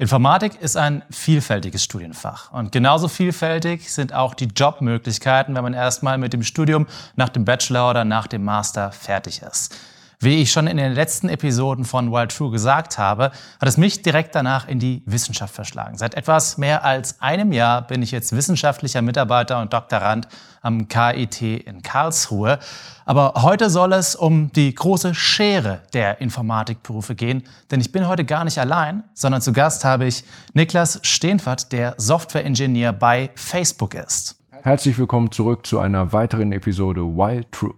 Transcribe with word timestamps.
Informatik 0.00 0.62
ist 0.62 0.78
ein 0.78 1.02
vielfältiges 1.10 1.84
Studienfach 1.84 2.50
und 2.52 2.72
genauso 2.72 3.06
vielfältig 3.06 3.92
sind 3.92 4.14
auch 4.14 4.32
die 4.32 4.46
Jobmöglichkeiten, 4.46 5.54
wenn 5.54 5.62
man 5.62 5.74
erstmal 5.74 6.16
mit 6.16 6.32
dem 6.32 6.42
Studium 6.42 6.86
nach 7.16 7.28
dem 7.28 7.44
Bachelor 7.44 7.90
oder 7.90 8.06
nach 8.06 8.26
dem 8.26 8.42
Master 8.42 8.92
fertig 8.92 9.42
ist. 9.42 9.76
Wie 10.22 10.42
ich 10.42 10.52
schon 10.52 10.66
in 10.66 10.76
den 10.76 10.92
letzten 10.92 11.30
Episoden 11.30 11.86
von 11.86 12.12
Wild 12.12 12.36
True 12.36 12.50
gesagt 12.50 12.98
habe, 12.98 13.30
hat 13.58 13.66
es 13.66 13.78
mich 13.78 14.02
direkt 14.02 14.34
danach 14.34 14.68
in 14.68 14.78
die 14.78 15.02
Wissenschaft 15.06 15.54
verschlagen. 15.54 15.96
Seit 15.96 16.14
etwas 16.14 16.58
mehr 16.58 16.84
als 16.84 17.22
einem 17.22 17.52
Jahr 17.52 17.80
bin 17.86 18.02
ich 18.02 18.10
jetzt 18.10 18.36
wissenschaftlicher 18.36 19.00
Mitarbeiter 19.00 19.62
und 19.62 19.72
Doktorand 19.72 20.28
am 20.60 20.88
KIT 20.88 21.40
in 21.40 21.80
Karlsruhe. 21.80 22.58
Aber 23.06 23.32
heute 23.36 23.70
soll 23.70 23.94
es 23.94 24.14
um 24.14 24.52
die 24.52 24.74
große 24.74 25.14
Schere 25.14 25.80
der 25.94 26.20
Informatikberufe 26.20 27.14
gehen, 27.14 27.44
denn 27.70 27.80
ich 27.80 27.90
bin 27.90 28.06
heute 28.06 28.26
gar 28.26 28.44
nicht 28.44 28.58
allein, 28.58 29.04
sondern 29.14 29.40
zu 29.40 29.54
Gast 29.54 29.86
habe 29.86 30.04
ich 30.04 30.24
Niklas 30.52 31.00
Steenfert, 31.02 31.72
der 31.72 31.94
Softwareingenieur 31.96 32.92
bei 32.92 33.30
Facebook 33.36 33.94
ist. 33.94 34.36
Herzlich 34.50 34.98
willkommen 34.98 35.32
zurück 35.32 35.66
zu 35.66 35.78
einer 35.78 36.12
weiteren 36.12 36.52
Episode 36.52 37.00
Wild 37.00 37.50
True. 37.52 37.72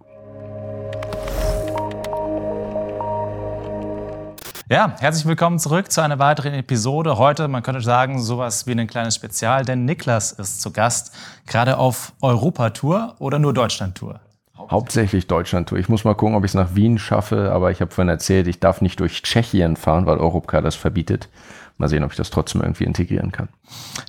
Ja, 4.73 4.95
herzlich 4.99 5.27
willkommen 5.27 5.59
zurück 5.59 5.91
zu 5.91 6.01
einer 6.01 6.17
weiteren 6.17 6.55
Episode. 6.55 7.19
Heute, 7.19 7.47
man 7.47 7.61
könnte 7.61 7.81
sagen, 7.81 8.19
sowas 8.19 8.65
wie 8.65 8.71
ein 8.71 8.87
kleines 8.87 9.13
Spezial, 9.13 9.63
denn 9.65 9.85
Niklas 9.85 10.31
ist 10.31 10.61
zu 10.61 10.71
Gast, 10.71 11.15
gerade 11.45 11.77
auf 11.77 12.13
Europatour 12.21 13.13
oder 13.19 13.37
nur 13.37 13.53
Deutschlandtour? 13.53 14.19
Hauptsächlich 14.57 15.27
Deutschlandtour. 15.27 15.77
Ich 15.77 15.89
muss 15.89 16.05
mal 16.05 16.15
gucken, 16.15 16.33
ob 16.33 16.43
ich 16.43 16.49
es 16.49 16.55
nach 16.55 16.73
Wien 16.73 16.97
schaffe, 16.97 17.51
aber 17.51 17.69
ich 17.69 17.81
habe 17.81 17.91
vorhin 17.91 18.09
erzählt, 18.09 18.47
ich 18.47 18.59
darf 18.59 18.81
nicht 18.81 18.99
durch 18.99 19.21
Tschechien 19.21 19.75
fahren, 19.75 20.07
weil 20.07 20.17
Europcar 20.17 20.63
das 20.63 20.73
verbietet. 20.73 21.29
Mal 21.77 21.87
sehen, 21.87 22.03
ob 22.03 22.09
ich 22.09 22.17
das 22.17 22.31
trotzdem 22.31 22.61
irgendwie 22.61 22.85
integrieren 22.85 23.31
kann. 23.31 23.49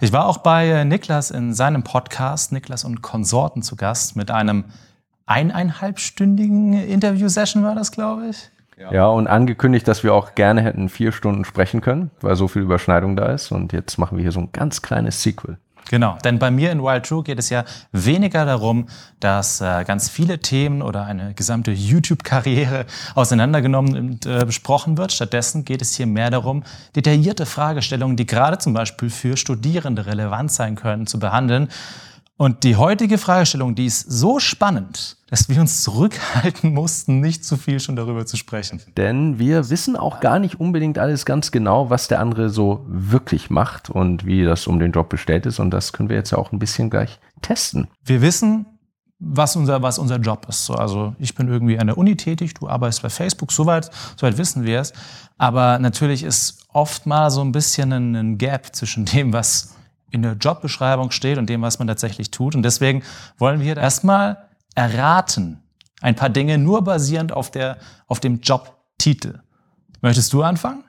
Ich 0.01 0.15
war 0.15 0.25
auch 0.25 0.39
bei 0.39 0.67
äh, 0.67 0.87
Niklas 0.87 1.31
in 1.31 1.53
seinem 1.53 1.85
Podcast, 1.85 2.53
Niklas 2.53 2.85
und 2.85 3.03
Konsorten 3.03 3.61
zu 3.61 3.77
Gast, 3.77 4.17
mit 4.17 4.31
einem 4.31 4.65
eineinhalbstündigen 5.27 6.73
Interview-Session 6.73 7.63
war 7.65 7.75
das, 7.75 7.93
glaube 7.93 8.29
ich. 8.31 8.51
Ja. 8.77 9.07
und 9.07 9.27
angekündigt, 9.27 9.87
dass 9.87 10.03
wir 10.03 10.15
auch 10.15 10.35
gerne 10.35 10.61
hätten 10.63 10.89
vier 10.89 11.13
Stunden 11.13 11.45
sprechen 11.45 11.81
können, 11.81 12.11
weil 12.21 12.37
so 12.37 12.49
viel 12.49 12.63
Überschneidung 12.63 13.17
da 13.17 13.27
ist. 13.27 13.53
Und 13.53 13.73
jetzt 13.73 13.99
machen 13.99 14.19
wir 14.19 14.23
hier 14.23 14.33
so 14.33 14.41
ein 14.41 14.51
ganz 14.53 14.83
kleines 14.83 15.23
Sequel. 15.23 15.59
Genau, 15.91 16.17
denn 16.25 16.39
bei 16.39 16.51
mir 16.51 16.73
in 16.73 16.83
Wild 16.83 17.05
True 17.05 17.23
geht 17.23 17.39
es 17.39 17.51
ja 17.51 17.65
weniger 17.93 18.47
darum, 18.47 18.87
dass 19.21 19.61
äh, 19.61 19.85
ganz 19.85 20.09
viele 20.09 20.39
Themen 20.39 20.81
oder 20.81 21.05
eine 21.05 21.35
gesamte 21.35 21.73
YouTube-Karriere 21.73 22.87
auseinandergenommen 23.15 23.97
und 23.97 24.27
äh, 24.27 24.45
besprochen 24.47 24.97
wird. 24.97 25.13
Stattdessen 25.13 25.65
geht 25.65 25.83
es 25.83 25.95
hier 25.95 26.07
mehr 26.07 26.31
darum, 26.31 26.65
detaillierte 26.97 27.45
Fragestellungen, 27.45 28.17
die 28.17 28.27
gerade 28.27 28.59
zum 28.59 28.73
Beispiel 28.73 29.11
für 29.11 29.37
Studierende 29.37 30.07
relevant 30.07 30.51
sein 30.51 30.75
können, 30.75 31.07
zu 31.07 31.19
behandeln. 31.19 31.69
Und 32.37 32.65
die 32.65 32.75
heutige 32.75 33.17
Fragestellung, 33.17 33.77
die 33.77 33.87
ist 33.87 34.11
so 34.11 34.41
spannend, 34.41 35.19
dass 35.29 35.49
wir 35.49 35.61
uns 35.61 35.83
zurückhalten 35.83 36.75
mussten, 36.75 37.21
nicht 37.21 37.45
zu 37.45 37.57
viel 37.57 37.79
schon 37.79 37.95
darüber 37.95 38.27
zu 38.27 38.37
sprechen. 38.37 38.83
Denn 38.97 39.39
wir 39.39 39.71
wissen 39.71 39.97
auch 39.97 40.19
gar 40.19 40.41
nicht 40.41 40.59
unbedingt 40.59 40.99
alles 40.99 41.27
ganz 41.27 41.53
genau, 41.53 41.91
was 41.91 42.09
der 42.09 42.19
andere 42.19 42.51
so 42.51 42.85
wirklich 42.89 43.51
macht 43.51 43.89
und 43.89 44.27
wie 44.27 44.45
das 44.45 44.67
um 44.67 44.81
den 44.81 44.91
Job 44.91 45.11
bestellt 45.11 45.47
ist. 45.47 45.61
Und 45.61 45.71
das 45.71 45.93
können 45.93 46.09
wir 46.09 46.17
jetzt 46.17 46.33
ja 46.33 46.39
auch 46.39 46.51
ein 46.51 46.59
bisschen 46.59 46.91
gleich 46.91 47.21
testen. 47.41 47.87
Wir 48.05 48.21
wissen, 48.21 48.67
was 49.21 49.55
unser, 49.55 49.83
was 49.83 49.99
unser 49.99 50.17
Job 50.17 50.47
ist. 50.49 50.67
So, 50.67 50.75
also 50.75 51.15
ich 51.21 51.37
bin 51.37 51.47
irgendwie 51.47 51.79
an 51.79 51.87
der 51.87 51.97
Uni 51.97 52.17
tätig, 52.17 52.55
du 52.55 52.69
arbeitest 52.69 53.03
bei 53.03 53.11
Facebook, 53.11 53.53
soweit, 53.53 53.91
soweit 54.17 54.37
wissen 54.39 54.65
wir 54.65 54.81
es. 54.81 54.93
Aber 55.39 55.79
natürlich 55.79 56.25
ist 56.25 56.65
oft 56.73 57.07
mal 57.07 57.31
so 57.31 57.43
ein 57.43 57.53
bisschen 57.53 57.93
ein, 57.93 58.17
ein 58.17 58.39
Gap 58.39 58.75
zwischen 58.75 59.05
dem, 59.05 59.33
was 59.33 59.75
in 60.15 60.23
der 60.23 60.35
Jobbeschreibung 60.35 61.11
steht 61.11 61.39
und 61.39 61.51
dem, 61.51 61.61
was 61.61 61.79
man 61.79 61.89
tatsächlich 61.89 62.31
tut. 62.31 62.55
Und 62.55 62.63
deswegen 62.63 63.03
wollen 63.37 63.61
wir 63.61 63.77
erstmal 63.77 64.49
erraten, 64.75 65.61
ein 66.01 66.15
paar 66.15 66.31
Dinge 66.31 66.57
nur 66.57 66.85
basierend 66.85 67.33
auf, 67.33 67.51
der, 67.51 67.79
auf 68.07 68.21
dem 68.21 68.41
Jobtitel. 68.41 69.41
Möchtest 70.01 70.33
du 70.33 70.43
anfangen? 70.43 70.85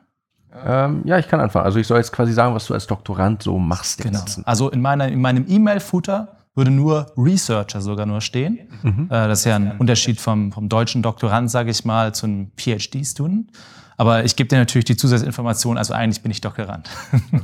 Ähm, 0.63 1.01
ja, 1.05 1.17
ich 1.17 1.27
kann 1.27 1.39
anfangen. 1.39 1.65
Also 1.65 1.79
ich 1.79 1.87
soll 1.87 1.97
jetzt 1.97 2.11
quasi 2.11 2.33
sagen, 2.33 2.53
was 2.53 2.67
du 2.67 2.73
als 2.73 2.87
Doktorand 2.87 3.43
so 3.43 3.57
machst. 3.57 4.01
Genau. 4.01 4.23
Also 4.45 4.69
in, 4.69 4.81
meiner, 4.81 5.07
in 5.07 5.19
meinem 5.19 5.45
E-Mail-Footer 5.47 6.37
würde 6.53 6.71
nur 6.71 7.11
Researcher 7.17 7.81
sogar 7.81 8.05
nur 8.05 8.21
stehen. 8.21 8.59
Mhm. 8.83 9.05
Äh, 9.05 9.27
das 9.27 9.39
ist 9.39 9.45
ja 9.45 9.55
ein 9.55 9.77
Unterschied 9.77 10.21
vom, 10.21 10.51
vom 10.51 10.69
deutschen 10.69 11.01
Doktorand, 11.01 11.49
sage 11.49 11.71
ich 11.71 11.83
mal, 11.83 12.13
zu 12.13 12.27
einem 12.27 12.51
PhD-Student. 12.57 13.51
Aber 13.97 14.23
ich 14.23 14.35
gebe 14.35 14.49
dir 14.49 14.57
natürlich 14.57 14.85
die 14.85 14.97
Zusatzinformation, 14.97 15.77
also 15.77 15.93
eigentlich 15.93 16.21
bin 16.21 16.31
ich 16.31 16.41
Doktorand. 16.41 16.89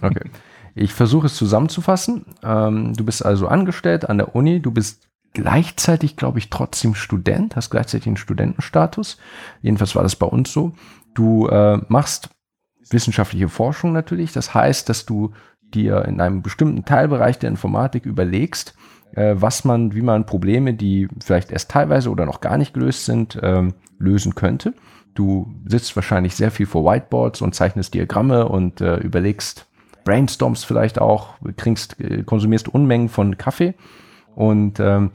Okay. 0.01 0.29
Ich 0.75 0.93
versuche 0.93 1.27
es 1.27 1.35
zusammenzufassen. 1.35 2.25
Ähm, 2.43 2.93
du 2.93 3.03
bist 3.03 3.25
also 3.25 3.47
angestellt 3.47 4.09
an 4.09 4.17
der 4.17 4.35
Uni, 4.35 4.61
du 4.61 4.71
bist 4.71 5.07
gleichzeitig, 5.33 6.17
glaube 6.17 6.39
ich, 6.39 6.49
trotzdem 6.49 6.95
Student, 6.95 7.55
hast 7.55 7.69
gleichzeitig 7.69 8.07
einen 8.07 8.17
Studentenstatus. 8.17 9.17
Jedenfalls 9.61 9.95
war 9.95 10.03
das 10.03 10.15
bei 10.15 10.27
uns 10.27 10.51
so. 10.51 10.73
Du 11.13 11.47
äh, 11.47 11.79
machst 11.87 12.29
wissenschaftliche 12.89 13.49
Forschung 13.49 13.93
natürlich. 13.93 14.33
Das 14.33 14.53
heißt, 14.53 14.89
dass 14.89 15.05
du 15.05 15.31
dir 15.73 16.05
in 16.05 16.19
einem 16.19 16.41
bestimmten 16.41 16.83
Teilbereich 16.83 17.39
der 17.39 17.49
Informatik 17.49 18.05
überlegst, 18.05 18.75
äh, 19.13 19.35
was 19.37 19.63
man, 19.63 19.93
wie 19.93 20.01
man 20.01 20.25
Probleme, 20.25 20.73
die 20.73 21.07
vielleicht 21.23 21.51
erst 21.51 21.71
teilweise 21.71 22.09
oder 22.09 22.25
noch 22.25 22.41
gar 22.41 22.57
nicht 22.57 22.73
gelöst 22.73 23.05
sind, 23.05 23.39
ähm, 23.41 23.73
lösen 23.97 24.35
könnte. 24.35 24.73
Du 25.13 25.53
sitzt 25.65 25.95
wahrscheinlich 25.95 26.35
sehr 26.35 26.51
viel 26.51 26.65
vor 26.65 26.85
Whiteboards 26.85 27.41
und 27.41 27.55
zeichnest 27.55 27.93
Diagramme 27.93 28.47
und 28.47 28.81
äh, 28.81 28.97
überlegst, 28.97 29.67
brainstormst 30.03 30.66
vielleicht 30.66 31.00
auch, 31.00 31.35
kriegst, 31.57 32.00
äh, 32.00 32.23
konsumierst 32.23 32.67
Unmengen 32.67 33.09
von 33.09 33.38
Kaffee 33.38 33.73
und 34.35 34.79
ähm, 34.79 35.12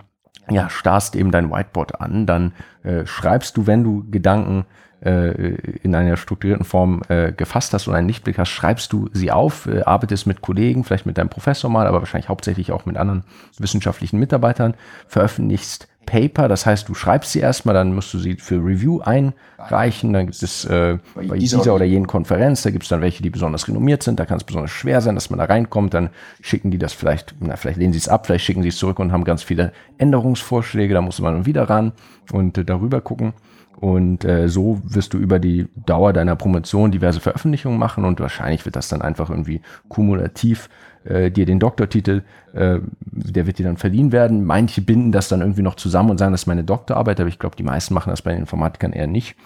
ja, 0.49 0.71
starrst 0.71 1.17
eben 1.17 1.31
dein 1.31 1.51
Whiteboard 1.51 2.01
an, 2.01 2.27
dann 2.27 2.53
äh, 2.85 3.05
schreibst 3.07 3.57
du, 3.57 3.67
wenn 3.67 3.83
du 3.83 4.05
Gedanken 4.11 4.65
äh, 5.01 5.55
in 5.83 5.95
einer 5.95 6.17
strukturierten 6.17 6.65
Form 6.65 7.03
äh, 7.09 7.33
gefasst 7.33 7.75
hast 7.75 7.89
und 7.89 7.95
einen 7.95 8.09
Lichtblick 8.09 8.39
hast, 8.39 8.51
schreibst 8.51 8.93
du 8.93 9.09
sie 9.13 9.31
auf, 9.31 9.67
äh, 9.67 9.83
arbeitest 9.83 10.27
mit 10.27 10.41
Kollegen, 10.41 10.85
vielleicht 10.85 11.07
mit 11.07 11.19
deinem 11.19 11.29
Professor 11.29 11.71
mal, 11.71 11.87
aber 11.87 12.01
wahrscheinlich 12.01 12.29
hauptsächlich 12.29 12.73
auch 12.73 12.87
mit 12.87 12.97
anderen 12.97 13.25
wissenschaftlichen 13.59 14.19
Mitarbeitern, 14.19 14.75
veröffentlichst 15.07 15.89
Paper, 16.07 16.49
das 16.49 16.65
heißt, 16.65 16.89
du 16.89 16.95
schreibst 16.95 17.33
sie 17.33 17.41
erstmal, 17.41 17.75
dann 17.75 17.95
musst 17.95 18.15
du 18.15 18.19
sie 18.19 18.37
für 18.37 18.57
Review 18.57 19.01
einreichen, 19.01 20.13
dann 20.13 20.27
gibt 20.27 20.43
es 20.43 20.65
äh, 20.65 20.99
bei 21.15 21.37
dieser 21.37 21.75
oder 21.75 21.85
jenen 21.85 22.07
Konferenz, 22.07 22.63
da 22.63 22.71
gibt 22.71 22.85
es 22.85 22.89
dann 22.89 23.03
welche, 23.03 23.23
die 23.23 23.31
besonders 23.31 23.69
renommiert 23.69 24.03
sind, 24.03 24.19
da 24.19 24.25
kann 24.25 24.39
es 24.39 24.45
besonders 24.45 24.71
schwer 24.71 25.01
sein, 25.01 25.17
dass 25.17 25.29
man 25.29 25.39
da 25.39 25.45
reinkommt, 25.45 25.93
dann 25.93 26.11
schicken 26.41 26.71
die 26.71 26.79
das 26.79 26.93
vielleicht, 26.93 27.35
na, 27.41 27.57
vielleicht 27.57 27.79
lehnen 27.79 27.93
sie 27.93 27.99
es 27.99 28.09
ab, 28.09 28.27
vielleicht 28.27 28.45
schicken 28.45 28.63
sie 28.63 28.69
es 28.69 28.77
zurück 28.77 28.99
und 29.01 29.13
haben 29.13 29.25
ganz 29.25 29.43
viele 29.43 29.73
Änderungsvorschläge, 29.99 30.95
da 30.95 31.03
muss 31.03 31.21
man 31.21 31.35
dann 31.35 31.47
wieder 31.47 31.69
ran 31.69 31.93
und 32.33 32.57
äh, 32.57 32.65
darüber 32.65 33.01
gucken. 33.01 33.35
Und 33.79 34.25
äh, 34.25 34.49
so 34.49 34.81
wirst 34.85 35.13
du 35.13 35.19
über 35.19 35.39
die 35.39 35.69
Dauer 35.75 36.15
deiner 36.15 36.35
Promotion 36.35 36.91
diverse 36.91 37.21
Veröffentlichungen 37.21 37.79
machen 37.79 38.05
und 38.05 38.21
wahrscheinlich 38.21 38.65
wird 38.65 38.75
das 38.75 38.89
dann 38.89 39.03
einfach 39.03 39.29
irgendwie 39.29 39.61
kumulativ 39.89 40.71
äh, 41.05 41.31
dir 41.31 41.45
den 41.45 41.59
Doktortitel, 41.59 42.23
äh, 42.55 42.79
der 43.01 43.47
wird 43.47 43.59
dir 43.59 43.67
dann 43.67 43.77
verliehen 43.77 44.13
werden. 44.13 44.45
Manche 44.45 44.81
binden 44.81 45.13
das 45.13 45.29
dann 45.29 45.41
irgendwie 45.41 45.63
noch 45.63 45.75
zusammen 45.75 46.11
und 46.11 46.19
sagen, 46.19 46.33
das 46.33 46.43
ist 46.43 46.47
meine 46.47 46.65
Doktorarbeit, 46.65 47.21
aber 47.21 47.29
ich 47.29 47.39
glaube, 47.39 47.57
die 47.57 47.63
meisten 47.63 47.93
machen 47.93 48.11
das 48.11 48.23
bei 48.23 48.33
den 48.33 48.41
Informatikern 48.41 48.93
eher 48.93 49.07
nicht. 49.07 49.37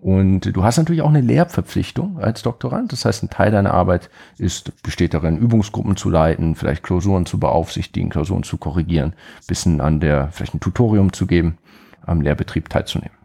Und 0.00 0.54
du 0.54 0.64
hast 0.64 0.76
natürlich 0.76 1.00
auch 1.00 1.08
eine 1.08 1.22
Lehrverpflichtung 1.22 2.18
als 2.18 2.42
Doktorand. 2.42 2.92
Das 2.92 3.06
heißt, 3.06 3.22
ein 3.22 3.30
Teil 3.30 3.50
deiner 3.50 3.72
Arbeit 3.72 4.10
ist, 4.36 4.82
besteht 4.82 5.14
darin, 5.14 5.38
Übungsgruppen 5.38 5.96
zu 5.96 6.10
leiten, 6.10 6.56
vielleicht 6.56 6.82
Klausuren 6.82 7.24
zu 7.24 7.38
beaufsichtigen, 7.38 8.10
Klausuren 8.10 8.42
zu 8.42 8.58
korrigieren, 8.58 9.14
bisschen 9.46 9.80
an 9.80 10.00
der, 10.00 10.28
vielleicht 10.30 10.54
ein 10.54 10.60
Tutorium 10.60 11.14
zu 11.14 11.26
geben, 11.26 11.56
am 12.04 12.20
Lehrbetrieb 12.20 12.68
teilzunehmen. 12.68 13.16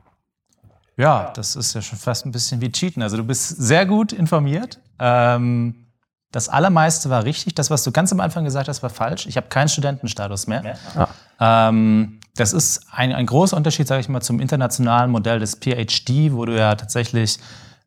Ja, 0.99 1.31
das 1.33 1.55
ist 1.55 1.73
ja 1.73 1.81
schon 1.81 1.97
fast 1.97 2.25
ein 2.25 2.31
bisschen 2.31 2.59
wie 2.59 2.69
Cheaten. 2.69 3.01
Also 3.01 3.15
du 3.15 3.23
bist 3.23 3.47
sehr 3.47 3.85
gut 3.85 4.11
informiert. 4.11 4.81
Ähm, 4.99 5.87
das 6.31 6.49
Allermeiste 6.49 7.09
war 7.09 7.23
richtig. 7.23 7.55
Das, 7.55 7.71
was 7.71 7.85
du 7.85 7.93
ganz 7.93 8.11
am 8.11 8.19
Anfang 8.19 8.43
gesagt 8.43 8.67
hast, 8.67 8.83
war 8.83 8.89
falsch. 8.89 9.25
Ich 9.25 9.37
habe 9.37 9.47
keinen 9.47 9.69
Studentenstatus 9.69 10.47
mehr. 10.47 10.75
Ah. 10.95 11.69
Ähm, 11.69 12.19
das 12.35 12.51
ist 12.51 12.85
ein, 12.91 13.13
ein 13.13 13.25
großer 13.25 13.55
Unterschied, 13.55 13.87
sage 13.87 14.01
ich 14.01 14.09
mal, 14.09 14.19
zum 14.19 14.41
internationalen 14.41 15.09
Modell 15.09 15.39
des 15.39 15.55
PhD, 15.55 16.33
wo 16.33 16.43
du 16.43 16.57
ja 16.57 16.75
tatsächlich 16.75 17.39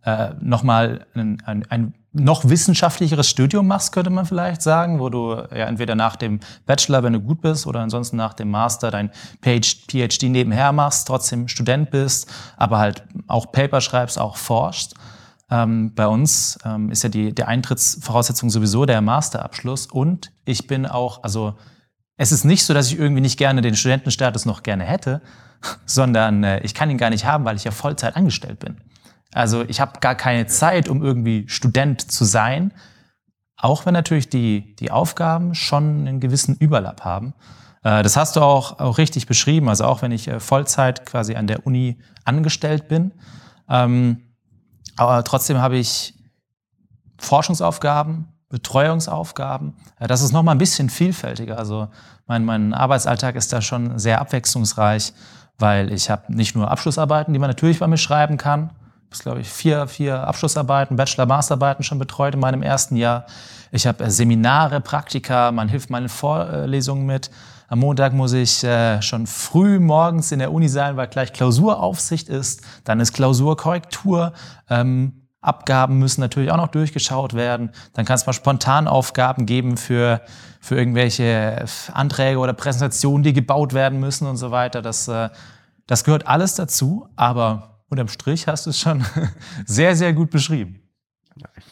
äh, 0.04 0.30
nochmal 0.40 1.04
ein, 1.14 1.42
ein, 1.44 1.66
ein 1.68 1.94
noch 2.12 2.48
wissenschaftlicheres 2.48 3.28
Studium 3.28 3.66
machst, 3.66 3.92
könnte 3.92 4.10
man 4.10 4.26
vielleicht 4.26 4.60
sagen, 4.60 5.00
wo 5.00 5.08
du 5.08 5.34
ja 5.34 5.66
entweder 5.66 5.94
nach 5.94 6.16
dem 6.16 6.40
Bachelor, 6.66 7.02
wenn 7.02 7.14
du 7.14 7.20
gut 7.20 7.40
bist, 7.40 7.66
oder 7.66 7.80
ansonsten 7.80 8.16
nach 8.16 8.34
dem 8.34 8.50
Master 8.50 8.90
dein 8.90 9.10
PhD 9.42 10.22
nebenher 10.24 10.72
machst, 10.72 11.08
trotzdem 11.08 11.48
Student 11.48 11.90
bist, 11.90 12.30
aber 12.56 12.78
halt 12.78 13.04
auch 13.28 13.50
Paper 13.50 13.80
schreibst, 13.80 14.18
auch 14.18 14.36
forschst. 14.36 14.94
Ähm, 15.50 15.94
bei 15.94 16.06
uns 16.06 16.58
ähm, 16.64 16.90
ist 16.90 17.02
ja 17.02 17.08
die, 17.08 17.34
die 17.34 17.44
Eintrittsvoraussetzung 17.44 18.50
sowieso 18.50 18.84
der 18.84 19.00
Masterabschluss 19.00 19.86
und 19.86 20.32
ich 20.44 20.66
bin 20.66 20.86
auch, 20.86 21.22
also 21.22 21.54
es 22.16 22.30
ist 22.30 22.44
nicht 22.44 22.64
so, 22.64 22.74
dass 22.74 22.88
ich 22.88 22.98
irgendwie 22.98 23.22
nicht 23.22 23.38
gerne 23.38 23.62
den 23.62 23.74
Studentenstatus 23.74 24.44
noch 24.44 24.62
gerne 24.62 24.84
hätte, 24.84 25.22
sondern 25.86 26.44
äh, 26.44 26.60
ich 26.60 26.74
kann 26.74 26.90
ihn 26.90 26.98
gar 26.98 27.10
nicht 27.10 27.24
haben, 27.24 27.44
weil 27.44 27.56
ich 27.56 27.64
ja 27.64 27.70
Vollzeit 27.70 28.16
angestellt 28.16 28.58
bin. 28.58 28.76
Also 29.32 29.62
ich 29.62 29.80
habe 29.80 30.00
gar 30.00 30.14
keine 30.14 30.46
Zeit, 30.46 30.88
um 30.88 31.02
irgendwie 31.02 31.44
Student 31.48 32.10
zu 32.10 32.24
sein, 32.24 32.72
auch 33.56 33.86
wenn 33.86 33.94
natürlich 33.94 34.28
die, 34.28 34.74
die 34.76 34.90
Aufgaben 34.90 35.54
schon 35.54 36.00
einen 36.00 36.20
gewissen 36.20 36.56
Überlapp 36.56 37.04
haben. 37.04 37.34
Äh, 37.82 38.02
das 38.02 38.16
hast 38.16 38.36
du 38.36 38.40
auch, 38.40 38.78
auch 38.78 38.98
richtig 38.98 39.26
beschrieben. 39.26 39.68
Also 39.68 39.84
auch 39.84 40.02
wenn 40.02 40.12
ich 40.12 40.28
äh, 40.28 40.40
Vollzeit 40.40 41.06
quasi 41.06 41.36
an 41.36 41.46
der 41.46 41.66
Uni 41.66 41.98
angestellt 42.24 42.88
bin. 42.88 43.12
Ähm, 43.68 44.22
aber 44.96 45.24
trotzdem 45.24 45.58
habe 45.58 45.78
ich 45.78 46.14
Forschungsaufgaben, 47.18 48.28
Betreuungsaufgaben. 48.48 49.74
Das 49.98 50.22
ist 50.22 50.32
nochmal 50.32 50.54
ein 50.54 50.58
bisschen 50.58 50.90
vielfältiger. 50.90 51.56
Also 51.56 51.88
mein, 52.26 52.44
mein 52.44 52.74
Arbeitsalltag 52.74 53.36
ist 53.36 53.52
da 53.52 53.62
schon 53.62 53.98
sehr 53.98 54.20
abwechslungsreich, 54.20 55.14
weil 55.58 55.92
ich 55.92 56.10
habe 56.10 56.34
nicht 56.34 56.54
nur 56.54 56.70
Abschlussarbeiten, 56.70 57.32
die 57.32 57.38
man 57.38 57.48
natürlich 57.48 57.78
bei 57.78 57.86
mir 57.86 57.96
schreiben 57.96 58.36
kann. 58.36 58.70
Glaube 59.20 59.40
ich, 59.40 59.48
vier, 59.48 59.86
vier 59.86 60.26
Abschlussarbeiten, 60.26 60.96
Bachelor-, 60.96 61.26
Masterarbeiten 61.26 61.84
schon 61.84 61.98
betreut 61.98 62.34
in 62.34 62.40
meinem 62.40 62.62
ersten 62.62 62.96
Jahr. 62.96 63.26
Ich 63.70 63.86
habe 63.86 64.04
äh, 64.04 64.10
Seminare, 64.10 64.80
Praktika, 64.80 65.52
man 65.52 65.68
hilft 65.68 65.90
meinen 65.90 66.08
Vorlesungen 66.08 67.06
mit. 67.06 67.30
Am 67.68 67.78
Montag 67.78 68.12
muss 68.12 68.34
ich 68.34 68.62
äh, 68.64 69.00
schon 69.00 69.26
früh 69.26 69.80
morgens 69.80 70.30
in 70.30 70.40
der 70.40 70.52
Uni 70.52 70.68
sein, 70.68 70.96
weil 70.96 71.08
gleich 71.08 71.32
Klausuraufsicht 71.32 72.28
ist. 72.28 72.60
Dann 72.84 73.00
ist 73.00 73.14
Klausurkorrektur. 73.14 74.34
Ähm, 74.68 75.22
Abgaben 75.40 75.98
müssen 75.98 76.20
natürlich 76.20 76.50
auch 76.52 76.56
noch 76.56 76.68
durchgeschaut 76.68 77.34
werden. 77.34 77.70
Dann 77.94 78.04
kann 78.04 78.14
es 78.14 78.26
mal 78.26 78.32
Spontanaufgaben 78.32 79.44
geben 79.44 79.76
für, 79.76 80.20
für 80.60 80.76
irgendwelche 80.76 81.64
Anträge 81.92 82.38
oder 82.38 82.52
Präsentationen, 82.52 83.24
die 83.24 83.32
gebaut 83.32 83.72
werden 83.72 83.98
müssen 83.98 84.28
und 84.28 84.36
so 84.36 84.50
weiter. 84.50 84.82
Das, 84.82 85.08
äh, 85.08 85.30
das 85.86 86.04
gehört 86.04 86.26
alles 86.26 86.54
dazu, 86.54 87.08
aber 87.16 87.71
unterm 87.92 88.08
Strich 88.08 88.48
hast 88.48 88.64
du 88.66 88.70
es 88.70 88.80
schon 88.80 89.04
sehr, 89.66 89.94
sehr 89.94 90.14
gut 90.14 90.30
beschrieben. 90.30 90.80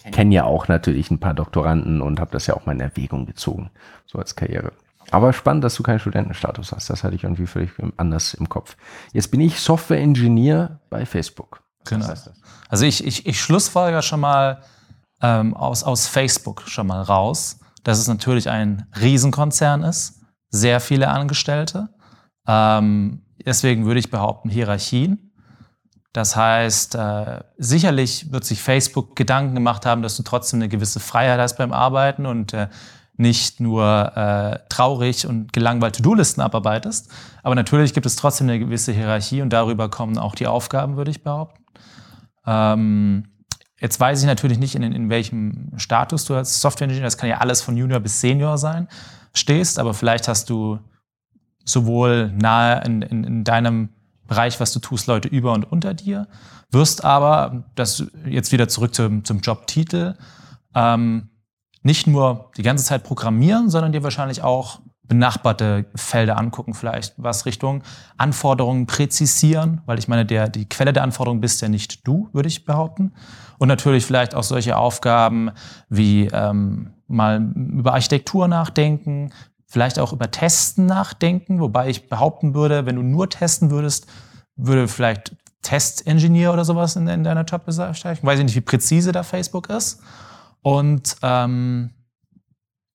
Ich 0.04 0.12
kenne 0.12 0.34
ja 0.34 0.44
auch 0.44 0.68
natürlich 0.68 1.10
ein 1.10 1.18
paar 1.18 1.34
Doktoranden 1.34 2.02
und 2.02 2.20
habe 2.20 2.30
das 2.30 2.46
ja 2.46 2.54
auch 2.54 2.66
mal 2.66 2.72
in 2.72 2.80
Erwägung 2.80 3.26
gezogen, 3.26 3.70
so 4.06 4.18
als 4.18 4.36
Karriere. 4.36 4.72
Aber 5.10 5.32
spannend, 5.32 5.64
dass 5.64 5.74
du 5.74 5.82
keinen 5.82 5.98
Studentenstatus 5.98 6.72
hast. 6.72 6.90
Das 6.90 7.02
hatte 7.02 7.16
ich 7.16 7.24
irgendwie 7.24 7.46
völlig 7.46 7.70
anders 7.96 8.34
im 8.34 8.48
Kopf. 8.48 8.76
Jetzt 9.12 9.30
bin 9.30 9.40
ich 9.40 9.60
Software-Ingenieur 9.60 10.78
bei 10.88 11.04
Facebook. 11.04 11.62
Was 11.80 11.90
genau. 11.90 12.36
Also 12.68 12.84
ich, 12.84 13.04
ich, 13.04 13.26
ich 13.26 13.40
schlussfolger 13.40 14.02
schon 14.02 14.20
mal 14.20 14.62
ähm, 15.22 15.56
aus, 15.56 15.82
aus 15.82 16.06
Facebook 16.06 16.62
schon 16.68 16.86
mal 16.86 17.02
raus, 17.02 17.58
dass 17.82 17.98
es 17.98 18.08
natürlich 18.08 18.48
ein 18.48 18.86
Riesenkonzern 19.00 19.82
ist, 19.82 20.20
sehr 20.50 20.80
viele 20.80 21.08
Angestellte. 21.08 21.88
Ähm, 22.46 23.22
deswegen 23.44 23.86
würde 23.86 24.00
ich 24.00 24.10
behaupten, 24.10 24.50
Hierarchien. 24.50 25.29
Das 26.12 26.34
heißt, 26.34 26.96
äh, 26.96 27.40
sicherlich 27.56 28.32
wird 28.32 28.44
sich 28.44 28.60
Facebook 28.60 29.14
Gedanken 29.14 29.54
gemacht 29.54 29.86
haben, 29.86 30.02
dass 30.02 30.16
du 30.16 30.24
trotzdem 30.24 30.58
eine 30.58 30.68
gewisse 30.68 30.98
Freiheit 30.98 31.38
hast 31.38 31.56
beim 31.56 31.72
Arbeiten 31.72 32.26
und 32.26 32.52
äh, 32.52 32.68
nicht 33.16 33.60
nur 33.60 34.16
äh, 34.16 34.58
traurig 34.70 35.26
und 35.26 35.52
gelangweilt 35.52 35.96
To-Do-Listen 35.96 36.40
abarbeitest. 36.40 37.12
Aber 37.42 37.54
natürlich 37.54 37.92
gibt 37.94 38.06
es 38.06 38.16
trotzdem 38.16 38.48
eine 38.48 38.58
gewisse 38.58 38.92
Hierarchie 38.92 39.42
und 39.42 39.52
darüber 39.52 39.88
kommen 39.88 40.18
auch 40.18 40.34
die 40.34 40.46
Aufgaben, 40.46 40.96
würde 40.96 41.10
ich 41.10 41.22
behaupten. 41.22 41.62
Ähm, 42.46 43.28
jetzt 43.78 44.00
weiß 44.00 44.20
ich 44.20 44.26
natürlich 44.26 44.58
nicht, 44.58 44.74
in, 44.74 44.82
in 44.82 45.10
welchem 45.10 45.72
Status 45.76 46.24
du 46.24 46.34
als 46.34 46.60
Software-Engineer, 46.60 47.04
das 47.04 47.18
kann 47.18 47.28
ja 47.28 47.38
alles 47.38 47.60
von 47.60 47.76
Junior 47.76 48.00
bis 48.00 48.20
Senior 48.20 48.58
sein, 48.58 48.88
stehst, 49.34 49.78
aber 49.78 49.94
vielleicht 49.94 50.26
hast 50.26 50.48
du 50.48 50.78
sowohl 51.64 52.32
nahe 52.32 52.82
in, 52.84 53.02
in, 53.02 53.24
in 53.24 53.44
deinem 53.44 53.90
Bereich, 54.30 54.60
was 54.60 54.72
du 54.72 54.78
tust, 54.78 55.08
Leute 55.08 55.26
über 55.26 55.52
und 55.52 55.64
unter 55.64 55.92
dir, 55.92 56.28
wirst 56.70 57.04
aber, 57.04 57.64
das 57.74 58.04
jetzt 58.24 58.52
wieder 58.52 58.68
zurück 58.68 58.94
zum, 58.94 59.24
zum 59.24 59.40
Jobtitel, 59.40 60.14
ähm, 60.72 61.30
nicht 61.82 62.06
nur 62.06 62.52
die 62.56 62.62
ganze 62.62 62.84
Zeit 62.84 63.02
programmieren, 63.02 63.70
sondern 63.70 63.90
dir 63.90 64.04
wahrscheinlich 64.04 64.42
auch 64.42 64.78
benachbarte 65.02 65.86
Felder 65.96 66.38
angucken, 66.38 66.74
vielleicht 66.74 67.14
was 67.16 67.44
Richtung 67.44 67.82
Anforderungen 68.18 68.86
präzisieren, 68.86 69.80
weil 69.84 69.98
ich 69.98 70.06
meine, 70.06 70.24
der, 70.24 70.48
die 70.48 70.68
Quelle 70.68 70.92
der 70.92 71.02
Anforderungen 71.02 71.40
bist 71.40 71.60
ja 71.60 71.68
nicht 71.68 72.06
du, 72.06 72.28
würde 72.32 72.48
ich 72.48 72.64
behaupten. 72.64 73.12
Und 73.58 73.66
natürlich 73.66 74.06
vielleicht 74.06 74.36
auch 74.36 74.44
solche 74.44 74.76
Aufgaben 74.76 75.50
wie 75.88 76.28
ähm, 76.32 76.92
mal 77.08 77.42
über 77.56 77.94
Architektur 77.94 78.46
nachdenken, 78.46 79.32
vielleicht 79.70 80.00
auch 80.00 80.12
über 80.12 80.30
Testen 80.30 80.86
nachdenken, 80.86 81.60
wobei 81.60 81.88
ich 81.88 82.08
behaupten 82.08 82.54
würde, 82.54 82.86
wenn 82.86 82.96
du 82.96 83.02
nur 83.02 83.30
testen 83.30 83.70
würdest, 83.70 84.06
würde 84.56 84.88
vielleicht 84.88 85.36
Test-Engineer 85.62 86.52
oder 86.52 86.64
sowas 86.64 86.96
in, 86.96 87.06
in 87.06 87.22
deiner 87.22 87.44
Jobbezeichnung. 87.44 88.18
Weiß 88.22 88.40
ich 88.40 88.44
nicht, 88.44 88.56
wie 88.56 88.62
präzise 88.62 89.12
da 89.12 89.22
Facebook 89.22 89.70
ist. 89.70 90.02
Und 90.62 91.16
ähm, 91.22 91.90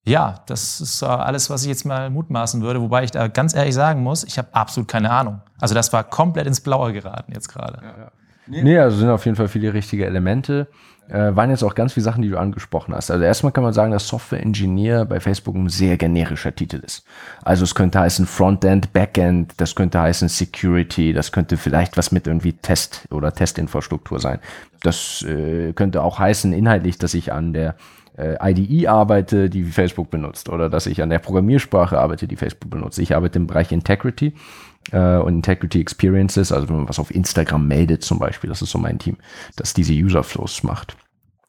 ja, 0.04 0.42
das 0.46 0.80
ist 0.82 1.02
alles, 1.02 1.48
was 1.48 1.62
ich 1.62 1.68
jetzt 1.68 1.86
mal 1.86 2.10
mutmaßen 2.10 2.60
würde, 2.60 2.82
wobei 2.82 3.04
ich 3.04 3.10
da 3.10 3.26
ganz 3.28 3.54
ehrlich 3.54 3.74
sagen 3.74 4.02
muss, 4.02 4.22
ich 4.22 4.36
habe 4.36 4.48
absolut 4.52 4.86
keine 4.86 5.10
Ahnung. 5.10 5.40
Also 5.58 5.74
das 5.74 5.92
war 5.94 6.04
komplett 6.04 6.46
ins 6.46 6.60
Blaue 6.60 6.92
geraten 6.92 7.32
jetzt 7.32 7.48
gerade. 7.48 7.80
Ja, 7.82 7.98
ja. 7.98 8.12
Nee, 8.48 8.78
also 8.78 8.98
sind 8.98 9.08
auf 9.08 9.24
jeden 9.24 9.36
Fall 9.36 9.48
viele 9.48 9.72
richtige 9.72 10.06
Elemente. 10.06 10.68
Äh, 11.08 11.36
waren 11.36 11.50
jetzt 11.50 11.62
auch 11.62 11.76
ganz 11.76 11.92
viele 11.92 12.02
Sachen, 12.02 12.22
die 12.22 12.30
du 12.30 12.38
angesprochen 12.38 12.94
hast. 12.94 13.12
Also 13.12 13.22
erstmal 13.22 13.52
kann 13.52 13.62
man 13.62 13.72
sagen, 13.72 13.92
dass 13.92 14.08
Software 14.08 14.42
Engineer 14.42 15.04
bei 15.04 15.20
Facebook 15.20 15.54
ein 15.54 15.68
sehr 15.68 15.96
generischer 15.96 16.54
Titel 16.54 16.80
ist. 16.84 17.04
Also 17.44 17.62
es 17.62 17.76
könnte 17.76 18.00
heißen 18.00 18.26
Frontend, 18.26 18.92
Backend, 18.92 19.52
das 19.58 19.76
könnte 19.76 20.00
heißen 20.00 20.28
Security, 20.28 21.12
das 21.12 21.30
könnte 21.30 21.56
vielleicht 21.56 21.96
was 21.96 22.10
mit 22.10 22.26
irgendwie 22.26 22.54
Test 22.54 23.06
oder 23.10 23.32
Testinfrastruktur 23.32 24.18
sein. 24.18 24.40
Das 24.82 25.22
äh, 25.22 25.72
könnte 25.74 26.02
auch 26.02 26.18
heißen 26.18 26.52
inhaltlich, 26.52 26.98
dass 26.98 27.14
ich 27.14 27.32
an 27.32 27.52
der 27.52 27.76
äh, 28.18 28.36
IDE 28.52 28.88
arbeite, 28.88 29.48
die 29.48 29.64
Facebook 29.64 30.10
benutzt, 30.10 30.48
oder 30.48 30.68
dass 30.68 30.86
ich 30.86 31.02
an 31.02 31.10
der 31.10 31.18
Programmiersprache 31.20 31.98
arbeite, 31.98 32.26
die 32.26 32.36
Facebook 32.36 32.70
benutzt. 32.70 32.98
Ich 32.98 33.14
arbeite 33.14 33.38
im 33.38 33.46
Bereich 33.46 33.70
Integrity 33.70 34.34
äh, 34.92 35.16
und 35.16 35.34
Integrity 35.34 35.80
Experiences, 35.80 36.52
also 36.52 36.68
wenn 36.68 36.76
man 36.76 36.88
was 36.88 36.98
auf 36.98 37.14
Instagram 37.14 37.66
meldet 37.66 38.02
zum 38.02 38.18
Beispiel, 38.18 38.48
das 38.48 38.62
ist 38.62 38.70
so 38.70 38.78
mein 38.78 38.98
Team, 38.98 39.16
das 39.56 39.74
diese 39.74 39.92
User 39.92 40.22
Flows 40.22 40.62
macht. 40.62 40.96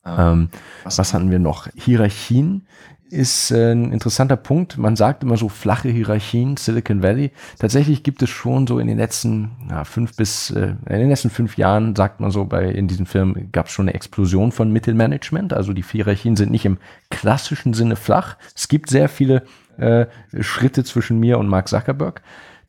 Ah, 0.04 0.32
ähm, 0.32 0.50
was, 0.84 0.98
was 0.98 1.14
hatten 1.14 1.32
wir 1.32 1.40
noch? 1.40 1.68
Hierarchien 1.76 2.66
ist 3.10 3.52
äh, 3.52 3.72
ein 3.72 3.92
interessanter 3.92 4.36
Punkt. 4.36 4.78
Man 4.78 4.96
sagt 4.96 5.24
immer 5.24 5.38
so 5.38 5.50
flache 5.50 5.90
Hierarchien, 5.90 6.58
Silicon 6.58 7.02
Valley. 7.04 7.32
Tatsächlich 7.60 8.04
gibt 8.04 8.22
es 8.22 8.30
schon 8.30 8.68
so 8.68 8.80
in 8.80 8.88
den 8.88 8.98
letzten 8.98 9.52
ja, 9.70 9.84
fünf 9.84 10.16
bis 10.16 10.52
äh, 10.52 10.76
in 10.88 11.00
den 11.00 11.10
letzten 11.10 11.30
fünf 11.30 11.58
Jahren, 11.58 11.96
sagt 11.96 12.20
man 12.20 12.32
so, 12.32 12.46
bei 12.46 12.66
in 12.66 12.88
diesen 12.88 13.06
Firmen 13.06 13.52
gab 13.52 13.68
es 13.68 13.72
schon 13.72 13.88
eine 13.88 13.96
Explosion 13.96 14.52
von 14.52 14.72
Mittelmanagement. 14.72 15.54
Also 15.54 15.74
die 15.74 15.84
Hierarchien 15.84 16.36
sind 16.36 16.52
nicht 16.52 16.66
im 16.66 16.78
klassischen 17.10 17.74
Sinne 17.74 17.96
flach. 17.96 18.38
Es 18.56 18.68
gibt 18.68 18.90
sehr 18.90 19.10
viele 19.10 19.44
äh, 19.78 20.08
Schritte 20.42 20.84
zwischen 20.84 21.20
mir 21.20 21.38
und 21.38 21.48
Mark 21.48 21.68
Zuckerberg. 21.68 22.22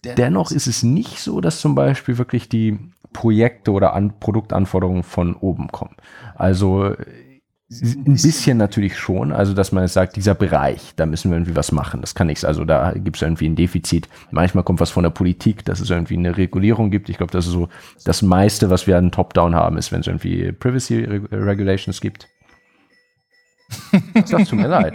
Dennoch 0.05 0.50
ist 0.52 0.67
es 0.67 0.83
nicht 0.83 1.19
so, 1.19 1.40
dass 1.40 1.61
zum 1.61 1.75
Beispiel 1.75 2.19
wirklich 2.19 2.49
die 2.49 2.78
Projekte 3.12 3.73
oder 3.73 3.95
an 3.95 4.19
Produktanforderungen 4.21 5.02
von 5.02 5.35
oben 5.35 5.69
kommen. 5.69 5.97
Also 6.35 6.95
ein 7.71 8.17
bisschen 8.23 8.57
natürlich 8.57 8.97
schon, 8.97 9.31
also 9.31 9.52
dass 9.52 9.73
man 9.73 9.85
jetzt 9.85 9.93
sagt, 9.93 10.17
dieser 10.17 10.35
Bereich, 10.35 10.95
da 10.97 11.05
müssen 11.05 11.31
wir 11.31 11.37
irgendwie 11.37 11.55
was 11.55 11.71
machen. 11.71 12.00
Das 12.00 12.14
kann 12.14 12.28
nichts. 12.28 12.45
Also 12.45 12.64
da 12.64 12.93
gibt 12.93 13.17
es 13.17 13.23
irgendwie 13.23 13.47
ein 13.47 13.57
Defizit. 13.57 14.09
Manchmal 14.31 14.64
kommt 14.64 14.81
was 14.81 14.90
von 14.90 15.02
der 15.02 15.11
Politik, 15.11 15.67
dass 15.67 15.81
es 15.81 15.90
irgendwie 15.90 16.17
eine 16.17 16.37
Regulierung 16.37 16.90
gibt. 16.90 17.11
Ich 17.11 17.19
glaube, 17.19 17.33
das 17.33 17.47
ist 17.47 17.52
so 17.52 17.69
das 18.05 18.23
meiste, 18.23 18.71
was 18.71 18.87
wir 18.87 18.97
an 18.97 19.12
Top-Down 19.12 19.55
haben, 19.55 19.76
ist, 19.76 19.93
wenn 19.93 20.00
es 20.00 20.07
irgendwie 20.07 20.50
Privacy 20.52 21.05
Regulations 21.31 22.00
gibt. 22.00 22.28
Das 24.14 24.49
tut 24.49 24.59
mir 24.59 24.69
leid. 24.69 24.95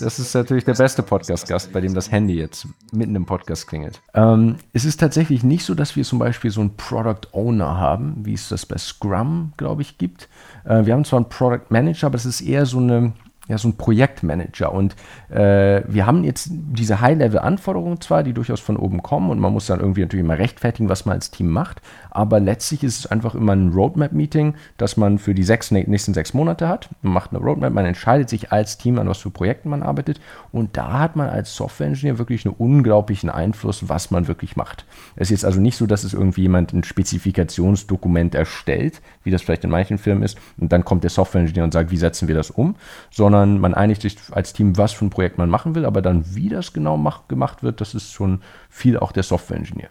Das 0.00 0.18
ist 0.18 0.34
natürlich 0.34 0.64
der 0.64 0.74
beste 0.74 1.02
Podcast-Gast, 1.02 1.72
bei 1.72 1.80
dem 1.80 1.94
das 1.94 2.10
Handy 2.10 2.34
jetzt 2.34 2.66
mitten 2.92 3.14
im 3.14 3.26
Podcast 3.26 3.66
klingelt. 3.66 4.00
Ähm, 4.14 4.56
es 4.72 4.84
ist 4.84 4.98
tatsächlich 4.98 5.42
nicht 5.42 5.64
so, 5.64 5.74
dass 5.74 5.96
wir 5.96 6.04
zum 6.04 6.18
Beispiel 6.18 6.50
so 6.50 6.60
einen 6.60 6.76
Product 6.76 7.28
Owner 7.32 7.78
haben, 7.78 8.16
wie 8.24 8.34
es 8.34 8.48
das 8.48 8.66
bei 8.66 8.76
Scrum, 8.78 9.52
glaube 9.56 9.82
ich, 9.82 9.98
gibt. 9.98 10.28
Äh, 10.64 10.86
wir 10.86 10.94
haben 10.94 11.04
zwar 11.04 11.18
einen 11.18 11.28
Product 11.28 11.66
Manager, 11.70 12.08
aber 12.08 12.16
es 12.16 12.26
ist 12.26 12.40
eher 12.40 12.66
so 12.66 12.78
eine 12.78 13.12
ja, 13.48 13.58
so 13.58 13.68
ein 13.68 13.76
Projektmanager. 13.76 14.72
Und 14.72 14.96
äh, 15.30 15.82
wir 15.86 16.06
haben 16.06 16.24
jetzt 16.24 16.48
diese 16.50 17.00
High-Level-Anforderungen 17.00 18.00
zwar, 18.00 18.22
die 18.22 18.32
durchaus 18.32 18.60
von 18.60 18.76
oben 18.76 19.02
kommen 19.02 19.30
und 19.30 19.38
man 19.38 19.52
muss 19.52 19.66
dann 19.66 19.80
irgendwie 19.80 20.00
natürlich 20.00 20.24
mal 20.24 20.36
rechtfertigen, 20.36 20.88
was 20.88 21.04
man 21.04 21.16
als 21.16 21.30
Team 21.30 21.50
macht, 21.50 21.82
aber 22.10 22.40
letztlich 22.40 22.82
ist 22.82 23.00
es 23.00 23.06
einfach 23.06 23.34
immer 23.34 23.52
ein 23.52 23.70
Roadmap-Meeting, 23.70 24.54
das 24.78 24.96
man 24.96 25.18
für 25.18 25.34
die 25.34 25.42
sechs, 25.42 25.70
nächsten 25.70 26.14
sechs 26.14 26.32
Monate 26.32 26.68
hat. 26.68 26.88
Man 27.02 27.12
macht 27.12 27.32
eine 27.32 27.40
Roadmap, 27.40 27.72
man 27.72 27.84
entscheidet 27.84 28.30
sich 28.30 28.50
als 28.50 28.78
Team, 28.78 28.98
an 28.98 29.08
was 29.08 29.18
für 29.18 29.30
Projekten 29.30 29.68
man 29.68 29.82
arbeitet 29.82 30.20
und 30.50 30.76
da 30.76 31.00
hat 31.00 31.16
man 31.16 31.28
als 31.28 31.54
Software-Engineer 31.54 32.18
wirklich 32.18 32.46
einen 32.46 32.54
unglaublichen 32.54 33.28
Einfluss, 33.28 33.88
was 33.88 34.10
man 34.10 34.26
wirklich 34.26 34.56
macht. 34.56 34.86
Es 35.16 35.28
ist 35.28 35.30
jetzt 35.30 35.44
also 35.44 35.60
nicht 35.60 35.76
so, 35.76 35.86
dass 35.86 36.04
es 36.04 36.14
irgendwie 36.14 36.42
jemand 36.42 36.72
ein 36.72 36.84
Spezifikationsdokument 36.84 38.34
erstellt, 38.34 39.02
wie 39.22 39.30
das 39.30 39.42
vielleicht 39.42 39.64
in 39.64 39.70
manchen 39.70 39.98
Firmen 39.98 40.22
ist, 40.22 40.38
und 40.56 40.72
dann 40.72 40.84
kommt 40.84 41.02
der 41.02 41.10
Software-Engineer 41.10 41.64
und 41.64 41.72
sagt, 41.72 41.90
wie 41.90 41.96
setzen 41.98 42.28
wir 42.28 42.34
das 42.34 42.50
um, 42.50 42.76
sondern 43.10 43.33
sondern 43.34 43.58
man 43.58 43.74
einigt 43.74 44.02
sich 44.02 44.16
als 44.30 44.52
Team, 44.52 44.76
was 44.76 44.92
für 44.92 45.04
ein 45.04 45.10
Projekt 45.10 45.38
man 45.38 45.50
machen 45.50 45.74
will, 45.74 45.84
aber 45.84 46.02
dann, 46.02 46.36
wie 46.36 46.48
das 46.48 46.72
genau 46.72 46.96
mach, 46.96 47.26
gemacht 47.26 47.64
wird, 47.64 47.80
das 47.80 47.92
ist 47.92 48.12
schon 48.12 48.42
viel 48.70 48.96
auch 48.96 49.10
der 49.10 49.24
Software-Engineer. 49.24 49.88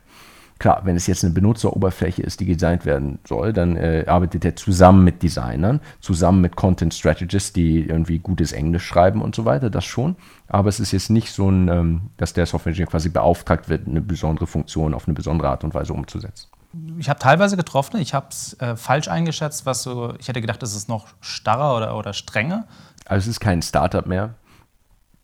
Klar, 0.60 0.84
wenn 0.86 0.96
es 0.96 1.08
jetzt 1.08 1.26
eine 1.26 1.34
Benutzeroberfläche 1.34 2.22
ist, 2.22 2.40
die 2.40 2.46
designt 2.46 2.86
werden 2.86 3.20
soll, 3.28 3.52
dann 3.52 3.76
äh, 3.76 4.06
arbeitet 4.08 4.46
er 4.46 4.56
zusammen 4.56 5.04
mit 5.04 5.22
Designern, 5.24 5.82
zusammen 6.00 6.40
mit 6.40 6.56
Content 6.56 6.94
Strategists, 6.94 7.52
die 7.52 7.82
irgendwie 7.82 8.20
gutes 8.20 8.54
Englisch 8.54 8.86
schreiben 8.86 9.22
und 9.22 9.36
so 9.36 9.44
weiter, 9.44 9.70
das 9.70 9.84
schon. 9.84 10.16
Aber 10.48 10.70
es 10.70 10.80
ist 10.80 10.94
jetzt 10.94 11.10
nicht 11.10 11.34
so 11.34 11.50
ein, 11.50 11.68
ähm, 11.68 12.02
dass 12.16 12.32
der 12.32 12.46
Software-Engineer 12.46 12.88
quasi 12.88 13.10
beauftragt 13.10 13.68
wird, 13.68 13.88
eine 13.88 14.00
besondere 14.00 14.48
Funktion 14.48 14.94
auf 14.94 15.06
eine 15.06 15.16
besondere 15.16 15.50
Art 15.50 15.66
und 15.66 15.74
Weise 15.74 15.92
umzusetzen. 15.92 16.48
Ich 16.98 17.08
habe 17.08 17.20
teilweise 17.20 17.56
getroffen, 17.56 17.98
ich 17.98 18.16
habe 18.16 18.28
es 18.32 18.60
äh, 18.60 18.76
falsch 18.76 19.08
eingeschätzt, 19.08 19.68
was 19.68 19.84
so, 19.84 20.16
ich 20.18 20.28
hätte 20.28 20.42
gedacht, 20.42 20.64
es 20.64 20.76
ist 20.76 20.90
noch 20.90 21.08
starrer 21.22 21.78
oder, 21.78 21.96
oder 21.96 22.14
strenger. 22.14 22.66
Also 23.06 23.26
es 23.26 23.36
ist 23.36 23.40
kein 23.40 23.62
Startup 23.62 24.06
mehr, 24.06 24.36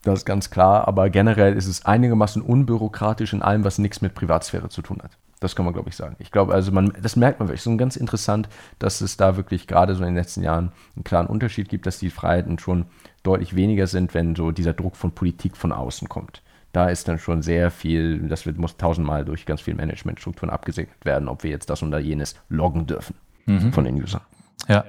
das 0.02 0.20
ist 0.20 0.24
ganz 0.24 0.50
klar, 0.50 0.88
aber 0.88 1.10
generell 1.10 1.54
ist 1.54 1.66
es 1.66 1.84
einigermaßen 1.84 2.40
unbürokratisch 2.40 3.32
in 3.32 3.42
allem, 3.42 3.64
was 3.64 3.78
nichts 3.78 4.00
mit 4.00 4.14
Privatsphäre 4.14 4.70
zu 4.70 4.80
tun 4.80 5.00
hat. 5.02 5.18
Das 5.40 5.56
kann 5.56 5.64
man, 5.64 5.72
glaube 5.74 5.88
ich, 5.88 5.96
sagen. 5.96 6.16
Ich 6.18 6.30
glaube, 6.30 6.52
also 6.52 6.70
man, 6.70 6.92
das 7.02 7.16
merkt 7.16 7.38
man 7.38 7.48
wirklich. 7.48 7.62
So 7.62 7.74
ganz 7.76 7.96
interessant, 7.96 8.48
dass 8.78 9.00
es 9.00 9.16
da 9.16 9.36
wirklich 9.36 9.66
gerade 9.66 9.94
so 9.94 10.02
in 10.02 10.10
den 10.10 10.16
letzten 10.16 10.42
Jahren 10.42 10.72
einen 10.96 11.04
klaren 11.04 11.26
Unterschied 11.26 11.68
gibt, 11.68 11.86
dass 11.86 11.98
die 11.98 12.10
Freiheiten 12.10 12.58
schon 12.58 12.86
deutlich 13.22 13.56
weniger 13.56 13.86
sind, 13.86 14.12
wenn 14.12 14.36
so 14.36 14.50
dieser 14.50 14.74
Druck 14.74 14.96
von 14.96 15.12
Politik 15.12 15.56
von 15.56 15.72
außen 15.72 16.08
kommt. 16.08 16.42
Da 16.72 16.88
ist 16.88 17.08
dann 17.08 17.18
schon 17.18 17.42
sehr 17.42 17.70
viel, 17.70 18.28
das 18.28 18.46
wird, 18.46 18.58
muss 18.58 18.76
tausendmal 18.76 19.24
durch 19.24 19.44
ganz 19.44 19.62
viele 19.62 19.78
Managementstrukturen 19.78 20.50
abgesegnet 20.50 21.04
werden, 21.04 21.28
ob 21.28 21.42
wir 21.42 21.50
jetzt 21.50 21.68
das 21.68 21.82
oder 21.82 21.98
jenes 21.98 22.36
loggen 22.48 22.86
dürfen 22.86 23.16
mhm. 23.46 23.72
von 23.72 23.84
den 23.84 24.00
Usern. 24.00 24.22
Ja. 24.68 24.84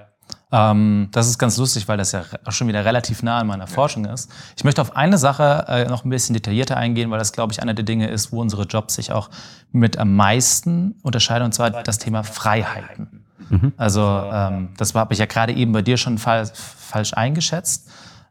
Ähm, 0.51 1.07
das 1.11 1.27
ist 1.27 1.37
ganz 1.37 1.57
lustig, 1.57 1.87
weil 1.87 1.97
das 1.97 2.11
ja 2.11 2.23
schon 2.49 2.67
wieder 2.67 2.83
relativ 2.83 3.23
nah 3.23 3.39
an 3.39 3.47
meiner. 3.47 3.67
Forschung 3.67 4.05
ist. 4.05 4.29
Ich 4.57 4.63
möchte 4.63 4.81
auf 4.81 4.95
eine 4.95 5.17
Sache 5.17 5.65
äh, 5.67 5.85
noch 5.85 6.03
ein 6.03 6.09
bisschen 6.09 6.33
detaillierter 6.33 6.75
eingehen, 6.77 7.09
weil 7.09 7.19
das, 7.19 7.31
glaube 7.31 7.53
ich, 7.53 7.61
einer 7.61 7.73
der 7.73 7.85
Dinge 7.85 8.09
ist, 8.09 8.31
wo 8.31 8.41
unsere 8.41 8.63
Jobs 8.63 8.95
sich 8.95 9.11
auch 9.11 9.29
mit 9.71 9.97
am 9.97 10.15
meisten 10.15 10.95
unterscheiden, 11.03 11.45
und 11.45 11.53
zwar 11.53 11.69
das 11.69 11.99
Thema 11.99 12.23
Freiheiten. 12.23 13.25
Mhm. 13.49 13.73
Also 13.77 14.01
ähm, 14.01 14.69
das 14.77 14.93
habe 14.93 15.13
ich 15.13 15.19
ja 15.19 15.25
gerade 15.25 15.53
eben 15.53 15.71
bei 15.71 15.81
dir 15.81 15.97
schon 15.97 16.17
fa 16.17 16.45
falsch 16.45 17.13
eingeschätzt. 17.13 17.89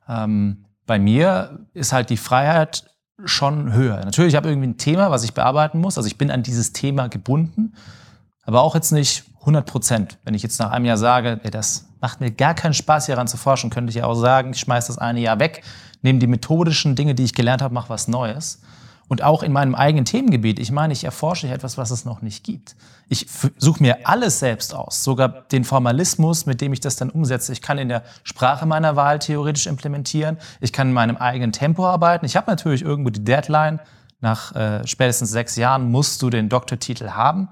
Ähm, 0.08 0.66
bei 0.86 0.98
mir 0.98 1.60
ist 1.72 1.92
halt 1.92 2.10
die 2.10 2.16
Freiheit 2.16 2.84
schon 3.24 3.72
höher. 3.72 4.04
Natürlich 4.04 4.34
habe 4.34 4.48
ich 4.48 4.52
irgendwie 4.52 4.68
ein 4.68 4.78
Thema, 4.78 5.10
was 5.10 5.24
ich 5.24 5.34
bearbeiten 5.34 5.80
muss. 5.80 5.96
Also 5.96 6.06
ich 6.06 6.18
bin 6.18 6.30
an 6.30 6.42
dieses 6.42 6.72
Thema 6.72 7.08
gebunden, 7.08 7.74
aber 8.42 8.62
auch 8.62 8.74
jetzt 8.74 8.92
nicht 8.92 9.24
100 9.40 9.66
Prozent. 9.66 10.18
Wenn 10.24 10.34
ich 10.34 10.42
jetzt 10.42 10.58
nach 10.58 10.70
einem 10.70 10.84
Jahr 10.84 10.96
sage, 10.96 11.40
ey, 11.42 11.50
das 11.50 11.86
macht 12.00 12.20
mir 12.20 12.30
gar 12.30 12.54
keinen 12.54 12.74
Spaß, 12.74 13.06
hieran 13.06 13.26
zu 13.26 13.36
forschen, 13.36 13.70
könnte 13.70 13.90
ich 13.90 13.96
ja 13.96 14.06
auch 14.06 14.14
sagen, 14.14 14.52
ich 14.52 14.60
schmeiße 14.60 14.88
das 14.88 14.98
eine 14.98 15.20
Jahr 15.20 15.38
weg, 15.38 15.62
nehme 16.02 16.18
die 16.18 16.26
methodischen 16.26 16.94
Dinge, 16.94 17.14
die 17.14 17.24
ich 17.24 17.34
gelernt 17.34 17.62
habe, 17.62 17.74
mache 17.74 17.88
was 17.88 18.08
Neues. 18.08 18.60
Und 19.08 19.24
auch 19.24 19.42
in 19.42 19.50
meinem 19.50 19.74
eigenen 19.74 20.04
Themengebiet, 20.04 20.60
ich 20.60 20.70
meine, 20.70 20.92
ich 20.92 21.02
erforsche 21.02 21.48
etwas, 21.48 21.76
was 21.76 21.90
es 21.90 22.04
noch 22.04 22.22
nicht 22.22 22.44
gibt. 22.44 22.76
Ich 23.08 23.26
suche 23.58 23.82
mir 23.82 24.06
alles 24.06 24.38
selbst 24.38 24.72
aus, 24.72 25.02
sogar 25.02 25.28
den 25.50 25.64
Formalismus, 25.64 26.46
mit 26.46 26.60
dem 26.60 26.72
ich 26.72 26.78
das 26.78 26.94
dann 26.94 27.10
umsetze. 27.10 27.52
Ich 27.52 27.60
kann 27.60 27.76
in 27.76 27.88
der 27.88 28.04
Sprache 28.22 28.66
meiner 28.66 28.94
Wahl 28.94 29.18
theoretisch 29.18 29.66
implementieren. 29.66 30.36
Ich 30.60 30.72
kann 30.72 30.88
in 30.88 30.94
meinem 30.94 31.16
eigenen 31.16 31.50
Tempo 31.50 31.84
arbeiten. 31.88 32.24
Ich 32.24 32.36
habe 32.36 32.48
natürlich 32.48 32.82
irgendwo 32.82 33.10
die 33.10 33.24
Deadline. 33.24 33.80
Nach 34.20 34.54
äh, 34.54 34.86
spätestens 34.86 35.30
sechs 35.30 35.56
Jahren 35.56 35.90
musst 35.90 36.22
du 36.22 36.30
den 36.30 36.48
Doktortitel 36.48 37.08
haben. 37.08 37.48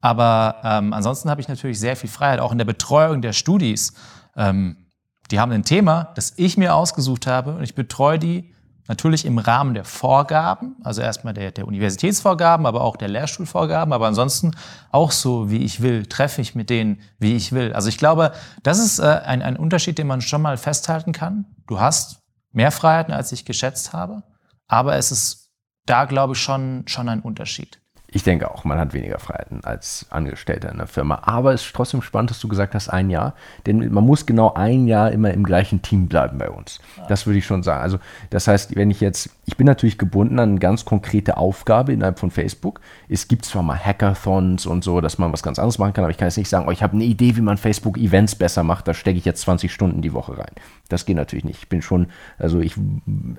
Aber 0.00 0.56
ähm, 0.64 0.92
ansonsten 0.92 1.30
habe 1.30 1.40
ich 1.40 1.48
natürlich 1.48 1.80
sehr 1.80 1.96
viel 1.96 2.10
Freiheit, 2.10 2.40
auch 2.40 2.52
in 2.52 2.58
der 2.58 2.64
Betreuung 2.64 3.22
der 3.22 3.32
Studis. 3.32 3.94
Ähm, 4.36 4.88
die 5.30 5.40
haben 5.40 5.52
ein 5.52 5.64
Thema, 5.64 6.12
das 6.14 6.34
ich 6.36 6.56
mir 6.56 6.74
ausgesucht 6.74 7.26
habe 7.26 7.56
und 7.56 7.62
ich 7.62 7.74
betreue 7.74 8.18
die 8.18 8.54
natürlich 8.88 9.26
im 9.26 9.38
Rahmen 9.38 9.74
der 9.74 9.84
Vorgaben, 9.84 10.76
also 10.82 11.02
erstmal 11.02 11.34
der, 11.34 11.52
der 11.52 11.68
Universitätsvorgaben, 11.68 12.64
aber 12.64 12.80
auch 12.80 12.96
der 12.96 13.08
Lehrstuhlvorgaben, 13.08 13.92
aber 13.92 14.06
ansonsten 14.06 14.52
auch 14.90 15.12
so, 15.12 15.50
wie 15.50 15.58
ich 15.58 15.82
will, 15.82 16.06
treffe 16.06 16.40
ich 16.40 16.54
mit 16.54 16.70
denen, 16.70 17.00
wie 17.18 17.36
ich 17.36 17.52
will. 17.52 17.74
Also 17.74 17.90
ich 17.90 17.98
glaube, 17.98 18.32
das 18.62 18.78
ist 18.78 18.98
äh, 18.98 19.02
ein, 19.02 19.42
ein 19.42 19.56
Unterschied, 19.56 19.98
den 19.98 20.06
man 20.06 20.22
schon 20.22 20.40
mal 20.40 20.56
festhalten 20.56 21.12
kann. 21.12 21.44
Du 21.66 21.78
hast 21.78 22.22
mehr 22.52 22.72
Freiheiten, 22.72 23.12
als 23.12 23.30
ich 23.30 23.44
geschätzt 23.44 23.92
habe, 23.92 24.22
aber 24.66 24.96
es 24.96 25.12
ist 25.12 25.50
da, 25.84 26.06
glaube 26.06 26.32
ich, 26.32 26.40
schon, 26.40 26.84
schon 26.86 27.08
ein 27.10 27.20
Unterschied. 27.20 27.80
Ich 28.10 28.22
denke 28.22 28.50
auch, 28.50 28.64
man 28.64 28.78
hat 28.78 28.94
weniger 28.94 29.18
Freiheiten 29.18 29.62
als 29.64 30.06
Angestellter 30.08 30.70
in 30.70 30.78
der 30.78 30.86
Firma. 30.86 31.20
Aber 31.24 31.52
es 31.52 31.66
ist 31.66 31.76
trotzdem 31.76 32.00
spannend, 32.00 32.30
dass 32.30 32.40
du 32.40 32.48
gesagt 32.48 32.74
hast, 32.74 32.88
ein 32.88 33.10
Jahr. 33.10 33.34
Denn 33.66 33.92
man 33.92 34.02
muss 34.02 34.24
genau 34.24 34.54
ein 34.54 34.86
Jahr 34.86 35.12
immer 35.12 35.30
im 35.32 35.44
gleichen 35.44 35.82
Team 35.82 36.08
bleiben 36.08 36.38
bei 36.38 36.48
uns. 36.48 36.80
Das 37.08 37.26
würde 37.26 37.38
ich 37.38 37.44
schon 37.44 37.62
sagen. 37.62 37.82
Also, 37.82 37.98
das 38.30 38.48
heißt, 38.48 38.76
wenn 38.76 38.90
ich 38.90 39.02
jetzt, 39.02 39.28
ich 39.44 39.58
bin 39.58 39.66
natürlich 39.66 39.98
gebunden 39.98 40.38
an 40.38 40.50
eine 40.52 40.58
ganz 40.58 40.86
konkrete 40.86 41.36
Aufgabe 41.36 41.92
innerhalb 41.92 42.18
von 42.18 42.30
Facebook. 42.30 42.80
Es 43.10 43.28
gibt 43.28 43.44
zwar 43.44 43.62
mal 43.62 43.78
Hackathons 43.78 44.64
und 44.64 44.84
so, 44.84 45.02
dass 45.02 45.18
man 45.18 45.30
was 45.30 45.42
ganz 45.42 45.58
anderes 45.58 45.78
machen 45.78 45.92
kann, 45.92 46.04
aber 46.04 46.10
ich 46.10 46.16
kann 46.16 46.28
jetzt 46.28 46.38
nicht 46.38 46.48
sagen, 46.48 46.66
oh, 46.66 46.70
ich 46.72 46.82
habe 46.82 46.94
eine 46.94 47.04
Idee, 47.04 47.36
wie 47.36 47.42
man 47.42 47.58
Facebook-Events 47.58 48.36
besser 48.36 48.62
macht, 48.62 48.88
da 48.88 48.94
stecke 48.94 49.18
ich 49.18 49.26
jetzt 49.26 49.42
20 49.42 49.70
Stunden 49.70 50.00
die 50.00 50.14
Woche 50.14 50.38
rein. 50.38 50.52
Das 50.88 51.04
geht 51.04 51.16
natürlich 51.16 51.44
nicht. 51.44 51.58
Ich 51.60 51.68
bin 51.68 51.82
schon, 51.82 52.06
also 52.38 52.60
ich, 52.60 52.74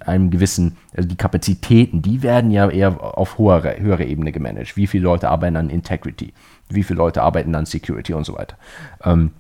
einem 0.06 0.30
gewissen, 0.30 0.78
also 0.96 1.10
die 1.10 1.16
Kapazitäten, 1.16 2.04
die 2.04 2.22
werden 2.22 2.52
ja 2.52 2.70
eher 2.70 3.18
auf 3.18 3.40
hoher, 3.40 3.64
höhere 3.64 4.04
Ebene 4.04 4.32
gemanagt. 4.32 4.59
Wie 4.76 4.88
viele 4.88 5.04
Leute 5.04 5.30
arbeiten 5.30 5.56
an 5.56 5.70
Integrity? 5.70 6.34
Wie 6.70 6.84
viele 6.84 6.98
Leute 6.98 7.22
arbeiten 7.22 7.56
an 7.56 7.66
Security 7.66 8.14
und 8.14 8.26
so 8.26 8.36
weiter? 8.36 8.56
Ähm, 9.04 9.32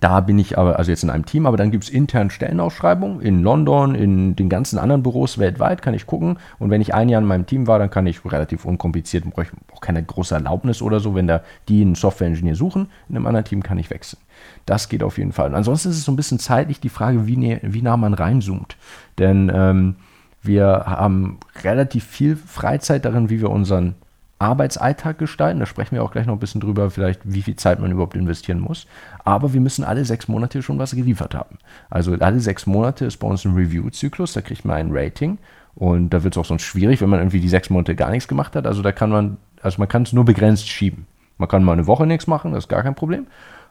da 0.00 0.20
bin 0.20 0.38
ich 0.38 0.58
aber, 0.58 0.78
also 0.78 0.90
jetzt 0.90 1.04
in 1.04 1.10
einem 1.10 1.24
Team, 1.24 1.46
aber 1.46 1.56
dann 1.56 1.70
gibt 1.70 1.84
es 1.84 1.90
intern 1.90 2.28
Stellenausschreibungen 2.28 3.20
in 3.20 3.42
London, 3.42 3.94
in 3.94 4.34
den 4.34 4.48
ganzen 4.48 4.78
anderen 4.78 5.02
Büros 5.02 5.38
weltweit, 5.38 5.80
kann 5.80 5.94
ich 5.94 6.06
gucken. 6.06 6.38
Und 6.58 6.70
wenn 6.70 6.80
ich 6.80 6.92
ein 6.92 7.08
Jahr 7.08 7.22
in 7.22 7.26
meinem 7.26 7.46
Team 7.46 7.66
war, 7.66 7.78
dann 7.78 7.88
kann 7.88 8.06
ich 8.06 8.24
relativ 8.24 8.64
unkompliziert, 8.64 9.24
brauche 9.24 9.42
ich 9.44 9.48
auch 9.72 9.80
keine 9.80 10.02
große 10.02 10.34
Erlaubnis 10.34 10.82
oder 10.82 11.00
so, 11.00 11.14
wenn 11.14 11.28
da 11.28 11.42
die 11.68 11.82
einen 11.82 11.94
Software-Engineer 11.94 12.56
suchen, 12.56 12.88
in 13.08 13.16
einem 13.16 13.26
anderen 13.26 13.44
Team 13.44 13.62
kann 13.62 13.78
ich 13.78 13.88
wechseln. 13.90 14.20
Das 14.66 14.88
geht 14.88 15.02
auf 15.02 15.18
jeden 15.18 15.32
Fall. 15.32 15.50
Und 15.50 15.54
ansonsten 15.54 15.90
ist 15.90 15.98
es 15.98 16.04
so 16.04 16.12
ein 16.12 16.16
bisschen 16.16 16.40
zeitlich 16.40 16.80
die 16.80 16.88
Frage, 16.88 17.26
wie, 17.26 17.36
nah, 17.36 17.58
wie 17.62 17.82
nah 17.82 17.96
man 17.96 18.12
reinzoomt. 18.12 18.76
Denn 19.18 19.50
ähm, 19.54 19.96
wir 20.42 20.84
haben 20.86 21.38
relativ 21.62 22.04
viel 22.04 22.36
Freizeit 22.36 23.04
darin, 23.04 23.30
wie 23.30 23.40
wir 23.40 23.50
unseren 23.50 23.94
Arbeitsalltag 24.38 25.18
gestalten. 25.18 25.60
Da 25.60 25.66
sprechen 25.66 25.94
wir 25.94 26.02
auch 26.02 26.12
gleich 26.12 26.26
noch 26.26 26.34
ein 26.34 26.38
bisschen 26.38 26.60
drüber, 26.60 26.90
vielleicht 26.90 27.20
wie 27.24 27.42
viel 27.42 27.56
Zeit 27.56 27.80
man 27.80 27.90
überhaupt 27.90 28.16
investieren 28.16 28.60
muss. 28.60 28.86
Aber 29.24 29.52
wir 29.52 29.60
müssen 29.60 29.84
alle 29.84 30.04
sechs 30.04 30.28
Monate 30.28 30.62
schon 30.62 30.78
was 30.78 30.94
geliefert 30.94 31.34
haben. 31.34 31.58
Also 31.90 32.14
alle 32.14 32.40
sechs 32.40 32.66
Monate 32.66 33.06
ist 33.06 33.18
bei 33.18 33.26
uns 33.26 33.44
ein 33.44 33.54
Review-Zyklus, 33.54 34.32
da 34.32 34.40
kriegt 34.40 34.64
man 34.64 34.76
ein 34.76 34.88
Rating. 34.90 35.38
Und 35.74 36.10
da 36.10 36.24
wird 36.24 36.34
es 36.34 36.38
auch 36.38 36.46
sonst 36.46 36.62
schwierig, 36.62 37.00
wenn 37.02 37.10
man 37.10 37.20
irgendwie 37.20 37.40
die 37.40 37.48
sechs 37.48 37.68
Monate 37.70 37.94
gar 37.94 38.10
nichts 38.10 38.28
gemacht 38.28 38.56
hat. 38.56 38.66
Also 38.66 38.82
da 38.82 38.92
kann 38.92 39.10
man, 39.10 39.36
also 39.60 39.78
man 39.78 39.88
kann 39.88 40.02
es 40.02 40.12
nur 40.12 40.24
begrenzt 40.24 40.68
schieben. 40.68 41.06
Man 41.38 41.48
kann 41.48 41.62
mal 41.64 41.72
eine 41.72 41.86
Woche 41.86 42.06
nichts 42.06 42.26
machen, 42.26 42.52
das 42.52 42.64
ist 42.64 42.68
gar 42.68 42.82
kein 42.82 42.94
Problem 42.94 43.26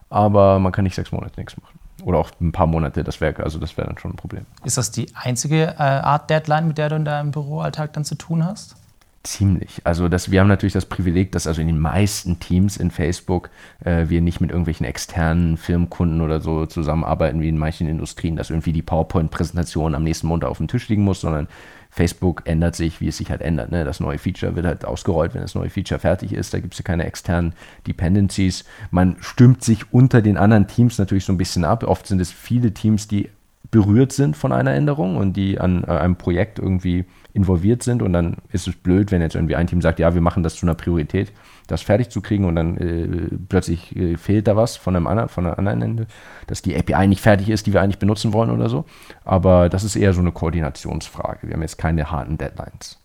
aber 0.10 0.60
man 0.60 0.72
kann 0.72 0.84
nicht 0.84 0.96
sechs 0.96 1.12
Monate 1.12 1.40
nichts 1.40 1.58
machen. 1.58 1.80
Oder 2.04 2.20
auch 2.20 2.30
ein 2.40 2.52
paar 2.52 2.68
Monate, 2.68 3.04
das 3.04 3.22
wäre 3.22 3.44
also 3.44 3.58
das 3.58 3.78
wäre 3.78 3.88
dann 3.88 3.98
schon 3.98 4.12
ein 4.12 4.18
Problem. 4.18 4.46
Ist 4.64 4.78
das 4.78 4.92
die 4.92 5.08
einzige 5.16 5.76
äh, 5.78 5.82
Art 5.82 6.30
Deadline, 6.30 6.68
mit 6.68 6.78
der 6.78 6.90
du 6.90 6.96
in 6.98 7.06
deinem 7.06 7.32
Büroalltag 7.32 7.94
dann 7.94 8.06
zu 8.06 8.16
tun 8.16 8.46
hast? 8.46 8.76
Ziemlich. 9.26 9.82
Also 9.84 10.08
das, 10.08 10.30
wir 10.30 10.40
haben 10.40 10.48
natürlich 10.48 10.74
das 10.74 10.86
Privileg, 10.86 11.32
dass 11.32 11.48
also 11.48 11.60
in 11.60 11.66
den 11.66 11.80
meisten 11.80 12.40
Teams 12.40 12.78
in 12.78 12.92
Facebook 12.92 13.50
äh, 13.84 14.08
wir 14.08 14.22
nicht 14.22 14.40
mit 14.40 14.52
irgendwelchen 14.52 14.86
externen 14.86 15.58
Firmenkunden 15.58 16.22
oder 16.22 16.40
so 16.40 16.68
zusammenarbeiten 16.68 17.42
wie 17.42 17.50
in 17.50 17.58
manchen 17.58 17.88
Industrien, 17.88 18.36
dass 18.36 18.52
irgendwie 18.52 18.72
die 18.72 18.84
PowerPoint-Präsentation 18.84 19.96
am 19.96 20.04
nächsten 20.04 20.28
Montag 20.28 20.50
auf 20.50 20.60
dem 20.60 20.68
Tisch 20.68 20.88
liegen 20.90 21.04
muss, 21.04 21.22
sondern 21.22 21.48
Facebook 21.90 22.44
ändert 22.46 22.76
sich, 22.76 23.02
wie 23.02 23.08
es 23.08 23.18
sich 23.18 23.32
halt 23.32 23.42
ändert. 23.42 23.72
Ne? 23.72 23.84
Das 23.84 24.00
neue 24.00 24.20
Feature 24.20 24.56
wird 24.56 24.68
halt 24.68 24.86
ausgerollt, 24.86 25.34
wenn 25.34 25.42
das 25.42 25.56
neue 25.56 25.72
Feature 25.72 26.00
fertig 26.00 26.32
ist. 26.32 26.54
Da 26.54 26.60
gibt 26.60 26.74
es 26.76 26.80
ja 26.80 26.84
keine 26.84 27.06
externen 27.06 27.54
Dependencies. 27.88 28.64
Man 28.92 29.16
stimmt 29.22 29.64
sich 29.64 29.92
unter 29.92 30.22
den 30.22 30.38
anderen 30.38 30.68
Teams 30.68 31.00
natürlich 31.00 31.26
so 31.26 31.34
ein 31.34 31.40
bisschen 31.40 31.64
ab. 31.64 31.84
Oft 31.84 32.06
sind 32.06 32.22
es 32.22 32.32
viele 32.32 32.76
Teams, 32.76 33.08
die 33.08 33.30
berührt 33.72 34.12
sind 34.12 34.38
von 34.38 34.52
einer 34.52 34.76
Änderung 34.76 35.18
und 35.18 35.34
die 35.34 35.60
an 35.60 35.84
äh, 35.84 35.88
einem 35.88 36.16
Projekt 36.16 36.60
irgendwie 36.60 37.06
involviert 37.36 37.84
sind. 37.84 38.02
Und 38.02 38.14
dann 38.14 38.38
ist 38.52 38.68
es 38.68 38.76
blöd, 38.76 39.12
wenn 39.12 39.22
jetzt 39.22 39.36
irgendwie 39.36 39.56
ein 39.56 39.68
Team 39.68 39.82
sagt, 39.82 40.00
ja, 40.00 40.14
wir 40.14 40.22
machen 40.22 40.42
das 40.42 40.56
zu 40.56 40.66
einer 40.66 40.76
Priorität 40.76 41.32
das 41.68 41.82
fertig 41.82 42.10
zu 42.10 42.22
kriegen 42.22 42.46
und 42.46 42.56
dann 42.56 42.78
äh, 42.78 43.36
plötzlich 43.50 43.96
äh, 43.96 44.18
fehlt 44.18 44.48
da 44.48 44.56
was 44.56 44.78
von 44.78 44.96
einem 44.96 45.08
anderen, 45.08 45.30
von 45.30 45.46
einem 45.46 45.56
anderen 45.58 45.82
Ende, 45.82 46.08
dass 46.48 46.62
die 46.62 46.76
API 46.78 47.08
nicht 47.08 47.22
fertig 47.22 47.50
ist, 47.50 47.66
die 47.66 47.74
wir 47.74 47.82
eigentlich 47.82 48.00
benutzen 48.00 48.34
wollen 48.34 48.52
oder 48.52 48.70
so. 48.70 48.86
Aber 49.24 49.70
das 49.70 49.84
ist 49.84 49.96
eher 49.96 50.14
so 50.14 50.22
eine 50.22 50.32
Koordinationsfrage. 50.32 51.48
Wir 51.48 51.54
haben 51.54 51.62
jetzt 51.62 51.78
keine 51.78 52.12
harten 52.12 52.38
Deadlines. 52.38 53.00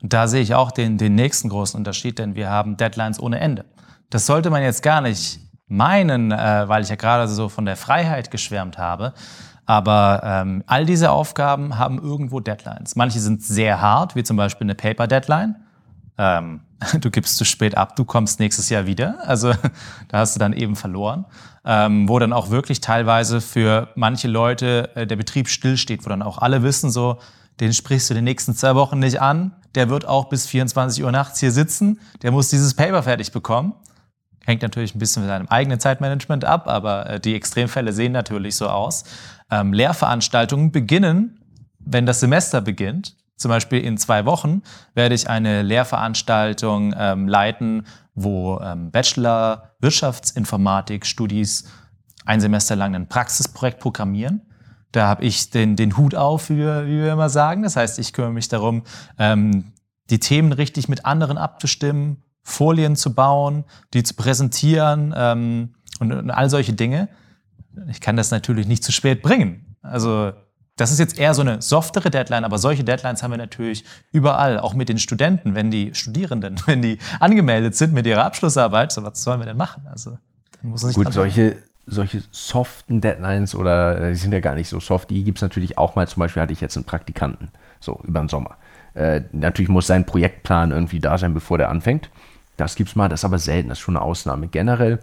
Und 0.00 0.12
da 0.12 0.28
sehe 0.28 0.40
ich 0.40 0.54
auch 0.54 0.70
den, 0.70 0.96
den 0.96 1.14
nächsten 1.14 1.48
großen 1.48 1.76
Unterschied, 1.76 2.18
denn 2.18 2.36
wir 2.36 2.48
haben 2.48 2.76
Deadlines 2.76 3.20
ohne 3.20 3.40
Ende. 3.40 3.64
Das 4.10 4.26
sollte 4.26 4.48
man 4.48 4.62
jetzt 4.62 4.82
gar 4.82 5.00
nicht 5.00 5.40
meinen, 5.66 6.32
äh, 6.32 6.68
weil 6.68 6.82
ich 6.82 6.88
ja 6.88 6.96
gerade 6.96 7.28
so 7.28 7.48
von 7.48 7.66
der 7.66 7.76
Freiheit 7.76 8.30
geschwärmt 8.30 8.78
habe. 8.78 9.12
Aber 9.68 10.22
ähm, 10.24 10.64
all 10.66 10.86
diese 10.86 11.10
Aufgaben 11.10 11.76
haben 11.76 11.98
irgendwo 11.98 12.40
Deadlines. 12.40 12.96
Manche 12.96 13.20
sind 13.20 13.42
sehr 13.42 13.82
hart, 13.82 14.16
wie 14.16 14.24
zum 14.24 14.38
Beispiel 14.38 14.64
eine 14.64 14.74
Paper-Deadline. 14.74 15.56
ähm, 16.16 16.60
du 17.00 17.10
gibst 17.10 17.36
zu 17.36 17.44
spät 17.44 17.76
ab, 17.76 17.94
du 17.94 18.06
kommst 18.06 18.40
nächstes 18.40 18.70
Jahr 18.70 18.86
wieder. 18.86 19.18
Also 19.26 19.52
da 20.08 20.20
hast 20.20 20.34
du 20.34 20.38
dann 20.40 20.54
eben 20.54 20.74
verloren. 20.74 21.26
Ähm, 21.66 22.08
wo 22.08 22.18
dann 22.18 22.32
auch 22.32 22.48
wirklich 22.48 22.80
teilweise 22.80 23.42
für 23.42 23.88
manche 23.94 24.26
Leute 24.26 24.90
äh, 24.94 25.06
der 25.06 25.16
Betrieb 25.16 25.50
stillsteht, 25.50 26.06
wo 26.06 26.08
dann 26.08 26.22
auch 26.22 26.38
alle 26.38 26.62
wissen, 26.62 26.90
so, 26.90 27.18
den 27.60 27.74
sprichst 27.74 28.08
du 28.08 28.14
die 28.14 28.22
nächsten 28.22 28.54
zwei 28.54 28.74
Wochen 28.74 28.98
nicht 28.98 29.20
an, 29.20 29.54
der 29.74 29.90
wird 29.90 30.08
auch 30.08 30.30
bis 30.30 30.46
24 30.46 31.04
Uhr 31.04 31.12
nachts 31.12 31.40
hier 31.40 31.52
sitzen, 31.52 32.00
der 32.22 32.32
muss 32.32 32.48
dieses 32.48 32.72
Paper 32.72 33.02
fertig 33.02 33.32
bekommen. 33.32 33.74
Hängt 34.46 34.62
natürlich 34.62 34.94
ein 34.94 34.98
bisschen 34.98 35.24
mit 35.24 35.30
deinem 35.30 35.48
eigenen 35.48 35.78
Zeitmanagement 35.78 36.46
ab, 36.46 36.68
aber 36.68 37.10
äh, 37.10 37.20
die 37.20 37.34
Extremfälle 37.34 37.92
sehen 37.92 38.12
natürlich 38.12 38.56
so 38.56 38.66
aus. 38.70 39.04
Ähm, 39.50 39.72
Lehrveranstaltungen 39.72 40.72
beginnen, 40.72 41.40
wenn 41.78 42.06
das 42.06 42.20
Semester 42.20 42.60
beginnt. 42.60 43.16
Zum 43.36 43.50
Beispiel 43.50 43.80
in 43.80 43.96
zwei 43.98 44.26
Wochen 44.26 44.62
werde 44.94 45.14
ich 45.14 45.30
eine 45.30 45.62
Lehrveranstaltung 45.62 46.94
ähm, 46.98 47.28
leiten, 47.28 47.86
wo 48.14 48.58
ähm, 48.60 48.90
Bachelor 48.90 49.70
Wirtschaftsinformatik 49.80 51.06
Studis 51.06 51.70
ein 52.26 52.40
Semester 52.40 52.76
lang 52.76 52.94
ein 52.94 53.08
Praxisprojekt 53.08 53.78
programmieren. 53.78 54.42
Da 54.92 55.06
habe 55.06 55.24
ich 55.24 55.50
den, 55.50 55.76
den 55.76 55.96
Hut 55.96 56.14
auf, 56.14 56.50
wie 56.50 56.56
wir, 56.56 56.86
wie 56.86 56.98
wir 56.98 57.12
immer 57.12 57.28
sagen. 57.28 57.62
Das 57.62 57.76
heißt, 57.76 57.98
ich 57.98 58.12
kümmere 58.12 58.32
mich 58.32 58.48
darum, 58.48 58.82
ähm, 59.18 59.72
die 60.10 60.18
Themen 60.18 60.52
richtig 60.52 60.88
mit 60.88 61.04
anderen 61.04 61.38
abzustimmen, 61.38 62.22
Folien 62.42 62.96
zu 62.96 63.14
bauen, 63.14 63.64
die 63.92 64.02
zu 64.02 64.14
präsentieren 64.14 65.14
ähm, 65.16 65.74
und, 66.00 66.12
und 66.12 66.30
all 66.30 66.48
solche 66.48 66.72
Dinge. 66.72 67.08
Ich 67.88 68.00
kann 68.00 68.16
das 68.16 68.30
natürlich 68.30 68.66
nicht 68.66 68.84
zu 68.84 68.92
spät 68.92 69.22
bringen. 69.22 69.76
Also 69.82 70.32
das 70.78 70.92
ist 70.92 71.00
jetzt 71.00 71.18
eher 71.18 71.34
so 71.34 71.42
eine 71.42 71.60
softere 71.60 72.08
Deadline, 72.10 72.44
aber 72.44 72.58
solche 72.58 72.84
Deadlines 72.84 73.22
haben 73.22 73.32
wir 73.32 73.38
natürlich 73.38 73.84
überall, 74.12 74.60
auch 74.60 74.74
mit 74.74 74.88
den 74.88 74.98
Studenten, 74.98 75.54
wenn 75.54 75.70
die 75.70 75.94
Studierenden, 75.94 76.56
wenn 76.66 76.80
die 76.82 76.98
angemeldet 77.20 77.76
sind 77.76 77.92
mit 77.92 78.06
ihrer 78.06 78.24
Abschlussarbeit, 78.24 78.92
so 78.92 79.02
was 79.02 79.22
sollen 79.22 79.40
wir 79.40 79.46
denn 79.46 79.56
machen? 79.56 79.86
Also, 79.90 80.18
Gut, 80.62 81.12
solche, 81.12 81.56
solche 81.86 82.22
soften 82.30 83.00
Deadlines 83.00 83.54
oder 83.54 84.00
äh, 84.00 84.10
die 84.10 84.16
sind 84.16 84.32
ja 84.32 84.40
gar 84.40 84.54
nicht 84.54 84.68
so 84.68 84.80
soft, 84.80 85.10
die 85.10 85.22
gibt 85.22 85.38
es 85.38 85.42
natürlich 85.42 85.78
auch 85.78 85.94
mal. 85.94 86.08
Zum 86.08 86.20
Beispiel 86.20 86.42
hatte 86.42 86.52
ich 86.52 86.60
jetzt 86.60 86.76
einen 86.76 86.84
Praktikanten, 86.84 87.50
so 87.80 88.00
über 88.04 88.20
den 88.20 88.28
Sommer. 88.28 88.56
Äh, 88.94 89.22
natürlich 89.32 89.68
muss 89.68 89.86
sein 89.86 90.04
Projektplan 90.04 90.72
irgendwie 90.72 90.98
da 90.98 91.18
sein, 91.18 91.34
bevor 91.34 91.58
der 91.58 91.70
anfängt. 91.70 92.10
Das 92.56 92.74
gibt 92.74 92.90
es 92.90 92.96
mal, 92.96 93.08
das 93.08 93.20
ist 93.20 93.24
aber 93.24 93.38
selten, 93.38 93.68
das 93.68 93.78
ist 93.78 93.82
schon 93.82 93.96
eine 93.96 94.04
Ausnahme. 94.04 94.48
Generell 94.48 94.98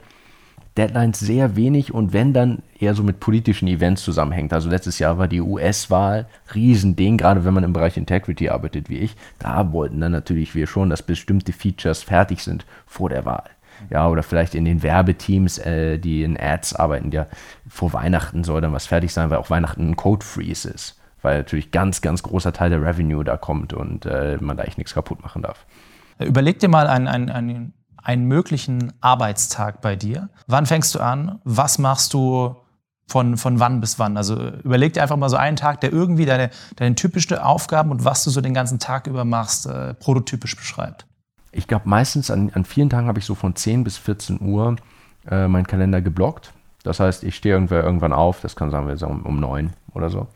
Deadlines 0.77 1.19
sehr 1.19 1.55
wenig 1.55 1.93
und 1.93 2.11
wenn 2.11 2.33
dann 2.33 2.61
eher 2.77 2.93
so 2.93 3.03
mit 3.03 3.19
politischen 3.19 3.67
Events 3.67 4.03
zusammenhängt. 4.03 4.51
Also 4.51 4.69
letztes 4.69 4.99
Jahr 4.99 5.17
war 5.17 5.27
die 5.27 5.41
US-Wahl 5.41 6.27
Riesending, 6.53 7.17
gerade 7.17 7.45
wenn 7.45 7.53
man 7.53 7.63
im 7.63 7.73
Bereich 7.73 7.95
Integrity 7.97 8.49
arbeitet 8.49 8.89
wie 8.89 8.97
ich. 8.97 9.15
Da 9.39 9.71
wollten 9.71 10.01
dann 10.01 10.11
natürlich 10.11 10.53
wir 10.53 10.67
schon, 10.67 10.89
dass 10.89 11.01
bestimmte 11.01 11.53
Features 11.53 12.03
fertig 12.03 12.43
sind 12.43 12.65
vor 12.85 13.09
der 13.09 13.25
Wahl. 13.25 13.49
Ja, 13.89 14.07
oder 14.07 14.23
vielleicht 14.23 14.55
in 14.55 14.65
den 14.65 14.83
Werbeteams, 14.83 15.57
äh, 15.59 15.97
die 15.97 16.23
in 16.23 16.39
Ads 16.39 16.75
arbeiten, 16.75 17.11
ja, 17.11 17.27
vor 17.67 17.93
Weihnachten 17.93 18.43
soll 18.43 18.61
dann 18.61 18.73
was 18.73 18.87
fertig 18.87 19.13
sein, 19.13 19.29
weil 19.29 19.37
auch 19.37 19.49
Weihnachten 19.49 19.89
ein 19.89 19.95
Code 19.95 20.25
Freeze 20.25 20.69
ist. 20.69 20.99
Weil 21.21 21.39
natürlich 21.39 21.71
ganz, 21.71 22.01
ganz 22.01 22.23
großer 22.23 22.53
Teil 22.53 22.69
der 22.69 22.81
Revenue 22.81 23.23
da 23.23 23.37
kommt 23.37 23.73
und 23.73 24.05
äh, 24.05 24.37
man 24.39 24.57
da 24.57 24.63
echt 24.63 24.77
nichts 24.77 24.93
kaputt 24.93 25.21
machen 25.23 25.41
darf. 25.41 25.65
Überleg 26.19 26.59
dir 26.59 26.69
mal 26.69 26.87
einen, 26.87 27.07
einen, 27.07 27.29
einen, 27.29 27.73
einen 28.05 28.25
möglichen 28.25 28.93
Arbeitstag 29.01 29.81
bei 29.81 29.95
dir. 29.95 30.29
Wann 30.47 30.65
fängst 30.65 30.95
du 30.95 30.99
an? 30.99 31.39
Was 31.43 31.77
machst 31.77 32.13
du 32.13 32.55
von, 33.07 33.37
von 33.37 33.59
wann 33.59 33.81
bis 33.81 33.99
wann? 33.99 34.15
Also 34.15 34.35
überleg 34.63 34.93
dir 34.93 35.01
einfach 35.01 35.17
mal 35.17 35.29
so 35.29 35.37
einen 35.37 35.57
Tag, 35.57 35.81
der 35.81 35.91
irgendwie 35.91 36.25
deine, 36.25 36.49
deine 36.77 36.95
typischen 36.95 37.37
Aufgaben 37.37 37.91
und 37.91 38.05
was 38.05 38.23
du 38.23 38.29
so 38.29 38.41
den 38.41 38.53
ganzen 38.53 38.79
Tag 38.79 39.07
über 39.07 39.25
machst, 39.25 39.65
äh, 39.65 39.93
prototypisch 39.93 40.55
beschreibt 40.55 41.05
ich 41.55 41.67
glaube, 41.67 41.87
meistens 41.87 42.29
an, 42.29 42.51
an 42.53 42.65
vielen 42.65 42.89
Tagen 42.89 43.07
habe 43.07 43.19
ich 43.19 43.25
so 43.25 43.33
von 43.33 43.55
10 43.55 43.83
bis 43.85 43.97
14 43.97 44.41
Uhr 44.41 44.75
äh, 45.29 45.47
meinen 45.47 45.65
Kalender 45.65 46.01
geblockt. 46.01 46.51
Das 46.83 46.99
heißt, 46.99 47.23
ich 47.23 47.35
stehe 47.35 47.55
irgendwann 47.55 48.13
auf, 48.13 48.41
das 48.41 48.55
kann 48.55 48.69
sagen 48.69 48.87
wir 48.87 48.97
sagen, 48.97 49.21
um 49.23 49.39
9 49.39 49.73
oder 49.93 50.09
so. 50.09 50.27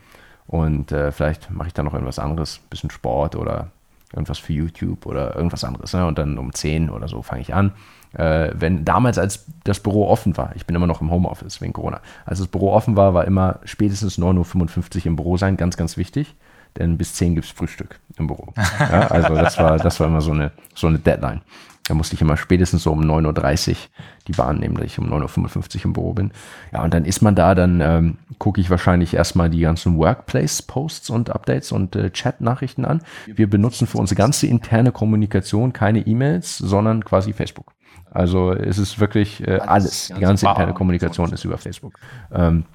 Und 0.48 0.92
äh, 0.92 1.12
vielleicht 1.12 1.52
mache 1.52 1.68
ich 1.68 1.74
dann 1.74 1.86
noch 1.86 1.94
irgendwas 1.94 2.20
anderes, 2.20 2.60
bisschen 2.70 2.90
Sport 2.90 3.36
oder 3.36 3.68
irgendwas 4.13 4.39
für 4.39 4.54
YouTube 4.54 5.06
oder 5.06 5.36
irgendwas 5.36 5.63
anderes. 5.63 5.94
Ne? 5.94 6.06
Und 6.06 6.18
dann 6.18 6.38
um 6.38 6.54
10 6.54 6.89
oder 6.89 7.08
so 7.08 7.22
fange 7.22 7.42
ich 7.42 7.54
an. 7.54 7.74
Äh, 8.13 8.51
wenn 8.56 8.86
damals, 8.86 9.20
als 9.20 9.46
das 9.63 9.80
Büro 9.80 10.08
offen 10.08 10.36
war, 10.36 10.56
ich 10.56 10.66
bin 10.66 10.75
immer 10.75 10.88
noch 10.88 11.01
im 11.01 11.12
Homeoffice 11.12 11.62
wegen 11.62 11.74
Corona, 11.74 12.01
als 12.25 12.39
das 12.39 12.48
Büro 12.48 12.72
offen 12.72 12.96
war, 12.96 13.13
war 13.13 13.25
immer 13.25 13.60
spätestens 13.66 14.18
9.55 14.18 15.00
Uhr 15.00 15.06
im 15.06 15.16
Büro 15.16 15.38
sein, 15.38 15.58
ganz, 15.58 15.78
ganz 15.78 15.96
wichtig 15.96 16.36
denn 16.78 16.98
bis 16.98 17.13
10 17.16 17.36
gibt 17.36 17.46
es 17.46 17.51
Frühstück 17.51 18.00
im 18.18 18.28
Büro. 18.28 18.54
Ja, 18.80 19.08
also 19.08 19.36
das 19.36 19.58
war, 19.58 19.78
das 19.78 20.00
war 20.00 20.08
immer 20.08 20.22
so 20.22 20.32
eine, 20.32 20.52
so 20.74 20.88
eine 20.88 21.00
Deadline. 21.00 21.41
Da 21.89 21.95
musste 21.95 22.13
ich 22.13 22.21
immer 22.21 22.38
spätestens 22.38 22.84
so 22.84 22.91
um 22.91 23.02
9.30 23.02 23.69
Uhr 23.69 23.75
die 24.28 24.32
Bahn 24.34 24.60
nehmen, 24.60 24.75
dass 24.75 24.86
ich 24.86 24.99
um 24.99 25.12
9.55 25.12 25.78
Uhr 25.80 25.86
im 25.86 25.93
Büro 25.93 26.13
bin. 26.13 26.32
Ja, 26.71 26.84
und 26.84 26.93
dann 26.93 27.04
ist 27.04 27.21
man 27.21 27.34
da, 27.34 27.56
dann 27.56 27.82
ähm, 27.82 28.17
gucke 28.38 28.62
ich 28.62 28.69
wahrscheinlich 28.69 29.15
erstmal 29.15 29.49
die 29.49 29.62
ganzen 29.62 29.97
Workplace-Posts 29.97 31.10
und 31.10 31.32
Updates 31.32 31.71
und 31.71 31.95
äh, 31.95 32.12
Chat-Nachrichten 32.12 32.86
an. 32.86 33.02
Wir 33.25 33.49
benutzen 33.49 33.88
für 33.88 33.97
unsere 33.97 34.19
ganze 34.19 34.45
interne 34.45 34.91
Kommunikation 34.91 35.73
keine 35.73 36.06
E-Mails, 36.06 36.60
sondern 36.60 37.04
quasi 37.04 37.34
Facebook. 37.34 37.73
Also 38.12 38.54
es 38.54 38.78
ist 38.78 38.99
wirklich 38.99 39.45
äh, 39.47 39.58
alles. 39.58 40.12
Die 40.15 40.21
ganze 40.21 40.45
interne 40.45 40.75
Kommunikation 40.75 41.34
ist 41.34 41.43
über 41.43 41.58
Facebook. 41.58 41.93
Ähm, 42.32 42.65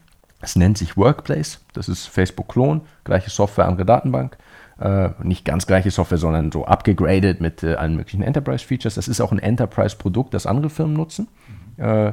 es 0.40 0.57
nennt 0.57 0.77
sich 0.77 0.96
Workplace, 0.96 1.61
das 1.72 1.88
ist 1.88 2.07
Facebook-Klon, 2.07 2.83
gleiche 3.05 3.31
Software, 3.31 3.66
andere 3.66 3.87
Datenbank. 3.87 4.37
Äh, 4.81 5.11
nicht 5.23 5.45
ganz 5.45 5.67
gleiche 5.67 5.91
Software, 5.91 6.19
sondern 6.19 6.51
so 6.51 6.65
abgegradet 6.65 7.41
mit 7.41 7.63
äh, 7.63 7.75
allen 7.75 7.95
möglichen 7.95 8.23
Enterprise-Features. 8.23 8.97
Das 8.97 9.07
ist 9.07 9.21
auch 9.21 9.31
ein 9.31 9.39
Enterprise-Produkt, 9.39 10.35
das 10.35 10.47
andere 10.47 10.69
Firmen 10.69 10.95
nutzen. 10.97 11.29
Äh, 11.77 12.13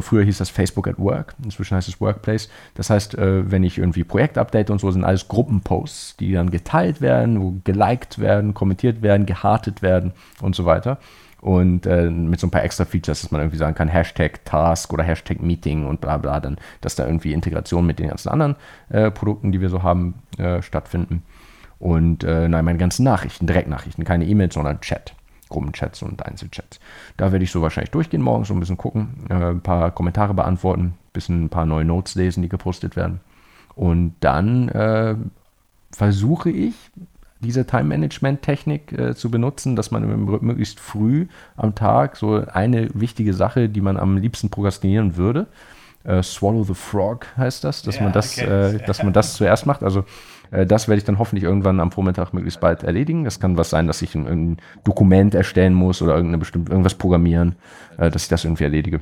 früher 0.00 0.24
hieß 0.24 0.38
das 0.38 0.50
Facebook 0.50 0.86
at 0.88 0.98
Work, 0.98 1.34
inzwischen 1.42 1.76
heißt 1.76 1.88
es 1.88 2.00
Workplace. 2.00 2.50
Das 2.74 2.90
heißt, 2.90 3.16
äh, 3.16 3.50
wenn 3.50 3.62
ich 3.62 3.78
irgendwie 3.78 4.04
Projektupdate 4.04 4.70
und 4.70 4.80
so, 4.80 4.90
sind 4.90 5.04
alles 5.04 5.28
Gruppenposts, 5.28 6.16
die 6.18 6.32
dann 6.32 6.50
geteilt 6.50 7.00
werden, 7.00 7.40
wo 7.40 7.54
geliked 7.64 8.18
werden, 8.18 8.52
kommentiert 8.52 9.00
werden, 9.00 9.24
gehartet 9.24 9.80
werden 9.80 10.12
und 10.42 10.54
so 10.54 10.66
weiter 10.66 10.98
und 11.40 11.86
äh, 11.86 12.10
mit 12.10 12.40
so 12.40 12.48
ein 12.48 12.50
paar 12.50 12.64
extra 12.64 12.84
Features, 12.84 13.22
dass 13.22 13.30
man 13.30 13.40
irgendwie 13.40 13.58
sagen 13.58 13.76
kann, 13.76 13.88
Hashtag 13.88 14.44
Task 14.44 14.92
oder 14.92 15.04
Hashtag 15.04 15.40
Meeting 15.40 15.86
und 15.86 16.02
bla 16.02 16.18
bla, 16.18 16.40
dann, 16.40 16.58
dass 16.80 16.96
da 16.96 17.06
irgendwie 17.06 17.32
Integration 17.32 17.86
mit 17.86 17.98
den 17.98 18.08
ganzen 18.08 18.28
anderen 18.28 18.56
äh, 18.90 19.10
Produkten, 19.10 19.52
die 19.52 19.60
wir 19.62 19.70
so 19.70 19.82
haben, 19.82 20.16
stattfinden. 20.60 21.24
Und 21.78 22.24
äh, 22.24 22.48
nein, 22.48 22.64
meine 22.64 22.78
ganzen 22.78 23.04
Nachrichten, 23.04 23.46
Direktnachrichten, 23.46 24.04
keine 24.04 24.26
E-Mails, 24.26 24.54
sondern 24.54 24.80
Chat. 24.80 25.14
Gruppenchats 25.48 26.02
und 26.02 26.24
Einzelchats. 26.26 26.78
Da 27.16 27.32
werde 27.32 27.42
ich 27.42 27.50
so 27.50 27.62
wahrscheinlich 27.62 27.90
durchgehen 27.90 28.20
morgen, 28.20 28.44
so 28.44 28.52
ein 28.52 28.60
bisschen 28.60 28.76
gucken, 28.76 29.26
äh, 29.30 29.34
ein 29.34 29.62
paar 29.62 29.90
Kommentare 29.90 30.34
beantworten, 30.34 30.82
ein 30.82 31.12
bisschen 31.12 31.44
ein 31.44 31.48
paar 31.48 31.64
neue 31.64 31.84
Notes 31.84 32.14
lesen, 32.16 32.42
die 32.42 32.48
gepostet 32.48 32.96
werden. 32.96 33.20
Und 33.74 34.14
dann 34.20 34.68
äh, 34.68 35.14
versuche 35.92 36.50
ich, 36.50 36.74
diese 37.40 37.66
Time-Management-Technik 37.66 38.92
äh, 38.92 39.14
zu 39.14 39.30
benutzen, 39.30 39.76
dass 39.76 39.92
man 39.92 40.24
möglichst 40.24 40.80
früh 40.80 41.28
am 41.56 41.76
Tag 41.76 42.16
so 42.16 42.44
eine 42.52 42.88
wichtige 42.94 43.32
Sache, 43.32 43.68
die 43.68 43.80
man 43.80 43.96
am 43.96 44.16
liebsten 44.16 44.50
prokrastinieren 44.50 45.16
würde, 45.16 45.46
äh, 46.04 46.22
Swallow 46.22 46.64
the 46.64 46.74
Frog 46.74 47.26
heißt 47.36 47.64
das, 47.64 47.82
dass 47.82 47.96
ja, 47.96 48.02
man 48.04 48.12
das, 48.12 48.38
okay. 48.38 48.76
äh, 48.76 48.86
dass 48.86 49.02
man 49.02 49.12
das 49.12 49.34
zuerst 49.36 49.66
macht. 49.66 49.82
Also 49.82 50.04
das 50.50 50.88
werde 50.88 50.98
ich 50.98 51.04
dann 51.04 51.18
hoffentlich 51.18 51.44
irgendwann 51.44 51.80
am 51.80 51.92
Vormittag 51.92 52.32
möglichst 52.32 52.60
bald 52.60 52.82
erledigen. 52.82 53.24
Das 53.24 53.40
kann 53.40 53.56
was 53.56 53.70
sein, 53.70 53.86
dass 53.86 54.02
ich 54.02 54.14
ein, 54.14 54.26
ein 54.26 54.56
Dokument 54.84 55.34
erstellen 55.34 55.74
muss 55.74 56.00
oder 56.02 56.14
irgendeine 56.14 56.38
bestimmte, 56.38 56.72
irgendwas 56.72 56.94
programmieren, 56.94 57.56
äh, 57.98 58.10
dass 58.10 58.24
ich 58.24 58.28
das 58.28 58.44
irgendwie 58.44 58.64
erledige. 58.64 59.00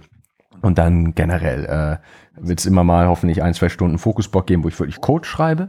Und 0.63 0.79
dann 0.79 1.15
generell 1.15 1.65
äh, 1.65 2.45
wird 2.45 2.59
es 2.59 2.67
immer 2.67 2.85
mal 2.85 3.07
hoffentlich 3.07 3.43
ein, 3.43 3.55
zwei 3.55 3.69
Stunden 3.69 3.99
Fokusblock 3.99 4.47
geben, 4.47 4.65
wo 4.65 4.69
ich 4.69 4.79
wirklich 4.79 5.01
Code 5.01 5.27
schreibe. 5.27 5.69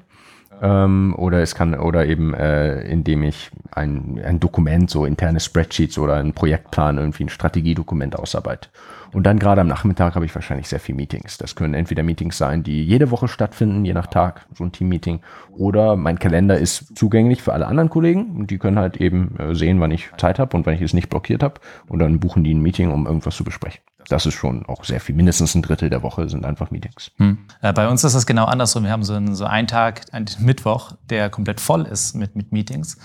Ähm, 0.62 1.14
oder 1.18 1.42
es 1.42 1.56
kann, 1.56 1.76
oder 1.76 2.06
eben, 2.06 2.34
äh, 2.34 2.82
indem 2.82 3.24
ich 3.24 3.52
ein, 3.72 4.20
ein 4.24 4.40
Dokument, 4.40 4.90
so 4.90 5.06
interne 5.06 5.40
Spreadsheets 5.40 5.98
oder 5.98 6.16
einen 6.16 6.34
Projektplan, 6.34 6.98
irgendwie 6.98 7.26
ein 7.26 7.30
Strategiedokument 7.30 8.18
ausarbeite. 8.18 8.70
Und 9.14 9.24
dann 9.24 9.40
gerade 9.40 9.62
am 9.62 9.68
Nachmittag 9.68 10.16
habe 10.16 10.26
ich 10.26 10.36
wahrscheinlich 10.36 10.68
sehr 10.68 10.80
viel 10.80 10.96
Meetings. 10.96 11.38
Das 11.38 11.56
können 11.56 11.74
entweder 11.74 12.04
Meetings 12.04 12.38
sein, 12.38 12.64
die 12.64 12.84
jede 12.84 13.12
Woche 13.12 13.28
stattfinden, 13.28 13.86
je 13.86 13.94
nach 13.94 14.08
Tag, 14.08 14.46
so 14.54 14.64
ein 14.64 14.72
Team-Meeting. 14.72 15.22
Oder 15.52 15.96
mein 15.96 16.20
Kalender 16.20 16.58
ist 16.58 16.98
zugänglich 16.98 17.42
für 17.42 17.54
alle 17.54 17.68
anderen 17.68 17.90
Kollegen 17.90 18.36
und 18.38 18.52
die 18.52 18.58
können 18.58 18.80
halt 18.80 18.98
eben 18.98 19.36
äh, 19.40 19.56
sehen, 19.56 19.80
wann 19.80 19.92
ich 19.92 20.10
Zeit 20.18 20.40
habe 20.40 20.58
und 20.58 20.66
wann 20.66 20.76
ich 20.76 20.82
es 20.82 20.94
nicht 20.94 21.10
blockiert 21.10 21.44
habe. 21.44 21.56
Und 21.88 22.00
dann 22.00 22.20
buchen 22.20 22.44
die 22.44 22.54
ein 22.54 22.62
Meeting, 22.62 22.92
um 22.92 23.06
irgendwas 23.06 23.36
zu 23.36 23.44
besprechen 23.44 23.82
das 24.10 24.26
ist 24.26 24.36
schon 24.36 24.66
auch 24.66 24.84
sehr 24.86 25.02
viel. 25.02 25.16
Mindestens 25.16 25.56
ein 25.56 25.62
Drittel 25.62 25.90
der 25.90 26.04
Woche 26.04 26.30
sind 26.30 26.46
einfach 26.46 26.72
Meetings. 26.72 27.12
Hm. 27.18 27.40
Äh, 27.62 27.74
bei 27.74 27.88
uns 27.88 28.04
ist 28.04 28.16
das 28.16 28.26
genau 28.26 28.46
andersrum. 28.46 28.84
Wir 28.84 28.92
haben 28.92 29.04
so 29.04 29.14
einen, 29.14 29.36
so 29.36 29.46
einen 29.46 29.68
Tag, 29.68 30.06
einen 30.12 30.28
Mittwoch, 30.40 30.94
der 31.10 31.30
komplett 31.30 31.60
voll 31.60 31.84
ist 31.86 32.16
mit, 32.16 32.36
mit 32.36 32.52
Meetings. 32.52 32.98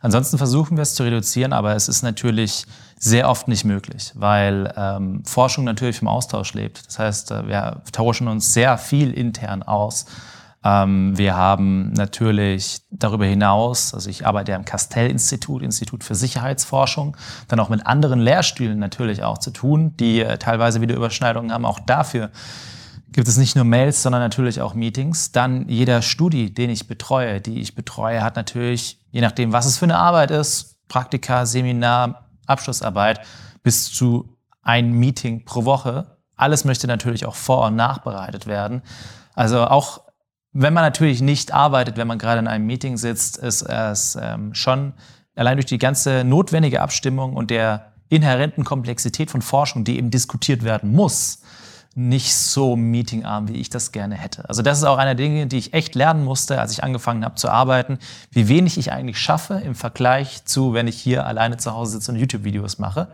Ansonsten 0.00 0.38
versuchen 0.38 0.76
wir 0.76 0.82
es 0.82 0.94
zu 0.94 1.02
reduzieren, 1.02 1.52
aber 1.52 1.74
es 1.74 1.88
ist 1.88 2.02
natürlich 2.02 2.66
sehr 2.98 3.28
oft 3.28 3.48
nicht 3.48 3.64
möglich, 3.64 4.12
weil 4.14 4.72
ähm, 4.76 5.22
Forschung 5.24 5.64
natürlich 5.64 5.98
vom 5.98 6.08
Austausch 6.08 6.54
lebt. 6.54 6.86
Das 6.86 6.98
heißt, 6.98 7.30
äh, 7.30 7.46
wir 7.46 7.82
tauschen 7.92 8.28
uns 8.28 8.54
sehr 8.54 8.78
viel 8.78 9.12
intern 9.12 9.62
aus. 9.62 10.06
Ähm, 10.66 11.16
wir 11.16 11.36
haben 11.36 11.92
natürlich 11.92 12.80
darüber 12.90 13.24
hinaus, 13.24 13.94
also 13.94 14.10
ich 14.10 14.26
arbeite 14.26 14.50
ja 14.50 14.58
im 14.58 14.64
Castell-Institut, 14.64 15.62
Institut 15.62 16.02
für 16.02 16.16
Sicherheitsforschung, 16.16 17.16
dann 17.46 17.60
auch 17.60 17.68
mit 17.68 17.86
anderen 17.86 18.18
Lehrstühlen 18.18 18.80
natürlich 18.80 19.22
auch 19.22 19.38
zu 19.38 19.52
tun, 19.52 19.96
die 19.96 20.22
äh, 20.22 20.38
teilweise 20.38 20.80
wieder 20.80 20.96
Überschneidungen 20.96 21.52
haben. 21.52 21.64
Auch 21.64 21.78
dafür 21.78 22.30
gibt 23.12 23.28
es 23.28 23.36
nicht 23.36 23.54
nur 23.54 23.64
Mails, 23.64 24.02
sondern 24.02 24.20
natürlich 24.20 24.60
auch 24.60 24.74
Meetings. 24.74 25.30
Dann 25.30 25.68
jeder 25.68 26.02
Studi, 26.02 26.52
den 26.52 26.70
ich 26.70 26.88
betreue, 26.88 27.40
die 27.40 27.60
ich 27.60 27.76
betreue, 27.76 28.22
hat 28.22 28.34
natürlich, 28.34 28.98
je 29.12 29.20
nachdem, 29.20 29.52
was 29.52 29.66
es 29.66 29.78
für 29.78 29.84
eine 29.84 29.98
Arbeit 29.98 30.32
ist, 30.32 30.76
Praktika, 30.88 31.46
Seminar, 31.46 32.28
Abschlussarbeit, 32.46 33.20
bis 33.62 33.92
zu 33.92 34.36
ein 34.62 34.90
Meeting 34.90 35.44
pro 35.44 35.64
Woche. 35.64 36.18
Alles 36.34 36.64
möchte 36.64 36.88
natürlich 36.88 37.24
auch 37.24 37.36
vor- 37.36 37.66
und 37.66 37.76
nachbereitet 37.76 38.46
werden. 38.48 38.82
Also 39.34 39.64
auch 39.64 40.05
wenn 40.58 40.72
man 40.72 40.84
natürlich 40.84 41.20
nicht 41.20 41.52
arbeitet, 41.52 41.98
wenn 41.98 42.06
man 42.06 42.18
gerade 42.18 42.38
in 42.38 42.46
einem 42.46 42.64
Meeting 42.66 42.96
sitzt, 42.96 43.36
ist 43.36 43.62
es 43.62 44.16
ähm, 44.20 44.54
schon 44.54 44.94
allein 45.34 45.58
durch 45.58 45.66
die 45.66 45.76
ganze 45.76 46.24
notwendige 46.24 46.80
Abstimmung 46.80 47.34
und 47.34 47.50
der 47.50 47.92
inhärenten 48.08 48.64
Komplexität 48.64 49.30
von 49.30 49.42
Forschung, 49.42 49.84
die 49.84 49.98
eben 49.98 50.10
diskutiert 50.10 50.64
werden 50.64 50.92
muss, 50.92 51.42
nicht 51.94 52.34
so 52.34 52.74
meetingarm, 52.74 53.48
wie 53.48 53.56
ich 53.56 53.68
das 53.68 53.92
gerne 53.92 54.14
hätte. 54.14 54.48
Also 54.48 54.62
das 54.62 54.78
ist 54.78 54.84
auch 54.84 54.96
einer 54.96 55.14
der 55.14 55.26
Dinge, 55.26 55.46
die 55.46 55.58
ich 55.58 55.74
echt 55.74 55.94
lernen 55.94 56.24
musste, 56.24 56.58
als 56.58 56.72
ich 56.72 56.82
angefangen 56.82 57.24
habe 57.24 57.34
zu 57.34 57.50
arbeiten, 57.50 57.98
wie 58.30 58.48
wenig 58.48 58.78
ich 58.78 58.92
eigentlich 58.92 59.18
schaffe 59.18 59.60
im 59.62 59.74
Vergleich 59.74 60.46
zu, 60.46 60.72
wenn 60.72 60.88
ich 60.88 60.96
hier 60.96 61.26
alleine 61.26 61.58
zu 61.58 61.72
Hause 61.72 61.92
sitze 61.92 62.12
und 62.12 62.18
YouTube-Videos 62.18 62.78
mache. 62.78 63.08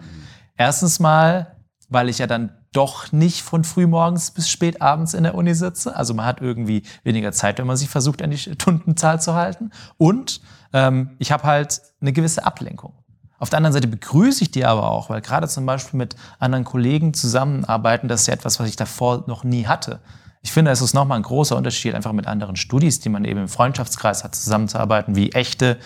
Erstens 0.56 1.00
mal, 1.00 1.56
weil 1.88 2.08
ich 2.08 2.18
ja 2.18 2.28
dann 2.28 2.52
doch 2.72 3.12
nicht 3.12 3.42
von 3.42 3.64
frühmorgens 3.64 4.30
bis 4.30 4.48
spät 4.48 4.80
abends 4.82 5.14
in 5.14 5.22
der 5.22 5.34
Uni 5.34 5.54
sitze. 5.54 5.94
Also 5.94 6.14
man 6.14 6.26
hat 6.26 6.40
irgendwie 6.40 6.82
weniger 7.04 7.32
Zeit, 7.32 7.58
wenn 7.58 7.66
man 7.66 7.76
sich 7.76 7.88
versucht, 7.88 8.22
an 8.22 8.30
die 8.30 8.38
Stundenzahl 8.38 9.20
zu 9.20 9.34
halten. 9.34 9.70
Und 9.98 10.40
ähm, 10.72 11.10
ich 11.18 11.32
habe 11.32 11.44
halt 11.44 11.82
eine 12.00 12.12
gewisse 12.12 12.44
Ablenkung. 12.44 12.94
Auf 13.38 13.50
der 13.50 13.56
anderen 13.56 13.72
Seite 13.72 13.88
begrüße 13.88 14.44
ich 14.44 14.50
die 14.52 14.64
aber 14.64 14.88
auch, 14.88 15.10
weil 15.10 15.20
gerade 15.20 15.48
zum 15.48 15.66
Beispiel 15.66 15.98
mit 15.98 16.14
anderen 16.38 16.64
Kollegen 16.64 17.12
zusammenarbeiten, 17.12 18.08
das 18.08 18.22
ist 18.22 18.26
ja 18.28 18.34
etwas, 18.34 18.60
was 18.60 18.68
ich 18.68 18.76
davor 18.76 19.24
noch 19.26 19.42
nie 19.42 19.66
hatte. 19.66 20.00
Ich 20.42 20.52
finde, 20.52 20.70
es 20.70 20.80
ist 20.80 20.94
nochmal 20.94 21.18
ein 21.18 21.22
großer 21.24 21.56
Unterschied, 21.56 21.94
einfach 21.94 22.12
mit 22.12 22.26
anderen 22.26 22.56
Studis, 22.56 23.00
die 23.00 23.08
man 23.08 23.24
eben 23.24 23.40
im 23.40 23.48
Freundschaftskreis 23.48 24.24
hat, 24.24 24.34
zusammenzuarbeiten, 24.34 25.16
wie 25.16 25.32
echte 25.32 25.78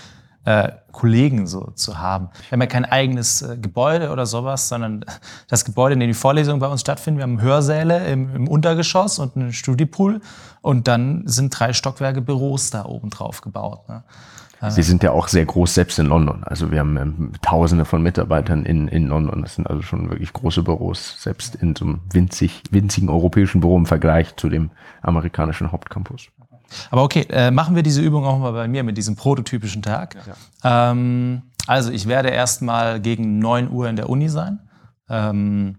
äh, 0.47 0.71
Kollegen 0.93 1.47
so 1.47 1.73
zu 1.75 1.99
haben. 1.99 2.31
Wir 2.49 2.53
haben 2.53 2.61
ja 2.61 2.67
kein 2.69 2.85
eigenes 2.85 3.43
äh, 3.43 3.59
Gebäude 3.59 4.11
oder 4.11 4.27
sowas, 4.27 4.69
sondern 4.69 5.05
das 5.49 5.65
Gebäude, 5.65 5.95
in 5.95 6.01
dem 6.01 6.09
die 6.09 6.15
Vorlesungen 6.15 6.61
bei 6.61 6.69
uns 6.69 6.81
stattfinden. 6.81 7.19
Wir 7.19 7.25
haben 7.25 7.43
Hörsäle 7.43 8.07
im, 8.07 8.35
im 8.35 8.49
Untergeschoss 8.49 9.19
und 9.19 9.37
einen 9.37 9.53
Studiepool 9.53 10.21
und 10.63 10.89
dann 10.89 11.25
sind 11.27 11.51
drei 11.59 11.73
Stockwerke 11.73 12.23
Büros 12.23 12.71
da 12.71 12.85
oben 12.85 13.11
drauf 13.11 13.41
gebaut. 13.41 13.89
Ne? 13.89 14.05
Sie 14.69 14.83
sind 14.83 15.03
ja 15.03 15.11
auch 15.11 15.29
sehr 15.29 15.45
groß, 15.45 15.75
selbst 15.75 15.99
in 15.99 16.07
London. 16.07 16.43
Also 16.45 16.71
wir 16.71 16.79
haben 16.79 16.97
ähm, 16.97 17.33
Tausende 17.43 17.85
von 17.85 18.03
Mitarbeitern 18.03 18.65
in, 18.65 18.89
in 18.89 19.09
London. 19.09 19.43
Das 19.43 19.57
sind 19.57 19.69
also 19.69 19.83
schon 19.83 20.09
wirklich 20.09 20.33
große 20.33 20.63
Büros, 20.63 21.21
selbst 21.21 21.57
in 21.57 21.77
so 21.77 21.85
einem 21.85 22.01
winzig, 22.11 22.63
winzigen 22.71 23.11
europäischen 23.11 23.61
Büro 23.61 23.77
im 23.77 23.87
Vergleich 23.87 24.35
zu 24.37 24.49
dem 24.49 24.71
amerikanischen 25.03 25.73
Hauptcampus. 25.73 26.29
Aber 26.91 27.03
okay, 27.03 27.27
äh, 27.31 27.51
machen 27.51 27.75
wir 27.75 27.83
diese 27.83 28.03
Übung 28.03 28.25
auch 28.25 28.39
mal 28.39 28.53
bei 28.53 28.69
mir 28.69 28.83
mit 28.83 28.97
diesem 28.97 29.17
prototypischen 29.17 29.83
Tag. 29.83 30.17
Ja. 30.63 30.91
Ähm, 30.91 31.43
also 31.67 31.91
ich 31.91 32.07
werde 32.07 32.29
erstmal 32.31 33.01
gegen 33.01 33.39
9 33.39 33.71
Uhr 33.71 33.89
in 33.89 33.97
der 33.97 34.09
Uni 34.09 34.29
sein. 34.29 34.61
Ähm, 35.09 35.79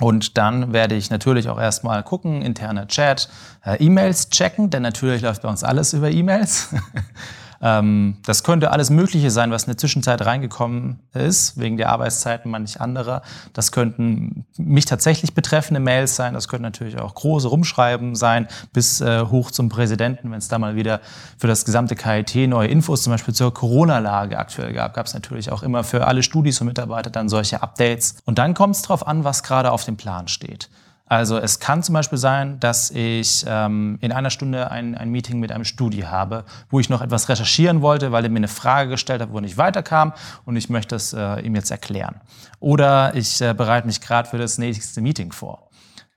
und 0.00 0.38
dann 0.38 0.72
werde 0.72 0.94
ich 0.94 1.10
natürlich 1.10 1.48
auch 1.48 1.58
erstmal 1.58 2.02
gucken, 2.04 2.42
interner 2.42 2.86
Chat, 2.86 3.28
äh, 3.64 3.84
E-Mails 3.84 4.30
checken, 4.30 4.70
denn 4.70 4.82
natürlich 4.82 5.22
läuft 5.22 5.42
bei 5.42 5.48
uns 5.48 5.64
alles 5.64 5.92
über 5.92 6.10
E-Mails. 6.10 6.72
Ähm, 7.60 8.16
das 8.24 8.44
könnte 8.44 8.70
alles 8.70 8.90
Mögliche 8.90 9.30
sein, 9.30 9.50
was 9.50 9.64
in 9.64 9.70
der 9.70 9.78
Zwischenzeit 9.78 10.24
reingekommen 10.24 11.00
ist, 11.12 11.58
wegen 11.58 11.76
der 11.76 11.90
Arbeitszeiten 11.90 12.50
manch 12.50 12.80
anderer. 12.80 13.22
Das 13.52 13.72
könnten 13.72 14.44
mich 14.56 14.84
tatsächlich 14.84 15.34
betreffende 15.34 15.80
Mails 15.80 16.16
sein. 16.16 16.34
Das 16.34 16.48
könnten 16.48 16.62
natürlich 16.62 16.98
auch 16.98 17.14
große 17.14 17.48
Rumschreiben 17.48 18.14
sein, 18.14 18.46
bis 18.72 19.00
äh, 19.00 19.24
hoch 19.26 19.50
zum 19.50 19.68
Präsidenten, 19.68 20.30
wenn 20.30 20.38
es 20.38 20.48
da 20.48 20.58
mal 20.58 20.76
wieder 20.76 21.00
für 21.36 21.48
das 21.48 21.64
gesamte 21.64 21.96
KIT 21.96 22.48
neue 22.48 22.68
Infos 22.68 23.02
zum 23.02 23.12
Beispiel 23.12 23.34
zur 23.34 23.52
Corona-Lage 23.52 24.38
aktuell 24.38 24.72
gab. 24.72 24.94
Gab 24.94 25.06
es 25.06 25.14
natürlich 25.14 25.50
auch 25.50 25.62
immer 25.62 25.84
für 25.84 26.06
alle 26.06 26.22
Studis 26.22 26.60
und 26.60 26.68
Mitarbeiter 26.68 27.10
dann 27.10 27.28
solche 27.28 27.62
Updates. 27.62 28.16
Und 28.24 28.38
dann 28.38 28.54
kommt 28.54 28.76
es 28.76 28.82
darauf 28.82 29.06
an, 29.06 29.24
was 29.24 29.42
gerade 29.42 29.72
auf 29.72 29.84
dem 29.84 29.96
Plan 29.96 30.28
steht. 30.28 30.68
Also 31.08 31.38
es 31.38 31.58
kann 31.58 31.82
zum 31.82 31.94
Beispiel 31.94 32.18
sein, 32.18 32.60
dass 32.60 32.90
ich 32.90 33.44
ähm, 33.48 33.98
in 34.00 34.12
einer 34.12 34.30
Stunde 34.30 34.70
ein, 34.70 34.94
ein 34.94 35.10
Meeting 35.10 35.40
mit 35.40 35.50
einem 35.50 35.64
Studi 35.64 36.02
habe, 36.02 36.44
wo 36.68 36.80
ich 36.80 36.90
noch 36.90 37.00
etwas 37.00 37.28
recherchieren 37.28 37.80
wollte, 37.80 38.12
weil 38.12 38.24
er 38.24 38.30
mir 38.30 38.36
eine 38.36 38.48
Frage 38.48 38.90
gestellt 38.90 39.22
hat, 39.22 39.32
wo 39.32 39.40
ich 39.40 39.56
weiterkam 39.56 40.12
und 40.44 40.56
ich 40.56 40.68
möchte 40.68 40.96
es 40.96 41.14
äh, 41.14 41.40
ihm 41.40 41.54
jetzt 41.54 41.70
erklären. 41.70 42.20
Oder 42.60 43.14
ich 43.14 43.40
äh, 43.40 43.54
bereite 43.54 43.86
mich 43.86 44.00
gerade 44.00 44.28
für 44.28 44.38
das 44.38 44.58
nächste 44.58 45.00
Meeting 45.00 45.32
vor. 45.32 45.70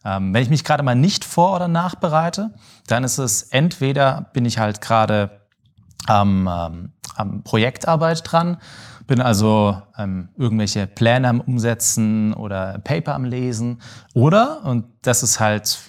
Ähm, 0.03 0.33
wenn 0.33 0.43
ich 0.43 0.49
mich 0.49 0.63
gerade 0.63 0.83
mal 0.83 0.95
nicht 0.95 1.23
vor- 1.23 1.55
oder 1.55 1.67
nachbereite, 1.67 2.51
dann 2.87 3.03
ist 3.03 3.17
es 3.17 3.43
entweder 3.43 4.29
bin 4.33 4.45
ich 4.45 4.57
halt 4.57 4.81
gerade 4.81 5.41
am, 6.07 6.49
ähm, 6.51 6.91
am 7.15 7.43
Projektarbeit 7.43 8.23
dran 8.29 8.57
bin 9.07 9.21
also 9.21 9.81
ähm, 9.97 10.29
irgendwelche 10.37 10.87
Pläne 10.87 11.27
am 11.27 11.41
Umsetzen 11.41 12.33
oder 12.33 12.79
Paper 12.79 13.15
am 13.15 13.25
Lesen. 13.25 13.81
Oder, 14.13 14.63
und 14.65 14.85
das 15.01 15.23
ist 15.23 15.39
halt 15.39 15.79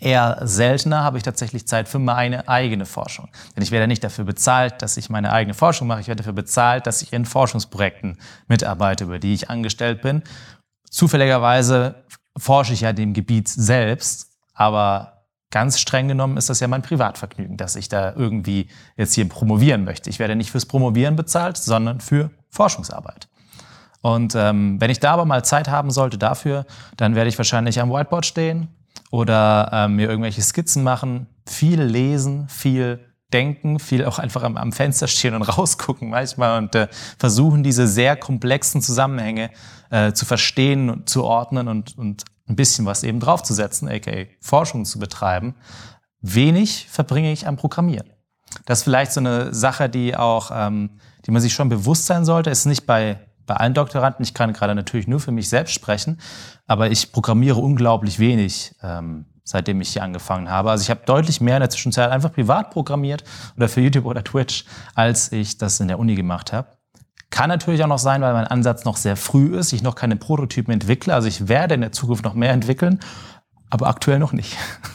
eher 0.00 0.38
seltener, 0.42 1.02
habe 1.02 1.16
ich 1.16 1.22
tatsächlich 1.22 1.66
Zeit 1.66 1.88
für 1.88 1.98
meine 1.98 2.48
eigene 2.48 2.84
Forschung. 2.84 3.28
Denn 3.56 3.62
ich 3.62 3.70
werde 3.70 3.86
nicht 3.86 4.04
dafür 4.04 4.24
bezahlt, 4.24 4.82
dass 4.82 4.96
ich 4.96 5.08
meine 5.08 5.32
eigene 5.32 5.54
Forschung 5.54 5.88
mache. 5.88 6.00
Ich 6.00 6.08
werde 6.08 6.22
dafür 6.22 6.32
bezahlt, 6.32 6.86
dass 6.86 7.02
ich 7.02 7.12
in 7.12 7.24
Forschungsprojekten 7.24 8.18
mitarbeite, 8.48 9.04
über 9.04 9.18
die 9.18 9.34
ich 9.34 9.50
angestellt 9.50 10.02
bin. 10.02 10.22
Zufälligerweise 10.90 12.04
forsche 12.36 12.72
ich 12.72 12.82
ja 12.82 12.92
dem 12.92 13.14
Gebiet 13.14 13.48
selbst, 13.48 14.30
aber 14.52 15.14
Ganz 15.54 15.78
streng 15.78 16.08
genommen 16.08 16.36
ist 16.36 16.50
das 16.50 16.58
ja 16.58 16.66
mein 16.66 16.82
Privatvergnügen, 16.82 17.56
dass 17.56 17.76
ich 17.76 17.88
da 17.88 18.12
irgendwie 18.16 18.66
jetzt 18.96 19.14
hier 19.14 19.28
promovieren 19.28 19.84
möchte. 19.84 20.10
Ich 20.10 20.18
werde 20.18 20.34
nicht 20.34 20.50
fürs 20.50 20.66
Promovieren 20.66 21.14
bezahlt, 21.14 21.56
sondern 21.58 22.00
für 22.00 22.30
Forschungsarbeit. 22.54 23.28
Und 24.00 24.34
ähm, 24.34 24.80
wenn 24.80 24.90
ich 24.90 25.00
da 25.00 25.12
aber 25.12 25.24
mal 25.24 25.44
Zeit 25.44 25.68
haben 25.68 25.90
sollte 25.90 26.18
dafür, 26.18 26.66
dann 26.96 27.14
werde 27.14 27.28
ich 27.28 27.38
wahrscheinlich 27.38 27.80
am 27.80 27.90
Whiteboard 27.90 28.26
stehen 28.26 28.68
oder 29.10 29.70
ähm, 29.72 29.96
mir 29.96 30.08
irgendwelche 30.08 30.42
Skizzen 30.42 30.82
machen, 30.82 31.26
viel 31.46 31.82
lesen, 31.82 32.48
viel 32.48 33.00
denken, 33.32 33.78
viel 33.78 34.04
auch 34.04 34.18
einfach 34.18 34.42
am, 34.42 34.56
am 34.56 34.72
Fenster 34.72 35.08
stehen 35.08 35.34
und 35.34 35.42
rausgucken 35.58 36.10
manchmal 36.10 36.58
und 36.58 36.74
äh, 36.74 36.88
versuchen, 37.18 37.62
diese 37.62 37.86
sehr 37.86 38.16
komplexen 38.16 38.82
Zusammenhänge 38.82 39.50
äh, 39.90 40.12
zu 40.12 40.26
verstehen 40.26 40.90
und 40.90 41.08
zu 41.08 41.24
ordnen 41.24 41.68
und, 41.68 41.96
und 41.98 42.24
ein 42.46 42.56
bisschen 42.56 42.86
was 42.86 43.02
eben 43.02 43.20
draufzusetzen, 43.20 43.88
aka 43.88 44.26
Forschung 44.40 44.84
zu 44.84 44.98
betreiben. 44.98 45.54
Wenig 46.20 46.88
verbringe 46.90 47.32
ich 47.32 47.46
am 47.46 47.56
Programmieren. 47.56 48.10
Das 48.66 48.78
ist 48.78 48.84
vielleicht 48.84 49.12
so 49.12 49.20
eine 49.20 49.52
Sache, 49.52 49.88
die 49.88 50.16
auch, 50.16 50.50
ähm, 50.54 51.00
die 51.26 51.30
man 51.30 51.42
sich 51.42 51.52
schon 51.52 51.68
bewusst 51.68 52.06
sein 52.06 52.24
sollte. 52.24 52.50
Ist 52.50 52.66
nicht 52.66 52.86
bei, 52.86 53.18
bei 53.46 53.54
allen 53.54 53.74
Doktoranden. 53.74 54.22
Ich 54.22 54.34
kann 54.34 54.52
gerade 54.52 54.74
natürlich 54.74 55.06
nur 55.06 55.20
für 55.20 55.32
mich 55.32 55.48
selbst 55.48 55.72
sprechen, 55.72 56.20
aber 56.66 56.90
ich 56.90 57.12
programmiere 57.12 57.60
unglaublich 57.60 58.18
wenig, 58.18 58.74
ähm, 58.82 59.26
seitdem 59.44 59.80
ich 59.80 59.90
hier 59.90 60.02
angefangen 60.02 60.50
habe. 60.50 60.70
Also 60.70 60.82
ich 60.82 60.90
habe 60.90 61.00
deutlich 61.04 61.40
mehr 61.40 61.56
in 61.56 61.60
der 61.60 61.70
Zwischenzeit 61.70 62.10
einfach 62.10 62.32
privat 62.32 62.70
programmiert 62.70 63.24
oder 63.56 63.68
für 63.68 63.80
YouTube 63.80 64.06
oder 64.06 64.24
Twitch, 64.24 64.64
als 64.94 65.32
ich 65.32 65.58
das 65.58 65.80
in 65.80 65.88
der 65.88 65.98
Uni 65.98 66.14
gemacht 66.14 66.52
habe. 66.52 66.68
Kann 67.30 67.48
natürlich 67.48 67.82
auch 67.82 67.88
noch 67.88 67.98
sein, 67.98 68.22
weil 68.22 68.32
mein 68.32 68.46
Ansatz 68.46 68.84
noch 68.84 68.96
sehr 68.96 69.16
früh 69.16 69.58
ist, 69.58 69.72
ich 69.72 69.82
noch 69.82 69.96
keine 69.96 70.16
Prototypen 70.16 70.72
entwickle. 70.72 71.12
Also 71.12 71.26
ich 71.26 71.48
werde 71.48 71.74
in 71.74 71.80
der 71.80 71.92
Zukunft 71.92 72.24
noch 72.24 72.34
mehr 72.34 72.52
entwickeln, 72.52 73.00
aber 73.70 73.88
aktuell 73.88 74.18
noch 74.18 74.32
nicht. 74.32 74.56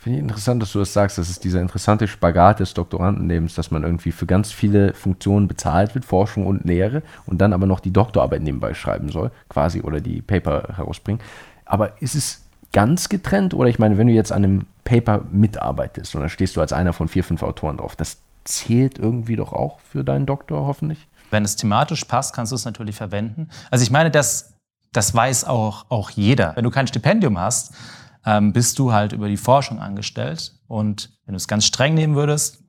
Finde 0.00 0.16
ich 0.16 0.22
interessant, 0.22 0.62
dass 0.62 0.72
du 0.72 0.78
das 0.78 0.94
sagst. 0.94 1.18
Das 1.18 1.28
ist 1.28 1.44
dieser 1.44 1.60
interessante 1.60 2.08
Spagat 2.08 2.60
des 2.60 2.72
Doktorandenlebens, 2.72 3.54
dass 3.54 3.70
man 3.70 3.82
irgendwie 3.82 4.12
für 4.12 4.24
ganz 4.24 4.50
viele 4.50 4.94
Funktionen 4.94 5.46
bezahlt 5.46 5.94
wird, 5.94 6.06
Forschung 6.06 6.46
und 6.46 6.64
Lehre, 6.64 7.02
und 7.26 7.42
dann 7.42 7.52
aber 7.52 7.66
noch 7.66 7.80
die 7.80 7.92
Doktorarbeit 7.92 8.40
nebenbei 8.40 8.72
schreiben 8.72 9.10
soll, 9.10 9.30
quasi, 9.50 9.82
oder 9.82 10.00
die 10.00 10.22
Paper 10.22 10.74
herausbringen. 10.74 11.20
Aber 11.66 12.00
ist 12.00 12.14
es 12.14 12.46
ganz 12.72 13.10
getrennt? 13.10 13.52
Oder 13.52 13.68
ich 13.68 13.78
meine, 13.78 13.98
wenn 13.98 14.06
du 14.06 14.14
jetzt 14.14 14.32
an 14.32 14.42
einem 14.42 14.66
Paper 14.84 15.26
mitarbeitest 15.30 16.14
und 16.14 16.22
dann 16.22 16.30
stehst 16.30 16.56
du 16.56 16.62
als 16.62 16.72
einer 16.72 16.94
von 16.94 17.08
vier, 17.08 17.22
fünf 17.22 17.42
Autoren 17.42 17.76
drauf, 17.76 17.94
das 17.94 18.22
zählt 18.44 18.98
irgendwie 18.98 19.36
doch 19.36 19.52
auch 19.52 19.80
für 19.80 20.02
deinen 20.02 20.24
Doktor 20.24 20.66
hoffentlich? 20.66 21.08
Wenn 21.30 21.44
es 21.44 21.56
thematisch 21.56 22.06
passt, 22.06 22.34
kannst 22.34 22.52
du 22.52 22.56
es 22.56 22.64
natürlich 22.64 22.96
verwenden. 22.96 23.50
Also 23.70 23.82
ich 23.82 23.90
meine, 23.90 24.10
das, 24.10 24.54
das 24.94 25.14
weiß 25.14 25.44
auch, 25.44 25.84
auch 25.90 26.08
jeder. 26.08 26.56
Wenn 26.56 26.64
du 26.64 26.70
kein 26.70 26.86
Stipendium 26.86 27.38
hast, 27.38 27.74
ähm, 28.24 28.52
bist 28.52 28.78
du 28.78 28.92
halt 28.92 29.12
über 29.12 29.28
die 29.28 29.36
Forschung 29.36 29.78
angestellt. 29.78 30.54
Und 30.66 31.10
wenn 31.24 31.32
du 31.32 31.36
es 31.36 31.48
ganz 31.48 31.64
streng 31.64 31.94
nehmen 31.94 32.14
würdest, 32.14 32.62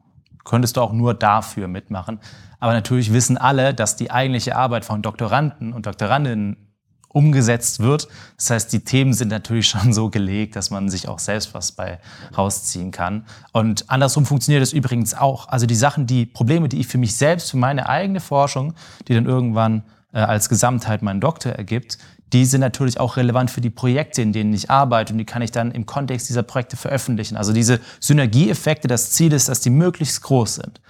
könntest 0.43 0.77
du 0.77 0.81
auch 0.81 0.93
nur 0.93 1.13
dafür 1.13 1.67
mitmachen. 1.67 2.19
Aber 2.59 2.73
natürlich 2.73 3.11
wissen 3.11 3.37
alle, 3.37 3.73
dass 3.73 3.95
die 3.95 4.11
eigentliche 4.11 4.55
Arbeit 4.55 4.85
von 4.85 5.01
Doktoranden 5.01 5.73
und 5.73 5.85
Doktorandinnen 5.85 6.71
umgesetzt 7.13 7.81
wird. 7.81 8.07
Das 8.37 8.49
heißt, 8.49 8.73
die 8.73 8.83
Themen 8.83 9.13
sind 9.13 9.29
natürlich 9.29 9.67
schon 9.69 9.93
so 9.93 10.09
gelegt, 10.09 10.55
dass 10.55 10.69
man 10.69 10.89
sich 10.89 11.07
auch 11.07 11.19
selbst 11.19 11.53
was 11.53 11.73
bei 11.73 11.99
rausziehen 12.37 12.91
kann. 12.91 13.25
Und 13.51 13.89
andersrum 13.89 14.25
funktioniert 14.25 14.63
es 14.63 14.73
übrigens 14.73 15.13
auch. 15.13 15.47
Also 15.49 15.65
die 15.65 15.75
Sachen, 15.75 16.07
die 16.07 16.25
Probleme, 16.25 16.69
die 16.69 16.79
ich 16.79 16.87
für 16.87 16.97
mich 16.97 17.15
selbst, 17.15 17.51
für 17.51 17.57
meine 17.57 17.89
eigene 17.89 18.19
Forschung, 18.19 18.73
die 19.07 19.13
dann 19.13 19.25
irgendwann 19.25 19.83
äh, 20.13 20.19
als 20.19 20.49
Gesamtheit 20.49 21.01
meinen 21.01 21.21
Doktor 21.21 21.53
ergibt, 21.53 21.97
die 22.33 22.45
sind 22.45 22.61
natürlich 22.61 22.99
auch 22.99 23.17
relevant 23.17 23.51
für 23.51 23.61
die 23.61 23.69
Projekte, 23.69 24.21
in 24.21 24.31
denen 24.31 24.53
ich 24.53 24.69
arbeite 24.69 25.13
und 25.13 25.19
die 25.19 25.25
kann 25.25 25.41
ich 25.41 25.51
dann 25.51 25.71
im 25.71 25.85
Kontext 25.85 26.29
dieser 26.29 26.43
Projekte 26.43 26.77
veröffentlichen. 26.77 27.35
Also 27.35 27.53
diese 27.53 27.79
Synergieeffekte, 27.99 28.87
das 28.87 29.11
Ziel 29.11 29.33
ist, 29.33 29.49
dass 29.49 29.61
die 29.61 29.69
möglichst 29.69 30.21
groß 30.23 30.55
sind. 30.55 30.81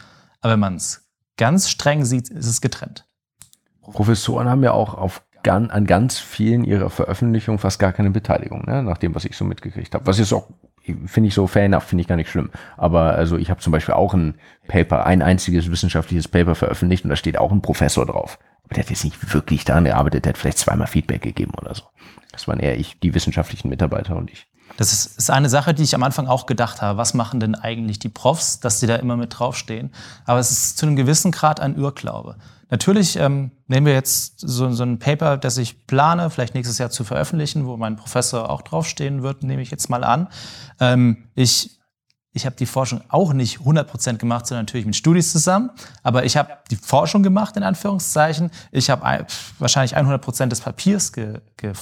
Aber 0.42 0.54
wenn 0.54 0.60
man 0.60 0.76
es 0.76 1.10
ganz 1.38 1.70
streng 1.70 2.06
sieht, 2.06 2.30
ist 2.30 2.48
es 2.48 2.62
getrennt. 2.62 3.08
Professoren 3.82 4.48
haben 4.48 4.64
ja 4.64 4.72
auch 4.72 4.94
auf 4.94 5.24
an 5.50 5.88
ganz 5.88 6.20
vielen 6.20 6.64
ihrer 6.64 6.92
Veröffentlichungen 6.92 7.58
fast 7.58 7.80
gar 7.80 7.94
keine 7.94 8.12
Beteiligung, 8.12 8.64
ne? 8.68 8.84
nach 8.84 9.00
dem, 9.00 9.16
was 9.16 9.26
ich 9.26 9.36
so 9.36 9.44
mitgekriegt 9.44 9.96
habe. 9.96 10.06
Was 10.06 10.20
ist 10.20 10.34
auch, 10.34 10.48
finde 11.08 11.30
ich 11.30 11.34
so 11.34 11.48
fair 11.48 11.66
enough, 11.66 11.86
finde 11.86 12.04
ich 12.04 12.08
gar 12.08 12.16
nicht 12.16 12.30
schlimm. 12.30 12.52
Aber 12.78 13.16
also 13.16 13.38
ich 13.38 13.50
habe 13.50 13.60
zum 13.60 13.72
Beispiel 13.72 13.96
auch 13.96 14.14
ein 14.14 14.36
Paper, 14.68 15.08
ein 15.08 15.24
einziges 15.24 15.72
wissenschaftliches 15.72 16.28
Paper 16.28 16.54
veröffentlicht 16.54 17.06
und 17.06 17.10
da 17.10 17.16
steht 17.16 17.40
auch 17.40 17.52
ein 17.52 17.64
Professor 17.64 18.06
drauf. 18.06 18.38
Aber 18.72 18.76
der 18.76 18.86
hat 18.86 18.90
jetzt 18.90 19.04
nicht 19.04 19.34
wirklich 19.34 19.66
daran 19.66 19.84
gearbeitet, 19.84 20.24
der 20.24 20.30
hat 20.30 20.38
vielleicht 20.38 20.58
zweimal 20.58 20.88
Feedback 20.88 21.22
gegeben 21.22 21.52
oder 21.62 21.76
so. 21.76 21.84
Das 22.32 22.48
waren 22.48 22.62
eher 22.62 22.80
ich, 22.80 22.98
die 23.02 23.14
wissenschaftlichen 23.14 23.68
Mitarbeiter 23.68 24.16
und 24.16 24.32
ich. 24.32 24.48
Das 24.78 24.94
ist, 24.94 25.18
ist 25.18 25.30
eine 25.30 25.50
Sache, 25.50 25.74
die 25.74 25.84
ich 25.84 25.94
am 25.94 26.04
Anfang 26.04 26.28
auch 26.28 26.46
gedacht 26.46 26.82
habe. 26.82 26.98
Was 26.98 27.14
machen 27.14 27.42
denn 27.42 27.54
eigentlich 27.54 28.00
die 28.00 28.08
Profs, 28.08 28.62
dass 28.62 28.80
sie 28.80 28.88
da 28.88 28.96
immer 28.96 29.18
mit 29.18 29.38
draufstehen? 29.38 29.92
Aber 30.24 30.40
es 30.40 30.52
ist 30.52 30.78
zu 30.78 30.86
einem 30.86 30.96
gewissen 30.96 31.34
Grad 31.34 31.60
ein 31.60 31.76
Irrglaube. 31.76 32.38
Natürlich 32.70 33.18
ähm, 33.18 33.52
nehmen 33.68 33.86
wir 33.86 33.94
jetzt 33.94 34.40
so, 34.40 34.72
so 34.72 34.84
ein 34.84 35.00
Paper, 35.00 35.36
das 35.36 35.58
ich 35.58 35.86
plane, 35.86 36.30
vielleicht 36.30 36.56
nächstes 36.56 36.78
Jahr 36.78 36.92
zu 36.92 37.04
veröffentlichen, 37.04 37.66
wo 37.66 37.76
mein 37.76 37.98
Professor 37.98 38.50
auch 38.50 38.62
draufstehen 38.62 39.22
wird, 39.22 39.44
nehme 39.44 39.62
ich 39.62 39.72
jetzt 39.72 39.90
mal 39.90 40.06
an. 40.06 40.30
Ähm, 40.80 41.28
ich 41.36 41.81
ich 42.34 42.46
habe 42.46 42.56
die 42.56 42.66
Forschung 42.66 43.02
auch 43.10 43.34
nicht 43.34 43.60
100% 43.60 44.18
gemacht, 44.18 44.48
sondern 44.48 44.66
natürlich 44.66 44.86
mit 44.86 44.96
Studis 44.96 45.32
zusammen. 45.34 45.70
Aber 46.02 46.24
ich 46.24 46.38
habe 46.38 46.50
die 46.70 46.78
Forschung 46.78 47.24
gemacht, 47.24 47.58
in 47.58 47.64
Anführungszeichen. 47.64 48.52
Ich 48.72 48.90
habe 48.90 49.26
wahrscheinlich 49.60 49.98
100% 49.98 50.48
des 50.48 50.62
Papiers 50.62 51.12
ge, 51.12 51.42
ge, 51.58 51.74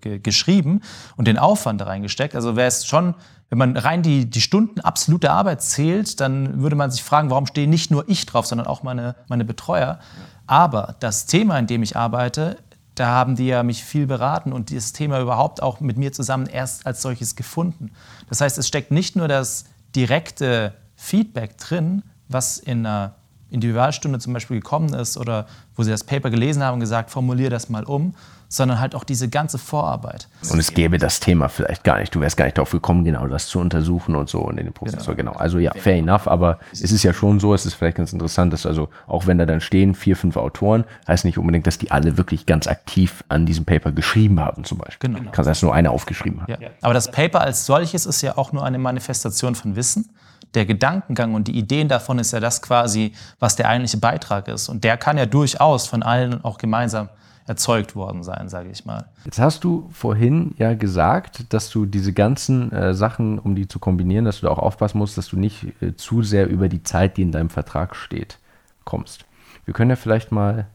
ge, 0.00 0.18
geschrieben 0.18 0.80
und 1.16 1.28
den 1.28 1.36
Aufwand 1.36 1.82
da 1.82 1.84
reingesteckt. 1.84 2.34
Also 2.34 2.56
wäre 2.56 2.68
es 2.68 2.86
schon, 2.86 3.14
wenn 3.50 3.58
man 3.58 3.76
rein 3.76 4.02
die, 4.02 4.30
die 4.30 4.40
Stunden 4.40 4.80
absolute 4.80 5.30
Arbeit 5.30 5.62
zählt, 5.62 6.18
dann 6.20 6.62
würde 6.62 6.76
man 6.76 6.90
sich 6.90 7.02
fragen, 7.02 7.28
warum 7.28 7.46
stehe 7.46 7.68
nicht 7.68 7.90
nur 7.90 8.08
ich 8.08 8.24
drauf, 8.24 8.46
sondern 8.46 8.66
auch 8.66 8.82
meine, 8.82 9.16
meine 9.28 9.44
Betreuer. 9.44 9.98
Aber 10.46 10.96
das 11.00 11.26
Thema, 11.26 11.58
in 11.58 11.66
dem 11.66 11.82
ich 11.82 11.94
arbeite, 11.96 12.56
da 12.94 13.08
haben 13.08 13.36
die 13.36 13.46
ja 13.46 13.62
mich 13.62 13.84
viel 13.84 14.06
beraten 14.06 14.52
und 14.52 14.70
dieses 14.70 14.92
Thema 14.92 15.20
überhaupt 15.20 15.62
auch 15.62 15.80
mit 15.80 15.98
mir 15.98 16.12
zusammen 16.12 16.46
erst 16.46 16.86
als 16.86 17.02
solches 17.02 17.36
gefunden. 17.36 17.92
Das 18.28 18.40
heißt, 18.40 18.56
es 18.56 18.66
steckt 18.66 18.90
nicht 18.90 19.14
nur 19.14 19.28
das 19.28 19.64
direkte 19.94 20.74
Feedback 20.96 21.58
drin, 21.58 22.02
was 22.28 22.58
in 22.58 22.86
einer 22.86 23.16
Individualstunde 23.50 24.18
zum 24.18 24.32
Beispiel 24.32 24.60
gekommen 24.60 24.94
ist 24.94 25.16
oder 25.16 25.46
wo 25.74 25.82
sie 25.82 25.90
das 25.90 26.04
Paper 26.04 26.30
gelesen 26.30 26.62
haben 26.62 26.74
und 26.74 26.80
gesagt, 26.80 27.10
formuliere 27.10 27.50
das 27.50 27.68
mal 27.68 27.84
um, 27.84 28.14
sondern 28.52 28.80
halt 28.80 28.96
auch 28.96 29.04
diese 29.04 29.28
ganze 29.28 29.58
Vorarbeit. 29.58 30.28
Und 30.50 30.58
es 30.58 30.74
gäbe 30.74 30.98
das 30.98 31.20
Thema 31.20 31.48
vielleicht 31.48 31.84
gar 31.84 32.00
nicht. 32.00 32.12
Du 32.12 32.20
wärst 32.20 32.36
gar 32.36 32.46
nicht 32.46 32.58
darauf 32.58 32.72
gekommen, 32.72 33.04
genau 33.04 33.26
das 33.28 33.46
zu 33.46 33.60
untersuchen 33.60 34.16
und 34.16 34.28
so 34.28 34.40
und 34.40 34.58
in 34.58 34.66
den 34.66 34.72
Prozessor, 34.74 35.14
genau. 35.14 35.32
genau. 35.32 35.40
Also 35.40 35.58
ja, 35.58 35.72
fair 35.72 35.94
enough, 35.94 36.26
aber 36.26 36.58
es 36.72 36.80
ist 36.82 37.04
ja 37.04 37.14
schon 37.14 37.38
so, 37.38 37.54
es 37.54 37.64
ist 37.64 37.74
vielleicht 37.74 37.96
ganz 37.96 38.12
interessant, 38.12 38.52
dass 38.52 38.66
also 38.66 38.88
auch 39.06 39.28
wenn 39.28 39.38
da 39.38 39.46
dann 39.46 39.60
stehen 39.60 39.94
vier, 39.94 40.16
fünf 40.16 40.36
Autoren, 40.36 40.84
heißt 41.06 41.24
nicht 41.24 41.38
unbedingt, 41.38 41.68
dass 41.68 41.78
die 41.78 41.92
alle 41.92 42.16
wirklich 42.16 42.44
ganz 42.44 42.66
aktiv 42.66 43.22
an 43.28 43.46
diesem 43.46 43.64
Paper 43.64 43.92
geschrieben 43.92 44.40
haben 44.40 44.64
zum 44.64 44.78
Beispiel. 44.78 45.14
Genau. 45.14 45.30
Kann 45.30 45.44
sein, 45.44 45.52
dass 45.52 45.62
nur 45.62 45.72
einer 45.72 45.92
aufgeschrieben 45.92 46.42
hat. 46.42 46.48
Ja. 46.48 46.58
Aber 46.82 46.92
das 46.92 47.12
Paper 47.12 47.42
als 47.42 47.66
solches 47.66 48.04
ist 48.04 48.20
ja 48.20 48.36
auch 48.36 48.50
nur 48.50 48.64
eine 48.64 48.78
Manifestation 48.78 49.54
von 49.54 49.76
Wissen 49.76 50.10
der 50.54 50.66
Gedankengang 50.66 51.34
und 51.34 51.46
die 51.46 51.56
Ideen 51.56 51.86
davon 51.86 52.18
ist 52.18 52.32
ja 52.32 52.40
das 52.40 52.60
quasi, 52.62 53.12
was 53.38 53.54
der 53.54 53.68
eigentliche 53.68 53.98
Beitrag 53.98 54.48
ist. 54.48 54.68
Und 54.68 54.82
der 54.82 54.96
kann 54.96 55.16
ja 55.16 55.26
durchaus 55.26 55.86
von 55.86 56.02
allen 56.02 56.44
auch 56.44 56.58
gemeinsam 56.58 57.08
erzeugt 57.50 57.96
worden 57.96 58.22
sein, 58.22 58.48
sage 58.48 58.70
ich 58.70 58.86
mal. 58.86 59.06
Jetzt 59.24 59.40
hast 59.40 59.64
du 59.64 59.90
vorhin 59.92 60.54
ja 60.56 60.74
gesagt, 60.74 61.52
dass 61.52 61.68
du 61.68 61.84
diese 61.84 62.12
ganzen 62.12 62.70
äh, 62.70 62.94
Sachen, 62.94 63.40
um 63.40 63.56
die 63.56 63.66
zu 63.66 63.80
kombinieren, 63.80 64.24
dass 64.24 64.38
du 64.38 64.46
da 64.46 64.52
auch 64.52 64.60
aufpassen 64.60 64.98
musst, 64.98 65.18
dass 65.18 65.26
du 65.26 65.36
nicht 65.36 65.66
äh, 65.82 65.96
zu 65.96 66.22
sehr 66.22 66.48
über 66.48 66.68
die 66.68 66.84
Zeit, 66.84 67.16
die 67.16 67.22
in 67.22 67.32
deinem 67.32 67.50
Vertrag 67.50 67.96
steht, 67.96 68.38
kommst. 68.84 69.24
Wir 69.64 69.74
können 69.74 69.90
ja 69.90 69.96
vielleicht 69.96 70.30
mal 70.30 70.68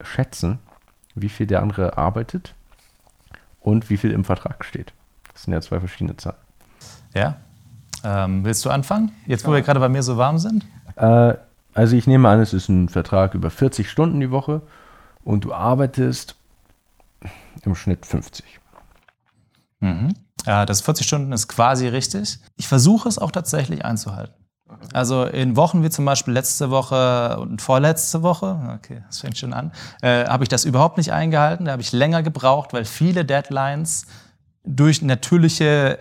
schätzen, 0.00 0.60
wie 1.16 1.28
viel 1.28 1.48
der 1.48 1.60
andere 1.60 1.98
arbeitet 1.98 2.54
und 3.60 3.90
wie 3.90 3.96
viel 3.96 4.12
im 4.12 4.24
Vertrag 4.24 4.64
steht. 4.64 4.92
Das 5.32 5.42
sind 5.42 5.52
ja 5.52 5.60
zwei 5.60 5.80
verschiedene 5.80 6.16
Zahlen. 6.16 6.38
Ja, 7.14 7.38
ähm, 8.04 8.44
willst 8.44 8.64
du 8.64 8.70
anfangen, 8.70 9.10
jetzt 9.26 9.44
wo 9.44 9.52
wir 9.52 9.62
gerade 9.62 9.80
bei 9.80 9.88
mir 9.88 10.04
so 10.04 10.16
warm 10.16 10.38
sind? 10.38 10.64
Äh, 10.94 11.34
also 11.74 11.96
ich 11.96 12.06
nehme 12.06 12.28
an, 12.28 12.38
es 12.38 12.52
ist 12.52 12.68
ein 12.68 12.88
Vertrag 12.88 13.34
über 13.34 13.50
40 13.50 13.90
Stunden 13.90 14.20
die 14.20 14.30
Woche 14.30 14.62
und 15.24 15.44
du 15.44 15.52
arbeitest 15.52 16.36
im 17.64 17.74
Schnitt 17.74 18.06
50. 18.06 18.44
Mhm. 19.80 20.14
Ja, 20.46 20.66
das 20.66 20.80
40 20.80 21.06
Stunden 21.06 21.32
ist 21.32 21.48
quasi 21.48 21.86
richtig. 21.86 22.38
Ich 22.56 22.68
versuche 22.68 23.08
es 23.08 23.18
auch 23.18 23.30
tatsächlich 23.30 23.84
einzuhalten. 23.84 24.34
Also 24.92 25.24
in 25.24 25.54
Wochen 25.54 25.84
wie 25.84 25.90
zum 25.90 26.04
Beispiel 26.04 26.34
letzte 26.34 26.70
Woche 26.70 27.38
und 27.38 27.60
vorletzte 27.60 28.22
Woche, 28.22 28.74
okay, 28.74 29.02
das 29.06 29.20
fängt 29.20 29.36
schon 29.38 29.52
an, 29.52 29.70
äh, 30.00 30.24
habe 30.26 30.44
ich 30.44 30.48
das 30.48 30.64
überhaupt 30.64 30.96
nicht 30.96 31.12
eingehalten. 31.12 31.66
Da 31.66 31.72
habe 31.72 31.82
ich 31.82 31.92
länger 31.92 32.22
gebraucht, 32.22 32.72
weil 32.72 32.84
viele 32.84 33.24
Deadlines 33.24 34.06
durch 34.64 35.02
natürliche 35.02 35.98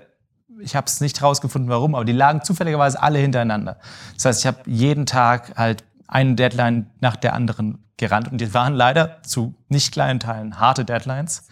ich 0.63 0.75
habe 0.75 0.85
es 0.85 1.01
nicht 1.01 1.21
rausgefunden, 1.21 1.69
warum, 1.69 1.95
aber 1.95 2.05
die 2.05 2.11
lagen 2.11 2.43
zufälligerweise 2.43 3.01
alle 3.01 3.19
hintereinander. 3.19 3.77
Das 4.13 4.25
heißt, 4.25 4.39
ich 4.41 4.47
habe 4.47 4.59
jeden 4.65 5.07
Tag 5.07 5.57
halt 5.57 5.83
eine 6.07 6.35
Deadline 6.35 6.87
nach 6.99 7.15
der 7.15 7.33
anderen 7.33 7.83
gerannt 8.01 8.29
und 8.29 8.41
die 8.41 8.53
waren 8.53 8.73
leider 8.73 9.23
zu 9.23 9.55
nicht 9.69 9.93
kleinen 9.93 10.19
Teilen 10.19 10.59
harte 10.59 10.83
Deadlines. 10.83 11.47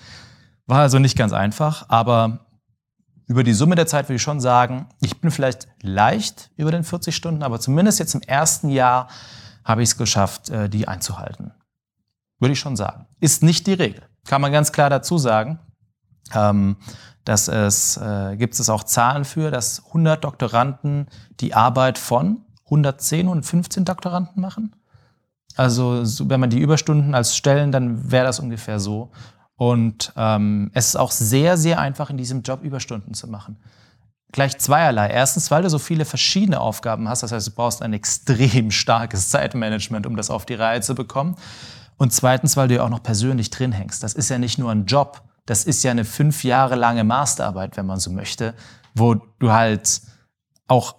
War 0.66 0.82
also 0.82 1.00
nicht 1.00 1.18
ganz 1.18 1.32
einfach, 1.32 1.86
aber 1.88 2.46
über 3.28 3.44
die 3.44 3.54
Summe 3.54 3.76
der 3.76 3.88
Zeit 3.88 4.10
würde 4.10 4.16
ich 4.16 4.22
schon 4.22 4.42
sagen, 4.42 4.90
ich 5.00 5.22
bin 5.22 5.32
vielleicht 5.32 5.70
leicht 5.82 6.52
über 6.58 6.72
den 6.72 6.84
40 6.84 7.16
Stunden, 7.16 7.44
aber 7.44 7.62
zumindest 7.62 8.00
jetzt 8.00 8.16
im 8.16 8.22
ersten 8.22 8.70
Jahr 8.70 9.08
habe 9.64 9.84
ich 9.84 9.90
es 9.90 9.98
geschafft, 9.98 10.50
äh, 10.50 10.68
die 10.68 10.88
einzuhalten. 10.88 11.54
Würde 12.40 12.54
ich 12.54 12.60
schon 12.60 12.76
sagen. 12.76 13.06
Ist 13.20 13.44
nicht 13.44 13.68
die 13.68 13.74
Regel. 13.74 14.02
Kann 14.26 14.42
man 14.42 14.52
ganz 14.52 14.72
klar 14.72 14.90
dazu 14.90 15.18
sagen. 15.18 15.60
Ähm, 16.34 16.78
dass 17.26 17.48
es, 17.48 17.98
äh, 17.98 18.38
gibt 18.38 18.60
es 18.60 18.70
auch 18.70 18.84
Zahlen 18.84 19.26
für, 19.26 19.52
dass 19.52 19.86
100 19.88 20.24
Doktoranden 20.24 21.08
die 21.40 21.54
Arbeit 21.54 22.00
von 22.00 22.46
110 22.66 23.28
und 23.28 23.44
15 23.44 23.86
Doktoranden 23.86 24.42
machen. 24.42 24.76
Also 25.60 26.06
so, 26.06 26.30
wenn 26.30 26.40
man 26.40 26.50
die 26.50 26.60
Überstunden 26.60 27.14
als 27.14 27.36
Stellen, 27.36 27.74
dann 27.74 28.10
wäre 28.10 28.24
das 28.24 28.40
ungefähr 28.40 28.80
so. 28.80 29.12
Und 29.58 30.14
ähm, 30.16 30.72
es 30.74 30.88
ist 30.88 30.96
auch 30.96 31.12
sehr, 31.12 31.58
sehr 31.58 31.80
einfach 31.80 32.10
in 32.10 32.16
diesem 32.16 32.44
Job 32.44 32.64
Überstunden 32.64 33.14
zu 33.14 33.28
machen. 33.28 33.58
Gleich 34.32 34.58
zweierlei. 34.58 35.10
Erstens, 35.10 35.52
weil 35.52 35.64
du 35.64 35.70
so 35.70 35.78
viele 35.78 36.06
verschiedene 36.06 36.62
Aufgaben 36.62 37.10
hast. 37.10 37.24
Das 37.24 37.34
heißt, 37.34 37.48
du 37.48 37.52
brauchst 37.52 37.82
ein 37.82 37.92
extrem 37.92 38.72
starkes 38.72 39.28
Zeitmanagement, 39.32 40.08
um 40.08 40.16
das 40.16 40.30
auf 40.30 40.46
die 40.46 40.54
Reihe 40.54 40.80
zu 40.80 40.96
bekommen. 40.96 41.36
Und 41.98 42.14
zweitens, 42.14 42.56
weil 42.56 42.70
du 42.70 42.76
ja 42.76 42.84
auch 42.86 42.90
noch 42.90 43.04
persönlich 43.04 43.50
drin 43.50 43.74
hängst. 43.74 44.02
Das 44.02 44.14
ist 44.14 44.30
ja 44.30 44.38
nicht 44.38 44.60
nur 44.60 44.72
ein 44.72 44.86
Job, 44.86 45.24
das 45.46 45.66
ist 45.66 45.84
ja 45.84 45.92
eine 45.92 46.06
fünf 46.06 46.46
Jahre 46.46 46.76
lange 46.76 47.04
Masterarbeit, 47.04 47.76
wenn 47.76 47.86
man 47.86 48.00
so 48.00 48.12
möchte, 48.12 48.54
wo 48.96 49.16
du 49.16 49.52
halt 49.52 50.00
auch 50.70 50.96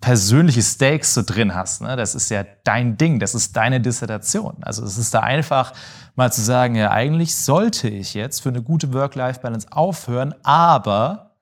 persönliche 0.00 0.62
Stakes 0.62 1.14
so 1.14 1.22
drin 1.22 1.54
hast. 1.54 1.82
Ne? 1.82 1.96
Das 1.96 2.14
ist 2.14 2.30
ja 2.30 2.44
dein 2.64 2.96
Ding, 2.96 3.18
das 3.18 3.34
ist 3.34 3.56
deine 3.56 3.80
Dissertation. 3.80 4.56
Also 4.62 4.84
es 4.84 4.98
ist 4.98 5.12
da 5.14 5.20
einfach 5.20 5.72
mal 6.16 6.32
zu 6.32 6.42
sagen, 6.42 6.74
ja, 6.74 6.90
eigentlich 6.90 7.36
sollte 7.36 7.88
ich 7.88 8.14
jetzt 8.14 8.40
für 8.42 8.48
eine 8.48 8.62
gute 8.62 8.92
Work-Life-Balance 8.92 9.68
aufhören, 9.70 10.34
aber 10.42 11.36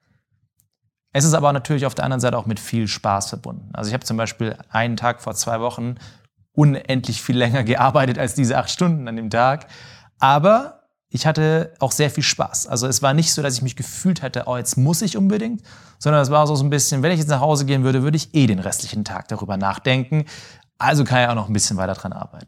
es 1.13 1.23
ist 1.25 1.33
aber 1.33 1.51
natürlich 1.53 1.85
auf 1.85 1.95
der 1.95 2.05
anderen 2.05 2.21
Seite 2.21 2.37
auch 2.37 2.45
mit 2.45 2.59
viel 2.59 2.87
Spaß 2.87 3.29
verbunden. 3.29 3.69
Also 3.73 3.87
ich 3.87 3.93
habe 3.93 4.03
zum 4.03 4.17
Beispiel 4.17 4.55
einen 4.69 4.97
Tag 4.97 5.21
vor 5.21 5.33
zwei 5.33 5.59
Wochen 5.61 5.95
unendlich 6.51 7.21
viel 7.21 7.37
länger 7.37 7.63
gearbeitet 7.65 8.19
als 8.19 8.35
diese 8.35 8.57
acht 8.57 8.69
Stunden 8.69 9.07
an 9.07 9.15
dem 9.15 9.29
Tag. 9.29 9.67
Aber 10.19 10.76
ich 11.09 11.25
hatte 11.25 11.73
auch 11.79 11.91
sehr 11.91 12.09
viel 12.09 12.23
Spaß. 12.23 12.67
Also 12.67 12.87
es 12.87 13.01
war 13.01 13.13
nicht 13.13 13.33
so, 13.33 13.41
dass 13.41 13.55
ich 13.55 13.61
mich 13.61 13.75
gefühlt 13.75 14.21
hätte, 14.21 14.43
oh, 14.47 14.57
jetzt 14.57 14.77
muss 14.77 15.01
ich 15.01 15.15
unbedingt, 15.15 15.61
sondern 15.99 16.21
es 16.21 16.29
war 16.29 16.45
so 16.47 16.61
ein 16.61 16.69
bisschen, 16.69 17.01
wenn 17.01 17.11
ich 17.11 17.19
jetzt 17.19 17.29
nach 17.29 17.39
Hause 17.39 17.65
gehen 17.65 17.83
würde, 17.83 18.03
würde 18.03 18.17
ich 18.17 18.33
eh 18.35 18.45
den 18.45 18.59
restlichen 18.59 19.05
Tag 19.05 19.27
darüber 19.29 19.57
nachdenken. 19.57 20.25
Also 20.77 21.05
kann 21.05 21.23
ich 21.23 21.29
auch 21.29 21.35
noch 21.35 21.47
ein 21.47 21.53
bisschen 21.53 21.77
weiter 21.77 21.93
dran 21.93 22.13
arbeiten. 22.13 22.47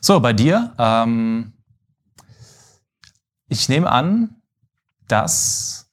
So, 0.00 0.18
bei 0.20 0.32
dir, 0.32 0.72
ähm, 0.78 1.52
ich 3.48 3.68
nehme 3.68 3.90
an, 3.90 4.36
dass 5.06 5.90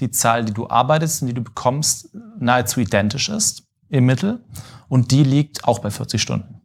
die 0.00 0.10
Zahl, 0.10 0.44
die 0.44 0.52
du 0.52 0.68
arbeitest 0.68 1.22
und 1.22 1.28
die 1.28 1.34
du 1.34 1.42
bekommst, 1.42 2.10
nahezu 2.38 2.80
identisch 2.80 3.30
ist 3.30 3.62
im 3.88 4.04
Mittel 4.04 4.44
und 4.88 5.10
die 5.10 5.24
liegt 5.24 5.64
auch 5.64 5.78
bei 5.78 5.90
40 5.90 6.20
Stunden. 6.20 6.55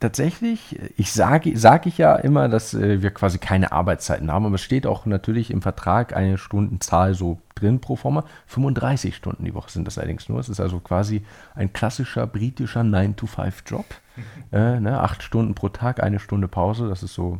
Tatsächlich, 0.00 0.78
ich 0.96 1.12
sage 1.12 1.56
sag 1.56 1.86
ich 1.86 1.98
ja 1.98 2.16
immer, 2.16 2.48
dass 2.48 2.74
äh, 2.74 3.02
wir 3.02 3.10
quasi 3.10 3.38
keine 3.38 3.70
Arbeitszeiten 3.70 4.32
haben, 4.32 4.46
aber 4.46 4.54
es 4.56 4.62
steht 4.62 4.86
auch 4.86 5.06
natürlich 5.06 5.50
im 5.50 5.62
Vertrag 5.62 6.16
eine 6.16 6.38
Stundenzahl 6.38 7.14
so 7.14 7.38
drin 7.54 7.80
pro 7.80 7.96
forma. 7.96 8.24
35 8.46 9.14
Stunden 9.14 9.44
die 9.44 9.54
Woche 9.54 9.70
sind 9.70 9.86
das 9.86 9.98
allerdings 9.98 10.28
nur. 10.28 10.40
Es 10.40 10.48
ist 10.48 10.58
also 10.58 10.80
quasi 10.80 11.24
ein 11.54 11.72
klassischer 11.72 12.26
britischer 12.26 12.80
9-to-5-Job. 12.80 13.84
äh, 14.52 14.80
ne, 14.80 15.00
acht 15.00 15.22
Stunden 15.22 15.54
pro 15.54 15.68
Tag, 15.68 16.02
eine 16.02 16.18
Stunde 16.18 16.48
Pause. 16.48 16.88
Das 16.88 17.02
ist 17.02 17.14
so, 17.14 17.38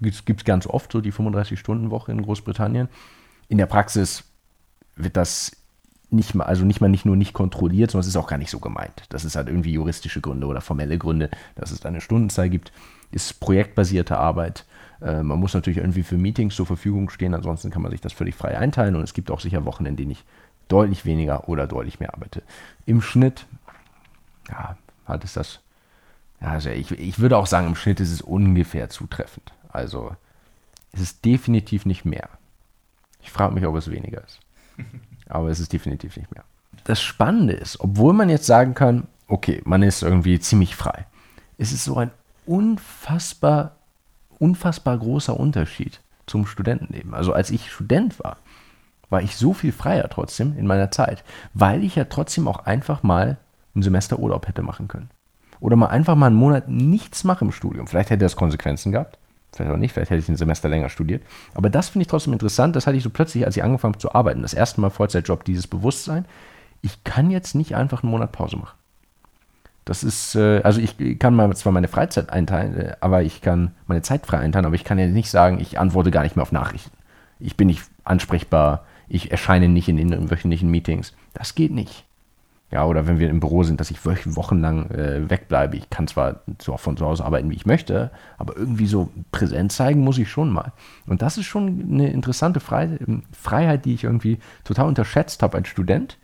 gibt 0.00 0.40
es 0.40 0.44
ganz 0.44 0.66
oft 0.66 0.92
so 0.92 1.00
die 1.00 1.12
35-Stunden-Woche 1.12 2.12
in 2.12 2.22
Großbritannien. 2.22 2.88
In 3.48 3.58
der 3.58 3.66
Praxis 3.66 4.24
wird 4.94 5.16
das 5.16 5.59
nicht 6.12 6.34
mal, 6.34 6.44
also 6.44 6.64
nicht 6.64 6.80
mal 6.80 6.88
nicht 6.88 7.06
nur 7.06 7.16
nicht 7.16 7.32
kontrolliert, 7.32 7.90
sondern 7.90 8.02
es 8.02 8.08
ist 8.08 8.16
auch 8.16 8.26
gar 8.26 8.38
nicht 8.38 8.50
so 8.50 8.58
gemeint. 8.58 9.04
Das 9.10 9.24
ist 9.24 9.36
halt 9.36 9.48
irgendwie 9.48 9.72
juristische 9.72 10.20
Gründe 10.20 10.46
oder 10.46 10.60
formelle 10.60 10.98
Gründe, 10.98 11.30
dass 11.54 11.70
es 11.70 11.80
da 11.80 11.88
eine 11.88 12.00
Stundenzahl 12.00 12.48
gibt. 12.48 12.72
Ist 13.12 13.40
projektbasierte 13.40 14.16
Arbeit. 14.16 14.66
Äh, 15.00 15.22
man 15.22 15.38
muss 15.38 15.54
natürlich 15.54 15.78
irgendwie 15.78 16.02
für 16.02 16.18
Meetings 16.18 16.54
zur 16.54 16.66
Verfügung 16.66 17.10
stehen, 17.10 17.34
ansonsten 17.34 17.70
kann 17.70 17.82
man 17.82 17.90
sich 17.90 18.00
das 18.00 18.12
völlig 18.12 18.34
frei 18.34 18.56
einteilen 18.58 18.96
und 18.96 19.02
es 19.02 19.14
gibt 19.14 19.30
auch 19.30 19.40
sicher 19.40 19.64
Wochen, 19.64 19.86
in 19.86 19.96
denen 19.96 20.12
ich 20.12 20.24
deutlich 20.68 21.04
weniger 21.04 21.48
oder 21.48 21.66
deutlich 21.66 22.00
mehr 22.00 22.14
arbeite. 22.14 22.42
Im 22.86 23.02
Schnitt, 23.02 23.46
ja, 24.48 24.76
hat 25.04 25.24
es 25.24 25.34
das, 25.34 25.60
ja, 26.40 26.48
also 26.48 26.70
ich, 26.70 26.92
ich 26.92 27.18
würde 27.18 27.36
auch 27.36 27.46
sagen, 27.46 27.66
im 27.66 27.74
Schnitt 27.74 28.00
ist 28.00 28.12
es 28.12 28.22
ungefähr 28.22 28.88
zutreffend. 28.88 29.52
Also 29.68 30.14
es 30.92 31.00
ist 31.00 31.24
definitiv 31.24 31.86
nicht 31.86 32.04
mehr. 32.04 32.28
Ich 33.22 33.30
frage 33.30 33.54
mich, 33.54 33.66
ob 33.66 33.76
es 33.76 33.90
weniger 33.90 34.24
ist. 34.24 34.40
aber 35.30 35.48
es 35.48 35.60
ist 35.60 35.72
definitiv 35.72 36.16
nicht 36.16 36.32
mehr. 36.34 36.44
Das 36.84 37.00
Spannende 37.00 37.52
ist, 37.52 37.80
obwohl 37.80 38.12
man 38.12 38.28
jetzt 38.28 38.46
sagen 38.46 38.74
kann, 38.74 39.06
okay, 39.28 39.60
man 39.64 39.82
ist 39.82 40.02
irgendwie 40.02 40.38
ziemlich 40.40 40.76
frei, 40.76 41.06
es 41.58 41.72
ist 41.72 41.84
so 41.84 41.96
ein 41.96 42.10
unfassbar, 42.46 43.76
unfassbar 44.38 44.98
großer 44.98 45.38
Unterschied 45.38 46.00
zum 46.26 46.46
Studentenleben. 46.46 47.14
Also 47.14 47.32
als 47.32 47.50
ich 47.50 47.70
Student 47.70 48.18
war, 48.22 48.38
war 49.10 49.22
ich 49.22 49.36
so 49.36 49.52
viel 49.52 49.72
freier 49.72 50.08
trotzdem 50.08 50.56
in 50.56 50.66
meiner 50.66 50.90
Zeit, 50.90 51.24
weil 51.52 51.84
ich 51.84 51.96
ja 51.96 52.04
trotzdem 52.04 52.48
auch 52.48 52.66
einfach 52.66 53.02
mal 53.02 53.38
ein 53.74 53.82
Semester 53.82 54.18
Urlaub 54.18 54.48
hätte 54.48 54.62
machen 54.62 54.88
können. 54.88 55.10
Oder 55.60 55.76
mal 55.76 55.88
einfach 55.88 56.14
mal 56.14 56.28
einen 56.28 56.36
Monat 56.36 56.68
nichts 56.68 57.24
machen 57.24 57.48
im 57.48 57.52
Studium. 57.52 57.86
Vielleicht 57.86 58.10
hätte 58.10 58.24
das 58.24 58.36
Konsequenzen 58.36 58.92
gehabt. 58.92 59.18
Vielleicht 59.52 59.72
auch 59.72 59.76
nicht, 59.76 59.92
vielleicht 59.92 60.10
hätte 60.10 60.20
ich 60.20 60.28
ein 60.28 60.36
Semester 60.36 60.68
länger 60.68 60.88
studiert. 60.88 61.22
Aber 61.54 61.70
das 61.70 61.88
finde 61.88 62.02
ich 62.02 62.08
trotzdem 62.08 62.32
interessant. 62.32 62.76
Das 62.76 62.86
hatte 62.86 62.96
ich 62.96 63.02
so 63.02 63.10
plötzlich, 63.10 63.44
als 63.44 63.56
ich 63.56 63.64
angefangen 63.64 63.94
habe 63.94 64.00
zu 64.00 64.14
arbeiten. 64.14 64.42
Das 64.42 64.54
erste 64.54 64.80
Mal 64.80 64.90
Vollzeitjob, 64.90 65.44
dieses 65.44 65.66
Bewusstsein. 65.66 66.24
Ich 66.82 67.04
kann 67.04 67.30
jetzt 67.30 67.54
nicht 67.54 67.74
einfach 67.74 68.02
einen 68.02 68.12
Monat 68.12 68.32
Pause 68.32 68.56
machen. 68.56 68.76
Das 69.84 70.04
ist, 70.04 70.36
äh, 70.36 70.60
also 70.62 70.80
ich 70.80 71.18
kann 71.18 71.34
mal 71.34 71.54
zwar 71.56 71.72
meine 71.72 71.88
Freizeit 71.88 72.30
einteilen, 72.30 72.76
äh, 72.76 72.96
aber 73.00 73.22
ich 73.22 73.40
kann 73.40 73.72
meine 73.86 74.02
Zeit 74.02 74.24
frei 74.26 74.38
einteilen, 74.38 74.66
aber 74.66 74.76
ich 74.76 74.84
kann 74.84 74.98
ja 74.98 75.06
nicht 75.06 75.30
sagen, 75.30 75.58
ich 75.58 75.78
antworte 75.78 76.10
gar 76.10 76.22
nicht 76.22 76.36
mehr 76.36 76.42
auf 76.42 76.52
Nachrichten. 76.52 76.96
Ich 77.40 77.56
bin 77.56 77.66
nicht 77.66 77.82
ansprechbar, 78.04 78.84
ich 79.08 79.32
erscheine 79.32 79.68
nicht 79.68 79.88
in 79.88 79.96
den 79.96 80.30
wöchentlichen 80.30 80.70
Meetings. 80.70 81.12
Das 81.34 81.54
geht 81.54 81.72
nicht. 81.72 82.04
Ja, 82.70 82.84
oder 82.84 83.08
wenn 83.08 83.18
wir 83.18 83.28
im 83.28 83.40
Büro 83.40 83.64
sind, 83.64 83.80
dass 83.80 83.90
ich 83.90 84.04
wochenlang 84.04 84.90
äh, 84.90 85.28
wegbleibe. 85.28 85.76
Ich 85.76 85.90
kann 85.90 86.06
zwar 86.06 86.40
so 86.60 86.76
von 86.76 86.96
zu 86.96 87.04
Hause 87.04 87.24
arbeiten, 87.24 87.50
wie 87.50 87.56
ich 87.56 87.66
möchte, 87.66 88.12
aber 88.38 88.56
irgendwie 88.56 88.86
so 88.86 89.10
präsent 89.32 89.72
zeigen 89.72 90.02
muss 90.02 90.18
ich 90.18 90.30
schon 90.30 90.50
mal. 90.50 90.72
Und 91.06 91.20
das 91.20 91.36
ist 91.36 91.46
schon 91.46 91.88
eine 91.90 92.10
interessante 92.10 92.60
Freiheit, 92.60 93.84
die 93.84 93.94
ich 93.94 94.04
irgendwie 94.04 94.38
total 94.62 94.86
unterschätzt 94.86 95.42
habe 95.42 95.58
als 95.58 95.68
Student, 95.68 96.16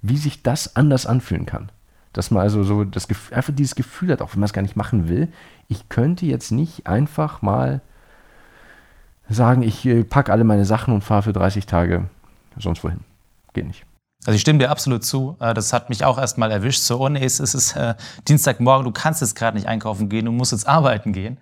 wie 0.00 0.16
sich 0.16 0.44
das 0.44 0.76
anders 0.76 1.04
anfühlen 1.04 1.46
kann. 1.46 1.70
Dass 2.12 2.30
man 2.30 2.42
also 2.42 2.62
so 2.62 2.84
das 2.84 3.08
Gefühl, 3.08 3.36
einfach 3.36 3.54
dieses 3.54 3.74
Gefühl 3.74 4.12
hat, 4.12 4.22
auch 4.22 4.34
wenn 4.34 4.40
man 4.40 4.46
es 4.46 4.52
gar 4.52 4.62
nicht 4.62 4.76
machen 4.76 5.08
will, 5.08 5.28
ich 5.66 5.88
könnte 5.88 6.26
jetzt 6.26 6.52
nicht 6.52 6.86
einfach 6.86 7.42
mal 7.42 7.80
sagen, 9.28 9.62
ich 9.62 9.84
äh, 9.84 10.04
packe 10.04 10.30
alle 10.30 10.44
meine 10.44 10.64
Sachen 10.64 10.94
und 10.94 11.02
fahre 11.02 11.24
für 11.24 11.32
30 11.32 11.66
Tage 11.66 12.04
sonst 12.56 12.84
wohin. 12.84 13.00
Geht 13.52 13.66
nicht. 13.66 13.87
Also 14.24 14.34
ich 14.34 14.40
stimme 14.40 14.58
dir 14.58 14.70
absolut 14.70 15.04
zu. 15.04 15.36
Äh, 15.40 15.54
das 15.54 15.72
hat 15.72 15.88
mich 15.88 16.04
auch 16.04 16.18
erst 16.18 16.38
mal 16.38 16.50
erwischt. 16.50 16.80
So, 16.80 17.00
oh 17.00 17.08
nee, 17.08 17.24
es 17.24 17.40
ist 17.40 17.76
äh, 17.76 17.94
Dienstagmorgen, 18.26 18.84
du 18.84 18.92
kannst 18.92 19.20
jetzt 19.20 19.36
gerade 19.36 19.56
nicht 19.56 19.68
einkaufen 19.68 20.08
gehen, 20.08 20.24
du 20.24 20.32
musst 20.32 20.52
jetzt 20.52 20.66
arbeiten 20.66 21.12
gehen. 21.12 21.38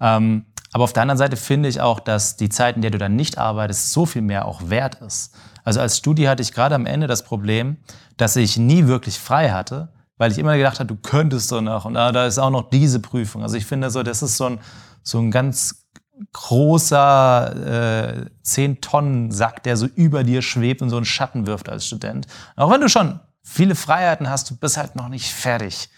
Ähm, 0.00 0.46
aber 0.72 0.84
auf 0.84 0.92
der 0.92 1.02
anderen 1.02 1.18
Seite 1.18 1.36
finde 1.36 1.68
ich 1.68 1.80
auch, 1.80 2.00
dass 2.00 2.36
die 2.36 2.50
Zeit, 2.50 2.76
in 2.76 2.82
der 2.82 2.90
du 2.90 2.98
dann 2.98 3.16
nicht 3.16 3.38
arbeitest, 3.38 3.92
so 3.92 4.06
viel 4.06 4.22
mehr 4.22 4.44
auch 4.44 4.68
wert 4.68 4.96
ist. 4.96 5.34
Also 5.64 5.80
als 5.80 5.98
Studi 5.98 6.24
hatte 6.24 6.42
ich 6.42 6.52
gerade 6.52 6.74
am 6.74 6.86
Ende 6.86 7.06
das 7.06 7.22
Problem, 7.22 7.78
dass 8.16 8.36
ich 8.36 8.58
nie 8.58 8.86
wirklich 8.86 9.18
frei 9.18 9.50
hatte, 9.50 9.92
weil 10.18 10.30
ich 10.30 10.38
immer 10.38 10.56
gedacht 10.56 10.78
habe, 10.80 10.86
du 10.86 10.96
könntest 10.96 11.50
doch 11.52 11.60
noch 11.60 11.84
und 11.84 11.96
ah, 11.96 12.12
da 12.12 12.26
ist 12.26 12.38
auch 12.38 12.50
noch 12.50 12.68
diese 12.70 13.00
Prüfung. 13.00 13.42
Also 13.42 13.56
ich 13.56 13.66
finde 13.66 13.90
so, 13.90 14.02
das 14.02 14.22
ist 14.22 14.36
so 14.36 14.44
ein, 14.44 14.60
so 15.02 15.18
ein 15.18 15.30
ganz 15.30 15.87
großer 16.32 18.26
äh, 18.26 18.46
10-Tonnen-Sack, 18.46 19.62
der 19.62 19.76
so 19.76 19.86
über 19.86 20.24
dir 20.24 20.42
schwebt 20.42 20.82
und 20.82 20.90
so 20.90 20.96
einen 20.96 21.04
Schatten 21.04 21.46
wirft 21.46 21.68
als 21.68 21.86
Student. 21.86 22.26
Auch 22.56 22.70
wenn 22.70 22.80
du 22.80 22.88
schon 22.88 23.20
viele 23.42 23.74
Freiheiten 23.74 24.28
hast, 24.28 24.50
du 24.50 24.56
bist 24.56 24.76
halt 24.76 24.96
noch 24.96 25.08
nicht 25.08 25.32
fertig. 25.32 25.88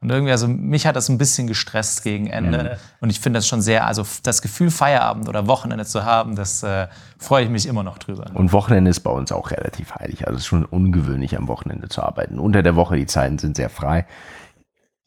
Und 0.00 0.10
irgendwie, 0.10 0.32
also 0.32 0.48
mich 0.48 0.86
hat 0.86 0.96
das 0.96 1.08
ein 1.08 1.16
bisschen 1.16 1.46
gestresst 1.46 2.02
gegen 2.02 2.26
Ende. 2.26 2.62
Mhm. 2.62 2.68
Und 3.00 3.10
ich 3.10 3.20
finde 3.20 3.38
das 3.38 3.48
schon 3.48 3.62
sehr, 3.62 3.86
also 3.86 4.04
das 4.22 4.42
Gefühl, 4.42 4.70
Feierabend 4.70 5.30
oder 5.30 5.46
Wochenende 5.46 5.86
zu 5.86 6.04
haben, 6.04 6.36
das 6.36 6.62
äh, 6.62 6.88
freue 7.18 7.44
ich 7.44 7.50
mich 7.50 7.64
immer 7.64 7.82
noch 7.82 7.96
drüber. 7.96 8.26
Und 8.34 8.52
Wochenende 8.52 8.90
ist 8.90 9.00
bei 9.00 9.10
uns 9.10 9.32
auch 9.32 9.50
relativ 9.50 9.94
heilig. 9.94 10.26
Also 10.26 10.36
es 10.36 10.42
ist 10.42 10.48
schon 10.48 10.66
ungewöhnlich, 10.66 11.38
am 11.38 11.48
Wochenende 11.48 11.88
zu 11.88 12.02
arbeiten. 12.02 12.38
Unter 12.38 12.62
der 12.62 12.76
Woche, 12.76 12.96
die 12.96 13.06
Zeiten 13.06 13.38
sind 13.38 13.56
sehr 13.56 13.70
frei 13.70 14.06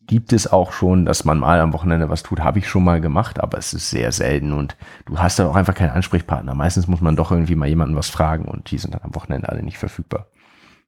gibt 0.08 0.34
es 0.34 0.52
auch 0.52 0.72
schon, 0.72 1.06
dass 1.06 1.26
man 1.26 1.38
mal 1.38 1.60
am 1.60 1.74
Wochenende 1.74 2.10
was 2.10 2.24
tut, 2.24 2.40
habe 2.40 2.60
ich 2.60 2.68
schon 2.68 2.84
mal 2.84 3.02
gemacht, 3.02 3.40
aber 3.40 3.58
es 3.58 3.74
ist 3.74 3.90
sehr 3.90 4.12
selten 4.12 4.54
und 4.54 4.78
du 5.06 5.20
hast 5.20 5.38
dann 5.38 5.48
auch 5.48 5.56
einfach 5.56 5.76
keinen 5.76 5.92
Ansprechpartner. 5.92 6.56
Meistens 6.56 6.88
muss 6.88 7.02
man 7.02 7.16
doch 7.16 7.32
irgendwie 7.32 7.56
mal 7.56 7.68
jemanden 7.68 7.96
was 7.96 8.10
fragen 8.10 8.46
und 8.46 8.72
die 8.72 8.78
sind 8.78 8.94
dann 8.94 9.04
am 9.04 9.14
Wochenende 9.14 9.50
alle 9.50 9.62
nicht 9.62 9.78
verfügbar. 9.78 10.28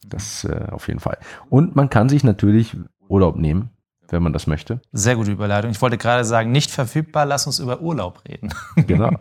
Das 0.08 0.46
äh, 0.46 0.68
auf 0.72 0.88
jeden 0.88 1.02
Fall. 1.02 1.18
Und 1.50 1.76
man 1.76 1.90
kann 1.90 2.10
sich 2.10 2.24
natürlich 2.24 2.78
Urlaub 3.10 3.36
nehmen, 3.36 3.72
wenn 4.08 4.24
man 4.24 4.32
das 4.32 4.48
möchte. 4.48 4.80
Sehr 4.94 5.18
gute 5.18 5.32
Überleitung. 5.32 5.72
Ich 5.72 5.82
wollte 5.82 5.98
gerade 5.98 6.24
sagen, 6.24 6.52
nicht 6.52 6.72
verfügbar, 6.72 7.26
lass 7.26 7.46
uns 7.46 7.60
über 7.60 7.82
Urlaub 7.82 8.24
reden. 8.28 8.54
genau. 8.88 9.12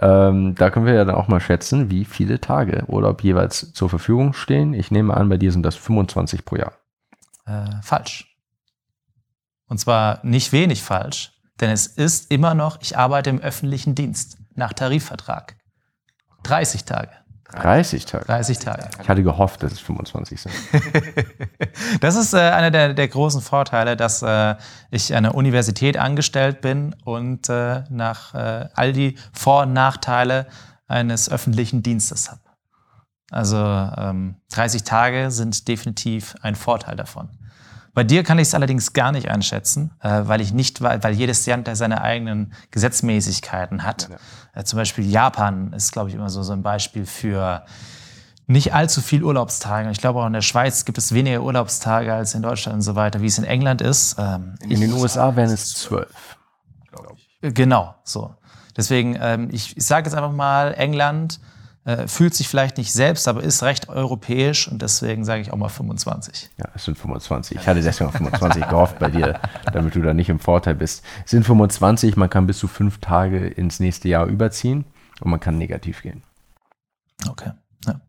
Ähm, 0.00 0.56
da 0.56 0.70
können 0.70 0.86
wir 0.86 0.94
ja 0.94 1.04
dann 1.04 1.14
auch 1.14 1.28
mal 1.28 1.40
schätzen, 1.40 1.90
wie 1.90 2.04
viele 2.04 2.40
Tage 2.40 2.84
Urlaub 2.88 3.22
jeweils 3.22 3.72
zur 3.72 3.88
Verfügung 3.88 4.32
stehen. 4.32 4.74
Ich 4.74 4.90
nehme 4.90 5.16
an, 5.16 5.28
bei 5.28 5.36
dir 5.36 5.52
sind 5.52 5.64
das 5.64 5.76
25 5.76 6.44
pro 6.44 6.56
Jahr. 6.56 6.72
Äh, 7.46 7.80
falsch. 7.82 8.35
Und 9.68 9.78
zwar 9.78 10.20
nicht 10.24 10.52
wenig 10.52 10.82
falsch, 10.82 11.32
denn 11.60 11.70
es 11.70 11.86
ist 11.86 12.30
immer 12.30 12.54
noch, 12.54 12.80
ich 12.80 12.96
arbeite 12.96 13.30
im 13.30 13.40
öffentlichen 13.40 13.94
Dienst 13.94 14.38
nach 14.54 14.72
Tarifvertrag. 14.72 15.56
30 16.44 16.84
Tage. 16.84 17.10
30 17.52 18.04
Tage? 18.06 18.24
30 18.24 18.58
Tage. 18.58 18.88
Ich 19.00 19.08
hatte 19.08 19.22
gehofft, 19.22 19.62
dass 19.62 19.72
es 19.72 19.80
25 19.80 20.40
sind. 20.40 20.54
das 22.00 22.16
ist 22.16 22.34
äh, 22.34 22.38
einer 22.38 22.70
der, 22.70 22.92
der, 22.92 23.08
großen 23.08 23.40
Vorteile, 23.40 23.96
dass 23.96 24.22
äh, 24.22 24.56
ich 24.90 25.14
an 25.14 25.22
der 25.22 25.34
Universität 25.34 25.96
angestellt 25.96 26.60
bin 26.60 26.94
und 27.04 27.48
äh, 27.48 27.84
nach 27.88 28.34
äh, 28.34 28.68
all 28.74 28.92
die 28.92 29.16
Vor- 29.32 29.62
und 29.62 29.72
Nachteile 29.72 30.46
eines 30.88 31.30
öffentlichen 31.30 31.82
Dienstes 31.82 32.30
habe. 32.30 32.40
Also 33.30 33.56
ähm, 33.56 34.36
30 34.52 34.82
Tage 34.84 35.30
sind 35.30 35.68
definitiv 35.68 36.34
ein 36.42 36.54
Vorteil 36.54 36.96
davon. 36.96 37.28
Bei 37.96 38.04
dir 38.04 38.24
kann 38.24 38.38
ich 38.38 38.48
es 38.48 38.54
allerdings 38.54 38.92
gar 38.92 39.10
nicht 39.10 39.30
einschätzen, 39.30 39.90
äh, 40.02 40.20
weil 40.24 40.42
ich 40.42 40.52
nicht, 40.52 40.82
weil 40.82 41.14
jedes 41.14 41.46
Land 41.46 41.66
seine 41.72 42.02
eigenen 42.02 42.52
Gesetzmäßigkeiten 42.70 43.84
hat. 43.84 44.10
Ja. 44.10 44.60
Äh, 44.60 44.64
zum 44.64 44.76
Beispiel 44.76 45.10
Japan 45.10 45.72
ist, 45.72 45.92
glaube 45.92 46.10
ich, 46.10 46.14
immer 46.14 46.28
so, 46.28 46.42
so 46.42 46.52
ein 46.52 46.62
Beispiel 46.62 47.06
für 47.06 47.64
nicht 48.46 48.74
allzu 48.74 49.00
viel 49.00 49.24
Urlaubstage. 49.24 49.90
Ich 49.90 49.96
glaube 49.96 50.20
auch 50.20 50.26
in 50.26 50.34
der 50.34 50.42
Schweiz 50.42 50.84
gibt 50.84 50.98
es 50.98 51.14
weniger 51.14 51.40
Urlaubstage 51.40 52.12
als 52.12 52.34
in 52.34 52.42
Deutschland 52.42 52.74
und 52.74 52.82
so 52.82 52.96
weiter, 52.96 53.22
wie 53.22 53.28
es 53.28 53.38
in 53.38 53.44
England 53.44 53.80
ist. 53.80 54.16
Ähm, 54.18 54.56
in 54.60 54.78
den 54.82 54.92
USA 54.92 55.34
wären 55.34 55.48
es 55.48 55.72
zwölf. 55.72 56.36
Genau, 57.40 57.94
so. 58.04 58.34
Deswegen, 58.76 59.16
ähm, 59.18 59.48
ich, 59.50 59.74
ich 59.74 59.86
sage 59.86 60.06
jetzt 60.06 60.14
einfach 60.14 60.32
mal, 60.32 60.74
England 60.74 61.40
äh, 61.86 62.08
fühlt 62.08 62.34
sich 62.34 62.48
vielleicht 62.48 62.78
nicht 62.78 62.92
selbst, 62.92 63.28
aber 63.28 63.44
ist 63.44 63.62
recht 63.62 63.88
europäisch 63.88 64.66
und 64.66 64.82
deswegen 64.82 65.24
sage 65.24 65.40
ich 65.40 65.52
auch 65.52 65.56
mal 65.56 65.68
25. 65.68 66.50
Ja, 66.58 66.66
es 66.74 66.84
sind 66.84 66.98
25. 66.98 67.58
Ich 67.58 67.66
hatte 67.66 67.80
deswegen 67.80 68.08
auf 68.08 68.16
25 68.16 68.68
gehofft 68.68 68.98
bei 68.98 69.08
dir, 69.08 69.40
damit 69.72 69.94
du 69.94 70.02
da 70.02 70.12
nicht 70.12 70.28
im 70.28 70.40
Vorteil 70.40 70.74
bist. 70.74 71.04
Es 71.24 71.30
sind 71.30 71.46
25, 71.46 72.16
man 72.16 72.28
kann 72.28 72.48
bis 72.48 72.58
zu 72.58 72.66
fünf 72.66 72.98
Tage 72.98 73.46
ins 73.46 73.78
nächste 73.78 74.08
Jahr 74.08 74.26
überziehen 74.26 74.84
und 75.20 75.30
man 75.30 75.38
kann 75.38 75.58
negativ 75.58 76.02
gehen. 76.02 76.24
Okay. 77.28 77.52
Ja. 77.86 78.00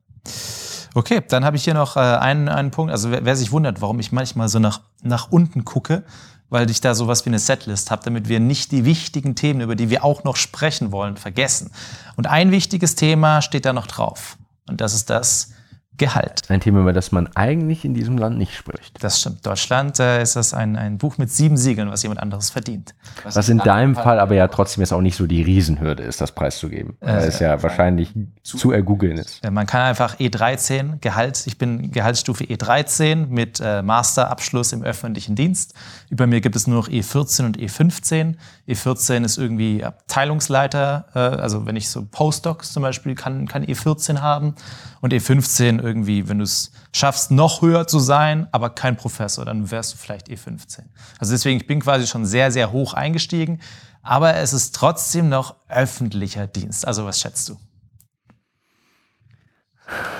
Okay, 0.96 1.22
dann 1.28 1.46
habe 1.46 1.56
ich 1.56 1.64
hier 1.64 1.76
noch 1.76 1.98
äh, 1.98 2.00
einen, 2.00 2.50
einen 2.50 2.72
Punkt. 2.72 2.92
Also 2.92 3.12
wer, 3.12 3.26
wer, 3.26 3.36
sich 3.36 3.52
wundert, 3.52 3.80
warum 3.80 4.00
ich 4.00 4.12
manchmal 4.12 4.50
so 4.50 4.58
nach, 4.58 4.82
nach 5.04 5.32
unten 5.32 5.66
gucke, 5.66 6.04
weil 6.50 6.70
ich 6.70 6.82
da 6.82 6.96
sowas 6.96 7.26
wie 7.26 7.30
eine 7.30 7.40
Setlist 7.40 7.92
habe, 7.92 8.04
damit 8.04 8.30
wir 8.30 8.40
nicht 8.40 8.72
die 8.72 8.86
wichtigen 8.86 9.36
Themen, 9.36 9.62
über 9.62 9.76
die 9.76 9.90
wir 9.90 10.04
auch 10.04 10.24
noch 10.24 10.36
sprechen 10.36 10.92
wollen, 10.92 11.18
vergessen. 11.18 11.72
Und 12.16 12.28
ein 12.28 12.52
wichtiges 12.52 12.96
Thema 12.96 13.42
steht 13.42 13.66
da 13.66 13.74
noch 13.74 13.88
drauf. 13.88 14.38
Und 14.68 14.82
das 14.82 14.94
ist 14.94 15.10
das, 15.10 15.52
Gehalt. 15.98 16.44
Ein 16.50 16.62
Thema, 16.62 16.82
über 16.82 16.94
das 16.94 17.12
man 17.12 17.28
eigentlich 17.36 17.84
in 17.84 17.94
diesem 17.94 18.18
Land 18.18 18.38
nicht 18.38 18.56
spricht. 18.56 19.04
Das 19.04 19.20
stimmt. 19.20 19.46
Deutschland 19.46 20.00
äh, 20.00 20.22
ist 20.22 20.36
das 20.36 20.54
ein, 20.54 20.76
ein 20.76 20.98
Buch 21.00 21.18
mit 21.18 21.32
sieben 21.32 21.58
Siegeln, 21.58 21.90
was 21.90 22.04
jemand 22.04 22.22
anderes 22.22 22.52
verdient. 22.52 22.94
Was, 23.24 23.36
was 23.36 23.50
in 23.50 23.58
deinem 23.58 23.96
Fall 23.96 24.20
aber 24.20 24.36
ja 24.36 24.48
trotzdem 24.48 24.82
jetzt 24.82 24.94
auch 24.94 25.02
nicht 25.02 25.16
so 25.16 25.26
die 25.26 25.42
Riesenhürde 25.42 26.04
ist, 26.04 26.22
das 26.22 26.34
preiszugeben. 26.34 26.98
Äh, 27.00 27.08
weil 27.08 27.28
es 27.28 27.40
ja 27.40 27.62
wahrscheinlich 27.64 28.14
zu, 28.44 28.58
zu 28.58 28.72
ergoogeln 28.72 29.18
ist. 29.18 29.42
Man 29.50 29.66
kann 29.66 29.82
einfach 29.82 30.18
E13 30.18 31.00
Gehalt, 31.02 31.48
ich 31.48 31.58
bin 31.58 31.92
Gehaltsstufe 31.92 32.44
E13 32.44 33.28
mit 33.28 33.60
äh, 33.60 33.82
Masterabschluss 33.82 34.74
im 34.74 34.84
öffentlichen 34.84 35.36
Dienst. 35.36 35.74
Über 36.10 36.28
mir 36.28 36.42
gibt 36.42 36.56
es 36.56 36.68
nur 36.68 36.78
noch 36.78 36.90
E14 36.90 37.46
und 37.46 37.58
E15. 37.58 38.36
E14 38.68 39.26
ist 39.26 39.38
irgendwie 39.38 39.84
Abteilungsleiter, 39.84 41.06
äh, 41.16 41.20
also 41.20 41.66
wenn 41.66 41.76
ich 41.76 41.90
so 41.90 42.06
Postdocs 42.06 42.72
zum 42.72 42.84
Beispiel 42.84 43.16
kann, 43.16 43.48
kann 43.48 43.66
E14 43.66 44.22
haben 44.22 44.54
und 45.02 45.14
E15 45.14 45.82
irgendwie, 45.82 46.28
wenn 46.28 46.40
du 46.40 46.44
es 46.44 46.72
schaffst, 46.94 47.32
noch 47.32 47.62
höher 47.62 47.88
zu 47.88 48.00
sein, 48.00 48.48
aber 48.52 48.70
kein 48.70 48.98
Professor, 48.98 49.46
dann 49.46 49.70
wärst 49.72 49.94
du 49.94 49.98
vielleicht 49.98 50.28
E15. 50.30 50.84
Also 51.20 51.34
deswegen, 51.34 51.60
ich 51.60 51.68
bin 51.68 51.82
quasi 51.82 52.08
schon 52.08 52.26
sehr, 52.26 52.52
sehr 52.52 52.72
hoch 52.72 52.94
eingestiegen, 52.94 53.62
aber 54.02 54.36
es 54.36 54.54
ist 54.54 54.76
trotzdem 54.76 55.30
noch 55.30 55.56
öffentlicher 55.68 56.48
Dienst. 56.48 56.88
Also 56.88 57.06
was 57.06 57.20
schätzt 57.20 57.50
du? 57.50 57.58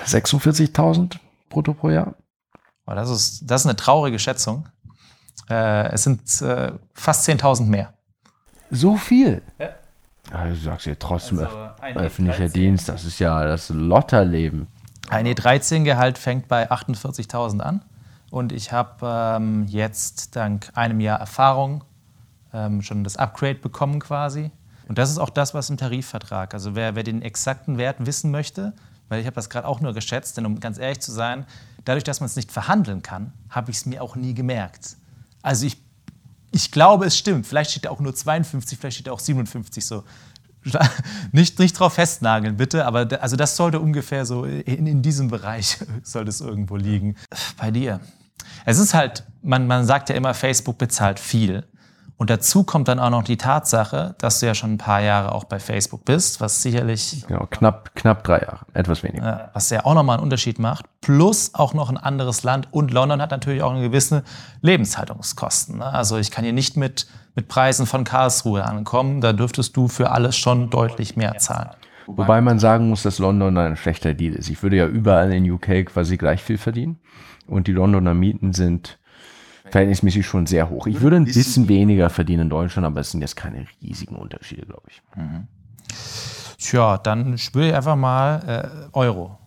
46.000 0.06 1.18
brutto 1.48 1.74
pro 1.74 1.90
Jahr. 1.90 2.14
Oh, 2.86 2.94
das, 2.94 3.10
ist, 3.10 3.42
das 3.50 3.62
ist 3.62 3.66
eine 3.66 3.76
traurige 3.76 4.18
Schätzung. 4.18 4.68
Äh, 5.50 5.92
es 5.92 6.04
sind 6.04 6.20
äh, 6.42 6.72
fast 6.94 7.28
10.000 7.28 7.64
mehr. 7.64 7.94
So 8.70 8.96
viel? 8.96 9.42
Ja. 9.58 9.70
Also, 10.30 10.54
du 10.54 10.60
sagst 10.60 10.86
ja 10.86 10.94
trotzdem 10.98 11.38
also 11.38 11.56
öffentlicher 11.94 12.44
E13. 12.44 12.52
Dienst, 12.52 12.88
das 12.88 13.04
ist 13.04 13.18
ja 13.18 13.44
das 13.44 13.70
Lotterleben. 13.70 14.66
Ein 15.08 15.26
E13-Gehalt 15.26 16.18
fängt 16.18 16.48
bei 16.48 16.70
48.000 16.70 17.60
an 17.60 17.82
und 18.30 18.52
ich 18.52 18.72
habe 18.72 19.36
ähm, 19.40 19.66
jetzt 19.68 20.36
dank 20.36 20.70
einem 20.74 21.00
Jahr 21.00 21.18
Erfahrung 21.18 21.82
ähm, 22.52 22.82
schon 22.82 23.04
das 23.04 23.16
Upgrade 23.16 23.56
bekommen 23.56 24.00
quasi. 24.00 24.50
Und 24.86 24.98
das 24.98 25.10
ist 25.10 25.18
auch 25.18 25.30
das, 25.30 25.54
was 25.54 25.70
im 25.70 25.76
Tarifvertrag, 25.76 26.54
also 26.54 26.74
wer, 26.74 26.94
wer 26.94 27.02
den 27.02 27.22
exakten 27.22 27.78
Wert 27.78 28.06
wissen 28.06 28.30
möchte, 28.30 28.72
weil 29.08 29.20
ich 29.20 29.26
habe 29.26 29.34
das 29.34 29.50
gerade 29.50 29.66
auch 29.66 29.80
nur 29.80 29.94
geschätzt, 29.94 30.36
denn 30.36 30.46
um 30.46 30.60
ganz 30.60 30.78
ehrlich 30.78 31.00
zu 31.00 31.12
sein, 31.12 31.46
dadurch, 31.84 32.04
dass 32.04 32.20
man 32.20 32.26
es 32.26 32.36
nicht 32.36 32.52
verhandeln 32.52 33.02
kann, 33.02 33.32
habe 33.50 33.70
ich 33.70 33.78
es 33.78 33.86
mir 33.86 34.02
auch 34.02 34.16
nie 34.16 34.34
gemerkt. 34.34 34.96
Also 35.42 35.66
ich 35.66 35.78
ich 36.50 36.70
glaube, 36.70 37.06
es 37.06 37.16
stimmt. 37.16 37.46
Vielleicht 37.46 37.70
steht 37.70 37.84
da 37.84 37.90
auch 37.90 38.00
nur 38.00 38.14
52, 38.14 38.78
vielleicht 38.78 38.96
steht 38.96 39.06
da 39.06 39.12
auch 39.12 39.20
57 39.20 39.84
so. 39.84 40.04
Nicht, 41.32 41.58
nicht 41.60 41.78
drauf 41.78 41.94
festnageln, 41.94 42.56
bitte, 42.56 42.84
aber 42.84 43.08
also 43.22 43.36
das 43.36 43.56
sollte 43.56 43.80
ungefähr 43.80 44.26
so 44.26 44.44
in, 44.44 44.86
in 44.86 45.02
diesem 45.02 45.28
Bereich 45.28 45.78
sollte 46.02 46.30
es 46.30 46.40
irgendwo 46.40 46.76
liegen. 46.76 47.16
Bei 47.56 47.70
dir. 47.70 48.00
Es 48.66 48.78
ist 48.78 48.92
halt, 48.92 49.24
man, 49.40 49.66
man 49.66 49.86
sagt 49.86 50.10
ja 50.10 50.16
immer, 50.16 50.34
Facebook 50.34 50.76
bezahlt 50.76 51.20
viel. 51.20 51.64
Und 52.18 52.30
dazu 52.30 52.64
kommt 52.64 52.88
dann 52.88 52.98
auch 52.98 53.10
noch 53.10 53.22
die 53.22 53.36
Tatsache, 53.36 54.16
dass 54.18 54.40
du 54.40 54.46
ja 54.46 54.54
schon 54.54 54.72
ein 54.74 54.78
paar 54.78 55.00
Jahre 55.00 55.32
auch 55.32 55.44
bei 55.44 55.60
Facebook 55.60 56.04
bist, 56.04 56.40
was 56.40 56.60
sicherlich. 56.60 57.24
Genau, 57.28 57.46
knapp, 57.48 57.94
knapp 57.94 58.24
drei 58.24 58.40
Jahre, 58.40 58.66
etwas 58.74 59.04
weniger. 59.04 59.50
was 59.54 59.70
ja 59.70 59.84
auch 59.84 59.94
nochmal 59.94 60.16
einen 60.16 60.24
Unterschied 60.24 60.58
macht. 60.58 60.86
Plus 61.00 61.54
auch 61.54 61.74
noch 61.74 61.88
ein 61.88 61.96
anderes 61.96 62.42
Land. 62.42 62.66
Und 62.72 62.90
London 62.90 63.22
hat 63.22 63.30
natürlich 63.30 63.62
auch 63.62 63.70
eine 63.70 63.82
gewisse 63.82 64.24
Lebenshaltungskosten. 64.62 65.78
Ne? 65.78 65.86
Also 65.86 66.18
ich 66.18 66.32
kann 66.32 66.42
hier 66.42 66.52
nicht 66.52 66.76
mit, 66.76 67.06
mit 67.36 67.46
Preisen 67.46 67.86
von 67.86 68.02
Karlsruhe 68.02 68.64
ankommen. 68.64 69.20
Da 69.20 69.32
dürftest 69.32 69.76
du 69.76 69.86
für 69.86 70.10
alles 70.10 70.36
schon 70.36 70.70
deutlich 70.70 71.14
mehr 71.14 71.38
zahlen. 71.38 71.70
Wobei 72.08 72.40
man 72.40 72.58
sagen 72.58 72.88
muss, 72.88 73.04
dass 73.04 73.20
London 73.20 73.56
ein 73.58 73.76
schlechter 73.76 74.14
Deal 74.14 74.34
ist. 74.34 74.48
Ich 74.48 74.60
würde 74.64 74.76
ja 74.76 74.86
überall 74.86 75.32
in 75.32 75.48
UK 75.48 75.86
quasi 75.86 76.16
gleich 76.16 76.42
viel 76.42 76.58
verdienen. 76.58 76.98
Und 77.46 77.68
die 77.68 77.72
Londoner 77.72 78.14
Mieten 78.14 78.54
sind 78.54 78.97
verhältnismäßig 79.70 80.26
schon 80.26 80.46
sehr 80.46 80.70
hoch. 80.70 80.86
Ich 80.86 81.00
würde 81.00 81.16
ein 81.16 81.24
bisschen 81.24 81.68
weniger 81.68 82.10
verdienen 82.10 82.42
in 82.42 82.50
Deutschland, 82.50 82.86
aber 82.86 83.00
es 83.00 83.10
sind 83.10 83.20
jetzt 83.20 83.36
keine 83.36 83.66
riesigen 83.82 84.16
Unterschiede, 84.16 84.66
glaube 84.66 84.88
ich. 84.88 85.02
Mhm. 85.16 85.46
Tja, 86.58 86.98
dann 86.98 87.38
spüre 87.38 87.68
ich 87.68 87.74
einfach 87.74 87.96
mal 87.96 88.88
äh, 88.92 88.96
Euro. 88.96 89.38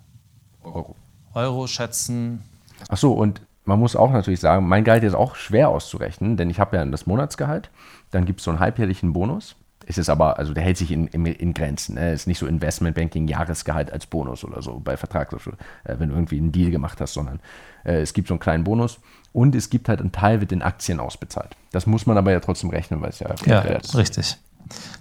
Euro. 0.63 0.95
Euro 1.33 1.67
schätzen. 1.67 2.43
Ach 2.89 2.97
so, 2.97 3.13
und 3.13 3.41
man 3.65 3.79
muss 3.79 3.95
auch 3.95 4.11
natürlich 4.11 4.39
sagen, 4.39 4.67
mein 4.67 4.83
Gehalt 4.83 5.03
ist 5.03 5.13
auch 5.13 5.35
schwer 5.35 5.69
auszurechnen, 5.69 6.37
denn 6.37 6.49
ich 6.49 6.59
habe 6.59 6.77
ja 6.77 6.85
das 6.85 7.05
Monatsgehalt, 7.05 7.69
dann 8.11 8.25
gibt 8.25 8.39
es 8.39 8.45
so 8.45 8.51
einen 8.51 8.59
halbjährlichen 8.59 9.13
Bonus. 9.13 9.55
Ist 9.85 9.97
es 9.97 10.09
aber, 10.09 10.37
also 10.37 10.53
der 10.53 10.63
hält 10.63 10.77
sich 10.77 10.91
in, 10.91 11.07
in, 11.07 11.25
in 11.25 11.53
Grenzen. 11.53 11.95
Ne? 11.95 12.13
Ist 12.13 12.27
nicht 12.27 12.37
so 12.37 12.45
Investmentbanking 12.45 13.27
Jahresgehalt 13.27 13.91
als 13.91 14.05
Bonus 14.05 14.43
oder 14.43 14.61
so 14.61 14.79
bei 14.79 14.95
Vertragsabschluss, 14.95 15.55
äh, 15.83 15.95
wenn 15.97 16.09
du 16.09 16.15
irgendwie 16.15 16.37
einen 16.37 16.51
Deal 16.51 16.71
gemacht 16.71 17.01
hast, 17.01 17.13
sondern 17.13 17.39
äh, 17.83 18.01
es 18.01 18.13
gibt 18.13 18.27
so 18.27 18.35
einen 18.35 18.39
kleinen 18.39 18.63
Bonus 18.63 18.99
und 19.33 19.55
es 19.55 19.69
gibt 19.69 19.89
halt 19.89 20.01
einen 20.01 20.11
Teil, 20.11 20.41
wird 20.41 20.51
in 20.51 20.61
Aktien 20.61 20.99
ausbezahlt. 20.99 21.55
Das 21.71 21.85
muss 21.85 22.05
man 22.05 22.17
aber 22.17 22.31
ja 22.31 22.39
trotzdem 22.39 22.69
rechnen, 22.69 23.01
weil 23.01 23.09
es 23.09 23.19
ja. 23.19 23.33
Ja, 23.45 23.59
richtig. 23.95 24.37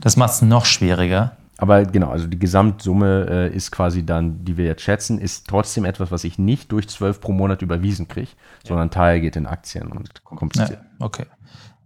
Das 0.00 0.16
macht 0.16 0.32
es 0.32 0.42
noch 0.42 0.66
schwieriger. 0.66 1.36
Aber 1.60 1.84
genau, 1.84 2.10
also 2.10 2.26
die 2.26 2.38
Gesamtsumme 2.38 3.26
äh, 3.28 3.54
ist 3.54 3.70
quasi 3.70 4.06
dann, 4.06 4.44
die 4.46 4.56
wir 4.56 4.64
jetzt 4.64 4.80
schätzen, 4.80 5.18
ist 5.18 5.46
trotzdem 5.46 5.84
etwas, 5.84 6.10
was 6.10 6.24
ich 6.24 6.38
nicht 6.38 6.72
durch 6.72 6.88
zwölf 6.88 7.20
pro 7.20 7.32
Monat 7.32 7.60
überwiesen 7.60 8.08
kriege, 8.08 8.30
ja. 8.30 8.68
sondern 8.68 8.88
ein 8.88 8.90
Teil 8.90 9.20
geht 9.20 9.36
in 9.36 9.46
Aktien 9.46 9.88
und 9.88 10.24
kompliziert. 10.24 10.80
Ja, 10.98 11.04
okay. 11.04 11.26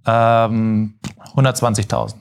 Ähm, 0.06 0.94
120.000. 1.34 2.14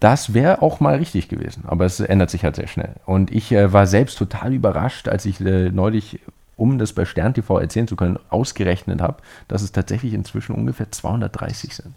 Das 0.00 0.34
wäre 0.34 0.62
auch 0.62 0.80
mal 0.80 0.96
richtig 0.96 1.28
gewesen, 1.28 1.62
aber 1.64 1.84
es 1.84 2.00
ändert 2.00 2.30
sich 2.30 2.42
halt 2.42 2.56
sehr 2.56 2.66
schnell. 2.66 2.96
Und 3.06 3.30
ich 3.30 3.52
äh, 3.52 3.72
war 3.72 3.86
selbst 3.86 4.18
total 4.18 4.52
überrascht, 4.52 5.06
als 5.06 5.26
ich 5.26 5.40
äh, 5.40 5.70
neulich 5.70 6.18
um 6.62 6.78
das 6.78 6.92
bei 6.92 7.04
Stern 7.04 7.34
TV 7.34 7.58
erzählen 7.58 7.88
zu 7.88 7.96
können, 7.96 8.20
ausgerechnet 8.30 9.02
habe, 9.02 9.16
dass 9.48 9.62
es 9.62 9.72
tatsächlich 9.72 10.14
inzwischen 10.14 10.54
ungefähr 10.54 10.92
230 10.92 11.74
sind. 11.74 11.92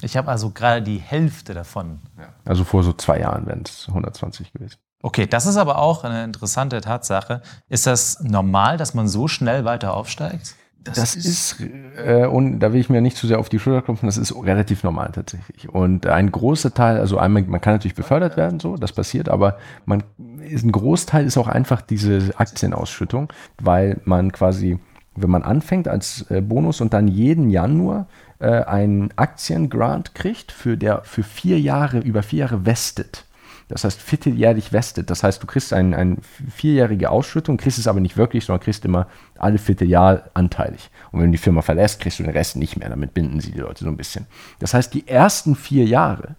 Ich 0.00 0.16
habe 0.16 0.30
also 0.30 0.48
gerade 0.50 0.80
die 0.80 0.96
Hälfte 0.96 1.52
davon. 1.52 2.00
Ja. 2.18 2.30
Also 2.46 2.64
vor 2.64 2.82
so 2.82 2.94
zwei 2.94 3.20
Jahren 3.20 3.46
wären 3.46 3.62
es 3.62 3.84
120 3.88 4.54
gewesen. 4.54 4.78
Okay, 5.02 5.26
das 5.26 5.44
ist 5.44 5.58
aber 5.58 5.80
auch 5.80 6.02
eine 6.02 6.24
interessante 6.24 6.80
Tatsache. 6.80 7.42
Ist 7.68 7.86
das 7.86 8.20
normal, 8.20 8.78
dass 8.78 8.94
man 8.94 9.06
so 9.06 9.28
schnell 9.28 9.66
weiter 9.66 9.92
aufsteigt? 9.92 10.54
Das, 10.84 10.96
das 10.96 11.16
ist, 11.16 11.56
äh, 12.04 12.26
und 12.26 12.60
da 12.60 12.72
will 12.72 12.80
ich 12.80 12.90
mir 12.90 13.00
nicht 13.00 13.16
zu 13.16 13.26
sehr 13.26 13.38
auf 13.38 13.48
die 13.48 13.58
Schulter 13.58 13.80
klopfen, 13.80 14.06
das 14.06 14.18
ist 14.18 14.34
relativ 14.36 14.84
normal 14.84 15.10
tatsächlich. 15.12 15.68
Und 15.68 16.06
ein 16.06 16.30
großer 16.30 16.74
Teil, 16.74 16.98
also 16.98 17.16
einmal, 17.18 17.42
man 17.44 17.60
kann 17.62 17.72
natürlich 17.72 17.94
befördert 17.94 18.36
werden, 18.36 18.60
so, 18.60 18.76
das 18.76 18.92
passiert, 18.92 19.30
aber 19.30 19.56
man 19.86 20.02
ist 20.42 20.64
ein 20.64 20.72
Großteil 20.72 21.24
ist 21.24 21.38
auch 21.38 21.48
einfach 21.48 21.80
diese 21.80 22.32
Aktienausschüttung, 22.36 23.32
weil 23.62 24.00
man 24.04 24.30
quasi, 24.30 24.78
wenn 25.16 25.30
man 25.30 25.42
anfängt 25.42 25.88
als 25.88 26.30
äh, 26.30 26.42
Bonus 26.42 26.82
und 26.82 26.92
dann 26.92 27.08
jeden 27.08 27.48
Januar 27.48 28.06
äh, 28.38 28.48
einen 28.50 29.10
Aktiengrant 29.16 30.14
kriegt, 30.14 30.52
für 30.52 30.76
der 30.76 31.02
für 31.04 31.22
vier 31.22 31.58
Jahre, 31.58 32.00
über 32.00 32.22
vier 32.22 32.40
Jahre 32.40 32.66
vestet 32.66 33.24
das 33.68 33.84
heißt 33.84 34.00
vierteljährlich 34.00 34.70
vestet. 34.70 35.10
Das 35.10 35.22
heißt, 35.22 35.42
du 35.42 35.46
kriegst 35.46 35.72
eine 35.72 35.96
ein 35.96 36.18
vierjährige 36.54 37.10
Ausschüttung, 37.10 37.56
kriegst 37.56 37.78
es 37.78 37.86
aber 37.86 38.00
nicht 38.00 38.16
wirklich, 38.16 38.44
sondern 38.44 38.62
kriegst 38.62 38.84
immer 38.84 39.06
alle 39.38 39.58
Vierteljahr 39.58 40.24
anteilig. 40.34 40.90
Und 41.12 41.20
wenn 41.20 41.26
du 41.28 41.32
die 41.32 41.42
Firma 41.42 41.62
verlässt, 41.62 42.00
kriegst 42.00 42.18
du 42.18 42.22
den 42.22 42.32
Rest 42.32 42.56
nicht 42.56 42.76
mehr. 42.76 42.90
Damit 42.90 43.14
binden 43.14 43.40
sie 43.40 43.52
die 43.52 43.60
Leute 43.60 43.84
so 43.84 43.90
ein 43.90 43.96
bisschen. 43.96 44.26
Das 44.58 44.74
heißt, 44.74 44.92
die 44.92 45.08
ersten 45.08 45.56
vier 45.56 45.84
Jahre, 45.84 46.36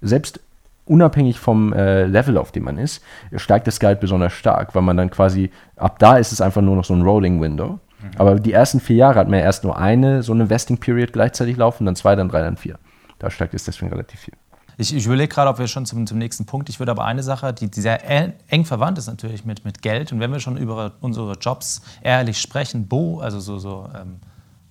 selbst 0.00 0.40
unabhängig 0.86 1.38
vom 1.38 1.72
äh, 1.72 2.06
Level, 2.06 2.36
auf 2.36 2.52
dem 2.52 2.64
man 2.64 2.78
ist, 2.78 3.02
steigt 3.36 3.66
das 3.66 3.78
Gehalt 3.78 4.00
besonders 4.00 4.32
stark, 4.32 4.74
weil 4.74 4.82
man 4.82 4.96
dann 4.96 5.10
quasi, 5.10 5.50
ab 5.76 5.98
da 5.98 6.16
ist 6.16 6.32
es 6.32 6.40
einfach 6.40 6.62
nur 6.62 6.76
noch 6.76 6.84
so 6.84 6.94
ein 6.94 7.02
Rolling 7.02 7.40
Window. 7.40 7.78
Mhm. 8.02 8.10
Aber 8.16 8.40
die 8.40 8.52
ersten 8.52 8.80
vier 8.80 8.96
Jahre 8.96 9.20
hat 9.20 9.28
man 9.28 9.38
ja 9.38 9.44
erst 9.44 9.64
nur 9.64 9.78
eine, 9.78 10.22
so 10.22 10.32
eine 10.32 10.50
Vesting 10.50 10.78
Period 10.78 11.12
gleichzeitig 11.12 11.56
laufen, 11.56 11.86
dann 11.86 11.96
zwei, 11.96 12.16
dann 12.16 12.28
drei, 12.28 12.42
dann 12.42 12.56
vier. 12.56 12.78
Da 13.18 13.30
steigt 13.30 13.54
es 13.54 13.64
deswegen 13.64 13.90
relativ 13.90 14.20
viel. 14.20 14.34
Ich, 14.80 14.94
ich 14.94 15.04
überlege 15.04 15.28
gerade, 15.28 15.50
ob 15.50 15.58
wir 15.58 15.68
schon 15.68 15.84
zum, 15.84 16.06
zum 16.06 16.16
nächsten 16.16 16.46
Punkt. 16.46 16.70
Ich 16.70 16.78
würde 16.78 16.92
aber 16.92 17.04
eine 17.04 17.22
Sache, 17.22 17.52
die, 17.52 17.70
die 17.70 17.82
sehr 17.82 18.02
eng 18.48 18.64
verwandt 18.64 18.96
ist 18.96 19.08
natürlich 19.08 19.44
mit, 19.44 19.62
mit 19.62 19.82
Geld. 19.82 20.10
Und 20.10 20.20
wenn 20.20 20.32
wir 20.32 20.40
schon 20.40 20.56
über 20.56 20.92
unsere 21.02 21.34
Jobs 21.34 21.82
ehrlich 22.00 22.40
sprechen, 22.40 22.88
Bo, 22.88 23.20
also 23.20 23.40
so, 23.40 23.58
so 23.58 23.90
ähm, 23.94 24.20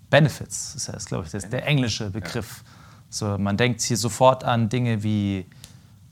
Benefits, 0.09 0.73
ist, 0.73 0.87
ja, 0.87 0.95
ist 0.95 1.09
glaube 1.09 1.25
ich 1.25 1.31
das, 1.31 1.47
der 1.47 1.63
englische 1.67 2.09
Begriff. 2.09 2.63
So, 3.11 3.37
man 3.37 3.55
denkt 3.55 3.81
hier 3.81 3.97
sofort 3.97 4.43
an 4.43 4.67
Dinge 4.67 5.03
wie, 5.03 5.45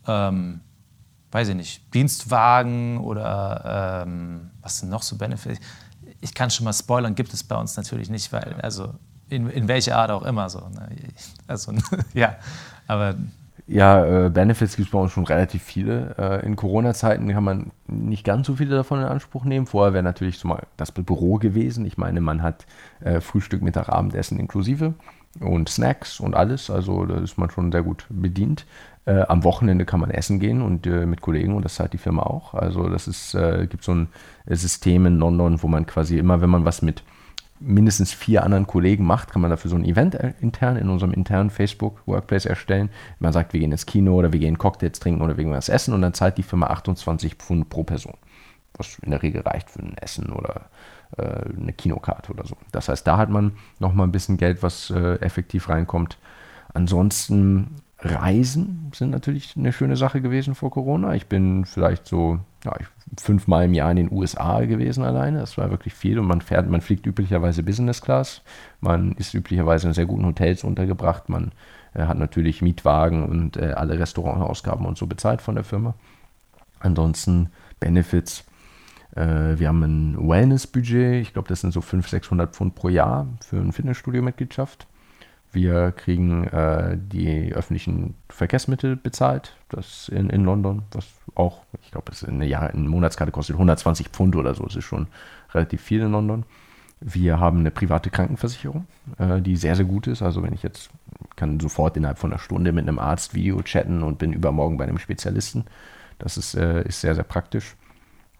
ähm, 0.06 0.60
weiß 1.32 1.48
ich 1.48 1.56
nicht, 1.56 1.92
Dienstwagen 1.92 2.98
oder 2.98 4.04
ähm, 4.06 4.52
was 4.62 4.78
sind 4.78 4.90
noch 4.90 5.02
so 5.02 5.16
Benefits? 5.16 5.58
Ich 6.20 6.34
kann 6.34 6.50
schon 6.50 6.62
mal 6.62 6.72
spoilern, 6.72 7.16
gibt 7.16 7.34
es 7.34 7.42
bei 7.42 7.56
uns 7.56 7.76
natürlich 7.76 8.10
nicht, 8.10 8.32
weil, 8.32 8.60
also 8.62 8.94
in, 9.28 9.50
in 9.50 9.66
welcher 9.66 9.96
Art 9.96 10.12
auch 10.12 10.22
immer 10.22 10.48
so. 10.48 10.60
Ne? 10.68 10.88
Also, 11.48 11.74
ja, 12.14 12.36
aber 12.86 13.16
ja, 13.68 14.26
äh, 14.26 14.30
Benefits 14.30 14.76
gibt 14.76 14.88
es 14.88 14.92
bei 14.92 14.98
uns 14.98 15.12
schon 15.12 15.26
relativ 15.26 15.62
viele. 15.62 16.14
Äh, 16.18 16.46
in 16.46 16.56
Corona-Zeiten 16.56 17.28
kann 17.28 17.44
man 17.44 17.70
nicht 17.86 18.24
ganz 18.24 18.46
so 18.46 18.56
viele 18.56 18.74
davon 18.74 19.00
in 19.00 19.04
Anspruch 19.04 19.44
nehmen. 19.44 19.66
Vorher 19.66 19.92
wäre 19.92 20.02
natürlich 20.02 20.38
so 20.38 20.48
mal 20.48 20.66
das 20.78 20.90
Büro 20.90 21.34
gewesen. 21.34 21.84
Ich 21.84 21.98
meine, 21.98 22.22
man 22.22 22.42
hat 22.42 22.66
äh, 23.00 23.20
Frühstück, 23.20 23.60
Mittag, 23.62 23.90
Abendessen 23.90 24.40
inklusive. 24.40 24.94
und 25.40 25.68
Snacks 25.68 26.18
und 26.20 26.34
alles. 26.34 26.70
Also 26.70 27.04
da 27.06 27.18
ist 27.18 27.38
man 27.38 27.50
schon 27.50 27.70
sehr 27.70 27.82
gut 27.82 28.06
bedient. 28.08 28.66
Äh, 29.04 29.22
am 29.28 29.44
Wochenende 29.44 29.84
kann 29.84 30.00
man 30.00 30.10
essen 30.10 30.40
gehen 30.40 30.62
und 30.62 30.86
äh, 30.86 31.06
mit 31.06 31.20
Kollegen 31.20 31.54
und 31.54 31.64
das 31.64 31.74
zahlt 31.74 31.92
die 31.92 31.98
Firma 31.98 32.22
auch. 32.22 32.54
Also 32.54 32.88
das 32.88 33.06
ist, 33.06 33.34
äh, 33.34 33.66
gibt 33.68 33.84
so 33.84 33.94
ein 33.94 34.08
System 34.46 35.06
in 35.06 35.18
London, 35.18 35.62
wo 35.62 35.68
man 35.68 35.86
quasi 35.86 36.18
immer, 36.18 36.40
wenn 36.40 36.50
man 36.50 36.64
was 36.64 36.82
mit 36.82 37.02
mindestens 37.60 38.12
vier 38.12 38.44
anderen 38.44 38.66
Kollegen 38.66 39.04
macht, 39.04 39.30
kann 39.30 39.42
man 39.42 39.50
dafür 39.50 39.70
so 39.70 39.76
ein 39.76 39.84
Event 39.84 40.14
intern 40.40 40.76
in 40.76 40.88
unserem 40.88 41.12
internen 41.12 41.50
Facebook 41.50 42.02
Workplace 42.06 42.46
erstellen. 42.46 42.90
Man 43.18 43.32
sagt, 43.32 43.52
wir 43.52 43.60
gehen 43.60 43.72
ins 43.72 43.86
Kino 43.86 44.14
oder 44.14 44.32
wir 44.32 44.40
gehen 44.40 44.58
Cocktails 44.58 45.00
trinken 45.00 45.22
oder 45.22 45.36
wir 45.36 45.44
gehen 45.44 45.52
was 45.52 45.68
essen 45.68 45.94
und 45.94 46.02
dann 46.02 46.14
zahlt 46.14 46.38
die 46.38 46.42
Firma 46.42 46.66
28 46.68 47.34
Pfund 47.34 47.68
pro 47.68 47.84
Person. 47.84 48.14
Was 48.76 48.98
in 49.00 49.10
der 49.10 49.22
Regel 49.22 49.42
reicht 49.42 49.70
für 49.70 49.80
ein 49.80 49.96
Essen 49.98 50.30
oder 50.30 50.70
äh, 51.16 51.48
eine 51.60 51.72
Kinokarte 51.72 52.32
oder 52.32 52.46
so. 52.46 52.56
Das 52.70 52.88
heißt, 52.88 53.06
da 53.06 53.16
hat 53.16 53.30
man 53.30 53.52
nochmal 53.78 54.06
ein 54.06 54.12
bisschen 54.12 54.36
Geld, 54.36 54.62
was 54.62 54.90
äh, 54.90 55.14
effektiv 55.16 55.68
reinkommt. 55.68 56.18
Ansonsten 56.74 57.76
Reisen 58.00 58.92
sind 58.94 59.10
natürlich 59.10 59.56
eine 59.56 59.72
schöne 59.72 59.96
Sache 59.96 60.20
gewesen 60.20 60.54
vor 60.54 60.70
Corona. 60.70 61.14
Ich 61.14 61.26
bin 61.26 61.64
vielleicht 61.64 62.06
so 62.06 62.38
ja, 62.64 62.72
fünfmal 63.20 63.64
im 63.64 63.74
Jahr 63.74 63.90
in 63.90 63.96
den 63.96 64.12
USA 64.12 64.60
gewesen 64.64 65.02
alleine. 65.02 65.40
Das 65.40 65.58
war 65.58 65.70
wirklich 65.70 65.94
viel 65.94 66.18
und 66.18 66.26
man 66.26 66.40
fährt, 66.40 66.70
man 66.70 66.80
fliegt 66.80 67.06
üblicherweise 67.06 67.64
Business 67.64 68.00
Class. 68.00 68.42
Man 68.80 69.12
ist 69.12 69.34
üblicherweise 69.34 69.88
in 69.88 69.94
sehr 69.94 70.06
guten 70.06 70.26
Hotels 70.26 70.62
untergebracht. 70.62 71.28
Man 71.28 71.52
äh, 71.94 72.04
hat 72.04 72.18
natürlich 72.18 72.62
Mietwagen 72.62 73.24
und 73.24 73.56
äh, 73.56 73.72
alle 73.72 73.98
Restaurantausgaben 73.98 74.86
und 74.86 74.96
so 74.96 75.08
bezahlt 75.08 75.42
von 75.42 75.56
der 75.56 75.64
Firma. 75.64 75.94
Ansonsten 76.78 77.50
Benefits. 77.80 78.44
Äh, 79.16 79.58
wir 79.58 79.68
haben 79.68 79.82
ein 79.82 80.28
Wellness-Budget. 80.28 81.20
Ich 81.20 81.32
glaube, 81.32 81.48
das 81.48 81.62
sind 81.62 81.72
so 81.72 81.80
500, 81.80 82.10
600 82.10 82.54
Pfund 82.54 82.76
pro 82.76 82.88
Jahr 82.88 83.26
für 83.44 83.58
eine 83.58 83.72
Fitnessstudio-Mitgliedschaft. 83.72 84.86
Wir 85.52 85.92
kriegen 85.92 86.44
äh, 86.44 86.96
die 86.98 87.52
öffentlichen 87.54 88.14
Verkehrsmittel 88.28 88.96
bezahlt, 88.96 89.56
das 89.70 90.08
in, 90.08 90.28
in 90.28 90.44
London, 90.44 90.82
was 90.92 91.06
auch, 91.34 91.62
ich 91.82 91.90
glaube, 91.90 92.12
eine, 92.26 92.46
Jahr, 92.46 92.70
eine 92.70 92.88
Monatskarte 92.88 93.32
kostet 93.32 93.54
120 93.56 94.08
Pfund 94.08 94.36
oder 94.36 94.54
so, 94.54 94.64
das 94.64 94.76
ist 94.76 94.84
schon 94.84 95.06
relativ 95.54 95.80
viel 95.80 96.02
in 96.02 96.12
London. 96.12 96.44
Wir 97.00 97.38
haben 97.38 97.60
eine 97.60 97.70
private 97.70 98.10
Krankenversicherung, 98.10 98.86
äh, 99.18 99.40
die 99.40 99.56
sehr, 99.56 99.76
sehr 99.76 99.84
gut 99.84 100.06
ist. 100.06 100.20
Also 100.20 100.42
wenn 100.42 100.52
ich 100.52 100.62
jetzt 100.62 100.90
kann 101.36 101.60
sofort 101.60 101.96
innerhalb 101.96 102.18
von 102.18 102.32
einer 102.32 102.40
Stunde 102.40 102.72
mit 102.72 102.86
einem 102.86 102.98
Arzt 102.98 103.34
Video 103.34 103.62
chatten 103.62 104.02
und 104.02 104.18
bin 104.18 104.32
übermorgen 104.32 104.76
bei 104.76 104.84
einem 104.84 104.98
Spezialisten. 104.98 105.64
Das 106.18 106.36
ist, 106.36 106.54
äh, 106.54 106.82
ist 106.82 107.00
sehr, 107.00 107.14
sehr 107.14 107.24
praktisch. 107.24 107.76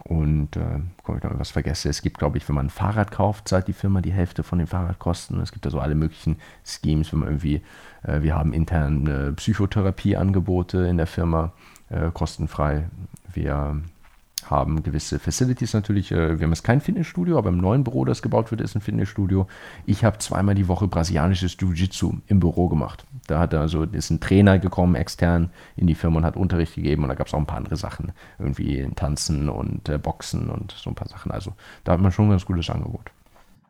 Und 0.05 0.57
äh, 0.57 0.80
komme 1.03 1.18
ich 1.18 1.24
noch 1.24 1.38
was 1.38 1.51
vergesse, 1.51 1.88
es 1.88 2.03
gibt, 2.03 2.18
glaube 2.18 2.38
ich, 2.38 2.49
wenn 2.49 2.55
man 2.55 2.66
ein 2.66 2.70
Fahrrad 2.70 3.11
kauft, 3.11 3.49
zahlt 3.49 3.68
die 3.68 3.72
Firma 3.72 4.01
die 4.01 4.12
Hälfte 4.12 4.42
von 4.42 4.59
den 4.59 4.66
Fahrradkosten. 4.66 5.40
Es 5.40 5.53
gibt 5.53 5.66
da 5.66 5.70
so 5.70 5.80
alle 5.80 5.94
möglichen 5.94 6.36
Schemes, 6.64 7.12
wenn 7.12 7.20
man 7.20 7.28
irgendwie, 7.28 7.62
äh, 8.05 8.22
wir 8.22 8.34
haben 8.34 8.53
interne 8.53 9.32
Psychotherapieangebote 9.32 10.78
in 10.86 10.96
der 10.96 11.07
Firma, 11.07 11.53
äh, 11.90 12.11
kostenfrei. 12.12 12.88
Wir 13.32 13.82
haben 14.51 14.82
gewisse 14.82 15.18
Facilities 15.18 15.74
natürlich. 15.74 16.12
Äh, 16.12 16.38
wir 16.38 16.44
haben 16.44 16.53
jetzt 16.53 16.64
kein 16.64 16.80
Fitnessstudio, 16.80 17.38
aber 17.38 17.51
im 17.51 17.59
neuen 17.59 17.84
Büro, 17.84 18.05
das 18.05 18.22
gebaut 18.22 18.51
wird, 18.51 18.61
ist 18.61 18.74
ein 18.74 18.80
Fitnessstudio. 18.80 19.46
Ich 19.86 20.05
habe 20.05 20.18
zweimal 20.18 20.55
die 20.55 20.68
Woche 20.68 20.88
brasilianisches 20.88 21.57
Jiu-Jitsu 21.59 22.14
im 22.26 22.40
Büro 22.40 22.68
gemacht. 22.68 23.05
Da 23.26 23.38
hat 23.38 23.55
also 23.55 23.84
ist 23.84 24.11
ein 24.11 24.20
Trainer 24.20 24.59
gekommen, 24.59 24.94
extern 24.94 25.51
in 25.76 25.86
die 25.86 25.94
Firma 25.94 26.18
und 26.18 26.24
hat 26.24 26.36
Unterricht 26.36 26.74
gegeben 26.74 27.03
und 27.03 27.09
da 27.09 27.14
gab 27.14 27.26
es 27.26 27.34
auch 27.34 27.38
ein 27.38 27.46
paar 27.46 27.59
andere 27.59 27.76
Sachen, 27.76 28.12
irgendwie 28.38 28.88
Tanzen 28.96 29.49
und 29.49 29.88
äh, 29.88 29.99
Boxen 29.99 30.51
und 30.51 30.72
so 30.72 30.90
ein 30.90 30.94
paar 30.94 31.09
Sachen. 31.09 31.30
Also 31.30 31.53
da 31.84 31.92
hat 31.92 32.01
man 32.01 32.12
schon 32.12 32.26
ein 32.26 32.30
ganz 32.30 32.44
gutes 32.44 32.70
Angebot. 32.70 33.11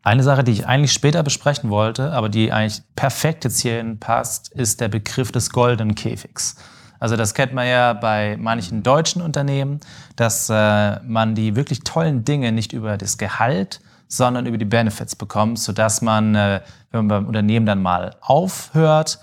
Eine 0.03 0.23
Sache, 0.23 0.45
die 0.45 0.53
ich 0.53 0.67
eigentlich 0.67 0.93
später 0.93 1.23
besprechen 1.23 1.71
wollte, 1.71 2.13
aber 2.13 2.29
die 2.29 2.53
eigentlich 2.53 2.83
perfekt 2.95 3.45
jetzt 3.45 3.61
hierhin 3.61 3.99
passt, 3.99 4.49
ist 4.53 4.81
der 4.81 4.89
Begriff 4.89 5.33
des 5.33 5.51
goldenen 5.51 5.95
Käfigs. 5.95 6.57
Also 6.99 7.17
das 7.17 7.35
kennt 7.35 7.53
man 7.53 7.67
ja 7.67 7.93
bei 7.93 8.37
manchen 8.39 8.83
deutschen 8.83 9.23
Unternehmen, 9.23 9.81
dass 10.17 10.51
äh, 10.51 11.01
man 11.01 11.35
die 11.35 11.57
wirklich 11.57 11.81
tollen 11.81 12.25
Dinge 12.25 12.53
nicht 12.53 12.73
über 12.73 12.97
das 12.97 13.19
Gehalt, 13.19 13.81
sondern 14.09 14.47
über 14.47 14.59
die 14.59 14.65
Benefits 14.65 15.15
bekommt, 15.15 15.59
sodass 15.59 16.03
man, 16.03 16.35
äh, 16.35 16.61
wenn 16.91 17.07
man 17.07 17.09
beim 17.09 17.27
Unternehmen 17.27 17.67
dann 17.67 17.83
mal 17.83 18.17
aufhört, 18.21 19.19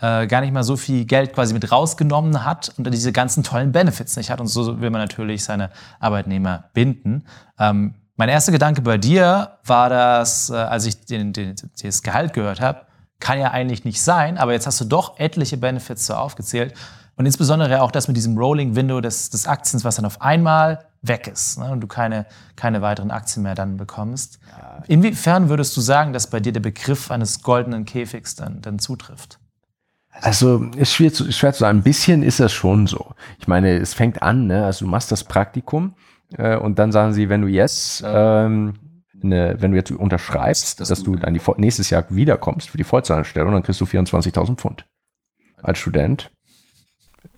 äh, 0.00 0.26
gar 0.26 0.40
nicht 0.40 0.52
mal 0.52 0.64
so 0.64 0.76
viel 0.76 1.04
Geld 1.04 1.32
quasi 1.32 1.54
mit 1.54 1.70
rausgenommen 1.70 2.44
hat 2.44 2.72
und 2.76 2.90
diese 2.92 3.12
ganzen 3.12 3.42
tollen 3.42 3.72
Benefits 3.72 4.16
nicht 4.16 4.30
hat. 4.30 4.40
Und 4.40 4.48
so 4.48 4.80
will 4.80 4.90
man 4.90 5.00
natürlich 5.00 5.44
seine 5.44 5.70
Arbeitnehmer 6.00 6.64
binden. 6.74 7.24
Ähm, 7.58 7.94
mein 8.16 8.28
erster 8.28 8.52
Gedanke 8.52 8.82
bei 8.82 8.98
dir 8.98 9.58
war 9.64 9.88
das, 9.88 10.50
äh, 10.50 10.54
als 10.54 10.86
ich 10.86 11.04
den, 11.06 11.32
den, 11.32 11.54
das 11.82 12.02
Gehalt 12.02 12.32
gehört 12.32 12.60
habe, 12.60 12.82
kann 13.20 13.38
ja 13.38 13.52
eigentlich 13.52 13.84
nicht 13.84 14.02
sein, 14.02 14.36
aber 14.36 14.52
jetzt 14.52 14.66
hast 14.66 14.80
du 14.80 14.84
doch 14.84 15.18
etliche 15.18 15.56
Benefits 15.56 16.06
so 16.06 16.14
aufgezählt. 16.14 16.74
Und 17.16 17.26
insbesondere 17.26 17.82
auch 17.82 17.92
das 17.92 18.08
mit 18.08 18.16
diesem 18.16 18.36
Rolling 18.36 18.74
Window 18.74 19.00
des, 19.00 19.30
des 19.30 19.46
Aktiens, 19.46 19.84
was 19.84 19.96
dann 19.96 20.04
auf 20.04 20.20
einmal 20.20 20.84
weg 21.02 21.28
ist 21.28 21.58
ne, 21.58 21.70
und 21.70 21.80
du 21.80 21.86
keine, 21.86 22.26
keine 22.56 22.82
weiteren 22.82 23.10
Aktien 23.10 23.42
mehr 23.42 23.54
dann 23.54 23.76
bekommst. 23.76 24.40
Inwiefern 24.88 25.48
würdest 25.48 25.76
du 25.76 25.80
sagen, 25.80 26.12
dass 26.12 26.28
bei 26.28 26.40
dir 26.40 26.52
der 26.52 26.60
Begriff 26.60 27.10
eines 27.10 27.42
goldenen 27.42 27.84
Käfigs 27.84 28.34
dann, 28.34 28.60
dann 28.62 28.78
zutrifft? 28.78 29.38
Also 30.10 30.64
ist 30.76 30.92
schwer 30.92 31.12
zu, 31.12 31.30
schwer 31.32 31.52
zu 31.52 31.60
sagen. 31.60 31.78
Ein 31.78 31.82
bisschen 31.82 32.22
ist 32.22 32.40
das 32.40 32.52
schon 32.52 32.86
so. 32.86 33.14
Ich 33.38 33.48
meine, 33.48 33.76
es 33.76 33.94
fängt 33.94 34.22
an, 34.22 34.46
ne? 34.46 34.64
also 34.64 34.84
du 34.84 34.90
machst 34.90 35.12
das 35.12 35.24
Praktikum 35.24 35.94
äh, 36.36 36.56
und 36.56 36.78
dann 36.78 36.92
sagen 36.92 37.12
sie, 37.12 37.28
wenn 37.28 37.42
du 37.42 37.48
jetzt, 37.48 38.02
ähm, 38.06 38.74
ne, 39.12 39.56
wenn 39.58 39.72
du 39.72 39.76
jetzt 39.76 39.90
unterschreibst, 39.90 40.80
dass, 40.80 40.88
dass 40.88 41.02
du 41.02 41.16
dann 41.16 41.34
die, 41.34 41.40
nächstes 41.56 41.90
Jahr 41.90 42.04
wiederkommst 42.08 42.70
für 42.70 42.78
die 42.78 42.84
Vollzeitanstellung, 42.84 43.52
dann 43.52 43.62
kriegst 43.62 43.80
du 43.80 43.84
24.000 43.84 44.56
Pfund 44.56 44.86
als 45.62 45.78
Student 45.78 46.30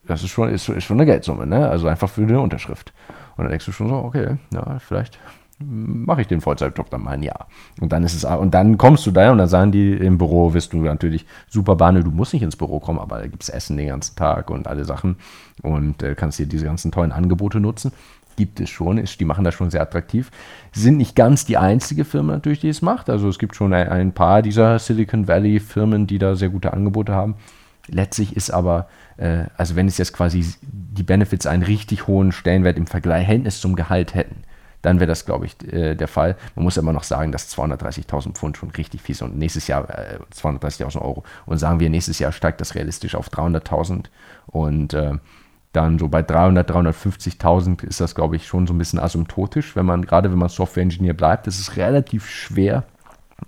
das 0.06 0.22
ist 0.22 0.30
schon, 0.30 0.48
ist, 0.48 0.68
ist 0.68 0.84
schon 0.84 0.98
eine 0.98 1.06
Geldsumme, 1.06 1.46
ne? 1.46 1.68
Also 1.68 1.88
einfach 1.88 2.08
für 2.08 2.22
eine 2.22 2.40
Unterschrift. 2.40 2.92
Und 3.36 3.44
dann 3.44 3.50
denkst 3.50 3.66
du 3.66 3.72
schon 3.72 3.88
so, 3.88 3.96
okay, 3.96 4.36
ja, 4.52 4.78
vielleicht 4.78 5.18
mache 5.58 6.20
ich 6.20 6.26
den 6.26 6.40
Vollzeitjob 6.40 6.90
dann 6.90 7.02
mal 7.02 7.12
ein 7.12 7.22
Jahr. 7.22 7.46
Und 7.80 7.92
dann 7.92 8.04
ist 8.04 8.14
es, 8.14 8.24
und 8.24 8.52
dann 8.52 8.76
kommst 8.76 9.06
du 9.06 9.10
da 9.10 9.32
und 9.32 9.38
dann 9.38 9.48
sagen 9.48 9.72
die, 9.72 9.92
im 9.92 10.18
Büro 10.18 10.52
wirst 10.52 10.72
du 10.72 10.78
natürlich 10.78 11.24
super 11.48 11.76
behandelt, 11.76 12.06
du 12.06 12.10
musst 12.10 12.34
nicht 12.34 12.42
ins 12.42 12.56
Büro 12.56 12.78
kommen, 12.78 12.98
aber 12.98 13.18
da 13.18 13.26
gibt 13.26 13.42
es 13.42 13.48
Essen 13.48 13.76
den 13.76 13.88
ganzen 13.88 14.16
Tag 14.16 14.50
und 14.50 14.66
alle 14.66 14.84
Sachen 14.84 15.16
und 15.62 16.02
äh, 16.02 16.14
kannst 16.14 16.38
dir 16.38 16.46
diese 16.46 16.66
ganzen 16.66 16.92
tollen 16.92 17.12
Angebote 17.12 17.60
nutzen. 17.60 17.92
Gibt 18.36 18.60
es 18.60 18.68
schon, 18.68 18.98
ist, 18.98 19.18
die 19.18 19.24
machen 19.24 19.44
das 19.44 19.54
schon 19.54 19.70
sehr 19.70 19.80
attraktiv. 19.80 20.30
Sind 20.72 20.98
nicht 20.98 21.16
ganz 21.16 21.46
die 21.46 21.56
einzige 21.56 22.04
Firma 22.04 22.34
natürlich, 22.34 22.60
die 22.60 22.68
es 22.68 22.82
macht. 22.82 23.08
Also 23.08 23.30
es 23.30 23.38
gibt 23.38 23.56
schon 23.56 23.72
ein, 23.72 23.88
ein 23.88 24.12
paar 24.12 24.42
dieser 24.42 24.78
Silicon 24.78 25.26
Valley 25.26 25.58
Firmen, 25.58 26.06
die 26.06 26.18
da 26.18 26.36
sehr 26.36 26.50
gute 26.50 26.74
Angebote 26.74 27.14
haben. 27.14 27.36
Letztlich 27.88 28.36
ist 28.36 28.50
aber 28.50 28.88
äh, 29.16 29.44
also 29.56 29.76
wenn 29.76 29.88
es 29.88 29.98
jetzt 29.98 30.12
quasi 30.12 30.44
die 30.62 31.02
Benefits 31.02 31.46
einen 31.46 31.62
richtig 31.62 32.06
hohen 32.06 32.32
Stellenwert 32.32 32.76
im 32.76 32.86
Verhältnis 32.86 33.60
zum 33.60 33.76
Gehalt 33.76 34.14
hätten, 34.14 34.42
dann 34.82 35.00
wäre 35.00 35.08
das, 35.08 35.26
glaube 35.26 35.46
ich, 35.46 35.72
äh, 35.72 35.94
der 35.94 36.08
Fall. 36.08 36.36
Man 36.54 36.64
muss 36.64 36.76
immer 36.76 36.92
noch 36.92 37.02
sagen, 37.02 37.32
dass 37.32 37.56
230.000 37.56 38.34
Pfund 38.34 38.56
schon 38.56 38.70
richtig 38.70 39.02
viel 39.02 39.14
sind 39.14 39.36
nächstes 39.36 39.66
Jahr 39.66 39.88
äh, 39.90 40.18
230.000 40.34 41.00
Euro. 41.00 41.24
Und 41.44 41.58
sagen 41.58 41.80
wir, 41.80 41.90
nächstes 41.90 42.18
Jahr 42.18 42.32
steigt 42.32 42.60
das 42.60 42.74
realistisch 42.74 43.14
auf 43.14 43.28
300.000 43.28 44.06
und 44.46 44.94
äh, 44.94 45.14
dann 45.72 45.98
so 45.98 46.08
bei 46.08 46.22
300, 46.22 46.70
350.000 46.70 47.84
ist 47.84 48.00
das, 48.00 48.14
glaube 48.14 48.36
ich, 48.36 48.46
schon 48.46 48.66
so 48.66 48.72
ein 48.72 48.78
bisschen 48.78 48.98
asymptotisch, 48.98 49.76
wenn 49.76 49.84
man, 49.84 50.06
gerade 50.06 50.30
wenn 50.30 50.38
man 50.38 50.48
Software-Ingenieur 50.48 51.14
bleibt, 51.14 51.46
ist 51.46 51.60
es 51.60 51.76
relativ 51.76 52.30
schwer, 52.30 52.84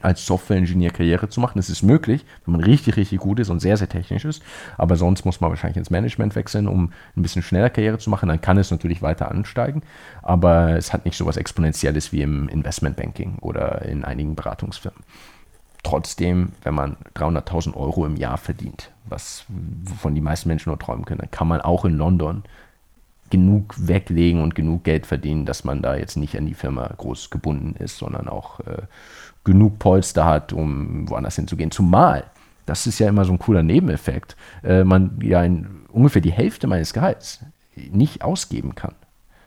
als 0.00 0.26
Software-Ingenieur 0.26 0.92
Karriere 0.92 1.28
zu 1.28 1.40
machen. 1.40 1.54
Das 1.56 1.70
ist 1.70 1.82
möglich, 1.82 2.24
wenn 2.44 2.52
man 2.52 2.62
richtig, 2.62 2.96
richtig 2.96 3.18
gut 3.20 3.38
ist 3.40 3.48
und 3.48 3.60
sehr, 3.60 3.76
sehr 3.76 3.88
technisch 3.88 4.24
ist. 4.24 4.42
Aber 4.76 4.96
sonst 4.96 5.24
muss 5.24 5.40
man 5.40 5.50
wahrscheinlich 5.50 5.78
ins 5.78 5.90
Management 5.90 6.34
wechseln, 6.36 6.68
um 6.68 6.92
ein 7.16 7.22
bisschen 7.22 7.42
schneller 7.42 7.70
Karriere 7.70 7.98
zu 7.98 8.10
machen. 8.10 8.28
Dann 8.28 8.40
kann 8.40 8.58
es 8.58 8.70
natürlich 8.70 9.02
weiter 9.02 9.30
ansteigen. 9.30 9.82
Aber 10.22 10.76
es 10.76 10.92
hat 10.92 11.04
nicht 11.04 11.16
so 11.16 11.26
was 11.26 11.36
Exponentielles 11.36 12.12
wie 12.12 12.22
im 12.22 12.48
Investmentbanking 12.48 13.38
oder 13.40 13.82
in 13.82 14.04
einigen 14.04 14.34
Beratungsfirmen. 14.34 15.02
Trotzdem, 15.82 16.52
wenn 16.62 16.74
man 16.74 16.96
300.000 17.14 17.74
Euro 17.74 18.04
im 18.04 18.16
Jahr 18.16 18.36
verdient, 18.36 18.90
was 19.06 19.44
wovon 19.48 20.14
die 20.14 20.20
meisten 20.20 20.48
Menschen 20.48 20.70
nur 20.70 20.78
träumen 20.78 21.04
können, 21.04 21.20
dann 21.20 21.30
kann 21.30 21.48
man 21.48 21.60
auch 21.60 21.84
in 21.84 21.94
London 21.94 22.42
genug 23.30 23.74
weglegen 23.78 24.42
und 24.42 24.54
genug 24.54 24.84
Geld 24.84 25.06
verdienen, 25.06 25.44
dass 25.44 25.64
man 25.64 25.82
da 25.82 25.96
jetzt 25.96 26.16
nicht 26.16 26.36
an 26.36 26.46
die 26.46 26.54
Firma 26.54 26.90
groß 26.96 27.30
gebunden 27.30 27.74
ist, 27.78 27.98
sondern 27.98 28.28
auch 28.28 28.60
äh, 28.60 28.82
genug 29.48 29.78
Polster 29.78 30.26
hat, 30.26 30.52
um 30.52 31.08
woanders 31.08 31.36
hinzugehen. 31.36 31.70
Zumal, 31.70 32.24
das 32.66 32.86
ist 32.86 32.98
ja 32.98 33.08
immer 33.08 33.24
so 33.24 33.32
ein 33.32 33.38
cooler 33.38 33.62
Nebeneffekt, 33.62 34.36
äh, 34.62 34.84
man 34.84 35.18
ja 35.22 35.42
in, 35.42 35.66
ungefähr 35.88 36.20
die 36.20 36.32
Hälfte 36.32 36.66
meines 36.66 36.92
Gehalts 36.92 37.40
nicht 37.74 38.22
ausgeben 38.22 38.74
kann. 38.74 38.94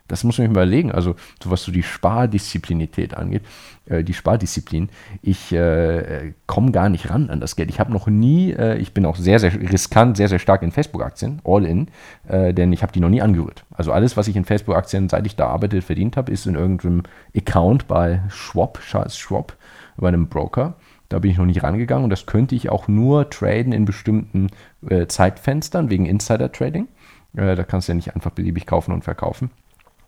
Das 0.07 0.25
muss 0.25 0.37
man 0.37 0.47
sich 0.47 0.51
überlegen. 0.51 0.91
Also, 0.91 1.15
so 1.41 1.51
was 1.51 1.63
so 1.63 1.71
die 1.71 1.83
Spardisziplinität 1.83 3.15
angeht, 3.15 3.43
äh, 3.85 4.03
die 4.03 4.13
Spardisziplin, 4.13 4.89
ich 5.21 5.53
äh, 5.53 6.33
komme 6.47 6.71
gar 6.71 6.89
nicht 6.89 7.09
ran 7.09 7.29
an 7.29 7.39
das 7.39 7.55
Geld. 7.55 7.69
Ich 7.69 7.79
habe 7.79 7.93
noch 7.93 8.07
nie, 8.07 8.51
äh, 8.51 8.77
ich 8.77 8.93
bin 8.93 9.05
auch 9.05 9.15
sehr, 9.15 9.39
sehr 9.39 9.53
riskant, 9.53 10.17
sehr, 10.17 10.27
sehr 10.27 10.39
stark 10.39 10.63
in 10.63 10.71
Facebook-Aktien, 10.71 11.39
all 11.45 11.63
in, 11.63 11.87
äh, 12.27 12.53
denn 12.53 12.73
ich 12.73 12.81
habe 12.81 12.91
die 12.91 12.99
noch 12.99 13.07
nie 13.07 13.21
angerührt. 13.21 13.63
Also 13.71 13.93
alles, 13.93 14.17
was 14.17 14.27
ich 14.27 14.35
in 14.35 14.43
Facebook-Aktien, 14.43 15.07
seit 15.07 15.25
ich 15.25 15.37
da 15.37 15.47
arbeite, 15.47 15.81
verdient 15.81 16.17
habe, 16.17 16.31
ist 16.31 16.45
in 16.45 16.55
irgendeinem 16.55 17.03
Account 17.33 17.87
bei 17.87 18.21
Schwab, 18.29 18.81
Charles 18.81 19.17
Schwab, 19.17 19.55
bei 19.97 20.07
einem 20.07 20.27
Broker. 20.27 20.75
Da 21.09 21.19
bin 21.19 21.31
ich 21.31 21.37
noch 21.37 21.45
nicht 21.45 21.63
rangegangen 21.63 22.05
und 22.05 22.09
das 22.09 22.25
könnte 22.25 22.55
ich 22.55 22.69
auch 22.69 22.87
nur 22.87 23.29
traden 23.29 23.73
in 23.73 23.85
bestimmten 23.85 24.47
äh, 24.87 25.07
Zeitfenstern 25.07 25.89
wegen 25.89 26.05
Insider-Trading. 26.05 26.87
Äh, 27.35 27.55
da 27.55 27.63
kannst 27.63 27.87
du 27.87 27.91
ja 27.91 27.95
nicht 27.95 28.15
einfach 28.15 28.31
beliebig 28.31 28.65
kaufen 28.65 28.93
und 28.93 29.03
verkaufen. 29.03 29.51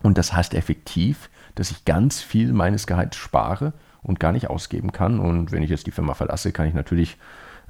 Und 0.02 0.18
das 0.18 0.34
heißt 0.34 0.54
effektiv, 0.54 1.30
dass 1.54 1.70
ich 1.70 1.84
ganz 1.84 2.20
viel 2.20 2.52
meines 2.52 2.86
Gehalts 2.86 3.16
spare 3.16 3.72
und 4.02 4.20
gar 4.20 4.32
nicht 4.32 4.50
ausgeben 4.50 4.92
kann. 4.92 5.18
Und 5.18 5.52
wenn 5.52 5.62
ich 5.62 5.70
jetzt 5.70 5.86
die 5.86 5.92
Firma 5.92 6.14
verlasse, 6.14 6.52
kann 6.52 6.66
ich 6.66 6.74
natürlich 6.74 7.16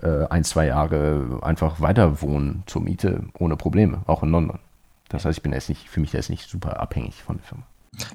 äh, 0.02 0.26
ein, 0.26 0.44
zwei 0.44 0.66
Jahre 0.66 1.38
einfach 1.42 1.80
weiter 1.80 2.22
wohnen 2.22 2.64
zur 2.66 2.82
Miete 2.82 3.24
ohne 3.38 3.56
Probleme, 3.56 4.02
auch 4.06 4.22
in 4.22 4.30
London. 4.30 4.58
Das 5.08 5.24
heißt, 5.24 5.38
ich 5.38 5.42
bin 5.42 5.52
jetzt 5.52 5.68
nicht, 5.68 5.88
für 5.88 6.00
mich 6.00 6.12
jetzt 6.12 6.30
nicht 6.30 6.48
super 6.48 6.80
abhängig 6.80 7.22
von 7.22 7.36
der 7.36 7.44
Firma. 7.44 7.64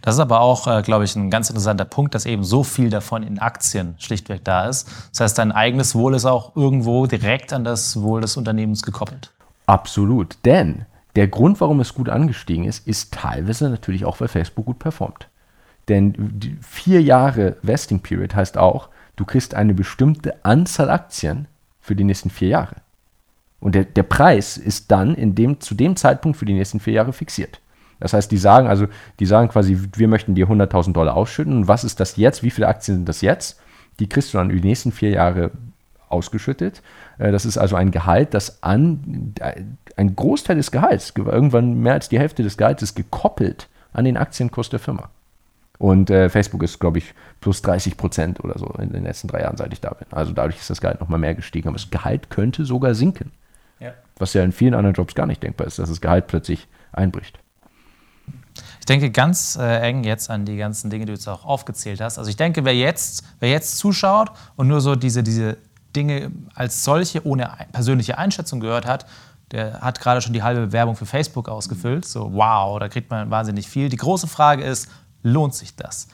Das 0.02 0.16
ist 0.16 0.20
aber 0.20 0.42
auch, 0.42 0.68
äh, 0.68 0.82
glaube 0.82 1.06
ich, 1.06 1.16
ein 1.16 1.30
ganz 1.30 1.50
interessanter 1.50 1.86
Punkt, 1.86 2.16
dass 2.16 2.26
eben 2.26 2.44
so 2.44 2.64
viel 2.64 2.90
davon 2.90 3.24
in 3.24 3.40
Aktien 3.40 3.96
schlichtweg 3.98 4.44
da 4.44 4.68
ist. 4.68 4.88
Das 5.12 5.22
heißt, 5.22 5.38
dein 5.38 5.52
eigenes 5.52 5.96
Wohl 5.96 6.16
ist 6.16 6.26
auch 6.26 6.56
irgendwo 6.56 7.06
direkt 7.06 7.54
an 7.54 7.64
das 7.64 8.02
Wohl 8.02 8.22
des 8.22 8.38
Unternehmens 8.38 8.84
gekoppelt. 8.84 9.32
Absolut. 9.66 10.38
Denn 10.46 10.86
der 11.16 11.28
Grund, 11.28 11.60
warum 11.62 11.80
es 11.80 11.94
gut 11.94 12.10
angestiegen 12.10 12.66
ist, 12.66 12.88
ist 12.88 13.14
teilweise 13.14 13.70
natürlich 13.70 14.06
auch, 14.06 14.20
weil 14.22 14.28
Facebook 14.28 14.66
gut 14.66 14.80
performt. 14.80 15.28
Denn 15.88 16.60
vier 16.62 17.02
Jahre 17.02 17.58
Vesting 17.64 18.00
Period 18.00 18.36
heißt 18.36 18.58
auch, 18.58 18.90
du 19.16 19.26
kriegst 19.26 19.56
eine 19.56 19.74
bestimmte 19.74 20.46
Anzahl 20.46 20.90
Aktien 20.90 21.48
für 21.82 21.96
die 21.96 22.04
nächsten 22.04 22.30
vier 22.30 22.50
Jahre. 22.50 22.76
Und 23.60 23.76
der, 23.76 23.84
der 23.84 24.04
Preis 24.04 24.58
ist 24.58 24.92
dann 24.92 25.16
in 25.16 25.36
dem, 25.36 25.60
zu 25.60 25.76
dem 25.76 25.96
Zeitpunkt 25.96 26.38
für 26.38 26.46
die 26.46 26.54
nächsten 26.54 26.80
vier 26.80 26.94
Jahre 26.94 27.12
fixiert. 27.12 27.60
Das 28.00 28.14
heißt, 28.14 28.32
die 28.32 28.38
sagen 28.38 28.68
also, 28.68 28.88
die 29.20 29.26
sagen 29.26 29.50
quasi, 29.50 29.78
wir 29.95 30.08
möchten 30.08 30.36
dir 30.36 30.47
100.000 30.47 30.93
Dollar 30.93 31.16
ausschütten. 31.16 31.54
Und 31.54 31.68
was 31.68 31.84
ist 31.84 32.00
das 32.00 32.16
jetzt? 32.16 32.43
Wie 32.43 32.52
viele 32.52 32.68
Aktien 32.68 32.97
sind 32.97 33.10
das 33.10 33.22
jetzt? 33.22 33.60
Die 34.00 34.08
kriegst 34.08 34.34
du 34.34 34.38
dann 34.38 34.50
über 34.50 34.62
die 34.62 34.68
nächsten 34.68 34.91
vier 34.91 35.10
Jahre 35.10 35.52
ausgeschüttet. 36.08 36.82
Äh, 37.18 37.32
das 37.32 37.45
ist 37.45 37.58
also 37.58 37.76
ein 37.76 37.91
Gehalt, 37.91 38.34
das 38.34 38.64
an 38.64 39.34
ein 39.95 40.16
Großteil 40.16 40.56
des 40.56 40.72
Gehalts, 40.72 41.14
irgendwann 41.16 41.82
mehr 41.82 41.93
als 41.93 42.10
die 42.10 42.20
Hälfte 42.20 42.43
des 42.43 42.58
Gehalts, 42.58 42.82
ist 42.82 42.95
gekoppelt 42.95 43.68
an 43.91 44.06
den 44.06 44.18
Aktienkurs 44.18 44.70
der 44.70 44.80
Firma. 44.80 45.10
Und 45.78 46.10
äh, 46.10 46.30
Facebook 46.30 46.64
ist, 46.64 46.80
glaube 46.80 46.97
ich, 46.97 47.14
plus 47.39 47.62
30 47.62 47.95
Prozent 47.95 48.43
oder 48.43 48.58
so 48.60 48.68
in 48.80 48.91
den 48.91 49.04
letzten 49.04 49.30
drei 49.30 49.41
Jahren, 49.41 49.56
seit 49.56 49.72
ich 49.72 49.80
da 49.80 49.91
bin. 49.91 50.08
Also 50.12 50.34
dadurch 50.34 50.58
ist 50.60 50.70
das 50.70 50.82
Gehalt 50.82 51.00
nochmal 51.00 51.20
mehr 51.20 51.36
gestiegen. 51.36 51.70
Aber 51.70 51.78
das 51.78 51.89
Gehalt 51.89 52.30
könnte 52.30 52.66
sogar 52.66 52.95
sinken. 52.95 53.32
Ja. 53.80 53.93
Was 54.18 54.34
ja 54.34 54.43
in 54.43 54.52
vielen 54.52 54.74
anderen 54.74 54.93
Jobs 54.93 55.16
gar 55.16 55.26
nicht 55.26 55.41
denkbar 55.41 55.68
ist, 55.68 55.80
dass 55.80 55.88
das 55.88 56.02
Gehalt 56.02 56.28
plötzlich 56.28 56.68
einbricht. 56.91 57.39
Ich 58.80 58.86
denke 58.86 59.12
ganz 59.12 59.56
äh, 59.56 59.82
eng 59.82 60.04
jetzt 60.04 60.30
an 60.30 60.46
die 60.46 60.58
ganzen 60.58 60.90
Dinge, 60.90 61.06
die 61.06 61.12
du 61.12 61.14
jetzt 61.14 61.28
auch 61.28 61.46
aufgezählt 61.46 62.02
hast. 62.02 62.18
Also 62.18 62.30
ich 62.30 62.38
denke, 62.38 62.66
wer 62.66 62.76
jetzt, 62.76 63.24
wer 63.40 63.50
jetzt 63.50 63.78
zuschaut 63.78 64.32
und 64.56 64.68
nur 64.68 64.82
so 64.82 64.96
diese, 64.96 65.22
diese 65.22 65.58
Dinge 65.96 66.32
als 66.56 66.84
solche 66.84 67.26
ohne 67.26 67.52
persönliche 67.72 68.18
Einschätzung 68.18 68.60
gehört 68.60 68.86
hat, 68.86 69.06
der 69.52 69.82
hat 69.82 70.00
gerade 70.00 70.22
schon 70.22 70.34
die 70.34 70.44
halbe 70.44 70.72
Werbung 70.72 70.96
für 70.96 71.06
Facebook 71.06 71.50
ausgefüllt. 71.50 72.06
So, 72.06 72.34
wow, 72.34 72.80
da 72.80 72.88
kriegt 72.88 73.10
man 73.10 73.30
wahnsinnig 73.32 73.68
viel. 73.68 73.90
Die 73.90 73.98
große 73.98 74.28
Frage 74.28 74.64
ist, 74.64 74.90
lohnt 75.24 75.56
sich 75.56 75.76
das? 75.76 76.08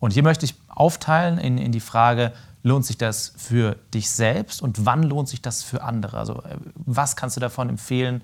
Und 0.00 0.12
hier 0.12 0.22
möchte 0.22 0.44
ich 0.44 0.54
aufteilen 0.68 1.38
in, 1.38 1.58
in 1.58 1.72
die 1.72 1.80
Frage, 1.80 2.32
lohnt 2.62 2.84
sich 2.84 2.98
das 2.98 3.32
für 3.36 3.76
dich 3.94 4.10
selbst 4.10 4.60
und 4.62 4.84
wann 4.84 5.02
lohnt 5.02 5.28
sich 5.28 5.40
das 5.40 5.62
für 5.62 5.82
andere? 5.82 6.18
Also, 6.18 6.42
äh, 6.42 6.56
was 6.74 7.16
kannst 7.16 7.36
du 7.36 7.40
davon 7.40 7.68
empfehlen? 7.68 8.22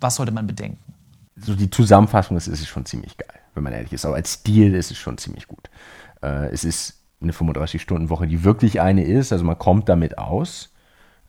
Was 0.00 0.16
sollte 0.16 0.32
man 0.32 0.46
bedenken? 0.46 0.91
So 1.36 1.54
die 1.54 1.70
Zusammenfassung 1.70 2.36
ist, 2.36 2.46
ist 2.46 2.66
schon 2.66 2.84
ziemlich 2.84 3.16
geil, 3.16 3.40
wenn 3.54 3.62
man 3.62 3.72
ehrlich 3.72 3.92
ist. 3.92 4.04
Aber 4.04 4.16
als 4.16 4.34
Stil 4.34 4.74
ist 4.74 4.90
es 4.90 4.98
schon 4.98 5.18
ziemlich 5.18 5.48
gut. 5.48 5.70
Äh, 6.22 6.48
es 6.50 6.64
ist 6.64 7.00
eine 7.20 7.32
35-Stunden-Woche, 7.32 8.26
die 8.26 8.44
wirklich 8.44 8.80
eine 8.80 9.04
ist. 9.04 9.32
Also 9.32 9.44
man 9.44 9.58
kommt 9.58 9.88
damit 9.88 10.18
aus, 10.18 10.72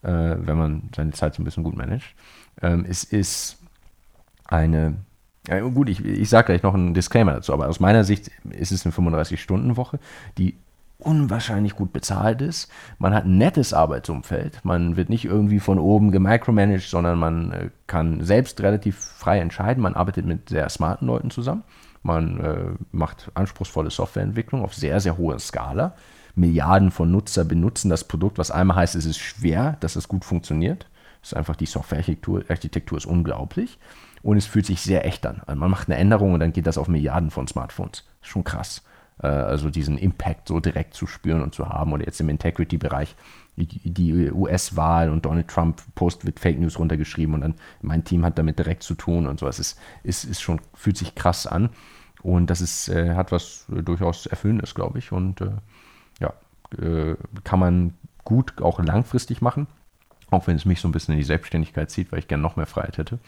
äh, 0.02 0.10
wenn 0.10 0.58
man 0.58 0.90
seine 0.96 1.12
Zeit 1.12 1.36
so 1.36 1.42
ein 1.42 1.46
bisschen 1.46 1.64
gut 1.64 1.76
managt. 1.76 2.16
Ähm, 2.62 2.86
es 2.88 3.04
ist 3.04 3.58
eine, 4.46 4.96
ja, 5.48 5.60
gut, 5.62 5.90
ich, 5.90 6.04
ich 6.04 6.30
sage 6.30 6.48
gleich 6.48 6.64
noch 6.64 6.74
einen 6.74 6.94
Disclaimer 6.94 7.34
dazu, 7.34 7.54
aber 7.54 7.68
aus 7.68 7.80
meiner 7.80 8.04
Sicht 8.04 8.32
ist 8.50 8.72
es 8.72 8.86
eine 8.86 8.94
35-Stunden-Woche, 8.94 10.00
die 10.38 10.58
unwahrscheinlich 11.06 11.76
gut 11.76 11.94
bezahlt 11.94 12.42
ist. 12.42 12.70
Man 12.98 13.14
hat 13.14 13.26
ein 13.26 13.38
nettes 13.38 13.74
Arbeitsumfeld. 13.74 14.64
Man 14.64 14.96
wird 14.96 15.10
nicht 15.10 15.26
irgendwie 15.26 15.60
von 15.60 15.80
oben 15.80 16.12
gemicromanaged, 16.12 16.90
sondern 16.90 17.20
man 17.20 17.52
äh, 17.52 17.70
kann 17.88 18.24
selbst 18.24 18.62
relativ 18.62 18.98
frei 18.98 19.40
entscheiden. 19.40 19.84
Man 19.84 19.96
arbeitet 19.96 20.26
mit 20.26 20.50
sehr 20.50 20.68
smarten 20.70 21.08
Leuten 21.08 21.30
zusammen. 21.30 21.64
Man 22.02 22.40
äh, 22.40 22.72
macht 22.92 23.32
anspruchsvolle 23.34 23.90
Softwareentwicklung 23.90 24.64
auf 24.64 24.74
sehr, 24.74 25.00
sehr 25.00 25.18
hoher 25.18 25.40
Skala. 25.40 25.96
Milliarden 26.36 26.92
von 26.92 27.12
Nutzer 27.12 27.46
benutzen 27.46 27.90
das 27.90 28.04
Produkt, 28.04 28.38
was 28.38 28.52
einmal 28.52 28.78
heißt, 28.78 28.96
es 28.96 29.06
ist 29.06 29.20
schwer, 29.20 29.78
dass 29.80 29.96
es 29.96 30.08
gut 30.08 30.26
funktioniert. 30.26 30.88
Es 31.22 31.30
ist 31.30 31.38
einfach 31.38 31.56
die 31.56 31.66
Softwarearchitektur 31.66 32.44
Architektur 32.50 32.98
ist 32.98 33.06
unglaublich 33.06 33.80
und 34.24 34.38
es 34.38 34.46
fühlt 34.46 34.66
sich 34.66 34.82
sehr 34.82 35.06
echt 35.06 35.26
an. 35.26 35.42
Also 35.46 35.60
man 35.60 35.72
macht 35.72 35.88
eine 35.88 35.98
Änderung 35.98 36.34
und 36.34 36.40
dann 36.40 36.52
geht 36.52 36.68
das 36.68 36.78
auf 36.78 36.88
Milliarden 36.88 37.30
von 37.30 37.48
Smartphones. 37.48 38.04
Schon 38.22 38.44
krass. 38.44 38.82
Äh, 39.24 39.28
also 39.28 39.70
diesen 39.70 39.98
Impact 39.98 40.50
so 40.50 40.60
direkt 40.60 40.94
zu 40.94 41.08
spüren 41.08 41.42
und 41.42 41.56
zu 41.56 41.70
haben. 41.70 41.94
Oder 41.94 42.06
jetzt 42.06 42.20
im 42.20 42.30
Integrity-Bereich 42.30 43.16
die 43.56 44.32
US-Wahl 44.32 45.10
und 45.10 45.26
Donald 45.26 45.48
Trump 45.48 45.82
Post 45.96 46.26
wird 46.26 46.40
Fake 46.40 46.60
News 46.60 46.80
runtergeschrieben 46.80 47.36
und 47.36 47.42
dann 47.42 47.54
mein 47.82 48.04
Team 48.04 48.26
hat 48.26 48.38
damit 48.40 48.58
direkt 48.58 48.82
zu 48.82 48.96
tun 48.96 49.28
und 49.28 49.40
so. 49.40 49.48
Es 49.48 49.60
ist, 49.60 49.80
ist, 50.02 50.24
ist 50.24 50.42
schon, 50.42 50.60
fühlt 50.74 50.98
sich 50.98 51.16
krass 51.16 51.48
an. 51.48 51.70
Und 52.24 52.50
das 52.50 52.62
ist, 52.62 52.90
äh, 52.90 53.16
hat 53.16 53.32
was 53.32 53.68
äh, 53.70 53.84
durchaus 53.84 54.26
Erfüllendes, 54.26 54.76
glaube 54.76 55.00
ich. 55.00 55.12
Und 55.12 55.44
ja, 56.20 56.34
kann 57.44 57.60
man 57.60 57.94
gut 58.24 58.60
auch 58.62 58.80
langfristig 58.80 59.42
machen. 59.42 59.68
Auch 60.32 60.48
wenn 60.48 60.56
es 60.56 60.66
mich 60.66 60.82
so 60.82 60.88
ein 60.88 60.92
bisschen 60.92 61.14
in 61.14 61.20
die 61.20 61.26
Selbstständigkeit 61.26 61.92
zieht, 61.92 62.12
weil 62.12 62.20
ich 62.20 62.28
gerne 62.28 62.42
noch 62.42 62.56
mehr 62.56 62.66
Freiheit 62.66 62.98
hätte. 62.98 63.20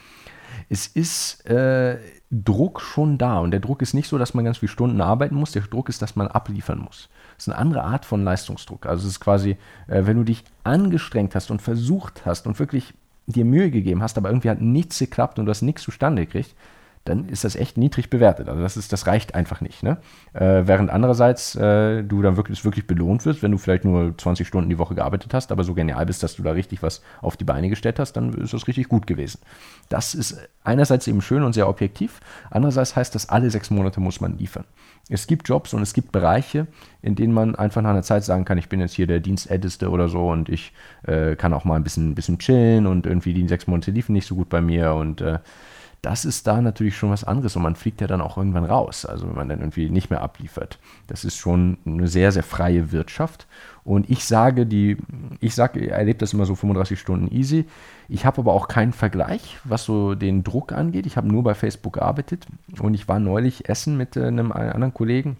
Es 0.68 0.86
ist 0.86 1.46
äh, 1.46 1.98
Druck 2.30 2.80
schon 2.80 3.18
da. 3.18 3.38
Und 3.38 3.52
der 3.52 3.60
Druck 3.60 3.82
ist 3.82 3.94
nicht 3.94 4.08
so, 4.08 4.18
dass 4.18 4.34
man 4.34 4.44
ganz 4.44 4.58
viele 4.58 4.70
Stunden 4.70 5.00
arbeiten 5.00 5.34
muss. 5.34 5.52
Der 5.52 5.62
Druck 5.62 5.88
ist, 5.88 6.02
dass 6.02 6.16
man 6.16 6.28
abliefern 6.28 6.78
muss. 6.78 7.08
Das 7.36 7.46
ist 7.46 7.52
eine 7.52 7.58
andere 7.58 7.84
Art 7.84 8.04
von 8.04 8.24
Leistungsdruck. 8.24 8.86
Also 8.86 9.06
es 9.06 9.14
ist 9.14 9.20
quasi, 9.20 9.52
äh, 9.88 10.06
wenn 10.06 10.16
du 10.16 10.24
dich 10.24 10.44
angestrengt 10.64 11.34
hast 11.34 11.50
und 11.50 11.62
versucht 11.62 12.26
hast 12.26 12.46
und 12.46 12.58
wirklich 12.58 12.94
dir 13.26 13.44
Mühe 13.44 13.70
gegeben 13.70 14.02
hast, 14.02 14.18
aber 14.18 14.28
irgendwie 14.28 14.50
hat 14.50 14.60
nichts 14.60 14.98
geklappt 14.98 15.38
und 15.38 15.46
du 15.46 15.50
hast 15.50 15.62
nichts 15.62 15.82
zustande 15.82 16.26
gekriegt, 16.26 16.54
dann 17.08 17.28
ist 17.28 17.44
das 17.44 17.56
echt 17.56 17.78
niedrig 17.78 18.10
bewertet. 18.10 18.48
Also 18.48 18.60
das, 18.60 18.76
ist, 18.76 18.92
das 18.92 19.06
reicht 19.06 19.34
einfach 19.34 19.60
nicht. 19.60 19.82
Ne? 19.82 19.98
Äh, 20.32 20.62
während 20.66 20.90
andererseits 20.90 21.54
äh, 21.54 22.02
du 22.02 22.22
dann 22.22 22.36
wirklich, 22.36 22.64
wirklich 22.64 22.86
belohnt 22.86 23.24
wirst, 23.24 23.42
wenn 23.42 23.52
du 23.52 23.58
vielleicht 23.58 23.84
nur 23.84 24.16
20 24.16 24.46
Stunden 24.46 24.68
die 24.68 24.78
Woche 24.78 24.94
gearbeitet 24.94 25.32
hast, 25.32 25.52
aber 25.52 25.64
so 25.64 25.74
genial 25.74 26.04
bist, 26.06 26.22
dass 26.22 26.36
du 26.36 26.42
da 26.42 26.52
richtig 26.52 26.82
was 26.82 27.02
auf 27.22 27.36
die 27.36 27.44
Beine 27.44 27.68
gestellt 27.68 27.98
hast, 27.98 28.12
dann 28.12 28.32
ist 28.34 28.52
das 28.52 28.66
richtig 28.66 28.88
gut 28.88 29.06
gewesen. 29.06 29.40
Das 29.88 30.14
ist 30.14 30.48
einerseits 30.64 31.06
eben 31.06 31.22
schön 31.22 31.42
und 31.42 31.52
sehr 31.52 31.68
objektiv, 31.68 32.20
andererseits 32.50 32.96
heißt 32.96 33.14
das, 33.14 33.28
alle 33.28 33.50
sechs 33.50 33.70
Monate 33.70 34.00
muss 34.00 34.20
man 34.20 34.36
liefern. 34.36 34.64
Es 35.08 35.28
gibt 35.28 35.48
Jobs 35.48 35.72
und 35.72 35.82
es 35.82 35.92
gibt 35.92 36.10
Bereiche, 36.10 36.66
in 37.00 37.14
denen 37.14 37.32
man 37.32 37.54
einfach 37.54 37.80
nach 37.80 37.90
einer 37.90 38.02
Zeit 38.02 38.24
sagen 38.24 38.44
kann, 38.44 38.58
ich 38.58 38.68
bin 38.68 38.80
jetzt 38.80 38.94
hier 38.94 39.06
der 39.06 39.20
Dienstälteste 39.20 39.90
oder 39.90 40.08
so 40.08 40.28
und 40.28 40.48
ich 40.48 40.72
äh, 41.04 41.36
kann 41.36 41.52
auch 41.52 41.64
mal 41.64 41.76
ein 41.76 41.84
bisschen, 41.84 42.10
ein 42.10 42.14
bisschen 42.16 42.40
chillen 42.40 42.86
und 42.86 43.06
irgendwie 43.06 43.32
die 43.32 43.46
sechs 43.46 43.68
Monate 43.68 43.92
liefen 43.92 44.12
nicht 44.12 44.26
so 44.26 44.34
gut 44.34 44.48
bei 44.48 44.60
mir 44.60 44.94
und 44.94 45.20
äh, 45.20 45.38
das 46.02 46.24
ist 46.24 46.46
da 46.46 46.60
natürlich 46.60 46.96
schon 46.96 47.10
was 47.10 47.24
anderes 47.24 47.56
und 47.56 47.62
man 47.62 47.74
fliegt 47.74 48.00
ja 48.00 48.06
dann 48.06 48.20
auch 48.20 48.36
irgendwann 48.36 48.64
raus, 48.64 49.04
also 49.04 49.26
wenn 49.26 49.34
man 49.34 49.48
dann 49.48 49.60
irgendwie 49.60 49.90
nicht 49.90 50.10
mehr 50.10 50.20
abliefert. 50.20 50.78
Das 51.06 51.24
ist 51.24 51.36
schon 51.36 51.78
eine 51.84 52.08
sehr, 52.08 52.32
sehr 52.32 52.42
freie 52.42 52.92
Wirtschaft 52.92 53.46
und 53.84 54.10
ich 54.10 54.24
sage, 54.24 54.66
die, 54.66 54.96
ich 55.40 55.54
sage, 55.54 55.80
ich 55.80 55.90
erlebe 55.90 56.18
das 56.18 56.32
immer 56.32 56.46
so 56.46 56.54
35 56.54 56.98
Stunden 56.98 57.34
easy. 57.34 57.66
Ich 58.08 58.24
habe 58.24 58.40
aber 58.40 58.52
auch 58.52 58.68
keinen 58.68 58.92
Vergleich, 58.92 59.58
was 59.64 59.84
so 59.84 60.14
den 60.14 60.44
Druck 60.44 60.72
angeht. 60.72 61.06
Ich 61.06 61.16
habe 61.16 61.28
nur 61.28 61.42
bei 61.42 61.54
Facebook 61.54 61.94
gearbeitet 61.94 62.46
und 62.80 62.94
ich 62.94 63.08
war 63.08 63.18
neulich 63.18 63.68
essen 63.68 63.96
mit 63.96 64.16
äh, 64.16 64.26
einem 64.26 64.52
anderen 64.52 64.94
Kollegen 64.94 65.36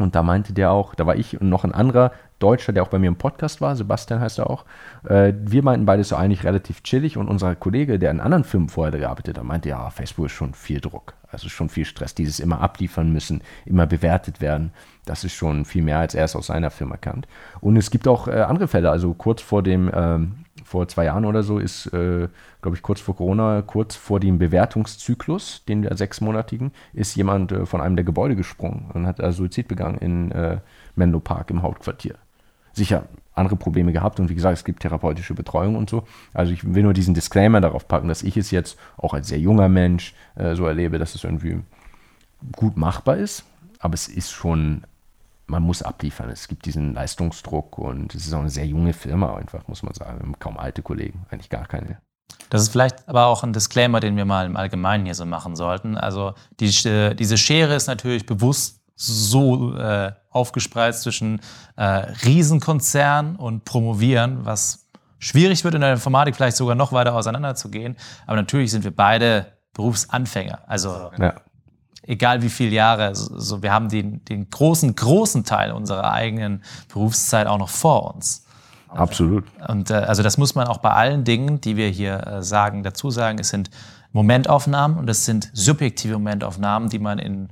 und 0.00 0.14
da 0.14 0.22
meinte 0.22 0.52
der 0.52 0.70
auch, 0.72 0.94
da 0.94 1.06
war 1.06 1.16
ich 1.16 1.40
und 1.40 1.48
noch 1.48 1.64
ein 1.64 1.72
anderer 1.72 2.12
Deutscher, 2.40 2.72
der 2.72 2.82
auch 2.82 2.88
bei 2.88 2.98
mir 2.98 3.08
im 3.08 3.16
Podcast 3.16 3.60
war, 3.60 3.76
Sebastian 3.76 4.20
heißt 4.20 4.38
er 4.38 4.48
auch. 4.48 4.64
Äh, 5.04 5.34
wir 5.38 5.62
meinten 5.62 5.86
beide 5.86 6.02
so 6.04 6.16
eigentlich 6.16 6.44
relativ 6.44 6.82
chillig 6.82 7.16
und 7.16 7.28
unser 7.28 7.54
Kollege, 7.54 7.98
der 7.98 8.10
in 8.10 8.20
anderen 8.20 8.44
Firmen 8.44 8.70
vorher 8.70 8.98
gearbeitet 8.98 9.38
hat, 9.38 9.44
meinte, 9.44 9.68
ja, 9.68 9.90
Facebook 9.90 10.26
ist 10.26 10.32
schon 10.32 10.54
viel 10.54 10.80
Druck. 10.80 11.14
Also 11.30 11.48
schon 11.48 11.68
viel 11.68 11.84
Stress, 11.84 12.14
dieses 12.14 12.40
immer 12.40 12.60
abliefern 12.60 13.12
müssen, 13.12 13.42
immer 13.66 13.86
bewertet 13.86 14.40
werden. 14.40 14.72
Das 15.04 15.22
ist 15.22 15.34
schon 15.34 15.64
viel 15.64 15.82
mehr, 15.82 15.98
als 15.98 16.14
er 16.14 16.24
es 16.24 16.34
aus 16.34 16.46
seiner 16.46 16.70
Firma 16.70 16.96
kannt. 16.96 17.28
Und 17.60 17.76
es 17.76 17.90
gibt 17.90 18.08
auch 18.08 18.26
äh, 18.26 18.40
andere 18.40 18.68
Fälle, 18.68 18.90
also 18.90 19.14
kurz 19.14 19.42
vor 19.42 19.62
dem, 19.62 19.90
ähm, 19.94 20.44
vor 20.70 20.86
zwei 20.86 21.06
Jahren 21.06 21.24
oder 21.24 21.42
so 21.42 21.58
ist, 21.58 21.86
äh, 21.86 22.28
glaube 22.62 22.76
ich, 22.76 22.82
kurz 22.82 23.00
vor 23.00 23.16
Corona, 23.16 23.60
kurz 23.60 23.96
vor 23.96 24.20
dem 24.20 24.38
Bewertungszyklus, 24.38 25.64
den 25.64 25.82
der 25.82 25.96
sechsmonatigen, 25.96 26.70
ist 26.92 27.16
jemand 27.16 27.50
äh, 27.50 27.66
von 27.66 27.80
einem 27.80 27.96
der 27.96 28.04
Gebäude 28.04 28.36
gesprungen 28.36 28.88
und 28.94 29.04
hat 29.04 29.20
also 29.20 29.38
Suizid 29.38 29.66
begangen 29.66 29.98
in 29.98 30.30
äh, 30.30 30.58
Menlo 30.94 31.18
Park 31.18 31.50
im 31.50 31.62
Hauptquartier. 31.62 32.14
Sicher 32.72 33.02
andere 33.34 33.56
Probleme 33.56 33.92
gehabt 33.92 34.20
und 34.20 34.28
wie 34.28 34.36
gesagt, 34.36 34.58
es 34.58 34.64
gibt 34.64 34.82
therapeutische 34.82 35.34
Betreuung 35.34 35.74
und 35.74 35.90
so. 35.90 36.04
Also 36.34 36.52
ich 36.52 36.62
will 36.72 36.84
nur 36.84 36.94
diesen 36.94 37.14
Disclaimer 37.14 37.60
darauf 37.60 37.88
packen, 37.88 38.06
dass 38.06 38.22
ich 38.22 38.36
es 38.36 38.52
jetzt 38.52 38.78
auch 38.96 39.12
als 39.12 39.26
sehr 39.26 39.40
junger 39.40 39.68
Mensch 39.68 40.14
äh, 40.36 40.54
so 40.54 40.66
erlebe, 40.66 41.00
dass 41.00 41.16
es 41.16 41.24
irgendwie 41.24 41.58
gut 42.54 42.76
machbar 42.76 43.16
ist, 43.16 43.44
aber 43.80 43.94
es 43.94 44.06
ist 44.06 44.30
schon 44.30 44.84
man 45.50 45.62
muss 45.62 45.82
abliefern. 45.82 46.30
Es 46.30 46.48
gibt 46.48 46.64
diesen 46.64 46.94
Leistungsdruck 46.94 47.78
und 47.78 48.14
es 48.14 48.26
ist 48.26 48.32
auch 48.32 48.40
eine 48.40 48.50
sehr 48.50 48.66
junge 48.66 48.92
Firma 48.92 49.36
einfach, 49.36 49.66
muss 49.68 49.82
man 49.82 49.92
sagen. 49.94 50.18
Wir 50.18 50.26
haben 50.26 50.38
kaum 50.38 50.56
alte 50.56 50.82
Kollegen, 50.82 51.26
eigentlich 51.30 51.50
gar 51.50 51.66
keine. 51.66 51.98
Das 52.48 52.62
ist 52.62 52.70
vielleicht 52.70 53.08
aber 53.08 53.26
auch 53.26 53.42
ein 53.42 53.52
Disclaimer, 53.52 54.00
den 54.00 54.16
wir 54.16 54.24
mal 54.24 54.46
im 54.46 54.56
Allgemeinen 54.56 55.04
hier 55.04 55.14
so 55.14 55.26
machen 55.26 55.56
sollten. 55.56 55.96
Also 55.96 56.34
die, 56.60 56.70
diese 57.14 57.36
Schere 57.36 57.74
ist 57.74 57.86
natürlich 57.86 58.26
bewusst 58.26 58.80
so 58.94 59.74
äh, 59.76 60.12
aufgespreizt 60.30 61.02
zwischen 61.02 61.40
äh, 61.76 61.82
Riesenkonzern 61.82 63.36
und 63.36 63.64
Promovieren, 63.64 64.44
was 64.44 64.86
schwierig 65.18 65.64
wird 65.64 65.74
in 65.74 65.80
der 65.80 65.92
Informatik 65.92 66.36
vielleicht 66.36 66.56
sogar 66.56 66.74
noch 66.74 66.92
weiter 66.92 67.14
auseinanderzugehen. 67.14 67.96
Aber 68.26 68.36
natürlich 68.36 68.70
sind 68.70 68.84
wir 68.84 68.94
beide 68.94 69.46
Berufsanfänger. 69.74 70.60
Also 70.66 71.10
ja. 71.18 71.34
Egal 72.02 72.42
wie 72.42 72.48
viele 72.48 72.70
Jahre, 72.70 73.14
so, 73.14 73.62
wir 73.62 73.72
haben 73.72 73.88
den, 73.88 74.24
den 74.24 74.50
großen, 74.50 74.94
großen 74.94 75.44
Teil 75.44 75.72
unserer 75.72 76.12
eigenen 76.12 76.62
Berufszeit 76.88 77.46
auch 77.46 77.58
noch 77.58 77.68
vor 77.68 78.14
uns. 78.14 78.46
Absolut. 78.88 79.44
Und 79.68 79.90
äh, 79.90 79.94
also 79.94 80.22
das 80.22 80.36
muss 80.36 80.54
man 80.54 80.66
auch 80.66 80.78
bei 80.78 80.90
allen 80.90 81.24
Dingen, 81.24 81.60
die 81.60 81.76
wir 81.76 81.88
hier 81.88 82.26
äh, 82.26 82.42
sagen, 82.42 82.82
dazu 82.82 83.10
sagen. 83.10 83.38
Es 83.38 83.50
sind 83.50 83.70
Momentaufnahmen 84.12 84.98
und 84.98 85.08
es 85.08 85.24
sind 85.24 85.50
subjektive 85.52 86.14
Momentaufnahmen, 86.14 86.88
die 86.88 86.98
man 86.98 87.18
in 87.18 87.48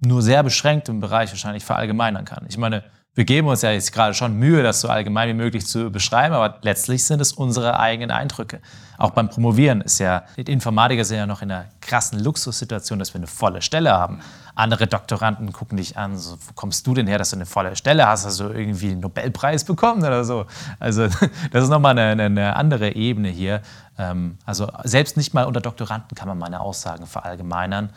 nur 0.00 0.22
sehr 0.22 0.42
beschränktem 0.42 1.00
Bereich 1.00 1.30
wahrscheinlich 1.30 1.64
verallgemeinern 1.64 2.24
kann. 2.24 2.46
Ich 2.48 2.58
meine, 2.58 2.84
wir 3.18 3.24
geben 3.24 3.48
uns 3.48 3.62
ja 3.62 3.72
jetzt 3.72 3.92
gerade 3.92 4.14
schon 4.14 4.36
Mühe, 4.36 4.62
das 4.62 4.80
so 4.80 4.86
allgemein 4.86 5.28
wie 5.28 5.34
möglich 5.34 5.66
zu 5.66 5.90
beschreiben, 5.90 6.36
aber 6.36 6.58
letztlich 6.62 7.04
sind 7.04 7.20
es 7.20 7.32
unsere 7.32 7.76
eigenen 7.76 8.12
Eindrücke. 8.12 8.60
Auch 8.96 9.10
beim 9.10 9.28
Promovieren 9.28 9.80
ist 9.80 9.98
ja, 9.98 10.22
die 10.36 10.52
Informatiker 10.52 11.04
sind 11.04 11.16
ja 11.16 11.26
noch 11.26 11.42
in 11.42 11.50
einer 11.50 11.64
krassen 11.80 12.20
Luxussituation, 12.20 13.00
dass 13.00 13.14
wir 13.14 13.18
eine 13.18 13.26
volle 13.26 13.60
Stelle 13.60 13.90
haben. 13.90 14.20
Andere 14.54 14.86
Doktoranden 14.86 15.52
gucken 15.52 15.78
dich 15.78 15.98
an, 15.98 16.16
so, 16.16 16.36
wo 16.36 16.52
kommst 16.54 16.86
du 16.86 16.94
denn 16.94 17.08
her, 17.08 17.18
dass 17.18 17.30
du 17.30 17.36
eine 17.36 17.46
volle 17.46 17.74
Stelle 17.74 18.06
hast? 18.06 18.38
Du 18.38 18.50
irgendwie 18.50 18.92
einen 18.92 19.00
Nobelpreis 19.00 19.64
bekommen 19.64 20.04
oder 20.04 20.24
so? 20.24 20.46
Also 20.78 21.08
das 21.50 21.64
ist 21.64 21.70
nochmal 21.70 21.98
eine, 21.98 22.22
eine 22.22 22.54
andere 22.54 22.94
Ebene 22.94 23.30
hier. 23.30 23.62
Ähm, 23.98 24.38
also 24.46 24.70
selbst 24.84 25.16
nicht 25.16 25.34
mal 25.34 25.42
unter 25.42 25.60
Doktoranden 25.60 26.14
kann 26.14 26.28
man 26.28 26.38
meine 26.38 26.60
Aussagen 26.60 27.06
verallgemeinern. 27.06 27.90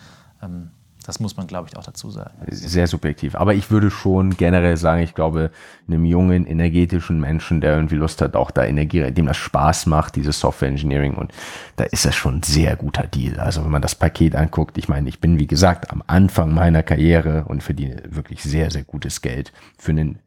Das 1.11 1.19
muss 1.19 1.35
man, 1.35 1.45
glaube 1.45 1.67
ich, 1.69 1.75
auch 1.75 1.83
dazu 1.83 2.09
sagen. 2.09 2.31
Sehr 2.47 2.87
subjektiv. 2.87 3.35
Aber 3.35 3.53
ich 3.53 3.69
würde 3.69 3.91
schon 3.91 4.37
generell 4.37 4.77
sagen, 4.77 5.01
ich 5.01 5.13
glaube, 5.13 5.51
einem 5.85 6.05
jungen, 6.05 6.47
energetischen 6.47 7.19
Menschen, 7.19 7.59
der 7.59 7.75
irgendwie 7.75 7.97
Lust 7.97 8.21
hat, 8.21 8.37
auch 8.37 8.49
da 8.49 8.63
Energie, 8.63 9.11
dem 9.11 9.25
das 9.25 9.35
Spaß 9.35 9.87
macht, 9.87 10.15
dieses 10.15 10.39
Software 10.39 10.69
Engineering. 10.69 11.15
Und 11.15 11.33
da 11.75 11.83
ist 11.83 12.05
das 12.05 12.15
schon 12.15 12.37
ein 12.37 12.43
sehr 12.43 12.77
guter 12.77 13.07
Deal. 13.07 13.41
Also 13.41 13.61
wenn 13.61 13.71
man 13.71 13.81
das 13.81 13.93
Paket 13.93 14.37
anguckt, 14.37 14.77
ich 14.77 14.87
meine, 14.87 15.09
ich 15.09 15.19
bin, 15.19 15.37
wie 15.37 15.47
gesagt, 15.47 15.91
am 15.91 16.01
Anfang 16.07 16.53
meiner 16.53 16.81
Karriere 16.81 17.43
und 17.45 17.61
verdiene 17.61 18.03
wirklich 18.07 18.41
sehr, 18.41 18.71
sehr 18.71 18.83
gutes 18.83 19.19
Geld 19.19 19.51
für 19.77 19.91
einen 19.91 20.19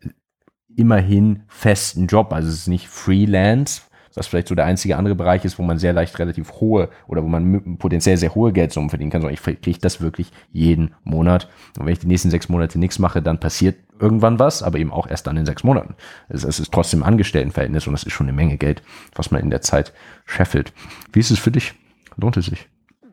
immerhin 0.76 1.44
festen 1.48 2.08
Job. 2.08 2.30
Also 2.34 2.50
es 2.50 2.56
ist 2.56 2.68
nicht 2.68 2.88
Freelance, 2.88 3.80
was 4.14 4.26
vielleicht 4.26 4.48
so 4.48 4.54
der 4.54 4.64
einzige 4.64 4.96
andere 4.96 5.14
Bereich 5.14 5.44
ist, 5.44 5.58
wo 5.58 5.62
man 5.62 5.78
sehr 5.78 5.92
leicht 5.92 6.18
relativ 6.18 6.52
hohe 6.60 6.88
oder 7.06 7.22
wo 7.22 7.28
man 7.28 7.78
potenziell 7.78 8.16
sehr 8.16 8.34
hohe 8.34 8.52
Geldsummen 8.52 8.90
verdienen 8.90 9.10
kann, 9.10 9.22
sondern 9.22 9.34
ich 9.34 9.60
kriege 9.60 9.78
das 9.80 10.00
wirklich 10.00 10.30
jeden 10.52 10.94
Monat. 11.02 11.48
Und 11.78 11.86
wenn 11.86 11.92
ich 11.92 11.98
die 11.98 12.06
nächsten 12.06 12.30
sechs 12.30 12.48
Monate 12.48 12.78
nichts 12.78 12.98
mache, 12.98 13.22
dann 13.22 13.40
passiert 13.40 13.76
irgendwann 13.98 14.38
was, 14.38 14.62
aber 14.62 14.78
eben 14.78 14.92
auch 14.92 15.06
erst 15.06 15.26
dann 15.26 15.36
in 15.36 15.46
sechs 15.46 15.64
Monaten. 15.64 15.94
Es, 16.28 16.44
es 16.44 16.60
ist 16.60 16.72
trotzdem 16.72 17.02
ein 17.02 17.08
Angestelltenverhältnis 17.08 17.86
und 17.86 17.92
das 17.92 18.04
ist 18.04 18.12
schon 18.12 18.28
eine 18.28 18.36
Menge 18.36 18.56
Geld, 18.56 18.82
was 19.14 19.30
man 19.30 19.40
in 19.40 19.50
der 19.50 19.62
Zeit 19.62 19.92
scheffelt. 20.26 20.72
Wie 21.12 21.20
ist 21.20 21.30
es 21.30 21.38
für 21.38 21.50
dich? 21.50 21.74
Lohnt 22.16 22.36
es 22.36 22.46
sich? 22.46 22.68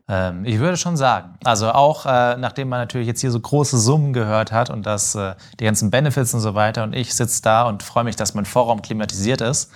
Ähm, 0.08 0.44
ich 0.44 0.58
würde 0.58 0.76
schon 0.76 0.96
sagen. 0.96 1.34
Also 1.44 1.70
auch 1.70 2.06
äh, 2.06 2.36
nachdem 2.36 2.68
man 2.68 2.80
natürlich 2.80 3.06
jetzt 3.06 3.20
hier 3.20 3.30
so 3.30 3.40
große 3.40 3.78
Summen 3.78 4.12
gehört 4.12 4.52
hat 4.52 4.70
und 4.70 4.84
das, 4.84 5.14
äh, 5.14 5.34
die 5.60 5.64
ganzen 5.64 5.90
Benefits 5.90 6.34
und 6.34 6.40
so 6.40 6.54
weiter 6.54 6.82
und 6.84 6.94
ich 6.94 7.14
sitze 7.14 7.42
da 7.42 7.62
und 7.62 7.82
freue 7.82 8.04
mich, 8.04 8.16
dass 8.16 8.34
mein 8.34 8.44
Vorraum 8.44 8.82
klimatisiert 8.82 9.40
ist 9.40 9.70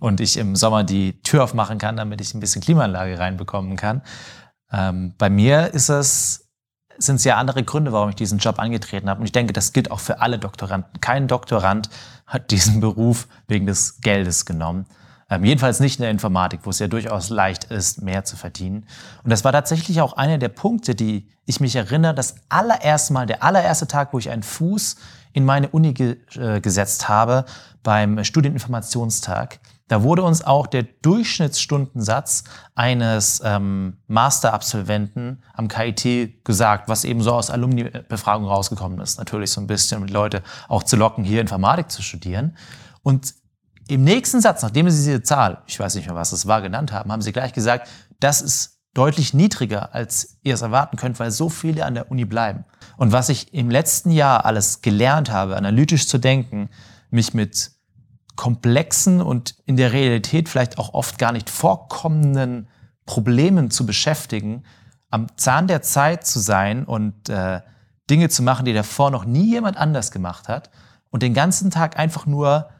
und 0.00 0.20
ich 0.20 0.36
im 0.36 0.56
Sommer 0.56 0.82
die 0.82 1.22
Tür 1.22 1.44
aufmachen 1.44 1.78
kann, 1.78 1.96
damit 1.96 2.20
ich 2.20 2.34
ein 2.34 2.40
bisschen 2.40 2.62
Klimaanlage 2.62 3.18
reinbekommen 3.18 3.76
kann. 3.76 4.02
Ähm, 4.72 5.14
bei 5.18 5.30
mir 5.30 5.72
ist 5.72 5.88
es 5.88 6.50
sind 7.02 7.16
es 7.16 7.24
ja 7.24 7.36
andere 7.36 7.62
Gründe, 7.62 7.92
warum 7.92 8.10
ich 8.10 8.14
diesen 8.14 8.38
Job 8.38 8.58
angetreten 8.58 9.08
habe. 9.08 9.20
Und 9.20 9.26
ich 9.26 9.32
denke, 9.32 9.52
das 9.52 9.72
gilt 9.72 9.90
auch 9.90 10.00
für 10.00 10.20
alle 10.20 10.38
Doktoranden. 10.38 11.00
Kein 11.00 11.28
Doktorand 11.28 11.88
hat 12.26 12.50
diesen 12.50 12.80
Beruf 12.80 13.26
wegen 13.48 13.66
des 13.66 14.00
Geldes 14.02 14.44
genommen. 14.44 14.86
Ähm, 15.30 15.44
jedenfalls 15.44 15.80
nicht 15.80 15.98
in 15.98 16.02
der 16.02 16.10
Informatik, 16.10 16.60
wo 16.64 16.70
es 16.70 16.78
ja 16.78 16.88
durchaus 16.88 17.30
leicht 17.30 17.64
ist, 17.64 18.02
mehr 18.02 18.24
zu 18.24 18.36
verdienen. 18.36 18.86
Und 19.22 19.30
das 19.30 19.44
war 19.44 19.52
tatsächlich 19.52 20.00
auch 20.00 20.12
einer 20.14 20.38
der 20.38 20.48
Punkte, 20.48 20.94
die 20.94 21.28
ich 21.46 21.60
mich 21.60 21.76
erinnere, 21.76 22.14
das 22.14 22.34
allererste 22.48 23.12
Mal, 23.12 23.26
der 23.26 23.42
allererste 23.42 23.86
Tag, 23.86 24.12
wo 24.12 24.18
ich 24.18 24.28
einen 24.28 24.42
Fuß 24.42 24.96
in 25.32 25.44
meine 25.44 25.68
Uni 25.68 25.94
ge 25.94 26.16
äh, 26.34 26.60
gesetzt 26.60 27.08
habe, 27.08 27.44
beim 27.82 28.24
Studieninformationstag. 28.24 29.60
Da 29.90 30.04
wurde 30.04 30.22
uns 30.22 30.44
auch 30.44 30.68
der 30.68 30.84
Durchschnittsstundensatz 30.84 32.44
eines 32.76 33.42
ähm, 33.44 33.96
Masterabsolventen 34.06 35.42
am 35.52 35.66
KIT 35.66 36.44
gesagt, 36.44 36.88
was 36.88 37.02
eben 37.02 37.22
so 37.22 37.32
aus 37.32 37.50
Alumni-Befragungen 37.50 38.48
rausgekommen 38.48 39.00
ist. 39.00 39.18
Natürlich 39.18 39.50
so 39.50 39.60
ein 39.60 39.66
bisschen, 39.66 40.00
um 40.00 40.06
die 40.06 40.12
Leute 40.12 40.44
auch 40.68 40.84
zu 40.84 40.94
locken, 40.94 41.24
hier 41.24 41.40
Informatik 41.40 41.90
zu 41.90 42.02
studieren. 42.02 42.56
Und 43.02 43.34
im 43.88 44.04
nächsten 44.04 44.40
Satz, 44.40 44.62
nachdem 44.62 44.88
sie 44.88 45.04
diese 45.04 45.24
Zahl, 45.24 45.64
ich 45.66 45.80
weiß 45.80 45.96
nicht 45.96 46.06
mehr, 46.06 46.14
was 46.14 46.30
es 46.30 46.46
war, 46.46 46.62
genannt 46.62 46.92
haben, 46.92 47.10
haben 47.10 47.22
sie 47.22 47.32
gleich 47.32 47.52
gesagt, 47.52 47.88
das 48.20 48.42
ist 48.42 48.78
deutlich 48.94 49.34
niedriger, 49.34 49.92
als 49.92 50.38
ihr 50.44 50.54
es 50.54 50.62
erwarten 50.62 50.98
könnt, 50.98 51.18
weil 51.18 51.32
so 51.32 51.48
viele 51.48 51.84
an 51.84 51.94
der 51.94 52.12
Uni 52.12 52.26
bleiben. 52.26 52.64
Und 52.96 53.10
was 53.10 53.28
ich 53.28 53.52
im 53.52 53.70
letzten 53.70 54.12
Jahr 54.12 54.44
alles 54.44 54.82
gelernt 54.82 55.32
habe, 55.32 55.56
analytisch 55.56 56.06
zu 56.06 56.18
denken, 56.18 56.70
mich 57.10 57.34
mit 57.34 57.72
komplexen 58.40 59.20
und 59.20 59.54
in 59.66 59.76
der 59.76 59.92
Realität 59.92 60.48
vielleicht 60.48 60.78
auch 60.78 60.94
oft 60.94 61.18
gar 61.18 61.30
nicht 61.30 61.50
vorkommenden 61.50 62.68
Problemen 63.04 63.70
zu 63.70 63.84
beschäftigen, 63.84 64.62
am 65.10 65.26
Zahn 65.36 65.66
der 65.66 65.82
Zeit 65.82 66.26
zu 66.26 66.38
sein 66.38 66.86
und 66.86 67.28
äh, 67.28 67.60
Dinge 68.08 68.30
zu 68.30 68.42
machen, 68.42 68.64
die 68.64 68.72
davor 68.72 69.10
noch 69.10 69.26
nie 69.26 69.50
jemand 69.50 69.76
anders 69.76 70.10
gemacht 70.10 70.48
hat 70.48 70.70
und 71.10 71.22
den 71.22 71.34
ganzen 71.34 71.70
Tag 71.70 71.98
einfach 71.98 72.24
nur 72.24 72.70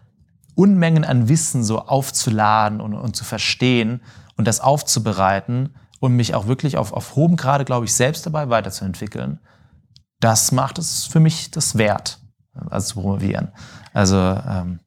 Unmengen 0.55 1.05
an 1.05 1.29
Wissen 1.29 1.63
so 1.63 1.81
aufzuladen 1.81 2.81
und, 2.81 2.95
und 2.95 3.15
zu 3.15 3.25
verstehen 3.25 4.01
und 4.37 4.49
das 4.49 4.61
aufzubereiten 4.61 5.75
und 5.99 6.17
mich 6.17 6.35
auch 6.35 6.47
wirklich 6.47 6.79
auf, 6.79 6.95
auf 6.95 7.17
hohem 7.17 7.37
Grade, 7.37 7.67
glaube 7.67 7.85
ich, 7.85 7.95
selbst 7.95 8.25
dabei 8.25 8.49
weiterzuentwickeln, 8.49 9.41
das 10.21 10.53
macht 10.53 10.79
es 10.79 11.05
für 11.05 11.21
mich 11.21 11.51
das 11.51 11.77
wert, 11.77 12.19
also 12.71 12.95
zu 12.95 13.01
promovieren. 13.03 13.53
Also 13.93 14.17
ähm, 14.17 14.81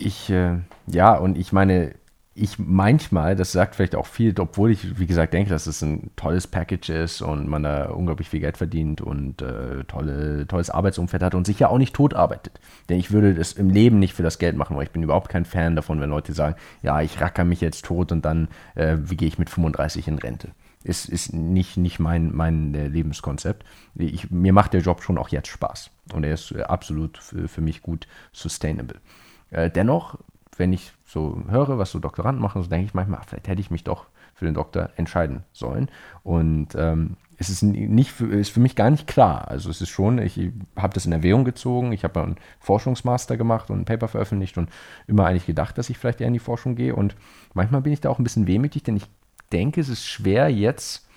ich, 0.00 0.30
äh, 0.30 0.58
ja, 0.86 1.16
und 1.16 1.36
ich 1.38 1.52
meine, 1.52 1.94
ich 2.34 2.58
manchmal, 2.58 3.36
das 3.36 3.52
sagt 3.52 3.74
vielleicht 3.74 3.96
auch 3.96 4.06
viel, 4.06 4.38
obwohl 4.38 4.70
ich, 4.70 4.98
wie 4.98 5.06
gesagt, 5.06 5.34
denke, 5.34 5.50
dass 5.50 5.66
es 5.66 5.82
ein 5.82 6.10
tolles 6.16 6.46
Package 6.46 6.88
ist 6.90 7.22
und 7.22 7.48
man 7.48 7.64
da 7.64 7.90
unglaublich 7.90 8.28
viel 8.28 8.40
Geld 8.40 8.56
verdient 8.56 9.00
und 9.00 9.42
äh, 9.42 9.84
tolle, 9.84 10.46
tolles 10.46 10.70
Arbeitsumfeld 10.70 11.22
hat 11.22 11.34
und 11.34 11.46
sich 11.46 11.58
ja 11.58 11.68
auch 11.68 11.78
nicht 11.78 11.94
tot 11.94 12.14
arbeitet. 12.14 12.60
Denn 12.88 12.98
ich 12.98 13.10
würde 13.10 13.34
das 13.34 13.52
im 13.52 13.68
Leben 13.68 13.98
nicht 13.98 14.14
für 14.14 14.22
das 14.22 14.38
Geld 14.38 14.56
machen, 14.56 14.76
weil 14.76 14.84
ich 14.84 14.90
bin 14.90 15.02
überhaupt 15.02 15.28
kein 15.28 15.44
Fan 15.44 15.76
davon, 15.76 16.00
wenn 16.00 16.10
Leute 16.10 16.32
sagen, 16.32 16.56
ja, 16.82 17.02
ich 17.02 17.20
racker 17.20 17.44
mich 17.44 17.60
jetzt 17.60 17.84
tot 17.84 18.12
und 18.12 18.24
dann, 18.24 18.48
äh, 18.76 18.96
wie 19.02 19.16
gehe 19.16 19.28
ich 19.28 19.38
mit 19.38 19.50
35 19.50 20.08
in 20.08 20.18
Rente? 20.18 20.48
Ist, 20.82 21.10
ist 21.10 21.34
nicht, 21.34 21.76
nicht 21.76 21.98
mein, 21.98 22.34
mein 22.34 22.74
äh, 22.74 22.86
Lebenskonzept. 22.86 23.66
Ich, 23.96 24.30
mir 24.30 24.54
macht 24.54 24.72
der 24.72 24.80
Job 24.80 25.02
schon 25.02 25.18
auch 25.18 25.28
jetzt 25.28 25.48
Spaß 25.48 25.90
und 26.14 26.24
er 26.24 26.32
ist 26.32 26.52
äh, 26.52 26.62
absolut 26.62 27.18
für, 27.18 27.48
für 27.48 27.60
mich 27.60 27.82
gut 27.82 28.06
sustainable. 28.32 29.00
Äh, 29.50 29.70
dennoch, 29.70 30.18
wenn 30.56 30.72
ich 30.72 30.92
so 31.04 31.42
höre, 31.48 31.78
was 31.78 31.90
so 31.90 31.98
Doktoranden 31.98 32.42
machen, 32.42 32.62
so 32.62 32.68
denke 32.68 32.86
ich 32.86 32.94
manchmal, 32.94 33.20
vielleicht 33.26 33.48
hätte 33.48 33.60
ich 33.60 33.70
mich 33.70 33.84
doch 33.84 34.06
für 34.34 34.44
den 34.44 34.54
Doktor 34.54 34.90
entscheiden 34.96 35.44
sollen. 35.52 35.90
Und 36.22 36.74
ähm, 36.74 37.16
es 37.36 37.48
ist 37.48 37.62
nicht 37.62 38.12
für, 38.12 38.26
ist 38.26 38.50
für 38.50 38.60
mich 38.60 38.76
gar 38.76 38.90
nicht 38.90 39.06
klar. 39.06 39.48
Also 39.48 39.70
es 39.70 39.80
ist 39.80 39.88
schon, 39.88 40.18
ich 40.18 40.38
habe 40.76 40.92
das 40.92 41.06
in 41.06 41.12
Erwägung 41.12 41.44
gezogen, 41.44 41.92
ich 41.92 42.04
habe 42.04 42.22
einen 42.22 42.36
Forschungsmaster 42.58 43.36
gemacht 43.38 43.70
und 43.70 43.80
ein 43.80 43.84
Paper 43.86 44.08
veröffentlicht 44.08 44.58
und 44.58 44.68
immer 45.06 45.26
eigentlich 45.26 45.46
gedacht, 45.46 45.78
dass 45.78 45.88
ich 45.88 45.96
vielleicht 45.96 46.20
eher 46.20 46.26
in 46.26 46.34
die 46.34 46.38
Forschung 46.38 46.74
gehe. 46.74 46.94
Und 46.94 47.16
manchmal 47.54 47.80
bin 47.80 47.94
ich 47.94 48.00
da 48.02 48.10
auch 48.10 48.18
ein 48.18 48.24
bisschen 48.24 48.46
wehmütig, 48.46 48.82
denn 48.82 48.96
ich 48.96 49.06
denke, 49.52 49.80
es 49.80 49.88
ist 49.88 50.06
schwer 50.06 50.48
jetzt 50.50 51.08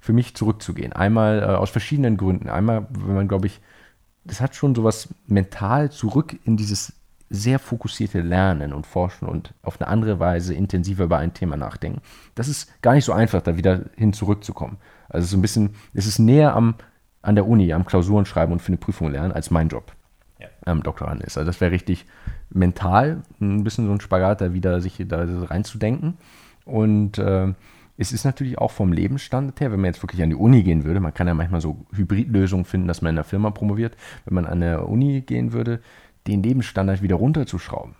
für 0.00 0.12
mich 0.12 0.36
zurückzugehen. 0.36 0.92
Einmal 0.92 1.40
äh, 1.40 1.46
aus 1.46 1.70
verschiedenen 1.70 2.18
Gründen. 2.18 2.50
Einmal, 2.50 2.86
wenn 2.90 3.14
man, 3.14 3.28
glaube 3.28 3.46
ich, 3.46 3.60
das 4.24 4.40
hat 4.40 4.54
schon 4.54 4.74
sowas 4.74 5.08
mental 5.26 5.90
zurück 5.90 6.38
in 6.44 6.58
dieses 6.58 6.92
sehr 7.30 7.60
fokussierte 7.60 8.20
Lernen 8.20 8.72
und 8.72 8.86
Forschen 8.86 9.28
und 9.28 9.54
auf 9.62 9.80
eine 9.80 9.88
andere 9.88 10.18
Weise 10.18 10.52
intensiver 10.52 11.04
über 11.04 11.18
ein 11.18 11.32
Thema 11.32 11.56
nachdenken. 11.56 12.02
Das 12.34 12.48
ist 12.48 12.82
gar 12.82 12.94
nicht 12.94 13.04
so 13.04 13.12
einfach, 13.12 13.40
da 13.40 13.56
wieder 13.56 13.84
hin 13.96 14.12
zurückzukommen. 14.12 14.78
Also 15.08 15.28
so 15.28 15.36
ein 15.36 15.42
bisschen, 15.42 15.70
es 15.94 16.06
ist 16.06 16.18
näher 16.18 16.54
am, 16.56 16.74
an 17.22 17.36
der 17.36 17.46
Uni, 17.46 17.72
am 17.72 17.86
Klausuren 17.86 18.26
schreiben 18.26 18.52
und 18.52 18.60
für 18.60 18.68
eine 18.68 18.78
Prüfung 18.78 19.12
lernen, 19.12 19.30
als 19.30 19.52
mein 19.52 19.68
Job 19.68 19.92
ja. 20.40 20.48
am 20.64 20.82
Doktorand 20.82 21.22
ist. 21.22 21.38
Also 21.38 21.46
das 21.46 21.60
wäre 21.60 21.70
richtig 21.70 22.04
mental 22.50 23.22
ein 23.40 23.62
bisschen 23.62 23.86
so 23.86 23.92
ein 23.92 24.00
Spagat, 24.00 24.40
da 24.40 24.52
wieder 24.52 24.80
sich 24.80 24.96
da 25.06 25.24
reinzudenken. 25.24 26.14
Und 26.64 27.18
äh, 27.18 27.54
es 27.96 28.12
ist 28.12 28.24
natürlich 28.24 28.58
auch 28.58 28.70
vom 28.70 28.92
Lebensstandard 28.92 29.60
her, 29.60 29.70
wenn 29.70 29.80
man 29.80 29.92
jetzt 29.92 30.02
wirklich 30.02 30.22
an 30.22 30.30
die 30.30 30.36
Uni 30.36 30.62
gehen 30.62 30.84
würde, 30.84 31.00
man 31.00 31.12
kann 31.12 31.26
ja 31.26 31.34
manchmal 31.34 31.60
so 31.60 31.84
Hybridlösungen 31.92 32.64
finden, 32.64 32.88
dass 32.88 33.02
man 33.02 33.10
in 33.10 33.16
der 33.16 33.24
Firma 33.24 33.50
promoviert, 33.50 33.96
wenn 34.24 34.34
man 34.34 34.46
an 34.46 34.60
der 34.60 34.88
Uni 34.88 35.20
gehen 35.20 35.52
würde, 35.52 35.80
den 36.26 36.42
Lebensstandard 36.42 37.02
wieder 37.02 37.16
runterzuschrauben. 37.16 37.94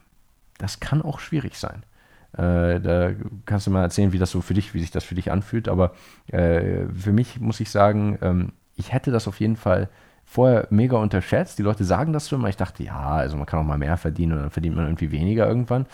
Das 0.59 0.81
kann 0.81 1.03
auch 1.03 1.21
schwierig 1.21 1.57
sein. 1.57 1.83
Äh, 2.33 2.81
da 2.81 3.13
kannst 3.47 3.67
du 3.67 3.71
mal 3.71 3.83
erzählen, 3.83 4.13
wie 4.13 4.19
das 4.19 4.31
so 4.31 4.41
für 4.41 4.55
dich, 4.55 4.75
wie 4.75 4.81
sich 4.81 4.91
das 4.91 5.05
für 5.05 5.15
dich 5.15 5.33
anfühlt. 5.33 5.69
Aber 5.69 5.95
äh, 6.29 6.87
für 6.95 7.13
mich 7.13 7.41
muss 7.41 7.61
ich 7.61 7.71
sagen, 7.71 8.19
ähm, 8.23 8.53
ich 8.77 8.93
hätte 8.93 9.11
das 9.11 9.27
auf 9.27 9.41
jeden 9.41 9.57
Fall 9.57 9.89
vorher 10.25 10.69
mega 10.71 10.97
unterschätzt. 10.97 11.59
Die 11.59 11.63
Leute 11.63 11.85
sagen 11.85 12.13
das 12.13 12.27
so 12.27 12.37
immer. 12.37 12.49
Ich 12.49 12.57
dachte, 12.57 12.85
ja, 12.85 13.11
also 13.11 13.37
man 13.37 13.47
kann 13.47 13.59
auch 13.61 13.65
mal 13.65 13.79
mehr 13.79 13.97
verdienen 13.97 14.33
und 14.33 14.39
dann 14.39 14.51
verdient 14.51 14.77
man 14.77 14.85
irgendwie 14.87 15.11
weniger 15.11 15.49
irgendwann. 15.49 15.87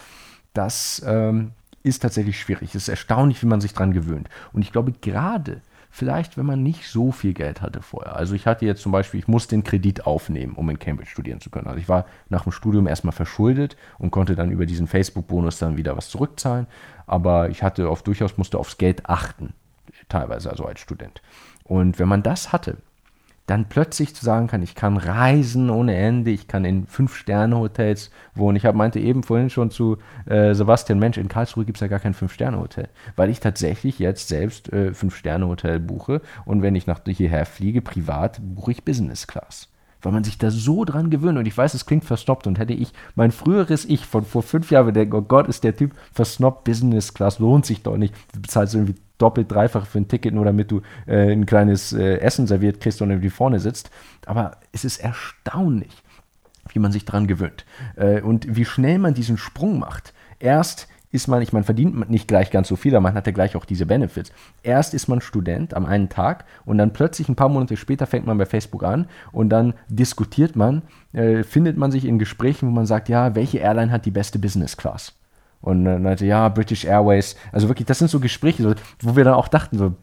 Das 0.53 1.03
ähm, 1.07 1.53
ist 1.83 2.01
tatsächlich 2.01 2.39
schwierig. 2.39 2.71
Es 2.71 2.83
ist 2.83 2.89
erstaunlich, 2.89 3.43
wie 3.43 3.47
man 3.47 3.61
sich 3.61 3.73
dran 3.73 3.93
gewöhnt. 3.93 4.29
Und 4.53 4.63
ich 4.63 4.73
glaube, 4.73 4.93
gerade 4.93 5.63
vielleicht, 5.91 6.37
wenn 6.37 6.47
man 6.47 6.63
nicht 6.63 6.89
so 6.89 7.13
viel 7.13 7.35
Geld 7.35 7.63
hatte 7.63 7.83
vorher. 7.83 8.17
Also 8.17 8.35
ich 8.35 8.47
hatte 8.47 8.67
jetzt 8.67 8.83
zum 8.83 8.93
Beispiel, 8.93 9.21
ich 9.21 9.29
musste 9.29 9.57
den 9.57 9.65
Kredit 9.65 10.07
aufnehmen, 10.07 10.55
um 10.55 10.69
in 10.71 10.79
Cambridge 10.79 11.11
studieren 11.11 11.41
zu 11.41 11.51
können. 11.51 11.67
Also 11.67 11.79
ich 11.79 11.89
war 11.89 12.07
nach 12.29 12.45
dem 12.45 12.53
Studium 12.53 12.87
erstmal 12.87 13.13
verschuldet 13.13 13.77
und 13.99 14.11
konnte 14.11 14.37
dann 14.37 14.51
über 14.51 14.67
diesen 14.67 14.87
Facebook-Bonus 14.87 15.59
dann 15.59 15.77
wieder 15.77 15.97
was 15.97 16.09
zurückzahlen. 16.09 16.67
Aber 17.07 17.51
ich 17.51 17.63
hatte 17.63 17.89
auf 17.89 18.03
durchaus 18.03 18.37
musste 18.37 18.59
aufs 18.59 18.79
Geld 18.79 19.09
achten, 19.09 19.53
teilweise 20.09 20.51
also 20.51 20.65
als 20.65 20.81
Student. 20.81 21.23
Und 21.65 21.99
wenn 21.99 22.09
man 22.09 22.23
das 22.23 22.53
hatte, 22.53 22.79
dann 23.47 23.69
plötzlich 23.69 24.15
zu 24.15 24.25
sagen 24.25 24.49
kann, 24.49 24.63
ich 24.63 24.75
kann 24.75 24.97
reisen 24.97 25.71
ohne 25.71 25.95
Ende, 25.95 26.31
ich 26.31 26.49
kann 26.49 26.65
in 26.65 26.87
Fünf-Sterne-Hotels 26.87 28.11
wohnen. 28.35 28.57
Ich 28.57 28.67
hab, 28.67 28.75
meinte 28.75 28.99
eben 28.99 29.23
vorhin 29.23 29.51
schon 29.51 29.71
zu 29.71 29.99
äh, 30.27 30.55
Sebastian, 30.55 30.99
Mensch, 30.99 31.17
in 31.17 31.29
Karlsruhe 31.29 31.65
gibt 31.65 31.77
es 31.77 31.81
ja 31.81 31.87
gar 31.87 32.01
kein 32.01 32.15
Fünf-Sterne-Hotel, 32.15 32.89
weil 33.15 33.31
ich 33.31 33.41
tatsächlich 33.41 33.99
jetzt 33.99 34.29
selbst 34.29 34.73
äh, 34.73 34.93
Fünf-Sterne-Hotel 34.93 35.81
buche 35.81 36.21
und 36.45 36.63
wenn 36.63 36.75
ich 36.75 36.87
nach 36.87 37.01
hierher 37.07 37.47
fliege, 37.47 37.83
privat, 37.83 38.41
buche 38.43 38.73
ich 38.73 38.85
Business 38.85 39.27
Class 39.27 39.69
weil 40.07 40.13
man 40.13 40.23
sich 40.23 40.39
da 40.39 40.53
so 40.53 40.85
dran 40.85 41.11
gewöhnt. 41.11 41.37
Und 41.37 41.47
ich 41.47 41.59
weiß, 41.59 41.75
es 41.75 41.85
klingt 41.85 42.05
verstoppt. 42.05 42.47
Und 42.47 42.61
hätte 42.61 42.73
ich 42.73 42.93
mein 43.17 43.33
früheres 43.33 43.85
Ich 43.85 44.07
von 44.07 44.25
vor 44.25 44.45
fünf 44.45 44.71
Jahren 44.71 44.95
gedacht, 44.95 45.13
oh 45.13 45.21
Gott, 45.21 45.49
ist 45.49 45.65
der 45.65 45.75
Typ 45.75 45.97
versnobbt, 46.13 46.63
Business 46.63 47.13
Class, 47.13 47.41
lohnt 47.41 47.67
sich 47.67 47.83
doch 47.83 47.97
nicht. 47.97 48.15
Du 48.33 48.41
bezahlst 48.41 48.77
irgendwie 48.77 48.95
doppelt, 49.19 49.51
dreifach 49.51 49.85
für 49.85 49.99
ein 49.99 50.07
Ticket, 50.07 50.33
nur 50.33 50.45
damit 50.45 50.71
du 50.71 50.83
äh, 51.09 51.33
ein 51.33 51.45
kleines 51.45 51.93
äh, 51.93 52.19
Essen 52.19 52.47
serviert 52.47 52.81
kriegst 52.81 53.03
und 53.03 53.11
irgendwie 53.11 53.31
vorne 53.31 53.59
sitzt. 53.59 53.91
Aber 54.27 54.59
es 54.71 54.85
ist 54.85 54.99
erstaunlich, 54.99 56.05
wie 56.73 56.79
man 56.79 56.93
sich 56.93 57.05
daran 57.05 57.27
gewöhnt 57.27 57.65
äh, 57.97 58.21
und 58.21 58.55
wie 58.55 58.65
schnell 58.65 59.01
man 59.01 59.13
diesen 59.13 59.39
Sprung 59.39 59.81
macht. 59.81 60.15
Erst 60.39 60.87
ist 61.13 61.29
man, 61.29 61.43
ich 61.43 61.53
meine, 61.53 61.65
verdient 61.65 62.11
nicht 62.11 62.29
gleich 62.29 62.51
ganz 62.51 62.69
so 62.69 62.77
viel, 62.77 62.95
aber 62.95 63.03
man 63.03 63.15
hat 63.15 63.27
ja 63.27 63.33
gleich 63.33 63.57
auch 63.57 63.65
diese 63.65 63.87
Benefits. 63.87 64.33
Erst 64.63 64.95
ist 64.95 65.09
man 65.09 65.21
Student 65.21 65.75
am 65.75 65.87
einen 65.87 66.09
Tag 66.09 66.45
und 66.65 66.79
dann 66.79 66.93
plötzlich 66.93 67.29
ein 67.29 67.37
paar 67.37 67.49
Monate 67.49 67.77
später 67.77 68.07
fängt 68.07 68.27
man 68.27 68.39
bei 68.39 68.47
Facebook 68.47 68.83
an 68.83 69.07
und 69.33 69.51
dann 69.51 69.75
diskutiert 69.89 70.57
man, 70.57 70.83
äh, 71.13 71.43
findet 71.43 71.77
man 71.77 71.91
sich 71.91 72.05
in 72.05 72.19
Gesprächen, 72.19 72.69
wo 72.69 72.73
man 72.73 72.87
sagt, 72.87 73.09
ja, 73.09 73.35
welche 73.35 73.59
Airline 73.59 73.93
hat 73.93 74.05
die 74.05 74.11
beste 74.11 74.39
Business 74.39 74.77
Class? 74.77 75.15
Und 75.63 75.85
dann 75.85 76.07
hatte, 76.07 76.27
ja, 76.27 76.49
British 76.49 76.85
Airways. 76.85 77.37
Also 77.51 77.69
wirklich, 77.69 77.87
das 77.87 77.99
sind 77.99 78.11
so 78.11 78.21
Gespräche, 78.21 78.75
wo 79.01 79.17
wir 79.17 79.25
dann 79.25 79.35
auch 79.35 79.49
dachten, 79.49 79.79
so, 79.79 79.95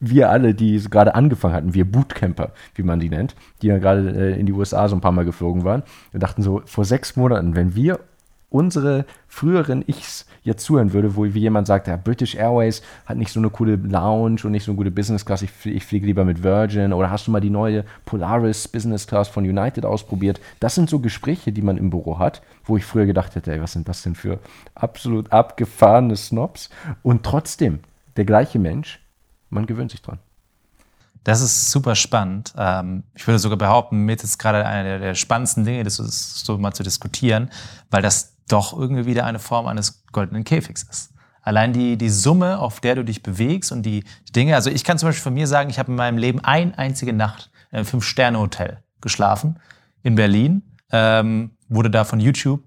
wir 0.00 0.30
alle, 0.30 0.54
die 0.54 0.82
gerade 0.90 1.14
angefangen 1.14 1.54
hatten, 1.54 1.74
wir 1.74 1.90
Bootcamper, 1.90 2.52
wie 2.74 2.82
man 2.82 3.00
die 3.00 3.08
nennt, 3.08 3.34
die 3.62 3.68
ja 3.68 3.78
gerade 3.78 4.10
äh, 4.10 4.38
in 4.38 4.46
die 4.46 4.52
USA 4.52 4.88
so 4.88 4.96
ein 4.96 5.00
paar 5.00 5.12
Mal 5.12 5.24
geflogen 5.24 5.64
waren, 5.64 5.82
wir 6.10 6.20
dachten 6.20 6.42
so, 6.42 6.62
vor 6.64 6.84
sechs 6.84 7.16
Monaten, 7.16 7.54
wenn 7.54 7.74
wir 7.74 8.00
unsere 8.50 9.04
früheren 9.26 9.82
Ichs 9.86 10.26
jetzt 10.42 10.64
zuhören 10.64 10.92
würde, 10.92 11.16
wo 11.16 11.24
wie 11.24 11.40
jemand 11.40 11.66
sagt, 11.66 11.88
ja, 11.88 11.96
British 11.96 12.34
Airways 12.34 12.82
hat 13.06 13.16
nicht 13.16 13.32
so 13.32 13.40
eine 13.40 13.50
coole 13.50 13.76
Lounge 13.76 14.42
und 14.44 14.52
nicht 14.52 14.64
so 14.64 14.72
eine 14.72 14.76
gute 14.76 14.90
Business 14.90 15.24
Class, 15.24 15.42
ich, 15.42 15.50
ich 15.64 15.84
fliege 15.84 16.06
lieber 16.06 16.24
mit 16.24 16.42
Virgin 16.42 16.92
oder 16.92 17.10
hast 17.10 17.26
du 17.26 17.30
mal 17.30 17.40
die 17.40 17.50
neue 17.50 17.84
Polaris 18.04 18.68
Business 18.68 19.06
Class 19.06 19.28
von 19.28 19.44
United 19.44 19.84
ausprobiert? 19.84 20.40
Das 20.60 20.74
sind 20.74 20.88
so 20.88 21.00
Gespräche, 21.00 21.52
die 21.52 21.62
man 21.62 21.76
im 21.76 21.90
Büro 21.90 22.18
hat, 22.18 22.42
wo 22.64 22.76
ich 22.76 22.84
früher 22.84 23.06
gedacht 23.06 23.34
hätte, 23.34 23.52
ey, 23.52 23.60
was 23.60 23.72
sind 23.72 23.88
das 23.88 24.02
denn 24.02 24.14
für 24.14 24.38
absolut 24.74 25.32
abgefahrene 25.32 26.16
Snobs? 26.16 26.70
Und 27.02 27.24
trotzdem, 27.24 27.80
der 28.16 28.24
gleiche 28.24 28.58
Mensch, 28.58 29.00
man 29.50 29.66
gewöhnt 29.66 29.90
sich 29.90 30.02
dran. 30.02 30.18
Das 31.24 31.40
ist 31.40 31.70
super 31.70 31.94
spannend. 31.94 32.52
Ähm, 32.56 33.02
ich 33.14 33.26
würde 33.26 33.38
sogar 33.38 33.56
behaupten, 33.56 34.04
mit 34.04 34.22
ist 34.22 34.38
gerade 34.38 34.66
einer 34.66 34.98
der, 34.98 35.14
spannendsten 35.14 35.64
Dinge, 35.64 35.82
das 35.82 35.96
so 35.96 36.58
mal 36.58 36.74
zu 36.74 36.82
diskutieren, 36.82 37.50
weil 37.90 38.02
das 38.02 38.33
doch 38.48 38.76
irgendwie 38.76 39.06
wieder 39.06 39.24
eine 39.24 39.38
Form 39.38 39.66
eines 39.66 40.04
goldenen 40.12 40.44
Käfigs 40.44 40.82
ist. 40.82 41.10
Allein 41.42 41.72
die, 41.72 41.98
die 41.98 42.08
Summe, 42.08 42.58
auf 42.58 42.80
der 42.80 42.94
du 42.94 43.04
dich 43.04 43.22
bewegst 43.22 43.70
und 43.70 43.82
die, 43.82 44.04
Dinge. 44.34 44.54
Also 44.54 44.70
ich 44.70 44.84
kann 44.84 44.98
zum 44.98 45.08
Beispiel 45.08 45.22
von 45.22 45.34
mir 45.34 45.46
sagen, 45.46 45.70
ich 45.70 45.78
habe 45.78 45.90
in 45.90 45.96
meinem 45.96 46.18
Leben 46.18 46.40
eine 46.40 46.76
einzige 46.78 47.12
Nacht 47.12 47.50
in 47.70 47.78
einem 47.78 47.86
Fünf-Sterne-Hotel 47.86 48.78
geschlafen 49.00 49.58
in 50.02 50.14
Berlin. 50.14 50.62
Ähm, 50.90 51.52
wurde 51.68 51.90
da 51.90 52.04
von 52.04 52.20
YouTube 52.20 52.62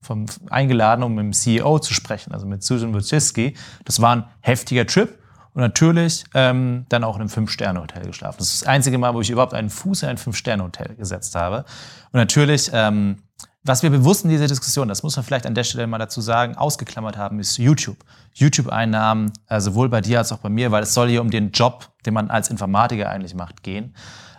vom, 0.00 0.26
eingeladen, 0.50 1.02
um 1.02 1.14
mit 1.14 1.24
dem 1.24 1.32
CEO 1.32 1.78
zu 1.80 1.94
sprechen, 1.94 2.32
also 2.32 2.46
mit 2.46 2.62
Susan 2.62 2.94
Wojcicki. 2.94 3.54
Das 3.84 4.00
war 4.00 4.16
ein 4.16 4.24
heftiger 4.40 4.86
Trip. 4.86 5.18
Und 5.54 5.62
natürlich 5.62 6.24
ähm, 6.34 6.86
dann 6.88 7.02
auch 7.02 7.16
in 7.16 7.22
einem 7.22 7.30
Fünf-Sterne-Hotel 7.30 8.04
geschlafen. 8.06 8.36
Das 8.38 8.52
ist 8.52 8.62
das 8.62 8.68
einzige 8.68 8.96
Mal, 8.96 9.14
wo 9.14 9.20
ich 9.20 9.30
überhaupt 9.30 9.54
einen 9.54 9.70
Fuß 9.70 10.04
in 10.04 10.10
ein 10.10 10.18
Fünf-Sterne-Hotel 10.18 10.94
gesetzt 10.94 11.34
habe. 11.34 11.64
Und 12.12 12.18
natürlich 12.20 12.70
ähm, 12.72 13.22
was 13.68 13.82
wir 13.82 13.90
bewusst 13.90 14.24
in 14.24 14.30
dieser 14.30 14.46
Diskussion, 14.46 14.88
das 14.88 15.02
muss 15.02 15.16
man 15.16 15.24
vielleicht 15.24 15.46
an 15.46 15.54
der 15.54 15.64
Stelle 15.64 15.86
mal 15.86 15.98
dazu 15.98 16.20
sagen, 16.20 16.56
ausgeklammert 16.56 17.16
haben, 17.16 17.38
ist 17.38 17.58
YouTube. 17.58 17.98
YouTube-Einnahmen, 18.32 19.32
äh, 19.48 19.60
sowohl 19.60 19.88
bei 19.88 20.00
dir 20.00 20.18
als 20.18 20.32
auch 20.32 20.38
bei 20.38 20.48
mir, 20.48 20.70
weil 20.70 20.82
es 20.82 20.94
soll 20.94 21.08
hier 21.08 21.20
um 21.20 21.30
den 21.30 21.52
Job, 21.52 21.90
den 22.06 22.14
man 22.14 22.30
als 22.30 22.48
Informatiker 22.48 23.08
eigentlich 23.10 23.34
macht, 23.34 23.62
gehen. 23.62 23.94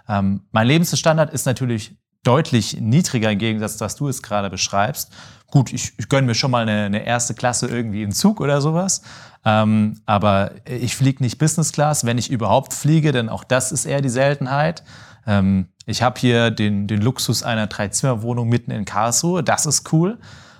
Ähm, 0.07 0.41
mein 0.51 0.67
Lebensstandard 0.67 1.31
ist 1.31 1.45
natürlich 1.45 1.95
deutlich 2.23 2.79
niedriger 2.81 3.31
im 3.31 3.39
Gegensatz, 3.39 3.79
was 3.79 3.95
du 3.95 4.07
es 4.07 4.21
gerade 4.21 4.49
beschreibst. 4.49 5.11
Gut, 5.51 5.71
ich, 5.71 5.93
ich 5.97 6.09
gönne 6.09 6.27
mir 6.27 6.35
schon 6.35 6.51
mal 6.51 6.63
eine, 6.63 6.85
eine 6.85 7.05
erste 7.05 7.33
Klasse 7.33 7.67
irgendwie 7.67 8.03
in 8.03 8.11
Zug 8.11 8.41
oder 8.41 8.61
sowas. 8.61 9.01
Ähm, 9.45 10.01
aber 10.05 10.51
ich 10.65 10.95
fliege 10.95 11.23
nicht 11.23 11.37
Business 11.37 11.71
Class, 11.71 12.05
wenn 12.05 12.17
ich 12.17 12.29
überhaupt 12.29 12.73
fliege, 12.73 13.11
denn 13.11 13.29
auch 13.29 13.43
das 13.43 13.71
ist 13.71 13.85
eher 13.85 14.01
die 14.01 14.09
Seltenheit. 14.09 14.83
Ähm, 15.25 15.69
ich 15.89 16.01
habe 16.01 16.19
hier 16.19 16.51
den, 16.51 16.87
den 16.87 17.01
Luxus 17.01 17.43
einer 17.43 17.67
Dreizimmerwohnung 17.67 18.47
mitten 18.47 18.71
in 18.71 18.85
Karlsruhe. 18.85 19.43
Das 19.43 19.65
ist 19.65 19.91
cool. 19.91 20.19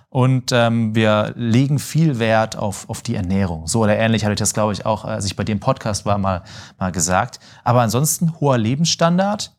Und 0.10 0.52
ähm, 0.52 0.96
wir 0.96 1.34
legen 1.36 1.78
viel 1.78 2.18
Wert 2.18 2.56
auf, 2.56 2.90
auf 2.90 3.04
die 3.04 3.14
Ernährung. 3.14 3.68
So 3.68 3.82
oder 3.84 3.96
ähnlich 3.96 4.24
hatte 4.24 4.34
ich 4.34 4.40
das, 4.40 4.56
glaube 4.56 4.74
ich, 4.74 4.86
auch, 4.86 5.06
als 5.06 5.26
ich 5.26 5.36
bei 5.36 5.44
dem 5.44 5.60
Podcast 5.60 6.06
war, 6.06 6.18
mal, 6.18 6.44
mal 6.80 6.92
gesagt. 6.92 7.40
Aber 7.64 7.82
ansonsten 7.82 8.40
hoher 8.40 8.58
Lebensstandard? 8.58 9.56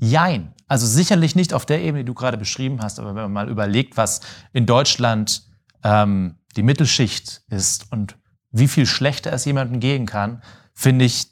Jein. 0.00 0.52
Also 0.66 0.86
sicherlich 0.86 1.36
nicht 1.36 1.54
auf 1.54 1.66
der 1.66 1.82
Ebene, 1.82 2.02
die 2.02 2.08
du 2.08 2.14
gerade 2.14 2.36
beschrieben 2.36 2.82
hast. 2.82 2.98
Aber 2.98 3.10
wenn 3.10 3.22
man 3.22 3.32
mal 3.32 3.48
überlegt, 3.48 3.96
was 3.96 4.22
in 4.52 4.66
Deutschland 4.66 5.44
ähm, 5.84 6.36
die 6.56 6.64
Mittelschicht 6.64 7.42
ist 7.48 7.92
und 7.92 8.16
wie 8.50 8.68
viel 8.68 8.86
schlechter 8.86 9.32
es 9.32 9.44
jemandem 9.44 9.78
gehen 9.78 10.06
kann, 10.06 10.42
finde 10.74 11.04
ich 11.04 11.28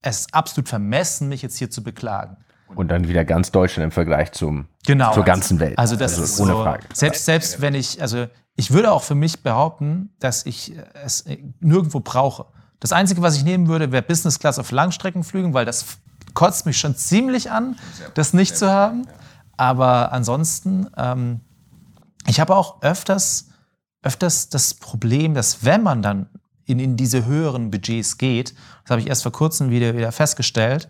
es 0.00 0.32
absolut 0.32 0.70
vermessen, 0.70 1.28
mich 1.28 1.42
jetzt 1.42 1.58
hier 1.58 1.70
zu 1.70 1.82
beklagen. 1.82 2.38
Und 2.74 2.88
dann 2.88 3.08
wieder 3.08 3.24
ganz 3.24 3.50
Deutschland 3.50 3.84
im 3.84 3.90
Vergleich 3.90 4.32
zum, 4.32 4.66
genau, 4.86 5.12
zur 5.12 5.24
ganzen 5.24 5.58
Welt. 5.60 5.78
Also 5.78 5.96
das 5.96 6.12
also 6.12 6.24
ist 6.24 6.40
ohne 6.40 6.52
so, 6.52 6.62
Frage. 6.62 6.84
Selbst, 6.92 7.24
selbst 7.24 7.60
wenn 7.60 7.74
ich, 7.74 8.00
also 8.00 8.26
ich 8.56 8.70
würde 8.70 8.92
auch 8.92 9.02
für 9.02 9.14
mich 9.14 9.42
behaupten, 9.42 10.10
dass 10.18 10.46
ich 10.46 10.74
es 11.04 11.24
nirgendwo 11.60 12.00
brauche. 12.00 12.46
Das 12.78 12.92
Einzige, 12.92 13.22
was 13.22 13.36
ich 13.36 13.44
nehmen 13.44 13.68
würde, 13.68 13.92
wäre 13.92 14.02
Business 14.02 14.38
Class 14.38 14.58
auf 14.58 14.70
Langstreckenflügen, 14.70 15.52
weil 15.52 15.64
das 15.64 15.98
kotzt 16.34 16.66
mich 16.66 16.78
schon 16.78 16.96
ziemlich 16.96 17.50
an, 17.50 17.76
das 18.14 18.32
nicht 18.32 18.56
zu 18.56 18.70
haben. 18.70 19.06
Aber 19.56 20.12
ansonsten, 20.12 20.86
ähm, 20.96 21.40
ich 22.26 22.40
habe 22.40 22.56
auch 22.56 22.82
öfters, 22.82 23.48
öfters 24.02 24.48
das 24.48 24.74
Problem, 24.74 25.34
dass 25.34 25.64
wenn 25.64 25.82
man 25.82 26.02
dann 26.02 26.30
in, 26.64 26.78
in 26.78 26.96
diese 26.96 27.26
höheren 27.26 27.70
Budgets 27.70 28.16
geht, 28.16 28.54
das 28.84 28.90
habe 28.90 29.00
ich 29.00 29.08
erst 29.08 29.22
vor 29.22 29.32
kurzem 29.32 29.70
wieder, 29.70 29.96
wieder 29.96 30.12
festgestellt, 30.12 30.88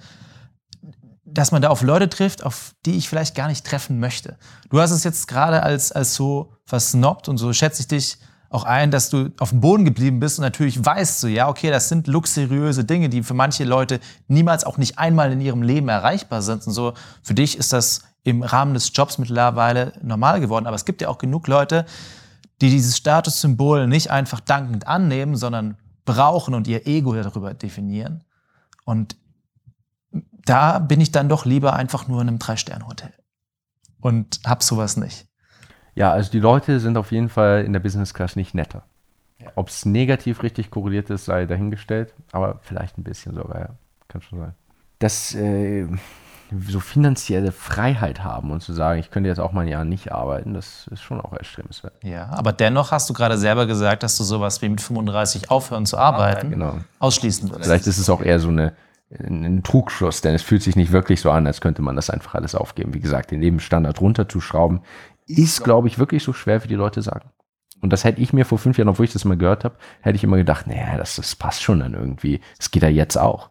dass 1.32 1.52
man 1.52 1.62
da 1.62 1.68
auf 1.68 1.82
Leute 1.82 2.08
trifft, 2.08 2.44
auf 2.44 2.74
die 2.86 2.96
ich 2.96 3.08
vielleicht 3.08 3.34
gar 3.34 3.48
nicht 3.48 3.64
treffen 3.64 4.00
möchte. 4.00 4.36
Du 4.70 4.80
hast 4.80 4.90
es 4.90 5.04
jetzt 5.04 5.28
gerade 5.28 5.62
als, 5.62 5.92
als 5.92 6.14
so 6.14 6.52
versnobbt 6.64 7.28
und 7.28 7.38
so 7.38 7.52
schätze 7.52 7.82
ich 7.82 7.88
dich 7.88 8.18
auch 8.48 8.64
ein, 8.64 8.90
dass 8.90 9.10
du 9.10 9.30
auf 9.38 9.50
dem 9.50 9.60
Boden 9.60 9.84
geblieben 9.84 10.18
bist 10.18 10.38
und 10.38 10.42
natürlich 10.42 10.84
weißt 10.84 11.22
du, 11.22 11.28
ja, 11.28 11.48
okay, 11.48 11.70
das 11.70 11.88
sind 11.88 12.08
luxuriöse 12.08 12.84
Dinge, 12.84 13.08
die 13.08 13.22
für 13.22 13.34
manche 13.34 13.64
Leute 13.64 14.00
niemals 14.26 14.64
auch 14.64 14.76
nicht 14.76 14.98
einmal 14.98 15.30
in 15.30 15.40
ihrem 15.40 15.62
Leben 15.62 15.88
erreichbar 15.88 16.42
sind 16.42 16.66
und 16.66 16.72
so. 16.72 16.94
Für 17.22 17.34
dich 17.34 17.56
ist 17.56 17.72
das 17.72 18.02
im 18.24 18.42
Rahmen 18.42 18.74
des 18.74 18.90
Jobs 18.92 19.18
mittlerweile 19.18 19.92
normal 20.02 20.40
geworden. 20.40 20.66
Aber 20.66 20.74
es 20.76 20.84
gibt 20.84 21.00
ja 21.00 21.08
auch 21.08 21.18
genug 21.18 21.46
Leute, 21.46 21.86
die 22.60 22.70
dieses 22.70 22.96
Statussymbol 22.96 23.86
nicht 23.86 24.10
einfach 24.10 24.40
dankend 24.40 24.86
annehmen, 24.86 25.36
sondern 25.36 25.76
brauchen 26.04 26.54
und 26.54 26.66
ihr 26.66 26.86
Ego 26.86 27.14
darüber 27.14 27.54
definieren. 27.54 28.24
Und 28.84 29.16
da 30.44 30.78
bin 30.78 31.00
ich 31.00 31.12
dann 31.12 31.28
doch 31.28 31.44
lieber 31.44 31.74
einfach 31.74 32.08
nur 32.08 32.20
in 32.20 32.28
einem 32.28 32.38
Drei-Sterne-Hotel 32.38 33.12
und 34.00 34.40
hab 34.46 34.62
sowas 34.62 34.96
nicht. 34.96 35.26
Ja, 35.94 36.12
also 36.12 36.30
die 36.30 36.40
Leute 36.40 36.80
sind 36.80 36.96
auf 36.96 37.12
jeden 37.12 37.28
Fall 37.28 37.64
in 37.64 37.72
der 37.72 37.80
Business 37.80 38.14
Class 38.14 38.36
nicht 38.36 38.54
netter. 38.54 38.84
Ob 39.54 39.68
es 39.68 39.86
negativ 39.86 40.42
richtig 40.42 40.70
korreliert 40.70 41.10
ist, 41.10 41.24
sei 41.24 41.46
dahingestellt, 41.46 42.14
aber 42.32 42.60
vielleicht 42.62 42.98
ein 42.98 43.04
bisschen 43.04 43.34
sogar, 43.34 43.60
ja. 43.60 43.68
Kann 44.08 44.22
schon 44.22 44.40
sein. 44.40 44.54
Das 44.98 45.34
äh, 45.34 45.86
so 46.68 46.80
finanzielle 46.80 47.52
Freiheit 47.52 48.24
haben 48.24 48.50
und 48.50 48.60
zu 48.60 48.72
sagen, 48.72 48.98
ich 48.98 49.10
könnte 49.10 49.28
jetzt 49.28 49.38
auch 49.38 49.52
mal 49.52 49.62
ein 49.62 49.68
Jahr 49.68 49.84
nicht 49.84 50.12
arbeiten, 50.12 50.54
das 50.54 50.88
ist 50.88 51.00
schon 51.00 51.20
auch 51.20 51.32
erstrebenswert. 51.32 51.94
Ja, 52.02 52.28
aber 52.30 52.52
dennoch 52.52 52.90
hast 52.90 53.08
du 53.08 53.14
gerade 53.14 53.38
selber 53.38 53.66
gesagt, 53.66 54.02
dass 54.02 54.16
du 54.16 54.24
sowas 54.24 54.60
wie 54.62 54.68
mit 54.68 54.80
35 54.80 55.50
aufhören 55.50 55.86
zu 55.86 55.96
arbeiten 55.96 56.50
genau. 56.50 56.78
ausschließen 56.98 57.50
würdest. 57.50 57.66
Vielleicht 57.66 57.86
ist 57.86 57.98
es 57.98 58.10
auch 58.10 58.20
eher 58.20 58.40
so 58.40 58.48
eine, 58.48 58.72
ein 59.18 59.62
Trugschluss, 59.62 60.20
denn 60.20 60.34
es 60.34 60.42
fühlt 60.42 60.62
sich 60.62 60.76
nicht 60.76 60.92
wirklich 60.92 61.20
so 61.20 61.30
an, 61.30 61.46
als 61.46 61.60
könnte 61.60 61.82
man 61.82 61.96
das 61.96 62.10
einfach 62.10 62.34
alles 62.34 62.54
aufgeben. 62.54 62.94
Wie 62.94 63.00
gesagt, 63.00 63.30
den 63.30 63.40
Lebensstandard 63.40 64.00
runterzuschrauben, 64.00 64.80
ist, 65.26 65.64
glaube 65.64 65.88
ich, 65.88 65.98
wirklich 65.98 66.22
so 66.22 66.32
schwer, 66.32 66.62
wie 66.62 66.68
die 66.68 66.74
Leute 66.74 67.02
sagen. 67.02 67.30
Und 67.80 67.92
das 67.92 68.04
hätte 68.04 68.20
ich 68.20 68.32
mir 68.32 68.44
vor 68.44 68.58
fünf 68.58 68.78
Jahren, 68.78 68.88
obwohl 68.88 69.06
ich 69.06 69.12
das 69.12 69.24
mal 69.24 69.36
gehört 69.36 69.64
habe, 69.64 69.76
hätte 70.00 70.16
ich 70.16 70.24
immer 70.24 70.36
gedacht, 70.36 70.66
naja, 70.66 70.96
das, 70.96 71.16
das 71.16 71.34
passt 71.34 71.62
schon 71.62 71.80
dann 71.80 71.94
irgendwie. 71.94 72.40
Es 72.58 72.70
geht 72.70 72.82
ja 72.82 72.88
jetzt 72.88 73.16
auch. 73.16 73.50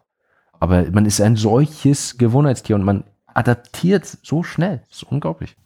Aber 0.60 0.90
man 0.92 1.06
ist 1.06 1.20
ein 1.20 1.36
solches 1.36 2.16
Gewohnheitstier 2.16 2.76
und 2.76 2.84
man 2.84 3.04
adaptiert 3.26 4.06
so 4.22 4.42
schnell. 4.42 4.82
Das 4.88 4.98
ist 4.98 5.04
unglaublich. 5.04 5.56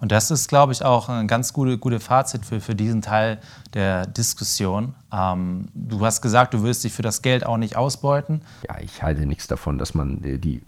Und 0.00 0.12
das 0.12 0.30
ist, 0.30 0.48
glaube 0.48 0.72
ich, 0.72 0.84
auch 0.84 1.08
ein 1.08 1.26
ganz 1.26 1.52
gute, 1.52 1.78
gute 1.78 2.00
Fazit 2.00 2.44
für, 2.44 2.60
für 2.60 2.74
diesen 2.74 3.02
Teil 3.02 3.38
der 3.74 4.06
Diskussion. 4.06 4.94
Ähm, 5.12 5.68
du 5.74 6.04
hast 6.04 6.22
gesagt, 6.22 6.54
du 6.54 6.62
wirst 6.62 6.84
dich 6.84 6.92
für 6.92 7.02
das 7.02 7.22
Geld 7.22 7.44
auch 7.44 7.56
nicht 7.56 7.76
ausbeuten. 7.76 8.42
Ja, 8.68 8.78
ich 8.80 9.02
halte 9.02 9.26
nichts 9.26 9.48
davon, 9.48 9.78
dass 9.78 9.94
man 9.94 10.20
die, 10.22 10.62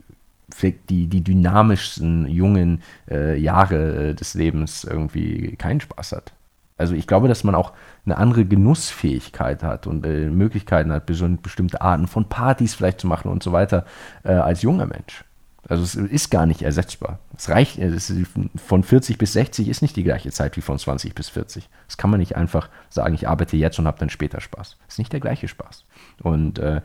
die, 0.88 1.06
die 1.06 1.20
dynamischsten 1.22 2.26
jungen 2.26 2.82
äh, 3.08 3.38
Jahre 3.38 4.10
äh, 4.10 4.14
des 4.14 4.34
Lebens 4.34 4.84
irgendwie 4.84 5.56
keinen 5.56 5.80
Spaß 5.80 6.12
hat. 6.12 6.32
Also 6.76 6.94
ich 6.94 7.06
glaube, 7.06 7.28
dass 7.28 7.44
man 7.44 7.54
auch 7.54 7.72
eine 8.06 8.16
andere 8.16 8.46
Genussfähigkeit 8.46 9.62
hat 9.62 9.86
und 9.86 10.06
äh, 10.06 10.30
Möglichkeiten 10.30 10.90
hat, 10.90 11.04
bestimmte 11.04 11.82
Arten 11.82 12.06
von 12.06 12.24
Partys 12.24 12.74
vielleicht 12.74 13.00
zu 13.00 13.06
machen 13.06 13.30
und 13.30 13.42
so 13.42 13.52
weiter 13.52 13.84
äh, 14.24 14.32
als 14.32 14.62
junger 14.62 14.86
Mensch. 14.86 15.24
Also 15.68 15.82
es 15.82 15.94
ist 15.94 16.30
gar 16.30 16.46
nicht 16.46 16.62
ersetzbar. 16.62 17.18
Es 17.36 17.48
reicht, 17.48 17.78
es 17.78 18.12
von 18.56 18.82
40 18.82 19.18
bis 19.18 19.34
60 19.34 19.68
ist 19.68 19.82
nicht 19.82 19.94
die 19.94 20.04
gleiche 20.04 20.30
Zeit 20.30 20.56
wie 20.56 20.62
von 20.62 20.78
20 20.78 21.14
bis 21.14 21.28
40. 21.28 21.68
Das 21.86 21.96
kann 21.96 22.10
man 22.10 22.18
nicht 22.18 22.36
einfach 22.36 22.68
sagen, 22.88 23.14
ich 23.14 23.28
arbeite 23.28 23.56
jetzt 23.56 23.78
und 23.78 23.86
habe 23.86 23.98
dann 23.98 24.10
später 24.10 24.40
Spaß. 24.40 24.76
Das 24.86 24.94
ist 24.94 24.98
nicht 24.98 25.12
der 25.12 25.20
gleiche 25.20 25.48
Spaß. 25.48 25.84
Und 26.22 26.58
äh, 26.58 26.80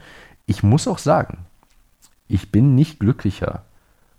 ich 0.45 0.61
muss 0.61 0.87
auch 0.87 0.97
sagen, 0.97 1.45
ich 2.27 2.51
bin 2.51 2.75
nicht 2.75 2.99
glücklicher 2.99 3.63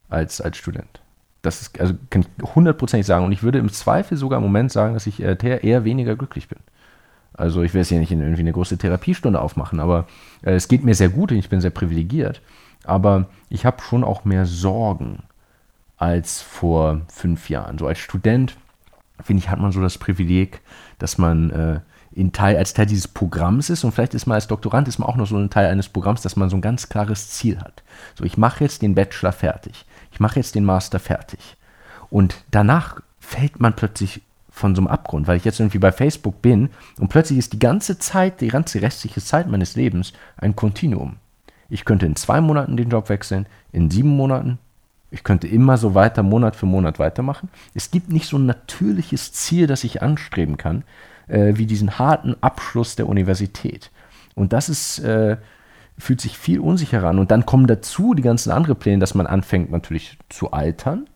als 0.09 0.41
als 0.41 0.57
Student. 0.57 1.01
Das 1.43 1.61
ist, 1.61 1.79
also 1.79 1.95
kann 2.11 2.23
ich 2.23 2.55
hundertprozentig 2.55 3.07
sagen. 3.07 3.25
Und 3.25 3.33
ich 3.33 3.43
würde 3.43 3.59
im 3.59 3.71
Zweifel 3.71 4.17
sogar 4.17 4.39
im 4.39 4.45
Moment 4.45 4.73
sagen, 4.73 4.95
dass 4.95 5.07
ich 5.07 5.23
äh, 5.23 5.37
eher 5.63 5.85
weniger 5.85 6.17
glücklich 6.17 6.49
bin. 6.49 6.59
Also 7.35 7.63
ich 7.63 7.75
will 7.75 7.83
es 7.83 7.89
hier 7.89 8.01
nicht 8.01 8.11
in 8.11 8.21
irgendwie 8.21 8.41
eine 8.41 8.53
große 8.53 8.79
Therapiestunde 8.79 9.41
aufmachen, 9.41 9.79
aber 9.79 10.07
äh, 10.43 10.55
es 10.55 10.69
geht 10.69 10.85
mir 10.85 10.95
sehr 10.95 11.11
gut 11.11 11.31
und 11.31 11.39
ich 11.39 11.51
bin 11.51 11.61
sehr 11.61 11.71
privilegiert. 11.71 12.41
Aber 12.89 13.27
ich 13.49 13.67
habe 13.67 13.83
schon 13.83 14.05
auch 14.05 14.25
mehr 14.25 14.47
Sorgen 14.47 15.23
als 15.97 16.43
vor 16.43 17.01
fünf 17.09 17.49
Jahren. 17.49 17.79
So 17.79 17.87
als 17.87 17.99
Student, 17.99 18.57
finde 19.23 19.43
ich, 19.43 19.51
hat 19.51 19.59
man 19.59 19.73
so 19.73 19.81
das 19.81 19.99
Privileg, 19.99 20.61
dass 20.99 21.19
man 21.19 21.51
äh, 21.51 21.81
in 22.13 22.33
Teil, 22.33 22.57
als 22.57 22.75
Teil 22.75 22.87
dieses 22.87 23.09
Programms 23.09 23.71
ist 23.71 23.85
und 23.85 23.93
vielleicht 23.93 24.15
ist 24.15 24.27
man 24.27 24.35
als 24.35 24.47
Doktorand 24.47 24.89
ist 24.89 24.99
man 24.99 25.09
auch 25.09 25.17
noch 25.17 25.27
so 25.27 25.37
ein 25.37 25.51
Teil 25.51 25.67
eines 25.67 25.89
Programms, 25.89 26.23
dass 26.23 26.37
man 26.37 26.49
so 26.49 26.57
ein 26.57 26.63
ganz 26.63 26.89
klares 26.89 27.31
Ziel 27.31 27.59
hat. 27.59 27.83
So, 28.15 28.25
ich 28.25 28.37
mache 28.37 28.65
jetzt 28.65 28.83
den 28.83 28.95
Bachelor 28.95 29.33
fertig 29.33 29.87
ich 30.17 30.21
mache 30.21 30.37
jetzt 30.41 30.55
den 30.55 30.65
Master 30.65 30.99
fertig. 30.99 31.59
Und 32.09 32.37
danach 32.51 33.01
fällt 33.21 33.61
man 33.61 33.77
plötzlich 33.77 34.23
von 34.49 34.75
so 34.75 34.81
einem 34.81 34.89
Abgrund, 34.89 35.27
weil 35.27 35.37
ich 35.37 35.45
jetzt 35.45 35.61
irgendwie 35.61 35.79
bei 35.79 35.93
Facebook 35.93 36.41
bin 36.41 36.71
und 36.99 37.09
plötzlich 37.09 37.39
ist 37.39 37.53
die 37.53 37.59
ganze 37.59 37.99
Zeit, 37.99 38.41
die 38.41 38.49
ganze 38.49 38.81
restliche 38.81 39.21
Zeit 39.21 39.47
meines 39.47 39.77
Lebens 39.77 40.15
ein 40.39 40.57
Kontinuum. 40.57 41.17
Ich 41.69 41.85
könnte 41.85 42.07
in 42.07 42.17
zwei 42.17 42.41
Monaten 42.41 42.77
den 42.77 42.91
Job 42.91 43.09
wechseln, 43.09 43.47
in 43.73 43.91
sieben 43.91 44.17
Monaten. 44.17 44.59
Ich 45.11 45.25
könnte 45.25 45.47
immer 45.47 45.77
so 45.77 45.95
weiter, 45.95 46.23
Monat 46.23 46.57
für 46.57 46.67
Monat 46.67 46.99
weitermachen. 46.99 47.49
Es 47.75 47.91
gibt 47.91 48.11
nicht 48.11 48.27
so 48.27 48.39
ein 48.39 48.47
natürliches 48.47 49.33
Ziel, 49.33 49.67
das 49.67 49.85
ich 49.85 50.03
anstreben 50.03 50.57
kann, 50.57 50.85
äh, 51.29 51.55
wie 51.57 51.67
diesen 51.67 51.99
harten 51.99 52.37
Abschluss 52.41 52.97
der 52.97 53.09
Universität. 53.09 53.91
Und 54.35 54.53
das 54.53 54.69
ist 54.69 54.99
äh, 55.01 55.37
fühlt 55.99 56.21
sich 56.21 56.37
viel 56.37 56.61
unsicherer 56.61 57.09
an. 57.09 57.19
Und 57.19 57.31
dann 57.31 57.47
kommen 57.47 57.67
dazu 57.67 58.15
die 58.15 58.23
ganzen 58.23 58.51
anderen 58.51 58.77
Pläne, 58.77 58.99
dass 58.99 59.15
man 59.15 59.27
anfängt 59.27 59.71
natürlich 59.71 60.19
zu 60.29 60.51
altern, 60.51 61.09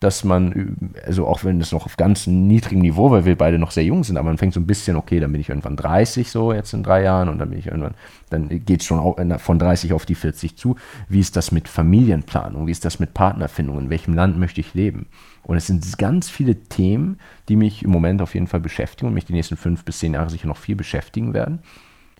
dass 0.00 0.22
man, 0.22 0.92
also 1.04 1.26
auch 1.26 1.42
wenn 1.42 1.60
es 1.60 1.72
noch 1.72 1.84
auf 1.84 1.96
ganz 1.96 2.28
niedrigem 2.28 2.82
Niveau, 2.82 3.10
weil 3.10 3.24
wir 3.24 3.36
beide 3.36 3.58
noch 3.58 3.72
sehr 3.72 3.82
jung 3.82 4.04
sind, 4.04 4.16
aber 4.16 4.28
man 4.28 4.38
fängt 4.38 4.54
so 4.54 4.60
ein 4.60 4.66
bisschen, 4.66 4.96
okay, 4.96 5.18
dann 5.18 5.32
bin 5.32 5.40
ich 5.40 5.48
irgendwann 5.48 5.76
30 5.76 6.30
so 6.30 6.52
jetzt 6.52 6.72
in 6.72 6.84
drei 6.84 7.02
Jahren 7.02 7.28
und 7.28 7.38
dann 7.38 7.50
bin 7.50 7.58
ich 7.58 7.66
irgendwann, 7.66 7.94
dann 8.30 8.48
geht 8.48 8.80
es 8.80 8.86
schon 8.86 9.38
von 9.38 9.58
30 9.58 9.92
auf 9.92 10.06
die 10.06 10.14
40 10.14 10.56
zu. 10.56 10.76
Wie 11.08 11.18
ist 11.18 11.36
das 11.36 11.50
mit 11.50 11.66
Familienplanung? 11.66 12.68
Wie 12.68 12.72
ist 12.72 12.84
das 12.84 13.00
mit 13.00 13.12
Partnerfindung? 13.12 13.78
In 13.78 13.90
welchem 13.90 14.14
Land 14.14 14.38
möchte 14.38 14.60
ich 14.60 14.74
leben? 14.74 15.06
Und 15.42 15.56
es 15.56 15.66
sind 15.66 15.98
ganz 15.98 16.30
viele 16.30 16.54
Themen, 16.54 17.18
die 17.48 17.56
mich 17.56 17.82
im 17.82 17.90
Moment 17.90 18.22
auf 18.22 18.34
jeden 18.34 18.46
Fall 18.46 18.60
beschäftigen 18.60 19.08
und 19.08 19.14
mich 19.14 19.24
die 19.24 19.32
nächsten 19.32 19.56
fünf 19.56 19.84
bis 19.84 19.98
zehn 19.98 20.14
Jahre 20.14 20.30
sicher 20.30 20.46
noch 20.46 20.58
viel 20.58 20.76
beschäftigen 20.76 21.34
werden, 21.34 21.60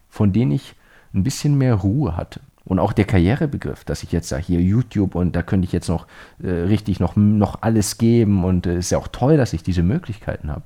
von 0.09 0.33
denen 0.33 0.51
ich 0.51 0.74
ein 1.14 1.22
bisschen 1.22 1.57
mehr 1.57 1.74
Ruhe 1.74 2.16
hatte. 2.16 2.41
Und 2.69 2.81
auch 2.81 2.93
der 2.93 3.07
Karrierebegriff, 3.07 3.85
dass 3.85 4.03
ich 4.03 4.12
jetzt 4.12 4.29
sage, 4.29 4.43
hier 4.43 4.61
YouTube 4.61 5.14
und 5.14 5.35
da 5.35 5.43
könnte 5.43 5.64
ich 5.64 5.73
jetzt 5.73 5.89
noch 5.89 6.07
äh, 6.43 6.51
richtig 6.51 7.01
noch, 7.01 7.16
noch 7.16 7.62
alles 7.62 7.97
geben 7.97 8.45
und 8.45 8.66
es 8.66 8.75
äh, 8.75 8.79
ist 8.79 8.91
ja 8.91 8.99
auch 8.99 9.09
toll, 9.09 9.39
dass 9.39 9.55
ich 9.55 9.62
diese 9.62 9.83
Möglichkeiten 9.83 10.51
habe. 10.51 10.64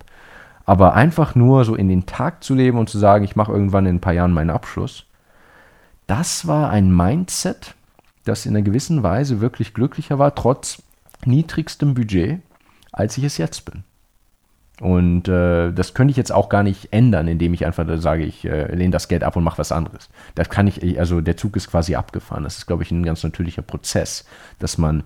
Aber 0.66 0.94
einfach 0.94 1.36
nur 1.36 1.64
so 1.64 1.76
in 1.76 1.88
den 1.88 2.05
Tag 2.05 2.42
zu 2.42 2.57
leben 2.57 2.76
und 2.76 2.90
zu 2.90 2.98
sagen, 2.98 3.24
ich 3.24 3.36
mache 3.36 3.53
irgendwann 3.53 3.86
in 3.86 3.96
ein 3.96 4.00
paar 4.00 4.14
Jahren 4.14 4.32
meinen 4.32 4.50
Abschluss, 4.50 5.07
das 6.09 6.48
war 6.48 6.70
ein 6.70 6.94
Mindset, 6.94 7.76
das 8.24 8.46
in 8.46 8.57
einer 8.57 8.64
gewissen 8.64 9.05
Weise 9.05 9.40
wirklich 9.40 9.72
glücklicher 9.72 10.18
war, 10.18 10.34
trotz 10.34 10.82
niedrigstem 11.24 11.94
Budget, 11.94 12.40
als 12.90 13.16
ich 13.16 13.22
es 13.22 13.38
jetzt 13.38 13.64
bin. 13.64 13.84
Und 14.82 15.28
äh, 15.28 15.70
das 15.70 15.94
könnte 15.94 16.10
ich 16.10 16.16
jetzt 16.16 16.32
auch 16.32 16.48
gar 16.48 16.64
nicht 16.64 16.92
ändern, 16.92 17.28
indem 17.28 17.54
ich 17.54 17.64
einfach 17.64 17.86
sage, 18.00 18.24
ich 18.24 18.44
äh, 18.44 18.74
lehne 18.74 18.90
das 18.90 19.06
Geld 19.06 19.22
ab 19.22 19.36
und 19.36 19.44
mache 19.44 19.58
was 19.58 19.70
anderes. 19.70 20.08
Das 20.34 20.50
kann 20.50 20.66
ich, 20.66 20.98
also 20.98 21.20
der 21.20 21.36
Zug 21.36 21.56
ist 21.56 21.70
quasi 21.70 21.94
abgefahren. 21.94 22.42
Das 22.42 22.58
ist, 22.58 22.66
glaube 22.66 22.82
ich, 22.82 22.90
ein 22.90 23.04
ganz 23.04 23.22
natürlicher 23.22 23.62
Prozess, 23.62 24.24
dass 24.58 24.78
man 24.78 25.04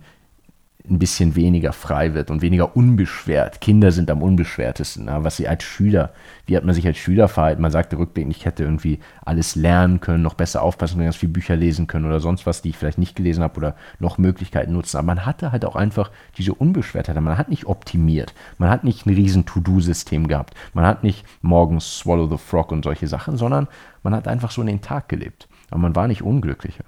ein 0.89 0.99
bisschen 0.99 1.35
weniger 1.35 1.73
frei 1.73 2.13
wird 2.13 2.31
und 2.31 2.41
weniger 2.41 2.75
unbeschwert. 2.75 3.61
Kinder 3.61 3.91
sind 3.91 4.09
am 4.09 4.21
unbeschwertesten. 4.21 5.05
Na, 5.05 5.23
was 5.23 5.37
sie 5.37 5.47
als 5.47 5.63
Schüler, 5.63 6.13
wie 6.45 6.55
hat 6.55 6.63
man 6.63 6.73
sich 6.73 6.87
als 6.87 6.97
Schüler 6.97 7.27
verhalten? 7.27 7.61
Man 7.61 7.71
sagte 7.71 7.97
rückblickend, 7.97 8.35
ich 8.35 8.45
hätte 8.45 8.63
irgendwie 8.63 8.99
alles 9.25 9.55
lernen 9.55 9.99
können, 9.99 10.23
noch 10.23 10.33
besser 10.33 10.61
aufpassen 10.61 10.95
können, 10.95 11.07
ganz 11.07 11.17
viele 11.17 11.31
Bücher 11.31 11.55
lesen 11.55 11.87
können 11.87 12.05
oder 12.05 12.19
sonst 12.19 12.45
was, 12.45 12.61
die 12.61 12.69
ich 12.69 12.77
vielleicht 12.77 12.97
nicht 12.97 13.15
gelesen 13.15 13.43
habe 13.43 13.57
oder 13.57 13.75
noch 13.99 14.17
Möglichkeiten 14.17 14.73
nutzen. 14.73 14.97
Aber 14.97 15.07
man 15.07 15.25
hatte 15.25 15.51
halt 15.51 15.65
auch 15.65 15.75
einfach 15.75 16.11
diese 16.37 16.53
Unbeschwertheit. 16.53 17.19
Man 17.19 17.37
hat 17.37 17.49
nicht 17.49 17.65
optimiert. 17.65 18.33
Man 18.57 18.69
hat 18.69 18.83
nicht 18.83 19.05
ein 19.05 19.13
riesen 19.13 19.45
To-Do-System 19.45 20.27
gehabt. 20.27 20.53
Man 20.73 20.85
hat 20.85 21.03
nicht 21.03 21.25
morgens 21.41 21.99
Swallow 21.99 22.27
the 22.27 22.37
Frog 22.37 22.71
und 22.71 22.83
solche 22.83 23.07
Sachen, 23.07 23.37
sondern 23.37 23.67
man 24.03 24.15
hat 24.15 24.27
einfach 24.27 24.51
so 24.51 24.61
in 24.61 24.67
den 24.67 24.81
Tag 24.81 25.09
gelebt. 25.09 25.47
Aber 25.69 25.81
man 25.81 25.95
war 25.95 26.07
nicht 26.07 26.21
unglücklicher. 26.21 26.85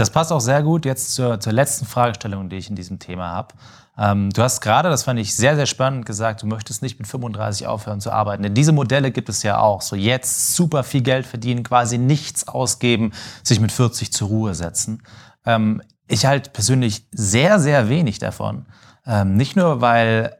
Das 0.00 0.08
passt 0.08 0.32
auch 0.32 0.40
sehr 0.40 0.62
gut 0.62 0.86
jetzt 0.86 1.14
zur, 1.14 1.40
zur 1.40 1.52
letzten 1.52 1.84
Fragestellung, 1.84 2.48
die 2.48 2.56
ich 2.56 2.70
in 2.70 2.74
diesem 2.74 2.98
Thema 2.98 3.32
habe. 3.32 3.54
Ähm, 3.98 4.30
du 4.30 4.42
hast 4.42 4.62
gerade, 4.62 4.88
das 4.88 5.02
fand 5.02 5.20
ich 5.20 5.36
sehr, 5.36 5.56
sehr 5.56 5.66
spannend, 5.66 6.06
gesagt, 6.06 6.40
du 6.40 6.46
möchtest 6.46 6.80
nicht 6.80 6.98
mit 6.98 7.06
35 7.06 7.66
aufhören 7.66 8.00
zu 8.00 8.10
arbeiten. 8.10 8.42
Denn 8.42 8.54
diese 8.54 8.72
Modelle 8.72 9.10
gibt 9.10 9.28
es 9.28 9.42
ja 9.42 9.58
auch. 9.58 9.82
So 9.82 9.96
jetzt 9.96 10.54
super 10.54 10.84
viel 10.84 11.02
Geld 11.02 11.26
verdienen, 11.26 11.64
quasi 11.64 11.98
nichts 11.98 12.48
ausgeben, 12.48 13.12
sich 13.42 13.60
mit 13.60 13.72
40 13.72 14.10
zur 14.10 14.28
Ruhe 14.28 14.54
setzen. 14.54 15.02
Ähm, 15.44 15.82
ich 16.08 16.24
halte 16.24 16.48
persönlich 16.48 17.06
sehr, 17.12 17.60
sehr 17.60 17.90
wenig 17.90 18.18
davon. 18.18 18.64
Ähm, 19.04 19.36
nicht 19.36 19.54
nur, 19.54 19.82
weil 19.82 20.38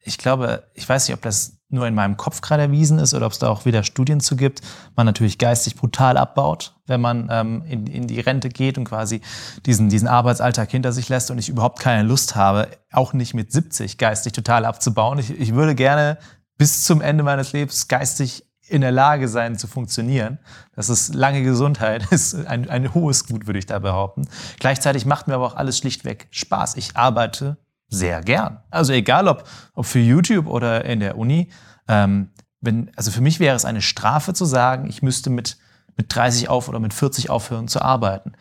ich 0.00 0.18
glaube, 0.18 0.64
ich 0.74 0.86
weiß 0.86 1.08
nicht, 1.08 1.16
ob 1.16 1.22
das 1.22 1.57
nur 1.70 1.86
in 1.86 1.94
meinem 1.94 2.16
Kopf 2.16 2.40
gerade 2.40 2.62
erwiesen 2.62 2.98
ist 2.98 3.12
oder 3.14 3.26
ob 3.26 3.32
es 3.32 3.38
da 3.38 3.48
auch 3.48 3.64
wieder 3.66 3.82
Studien 3.82 4.20
zu 4.20 4.36
gibt, 4.36 4.62
man 4.96 5.06
natürlich 5.06 5.38
geistig 5.38 5.76
brutal 5.76 6.16
abbaut, 6.16 6.74
wenn 6.86 7.00
man 7.00 7.28
ähm, 7.30 7.62
in, 7.66 7.86
in 7.86 8.06
die 8.06 8.20
Rente 8.20 8.48
geht 8.48 8.78
und 8.78 8.84
quasi 8.84 9.20
diesen, 9.66 9.88
diesen 9.90 10.08
Arbeitsalltag 10.08 10.70
hinter 10.70 10.92
sich 10.92 11.08
lässt 11.08 11.30
und 11.30 11.38
ich 11.38 11.48
überhaupt 11.48 11.80
keine 11.80 12.02
Lust 12.02 12.36
habe, 12.36 12.68
auch 12.90 13.12
nicht 13.12 13.34
mit 13.34 13.52
70 13.52 13.98
geistig 13.98 14.32
total 14.32 14.64
abzubauen. 14.64 15.18
Ich, 15.18 15.30
ich 15.38 15.54
würde 15.54 15.74
gerne 15.74 16.18
bis 16.56 16.84
zum 16.84 17.02
Ende 17.02 17.22
meines 17.22 17.52
Lebens 17.52 17.86
geistig 17.86 18.44
in 18.66 18.80
der 18.80 18.92
Lage 18.92 19.28
sein 19.28 19.56
zu 19.56 19.66
funktionieren. 19.66 20.38
Das 20.74 20.88
ist 20.88 21.14
lange 21.14 21.42
Gesundheit, 21.42 22.06
ist 22.10 22.34
ein, 22.46 22.68
ein 22.68 22.94
hohes 22.94 23.26
Gut, 23.26 23.46
würde 23.46 23.58
ich 23.58 23.66
da 23.66 23.78
behaupten. 23.78 24.28
Gleichzeitig 24.58 25.04
macht 25.04 25.28
mir 25.28 25.34
aber 25.34 25.46
auch 25.46 25.56
alles 25.56 25.78
schlichtweg 25.78 26.28
Spaß. 26.30 26.76
Ich 26.76 26.96
arbeite 26.96 27.58
sehr 27.88 28.22
gern. 28.22 28.60
Also 28.70 28.92
egal 28.92 29.28
ob, 29.28 29.48
ob 29.74 29.86
für 29.86 29.98
YouTube 29.98 30.46
oder 30.46 30.84
in 30.84 31.00
der 31.00 31.16
Uni. 31.16 31.50
Ähm, 31.88 32.30
wenn, 32.60 32.90
also 32.96 33.10
für 33.10 33.20
mich 33.20 33.40
wäre 33.40 33.56
es 33.56 33.64
eine 33.64 33.82
Strafe 33.82 34.34
zu 34.34 34.44
sagen, 34.44 34.88
ich 34.88 35.02
müsste 35.02 35.30
mit, 35.30 35.58
mit 35.96 36.14
30 36.14 36.48
auf 36.48 36.68
oder 36.68 36.80
mit 36.80 36.92
40 36.92 37.30
aufhören 37.30 37.68
zu 37.68 37.80
arbeiten. 37.80 38.32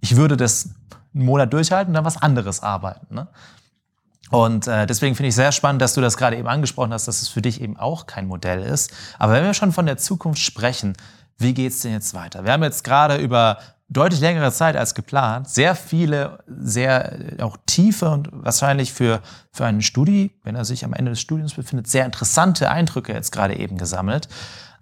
Ich 0.00 0.16
würde 0.16 0.36
das 0.36 0.70
einen 1.14 1.24
Monat 1.24 1.52
durchhalten 1.52 1.90
und 1.90 1.94
dann 1.94 2.04
was 2.04 2.20
anderes 2.20 2.62
arbeiten. 2.62 3.14
Ne? 3.14 3.28
Und 4.30 4.66
äh, 4.66 4.86
deswegen 4.86 5.14
finde 5.14 5.28
ich 5.28 5.34
sehr 5.34 5.52
spannend, 5.52 5.82
dass 5.82 5.94
du 5.94 6.00
das 6.00 6.16
gerade 6.16 6.36
eben 6.36 6.48
angesprochen 6.48 6.92
hast, 6.92 7.06
dass 7.06 7.22
es 7.22 7.28
für 7.28 7.42
dich 7.42 7.60
eben 7.60 7.76
auch 7.76 8.06
kein 8.06 8.26
Modell 8.26 8.62
ist. 8.62 8.92
Aber 9.18 9.32
wenn 9.32 9.44
wir 9.44 9.54
schon 9.54 9.72
von 9.72 9.86
der 9.86 9.98
Zukunft 9.98 10.40
sprechen, 10.40 10.94
wie 11.38 11.54
geht's 11.54 11.80
denn 11.80 11.92
jetzt 11.92 12.14
weiter? 12.14 12.44
Wir 12.44 12.52
haben 12.52 12.62
jetzt 12.62 12.82
gerade 12.82 13.16
über 13.16 13.58
deutlich 13.88 14.20
längere 14.20 14.52
Zeit 14.52 14.76
als 14.76 14.94
geplant 14.94 15.48
sehr 15.48 15.74
viele, 15.74 16.38
sehr 16.46 17.38
äh, 17.38 17.42
auch 17.42 17.56
tiefe 17.66 18.10
und 18.10 18.28
wahrscheinlich 18.32 18.92
für, 18.92 19.20
für 19.52 19.64
einen 19.64 19.82
Studi, 19.82 20.32
wenn 20.42 20.56
er 20.56 20.64
sich 20.64 20.84
am 20.84 20.92
Ende 20.92 21.12
des 21.12 21.20
Studiums 21.20 21.54
befindet, 21.54 21.86
sehr 21.86 22.04
interessante 22.04 22.70
Eindrücke 22.70 23.12
jetzt 23.12 23.30
gerade 23.30 23.56
eben 23.56 23.78
gesammelt. 23.78 24.28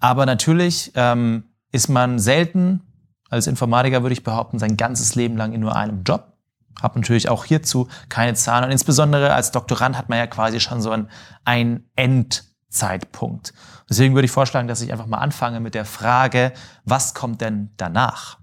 Aber 0.01 0.27
natürlich 0.27 0.93
ähm, 0.95 1.45
ist 1.71 1.89
man 1.89 2.19
selten 2.19 2.83
als 3.31 3.47
Informatiker, 3.47 4.03
würde 4.03 4.13
ich 4.13 4.25
behaupten, 4.25 4.59
sein 4.59 4.77
ganzes 4.77 5.15
Leben 5.15 5.37
lang 5.37 5.53
in 5.53 5.61
nur 5.61 5.77
einem 5.77 6.03
Job. 6.05 6.33
Hab 6.81 6.97
natürlich 6.97 7.29
auch 7.29 7.45
hierzu 7.45 7.89
keine 8.09 8.35
Zahlen. 8.35 8.65
Und 8.65 8.71
insbesondere 8.71 9.33
als 9.33 9.51
Doktorand 9.53 9.97
hat 9.97 10.09
man 10.09 10.19
ja 10.19 10.27
quasi 10.27 10.61
schon 10.61 10.81
so 10.83 10.91
einen, 10.91 11.09
einen 11.45 11.91
Endzeitpunkt. 11.97 13.55
Deswegen 13.89 14.15
würde 14.15 14.27
ich 14.27 14.33
vorschlagen, 14.33 14.67
dass 14.69 14.81
ich 14.81 14.93
einfach 14.93 15.07
mal 15.07 15.19
anfange 15.19 15.61
mit 15.61 15.75
der 15.75 15.85
Frage, 15.85 16.53
was 16.85 17.15
kommt 17.15 17.41
denn 17.41 17.71
danach? 17.77 18.39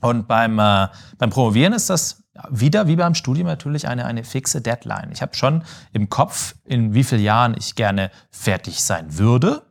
Und 0.00 0.28
beim, 0.28 0.58
äh, 0.58 0.88
beim 1.18 1.30
Promovieren 1.30 1.72
ist 1.72 1.88
das 1.90 2.22
wieder 2.50 2.86
wie 2.86 2.96
beim 2.96 3.14
Studium 3.14 3.46
natürlich 3.46 3.88
eine, 3.88 4.04
eine 4.04 4.24
fixe 4.24 4.60
Deadline. 4.60 5.10
Ich 5.12 5.22
habe 5.22 5.34
schon 5.34 5.64
im 5.92 6.10
Kopf, 6.10 6.54
in 6.64 6.92
wie 6.94 7.04
vielen 7.04 7.22
Jahren 7.22 7.54
ich 7.56 7.74
gerne 7.74 8.10
fertig 8.30 8.82
sein 8.82 9.16
würde, 9.16 9.62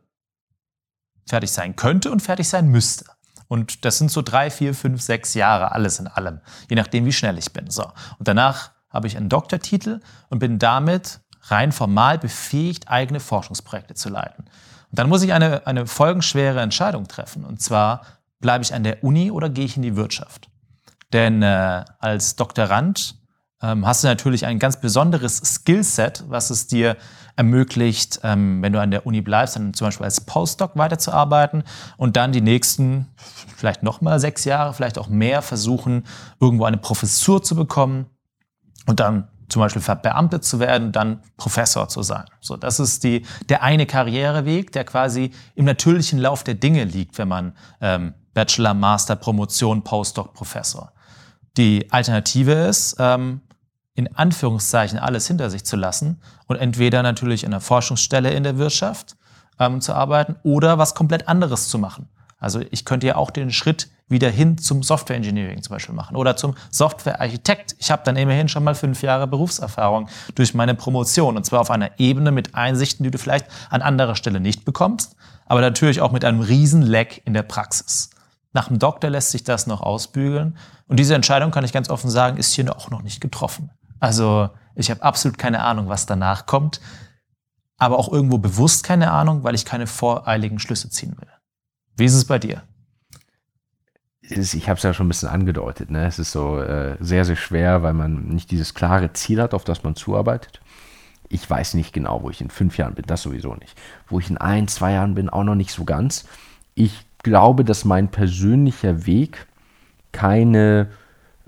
fertig 1.27 1.51
sein 1.51 1.75
könnte 1.75 2.11
und 2.11 2.21
fertig 2.21 2.49
sein 2.49 2.67
müsste. 2.69 3.05
Und 3.47 3.85
das 3.85 3.99
sind 3.99 4.09
so 4.09 4.21
drei, 4.21 4.49
vier, 4.49 4.73
fünf, 4.73 5.01
sechs 5.01 5.35
Jahre, 5.35 5.71
alles 5.71 5.99
in 5.99 6.07
allem, 6.07 6.41
je 6.69 6.75
nachdem, 6.75 7.05
wie 7.05 7.13
schnell 7.13 7.37
ich 7.37 7.53
bin. 7.53 7.69
So. 7.69 7.83
Und 8.17 8.27
danach 8.27 8.71
habe 8.89 9.07
ich 9.07 9.17
einen 9.17 9.29
Doktortitel 9.29 9.99
und 10.29 10.39
bin 10.39 10.57
damit 10.57 11.19
rein 11.43 11.71
formal 11.71 12.17
befähigt, 12.17 12.87
eigene 12.89 13.19
Forschungsprojekte 13.19 13.93
zu 13.93 14.09
leiten. 14.09 14.45
Und 14.45 14.99
dann 14.99 15.09
muss 15.09 15.21
ich 15.21 15.33
eine, 15.33 15.67
eine 15.67 15.85
folgenschwere 15.85 16.61
Entscheidung 16.61 17.07
treffen. 17.07 17.43
Und 17.43 17.61
zwar, 17.61 18.01
bleibe 18.45 18.63
ich 18.63 18.75
an 18.75 18.83
der 18.83 19.03
Uni 19.03 19.31
oder 19.31 19.49
gehe 19.49 19.65
ich 19.65 19.75
in 19.75 19.81
die 19.81 19.95
Wirtschaft? 19.95 20.49
Denn 21.13 21.41
äh, 21.41 21.83
als 21.97 22.35
Doktorand 22.35 23.15
ähm, 23.59 23.87
hast 23.87 24.03
du 24.03 24.07
natürlich 24.07 24.45
ein 24.45 24.59
ganz 24.59 24.79
besonderes 24.79 25.37
Skillset, 25.37 26.23
was 26.27 26.51
es 26.51 26.67
dir 26.67 26.95
ermöglicht, 27.35 28.19
ähm, 28.21 28.61
wenn 28.61 28.71
du 28.71 28.79
an 28.79 28.91
der 28.91 29.07
Uni 29.07 29.21
bleibst, 29.21 29.55
dann 29.55 29.73
zum 29.73 29.87
Beispiel 29.87 30.03
als 30.03 30.21
Postdoc 30.21 30.77
weiterzuarbeiten 30.77 31.63
und 31.97 32.17
dann 32.17 32.33
die 32.33 32.41
nächsten 32.41 33.07
vielleicht 33.57 33.81
nochmal 33.81 34.19
sechs 34.19 34.45
Jahre, 34.45 34.75
vielleicht 34.75 34.99
auch 34.99 35.07
mehr 35.07 35.41
versuchen, 35.41 36.03
irgendwo 36.39 36.65
eine 36.65 36.77
Professur 36.77 37.41
zu 37.41 37.55
bekommen 37.55 38.05
und 38.85 38.99
dann 38.99 39.27
zum 39.49 39.59
Beispiel 39.59 39.81
verbeamtet 39.81 40.43
zu 40.43 40.59
werden, 40.59 40.91
dann 40.91 41.23
Professor 41.35 41.87
zu 41.87 42.03
sein. 42.03 42.25
So, 42.41 42.57
das 42.57 42.79
ist 42.79 43.03
die, 43.03 43.25
der 43.49 43.63
eine 43.63 43.87
Karriereweg, 43.87 44.71
der 44.71 44.83
quasi 44.83 45.31
im 45.55 45.65
natürlichen 45.65 46.19
Lauf 46.19 46.43
der 46.43 46.53
Dinge 46.53 46.83
liegt, 46.83 47.17
wenn 47.17 47.27
man 47.27 47.53
ähm, 47.81 48.13
Bachelor, 48.35 48.75
Master, 48.75 49.15
Promotion, 49.15 49.83
Postdoc, 49.83 50.33
Professor. 50.33 50.91
Die 51.57 51.91
Alternative 51.91 52.51
ist, 52.51 52.97
ähm, 52.99 53.41
in 53.95 54.13
Anführungszeichen 54.15 54.99
alles 54.99 55.25
hinter 55.25 55.49
sich 55.49 55.65
zu 55.65 55.77
lassen 55.77 56.21
und 56.47 56.57
entweder 56.57 57.01
natürlich 57.01 57.43
in 57.43 57.53
einer 57.53 57.61
Forschungsstelle 57.61 58.31
in 58.31 58.43
der 58.43 58.57
Wirtschaft 58.57 59.15
ähm, 59.57 59.81
zu 59.81 59.93
arbeiten 59.93 60.35
oder 60.43 60.77
was 60.77 60.95
komplett 60.95 61.27
anderes 61.27 61.69
zu 61.69 61.79
machen. 61.79 62.09
Also 62.37 62.59
ich 62.71 62.83
könnte 62.83 63.07
ja 63.07 63.15
auch 63.15 63.31
den 63.31 63.51
Schritt 63.51 63.89
wieder 64.07 64.29
hin 64.29 64.57
zum 64.57 64.83
Software 64.83 65.15
Engineering 65.15 65.63
zum 65.63 65.73
Beispiel 65.73 65.95
machen 65.95 66.17
oder 66.17 66.35
zum 66.35 66.55
Software 66.69 67.21
Architekt. 67.21 67.75
Ich 67.79 67.89
habe 67.89 68.03
dann 68.05 68.17
immerhin 68.17 68.49
schon 68.49 68.65
mal 68.65 68.75
fünf 68.75 69.01
Jahre 69.01 69.25
Berufserfahrung 69.27 70.09
durch 70.35 70.53
meine 70.53 70.75
Promotion 70.75 71.37
und 71.37 71.45
zwar 71.45 71.61
auf 71.61 71.71
einer 71.71 71.97
Ebene 71.97 72.31
mit 72.31 72.53
Einsichten, 72.53 73.05
die 73.05 73.11
du 73.11 73.17
vielleicht 73.17 73.47
an 73.69 73.81
anderer 73.81 74.15
Stelle 74.15 74.41
nicht 74.41 74.65
bekommst, 74.65 75.15
aber 75.45 75.61
natürlich 75.61 76.01
auch 76.01 76.11
mit 76.11 76.25
einem 76.25 76.41
riesen 76.41 76.81
Leck 76.81 77.21
in 77.25 77.33
der 77.33 77.43
Praxis. 77.43 78.09
Nach 78.55 78.69
dem 78.69 78.79
Doktor 78.79 79.09
lässt 79.09 79.31
sich 79.31 79.43
das 79.43 79.67
noch 79.67 79.81
ausbügeln. 79.81 80.57
Und 80.87 80.97
diese 80.97 81.13
Entscheidung, 81.13 81.51
kann 81.51 81.65
ich 81.65 81.73
ganz 81.73 81.89
offen 81.89 82.09
sagen, 82.09 82.37
ist 82.37 82.53
hier 82.53 82.73
auch 82.73 82.89
noch 82.89 83.01
nicht 83.01 83.19
getroffen. 83.19 83.69
Also 83.99 84.49
ich 84.75 84.89
habe 84.89 85.03
absolut 85.03 85.37
keine 85.37 85.61
Ahnung, 85.61 85.89
was 85.89 86.05
danach 86.05 86.45
kommt, 86.45 86.79
aber 87.75 87.99
auch 87.99 88.09
irgendwo 88.09 88.37
bewusst 88.37 88.85
keine 88.85 89.11
Ahnung, 89.11 89.43
weil 89.43 89.55
ich 89.55 89.65
keine 89.65 89.87
voreiligen 89.87 90.59
Schlüsse 90.59 90.89
ziehen 90.89 91.17
will. 91.19 91.27
Wie 91.97 92.05
ist 92.05 92.13
es 92.13 92.23
bei 92.23 92.39
dir? 92.39 92.63
Ich 94.21 94.69
habe 94.69 94.77
es 94.77 94.83
ja 94.83 94.93
schon 94.93 95.07
ein 95.07 95.09
bisschen 95.09 95.27
angedeutet. 95.27 95.91
Ne? 95.91 96.05
Es 96.05 96.17
ist 96.17 96.31
so 96.31 96.57
äh, 96.61 96.95
sehr, 97.01 97.25
sehr 97.25 97.35
schwer, 97.35 97.83
weil 97.83 97.93
man 97.93 98.29
nicht 98.29 98.51
dieses 98.51 98.73
klare 98.73 99.11
Ziel 99.11 99.41
hat, 99.41 99.53
auf 99.53 99.65
das 99.65 99.83
man 99.83 99.97
zuarbeitet. 99.97 100.61
Ich 101.27 101.49
weiß 101.49 101.73
nicht 101.73 101.91
genau, 101.91 102.23
wo 102.23 102.29
ich 102.29 102.39
in 102.39 102.49
fünf 102.49 102.77
Jahren 102.77 102.95
bin, 102.95 103.03
das 103.05 103.21
sowieso 103.21 103.53
nicht. 103.55 103.77
Wo 104.07 104.17
ich 104.17 104.29
in 104.29 104.37
ein, 104.37 104.69
zwei 104.69 104.93
Jahren 104.93 105.13
bin, 105.13 105.29
auch 105.29 105.43
noch 105.43 105.55
nicht 105.55 105.71
so 105.71 105.83
ganz. 105.83 106.25
Ich 106.73 107.05
glaube, 107.25 107.65
dass 107.65 107.85
mein 107.85 108.09
persönlicher 108.09 109.07
Weg 109.07 109.47
keine 110.11 110.87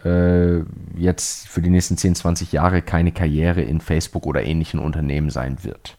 äh, 0.04 0.58
jetzt 0.98 1.48
für 1.48 1.62
die 1.62 1.70
nächsten 1.70 1.98
10, 1.98 2.16
20 2.16 2.52
Jahre 2.52 2.82
keine 2.82 3.12
Karriere 3.12 3.62
in 3.62 3.80
Facebook 3.80 4.26
oder 4.26 4.44
ähnlichen 4.44 4.80
Unternehmen 4.80 5.30
sein 5.30 5.64
wird. 5.64 5.98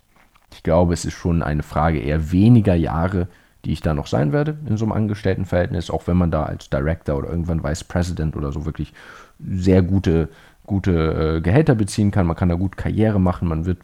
Ich 0.52 0.64
glaube, 0.64 0.94
es 0.94 1.04
ist 1.04 1.14
schon 1.14 1.42
eine 1.44 1.62
Frage 1.62 2.00
eher 2.00 2.32
weniger 2.32 2.74
Jahre, 2.74 3.28
die 3.64 3.72
ich 3.72 3.80
da 3.80 3.94
noch 3.94 4.08
sein 4.08 4.32
werde 4.32 4.58
in 4.66 4.76
so 4.76 4.84
einem 4.84 4.92
Angestelltenverhältnis, 4.92 5.90
auch 5.90 6.08
wenn 6.08 6.16
man 6.16 6.32
da 6.32 6.42
als 6.42 6.70
Director 6.70 7.16
oder 7.16 7.30
irgendwann 7.30 7.62
Vice 7.62 7.84
President 7.84 8.36
oder 8.36 8.50
so 8.50 8.66
wirklich 8.66 8.92
sehr 9.38 9.82
gute, 9.82 10.28
gute 10.66 11.36
äh, 11.36 11.40
Gehälter 11.40 11.76
beziehen 11.76 12.10
kann. 12.10 12.26
Man 12.26 12.36
kann 12.36 12.48
da 12.48 12.56
gut 12.56 12.76
Karriere 12.76 13.20
machen, 13.20 13.46
man 13.46 13.64
wird, 13.64 13.78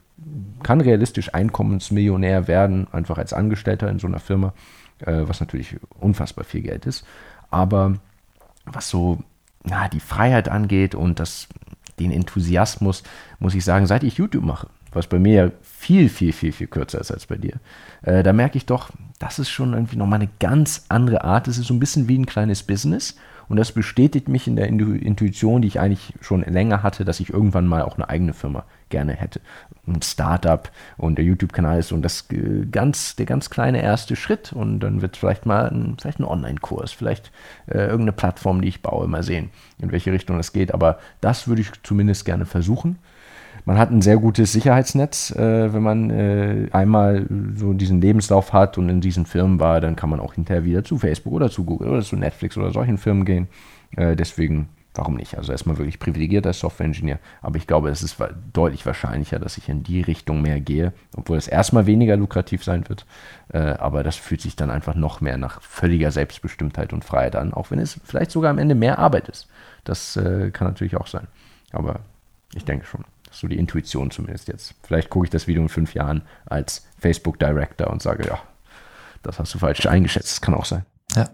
kann 0.65 0.81
realistisch 0.81 1.33
Einkommensmillionär 1.35 2.49
werden, 2.49 2.89
einfach 2.91 3.19
als 3.19 3.33
Angestellter 3.33 3.89
in 3.89 4.01
so 4.01 4.09
einer 4.09 4.19
Firma 4.19 4.55
was 5.01 5.41
natürlich 5.41 5.77
unfassbar 5.99 6.45
viel 6.45 6.63
Geld 6.63 6.87
ist. 6.87 7.05
Aber 7.51 7.95
was 8.67 8.89
so 8.89 9.23
na, 9.65 9.89
die 9.89 10.01
Freiheit 10.01 10.49
angeht 10.49 10.95
und 10.95 11.19
das, 11.19 11.49
den 11.99 12.13
Enthusiasmus, 12.13 13.03
muss 13.39 13.55
ich 13.55 13.65
sagen, 13.65 13.87
seit 13.87 14.05
ich 14.05 14.19
YouTube 14.19 14.45
mache, 14.45 14.69
was 14.93 15.07
bei 15.07 15.19
mir 15.19 15.53
viel, 15.63 16.09
viel, 16.09 16.33
viel, 16.33 16.53
viel 16.53 16.67
kürzer 16.67 17.01
ist 17.01 17.11
als 17.11 17.27
bei 17.27 17.37
dir, 17.37 17.55
äh, 18.03 18.23
da 18.23 18.33
merke 18.33 18.59
ich 18.59 18.67
doch, 18.67 18.91
das 19.19 19.39
ist 19.39 19.51
schon 19.51 19.73
irgendwie 19.73 19.97
nochmal 19.97 20.21
eine 20.21 20.31
ganz 20.39 20.85
andere 20.89 21.25
Art. 21.25 21.49
Es 21.49 21.59
ist 21.59 21.67
so 21.67 21.75
ein 21.75 21.81
bisschen 21.81 22.09
wie 22.09 22.19
ein 22.19 22.27
kleines 22.27 22.63
Business 22.63 23.17
und 23.49 23.57
das 23.57 23.73
bestätigt 23.73 24.29
mich 24.29 24.47
in 24.47 24.57
der 24.57 24.69
Intuition, 24.69 25.63
die 25.63 25.69
ich 25.69 25.81
eigentlich 25.81 26.15
schon 26.21 26.43
länger 26.43 26.83
hatte, 26.83 27.05
dass 27.05 27.21
ich 27.21 27.31
irgendwann 27.31 27.67
mal 27.67 27.83
auch 27.83 27.97
eine 27.97 28.09
eigene 28.09 28.35
Firma 28.35 28.65
gerne 28.95 29.13
hätte. 29.13 29.41
Ein 29.89 30.03
Startup 30.03 30.71
und 30.97 31.19
der 31.19 31.25
YouTube-Kanal 31.25 31.81
ist 31.81 31.89
so 31.89 31.97
das 31.97 32.29
ganz, 32.71 33.17
der 33.17 33.27
ganz 33.27 33.51
kleine 33.51 33.83
erste 33.83 34.15
Schritt 34.15 34.53
und 34.53 34.81
dann 34.81 35.03
wird 35.03 35.17
vielleicht 35.17 35.47
mal 35.47 35.69
ein, 35.69 35.97
vielleicht 36.01 36.21
ein 36.21 36.25
Online-Kurs, 36.25 36.93
vielleicht 36.93 37.33
äh, 37.67 37.79
irgendeine 37.79 38.13
Plattform, 38.13 38.63
die 38.63 38.69
ich 38.69 38.83
baue, 38.83 39.09
mal 39.09 39.25
sehen, 39.25 39.51
in 39.81 39.91
welche 39.91 40.13
Richtung 40.13 40.37
das 40.37 40.53
geht. 40.53 40.73
Aber 40.73 40.99
das 41.21 41.49
würde 41.49 41.63
ich 41.63 41.71
zumindest 41.83 42.25
gerne 42.25 42.47
versuchen. 42.47 42.99
Man 43.65 43.79
hat 43.79 43.91
ein 43.91 44.03
sehr 44.03 44.19
gutes 44.19 44.53
Sicherheitsnetz, 44.53 45.31
äh, 45.31 45.73
wenn 45.73 45.83
man 45.83 46.11
äh, 46.11 46.69
einmal 46.73 47.27
so 47.57 47.73
diesen 47.73 48.01
Lebenslauf 48.01 48.53
hat 48.53 48.79
und 48.79 48.89
in 48.89 49.01
diesen 49.01 49.27
Firmen 49.27 49.59
war, 49.59 49.81
dann 49.81 49.97
kann 49.97 50.11
man 50.11 50.21
auch 50.21 50.35
hinterher 50.35 50.65
wieder 50.65 50.85
zu 50.85 50.99
Facebook 50.99 51.33
oder 51.33 51.51
zu 51.51 51.65
Google 51.65 51.89
oder 51.89 52.03
zu 52.03 52.17
Netflix 52.17 52.57
oder 52.57 52.71
solchen 52.71 52.99
Firmen 52.99 53.25
gehen. 53.25 53.49
Äh, 53.97 54.17
deswegen, 54.17 54.69
warum 54.95 55.15
nicht? 55.17 55.37
Also 55.37 55.53
erstmal 55.53 55.79
wirklich 55.79 55.99
privilegiert 55.99 56.47
als 56.47 56.61
Software-Engineer, 56.61 57.19
aber 57.43 57.57
ich 57.57 57.67
glaube, 57.67 57.91
es 57.91 58.03
ist 58.03 58.17
deutlich 58.53 58.87
wahrscheinlicher, 58.87 59.39
dass 59.39 59.59
ich 59.59 59.69
in 59.69 59.83
die 59.83 60.01
Richtung 60.01 60.41
mehr 60.43 60.61
gehe, 60.61 60.93
obwohl 61.17 61.37
es 61.37 61.49
erstmal 61.49 61.87
weniger 61.87 62.17
lukrativ 62.17 62.65
sein 62.65 62.89
wird. 62.89 63.07
Äh, 63.53 63.59
aber 63.59 64.03
das 64.03 64.17
fühlt 64.17 64.41
sich 64.41 64.57
dann 64.57 64.71
einfach 64.71 64.95
noch 64.95 65.21
mehr 65.21 65.37
nach 65.37 65.61
völliger 65.61 66.11
Selbstbestimmtheit 66.11 66.93
und 66.93 67.05
Freiheit 67.05 67.37
an, 67.37 67.53
auch 67.53 67.71
wenn 67.71 67.79
es 67.79 68.01
vielleicht 68.05 68.31
sogar 68.31 68.51
am 68.51 68.59
Ende 68.59 68.75
mehr 68.75 68.99
Arbeit 68.99 69.29
ist. 69.29 69.49
Das 69.85 70.17
äh, 70.17 70.51
kann 70.51 70.69
natürlich 70.69 70.97
auch 70.97 71.07
sein. 71.07 71.27
Aber 71.73 72.01
ich 72.55 72.65
denke 72.65 72.87
schon 72.87 73.05
so 73.31 73.49
die 73.49 73.59
Intuition 73.59 74.11
zumindest 74.11 74.49
jetzt. 74.49 74.75
Vielleicht 74.83 75.11
gucke 75.11 75.27
ich 75.27 75.31
das 75.31 75.47
Video 75.49 75.63
in 75.63 75.69
fünf 75.69 75.95
Jahren 75.95 76.23
als 76.47 76.87
Facebook 76.99 77.39
Director 77.39 77.91
und 77.91 78.01
sage, 78.01 78.27
ja, 78.27 78.39
das 79.23 79.39
hast 79.39 79.53
du 79.55 79.59
falsch 79.59 79.87
eingeschätzt. 79.87 80.31
Das 80.31 80.41
kann 80.41 80.55
auch 80.55 80.65
sein. 80.65 80.85
Ja. 81.17 81.29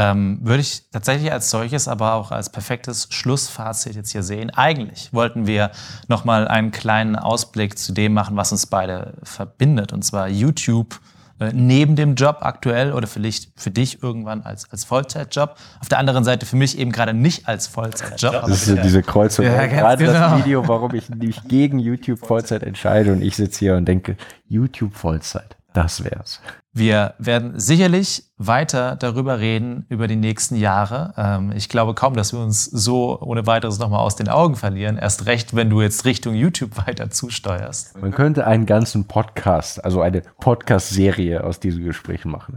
Ähm, 0.00 0.38
würde 0.42 0.60
ich 0.60 0.84
tatsächlich 0.92 1.32
als 1.32 1.50
solches, 1.50 1.88
aber 1.88 2.14
auch 2.14 2.30
als 2.30 2.50
perfektes 2.50 3.08
Schlussfazit 3.10 3.96
jetzt 3.96 4.12
hier 4.12 4.22
sehen. 4.22 4.50
Eigentlich 4.50 5.12
wollten 5.12 5.48
wir 5.48 5.72
nochmal 6.06 6.46
einen 6.46 6.70
kleinen 6.70 7.16
Ausblick 7.16 7.76
zu 7.76 7.92
dem 7.92 8.14
machen, 8.14 8.36
was 8.36 8.52
uns 8.52 8.66
beide 8.66 9.14
verbindet, 9.24 9.92
und 9.92 10.04
zwar 10.04 10.28
YouTube 10.28 11.00
äh, 11.40 11.50
neben 11.52 11.96
dem 11.96 12.14
Job 12.14 12.38
aktuell 12.42 12.92
oder 12.92 13.08
vielleicht 13.08 13.50
für 13.60 13.72
dich 13.72 14.00
irgendwann 14.00 14.42
als, 14.42 14.70
als 14.70 14.84
Vollzeitjob. 14.84 15.56
Auf 15.80 15.88
der 15.88 15.98
anderen 15.98 16.22
Seite 16.22 16.46
für 16.46 16.56
mich 16.56 16.78
eben 16.78 16.92
gerade 16.92 17.12
nicht 17.12 17.48
als 17.48 17.66
Vollzeitjob. 17.66 18.32
Das 18.32 18.50
ist 18.50 18.66
so 18.66 18.76
diese 18.76 19.02
Kreuzung. 19.02 19.46
Ja, 19.46 19.66
gerade 19.66 20.04
genau. 20.04 20.12
das 20.12 20.38
Video, 20.38 20.68
warum 20.68 20.94
ich 20.94 21.08
mich 21.08 21.42
gegen 21.48 21.80
YouTube 21.80 22.20
Vollzeit 22.20 22.62
entscheide 22.62 23.12
und 23.12 23.20
ich 23.20 23.34
sitze 23.34 23.58
hier 23.58 23.74
und 23.74 23.86
denke, 23.86 24.16
YouTube 24.48 24.94
Vollzeit, 24.94 25.56
das 25.72 26.04
wär's. 26.04 26.40
Wir 26.72 27.14
werden 27.18 27.58
sicherlich 27.58 28.24
weiter 28.36 28.94
darüber 28.94 29.40
reden 29.40 29.84
über 29.88 30.06
die 30.06 30.16
nächsten 30.16 30.54
Jahre. 30.54 31.12
Ähm, 31.16 31.52
ich 31.52 31.68
glaube 31.68 31.94
kaum, 31.94 32.14
dass 32.14 32.32
wir 32.32 32.40
uns 32.40 32.64
so 32.64 33.20
ohne 33.20 33.46
weiteres 33.46 33.78
nochmal 33.78 34.00
aus 34.00 34.16
den 34.16 34.28
Augen 34.28 34.54
verlieren. 34.54 34.96
Erst 34.96 35.26
recht, 35.26 35.56
wenn 35.56 35.70
du 35.70 35.80
jetzt 35.80 36.04
Richtung 36.04 36.34
YouTube 36.34 36.76
weiter 36.86 37.10
zusteuerst. 37.10 38.00
Man 38.00 38.12
könnte 38.12 38.46
einen 38.46 38.66
ganzen 38.66 39.06
Podcast, 39.06 39.84
also 39.84 40.02
eine 40.02 40.22
Podcast-Serie 40.40 41.42
aus 41.42 41.58
diesen 41.58 41.84
Gesprächen 41.84 42.30
machen. 42.30 42.56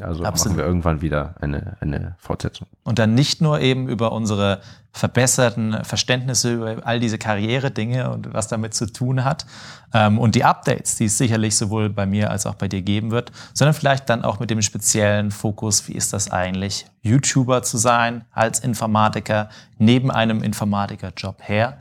Also 0.00 0.24
Absolut. 0.24 0.56
machen 0.56 0.58
wir 0.58 0.66
irgendwann 0.66 1.00
wieder 1.02 1.34
eine, 1.40 1.76
eine 1.80 2.16
Fortsetzung. 2.18 2.66
Und 2.82 2.98
dann 2.98 3.14
nicht 3.14 3.40
nur 3.40 3.60
eben 3.60 3.88
über 3.88 4.12
unsere 4.12 4.60
verbesserten 4.92 5.84
Verständnisse 5.84 6.52
über 6.54 6.76
all 6.86 7.00
diese 7.00 7.18
Karriere-Dinge 7.18 8.10
und 8.10 8.32
was 8.34 8.48
damit 8.48 8.74
zu 8.74 8.86
tun 8.86 9.24
hat 9.24 9.46
ähm, 9.94 10.18
und 10.18 10.34
die 10.34 10.44
Updates, 10.44 10.96
die 10.96 11.06
es 11.06 11.16
sicherlich 11.16 11.56
sowohl 11.56 11.88
bei 11.88 12.04
mir 12.06 12.30
als 12.30 12.46
auch 12.46 12.54
bei 12.54 12.68
dir 12.68 12.82
geben 12.82 13.10
wird, 13.10 13.32
sondern 13.54 13.74
vielleicht 13.74 14.08
dann 14.08 14.24
auch 14.24 14.40
mit 14.40 14.50
dem 14.50 14.62
speziellen 14.62 15.30
Fokus, 15.30 15.88
wie 15.88 15.92
ist 15.92 16.12
das 16.12 16.30
eigentlich, 16.30 16.86
YouTuber 17.02 17.62
zu 17.62 17.78
sein 17.78 18.24
als 18.32 18.60
Informatiker 18.60 19.48
neben 19.78 20.10
einem 20.10 20.42
Informatikerjob 20.42 21.36
her. 21.42 21.78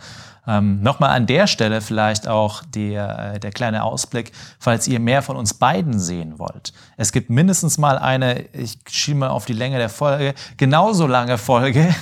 Ähm, 0.48 0.81
Nochmal 0.81 1.11
an 1.11 1.27
der 1.27 1.45
Stelle 1.45 1.81
vielleicht 1.81 2.27
auch 2.27 2.64
der, 2.64 3.34
äh, 3.35 3.39
der 3.39 3.52
kleine 3.52 3.84
Ausblick, 3.84 4.31
falls 4.60 4.88
ihr 4.88 4.99
mehr 4.99 5.22
von 5.22 5.38
uns 5.38 5.53
beiden 5.53 5.99
sehen 5.99 6.39
wollt. 6.39 6.73
Es 6.98 7.11
gibt 7.11 7.30
mindestens 7.30 7.77
mal 7.77 7.99
eine, 7.99 8.41
ich 8.53 8.80
schiebe 8.89 9.19
mal 9.19 9.30
auf 9.30 9.45
die 9.45 9.53
Länge 9.53 9.77
der 9.77 9.89
Folge, 9.89 10.34
genauso 10.57 11.06
lange 11.06 11.38
Folge, 11.38 11.93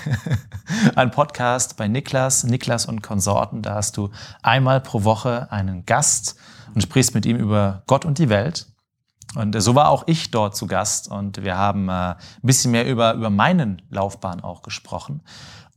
ein 0.96 1.12
Podcast 1.12 1.76
bei 1.76 1.90
Niklas, 1.90 2.46
Niklas 2.46 2.86
und 2.86 3.02
Konsorten. 3.02 3.62
Da 3.62 3.76
hast 3.76 3.98
du 3.98 4.10
einmal 4.42 4.80
pro 4.80 5.04
Woche 5.04 5.52
einen 5.52 5.86
Gast 5.86 6.38
und 6.74 6.82
sprichst 6.82 7.14
mit 7.16 7.26
ihm 7.26 7.36
über 7.36 7.84
Gott 7.88 8.06
und 8.06 8.20
die 8.20 8.30
Welt. 8.30 8.68
Und 9.36 9.62
so 9.62 9.76
war 9.76 9.90
auch 9.90 10.04
ich 10.08 10.32
dort 10.32 10.56
zu 10.56 10.66
Gast 10.66 11.10
und 11.10 11.44
wir 11.44 11.58
haben 11.58 11.88
äh, 11.90 11.92
ein 11.92 12.16
bisschen 12.42 12.72
mehr 12.72 12.88
über, 12.88 13.14
über 13.14 13.30
meinen 13.30 13.82
Laufbahn 13.92 14.42
auch 14.42 14.64
gesprochen. 14.64 15.22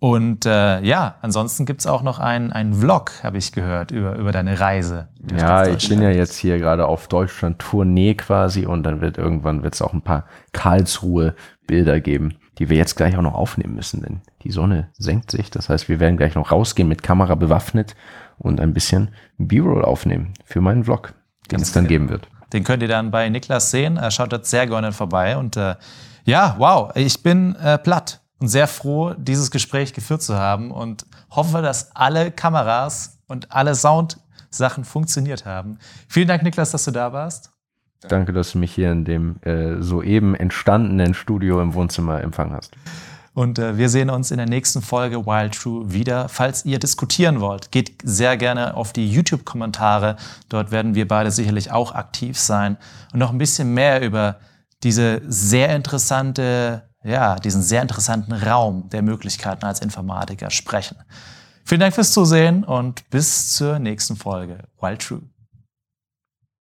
Und 0.03 0.47
äh, 0.47 0.81
ja, 0.81 1.15
ansonsten 1.23 1.65
gibt's 1.65 1.87
auch 1.87 2.03
noch 2.03 2.19
einen, 2.19 2.51
einen 2.51 2.75
Vlog, 2.75 3.13
habe 3.23 3.39
ich 3.39 3.53
gehört, 3.53 3.93
über, 3.93 4.17
über 4.17 4.33
deine 4.33 4.59
Reise. 4.59 5.07
Ja, 5.39 5.65
ich 5.65 5.89
bin 5.89 6.03
ja 6.03 6.11
jetzt 6.11 6.35
hier 6.35 6.59
gerade 6.59 6.87
auf 6.89 7.07
Deutschland-Tournee 7.07 8.15
quasi 8.15 8.67
und 8.67 8.83
dann 8.83 9.01
wird 9.01 9.17
irgendwann 9.17 9.63
wird's 9.63 9.81
auch 9.81 9.93
ein 9.93 10.03
paar 10.03 10.25
Karlsruhe-Bilder 10.55 12.01
geben, 12.01 12.35
die 12.59 12.69
wir 12.69 12.79
jetzt 12.79 12.97
gleich 12.97 13.17
auch 13.17 13.23
noch 13.23 13.35
aufnehmen 13.35 13.77
müssen, 13.77 14.03
denn 14.03 14.23
die 14.43 14.51
Sonne 14.51 14.89
senkt 14.99 15.31
sich. 15.31 15.53
Das 15.53 15.69
heißt, 15.69 15.89
wir 15.89 16.01
werden 16.01 16.17
gleich 16.17 16.35
noch 16.35 16.51
rausgehen 16.51 16.89
mit 16.89 17.05
Kamera 17.05 17.37
bewaffnet 17.37 17.95
und 18.39 18.61
ein 18.61 18.75
bisschen 18.75 19.11
B-Roll 19.39 19.85
aufnehmen 19.85 20.35
für 20.45 20.61
meinen 20.61 20.83
Vlog, 20.83 21.15
den 21.49 21.59
Ganz 21.59 21.69
es 21.69 21.73
dann 21.75 21.87
geben 21.87 22.09
wird. 22.09 22.27
Den 22.53 22.65
könnt 22.65 22.83
ihr 22.83 22.89
dann 22.89 23.11
bei 23.11 23.29
Niklas 23.29 23.71
sehen. 23.71 23.97
Er 23.97 24.11
schaut 24.11 24.33
dort 24.33 24.47
sehr 24.47 24.67
gerne 24.67 24.93
vorbei 24.93 25.37
und 25.37 25.57
äh, 25.57 25.77
ja, 26.25 26.55
wow, 26.59 26.93
ich 26.95 27.23
bin 27.23 27.57
äh, 27.57 27.79
platt 27.79 28.21
und 28.39 28.49
sehr 28.49 28.67
froh, 28.67 29.15
dieses 29.17 29.51
Gespräch 29.51 29.93
geführt 29.93 30.23
zu 30.23 30.37
haben 30.37 30.71
und 30.71 31.07
hoffe, 31.31 31.63
dass 31.63 31.95
alle 31.97 32.31
Kameras 32.31 33.19
und 33.27 33.53
alle 33.53 33.75
Soundsachen 33.75 34.85
funktioniert 34.85 35.47
haben. 35.47 35.79
Vielen 36.09 36.29
Dank, 36.29 36.43
Niklas, 36.43 36.71
dass 36.71 36.85
du 36.85 36.91
da 36.91 37.13
warst. 37.13 37.51
Danke, 38.09 38.33
dass 38.33 38.53
du 38.53 38.59
mich 38.59 38.73
hier 38.73 38.91
in 38.91 39.05
dem 39.05 39.37
äh, 39.43 39.81
soeben 39.81 40.35
entstandenen 40.35 41.15
Studio 41.15 41.61
im 41.63 41.75
Wohnzimmer 41.75 42.21
empfangen 42.21 42.53
hast. 42.55 42.73
Und 43.35 43.59
äh, 43.59 43.79
wir 43.79 43.89
sehen 43.89 44.11
uns 44.11 44.31
in 44.31 44.37
der 44.37 44.47
nächsten 44.47 44.83
Folge 44.83 45.25
Wild 45.27 45.55
True 45.55 45.93
wieder. 45.93 46.29
Falls 46.29 46.65
ihr 46.65 46.79
diskutieren 46.79 47.41
wollt, 47.41 47.71
geht 47.71 47.95
sehr 48.03 48.37
gerne 48.37 48.77
auf 48.77 48.93
die 48.93 49.11
YouTube-Kommentare. 49.11 50.17
Dort 50.49 50.71
werden 50.71 50.95
wir 50.95 51.09
beide 51.09 51.31
sicherlich 51.31 51.71
auch 51.71 51.95
aktiv 51.95 52.39
sein 52.39 52.77
und 53.13 53.19
noch 53.19 53.31
ein 53.31 53.39
bisschen 53.39 53.73
mehr 53.73 54.03
über 54.03 54.37
diese 54.83 55.23
sehr 55.27 55.75
interessante 55.75 56.83
ja, 57.05 57.37
diesen 57.37 57.63
sehr 57.63 57.83
interessanten 57.83 58.33
Raum 58.33 58.89
der 58.91 59.03
Möglichkeiten 59.03 59.65
als 59.65 59.81
Informatiker 59.81 60.51
sprechen. 60.51 60.97
Vielen 61.65 61.81
Dank 61.81 61.95
fürs 61.95 62.13
Zusehen 62.13 62.65
und 62.65 63.09
bis 63.11 63.55
zur 63.55 63.79
nächsten 63.79 64.17
Folge. 64.17 64.59
Wild 64.81 65.01
True. 65.01 65.23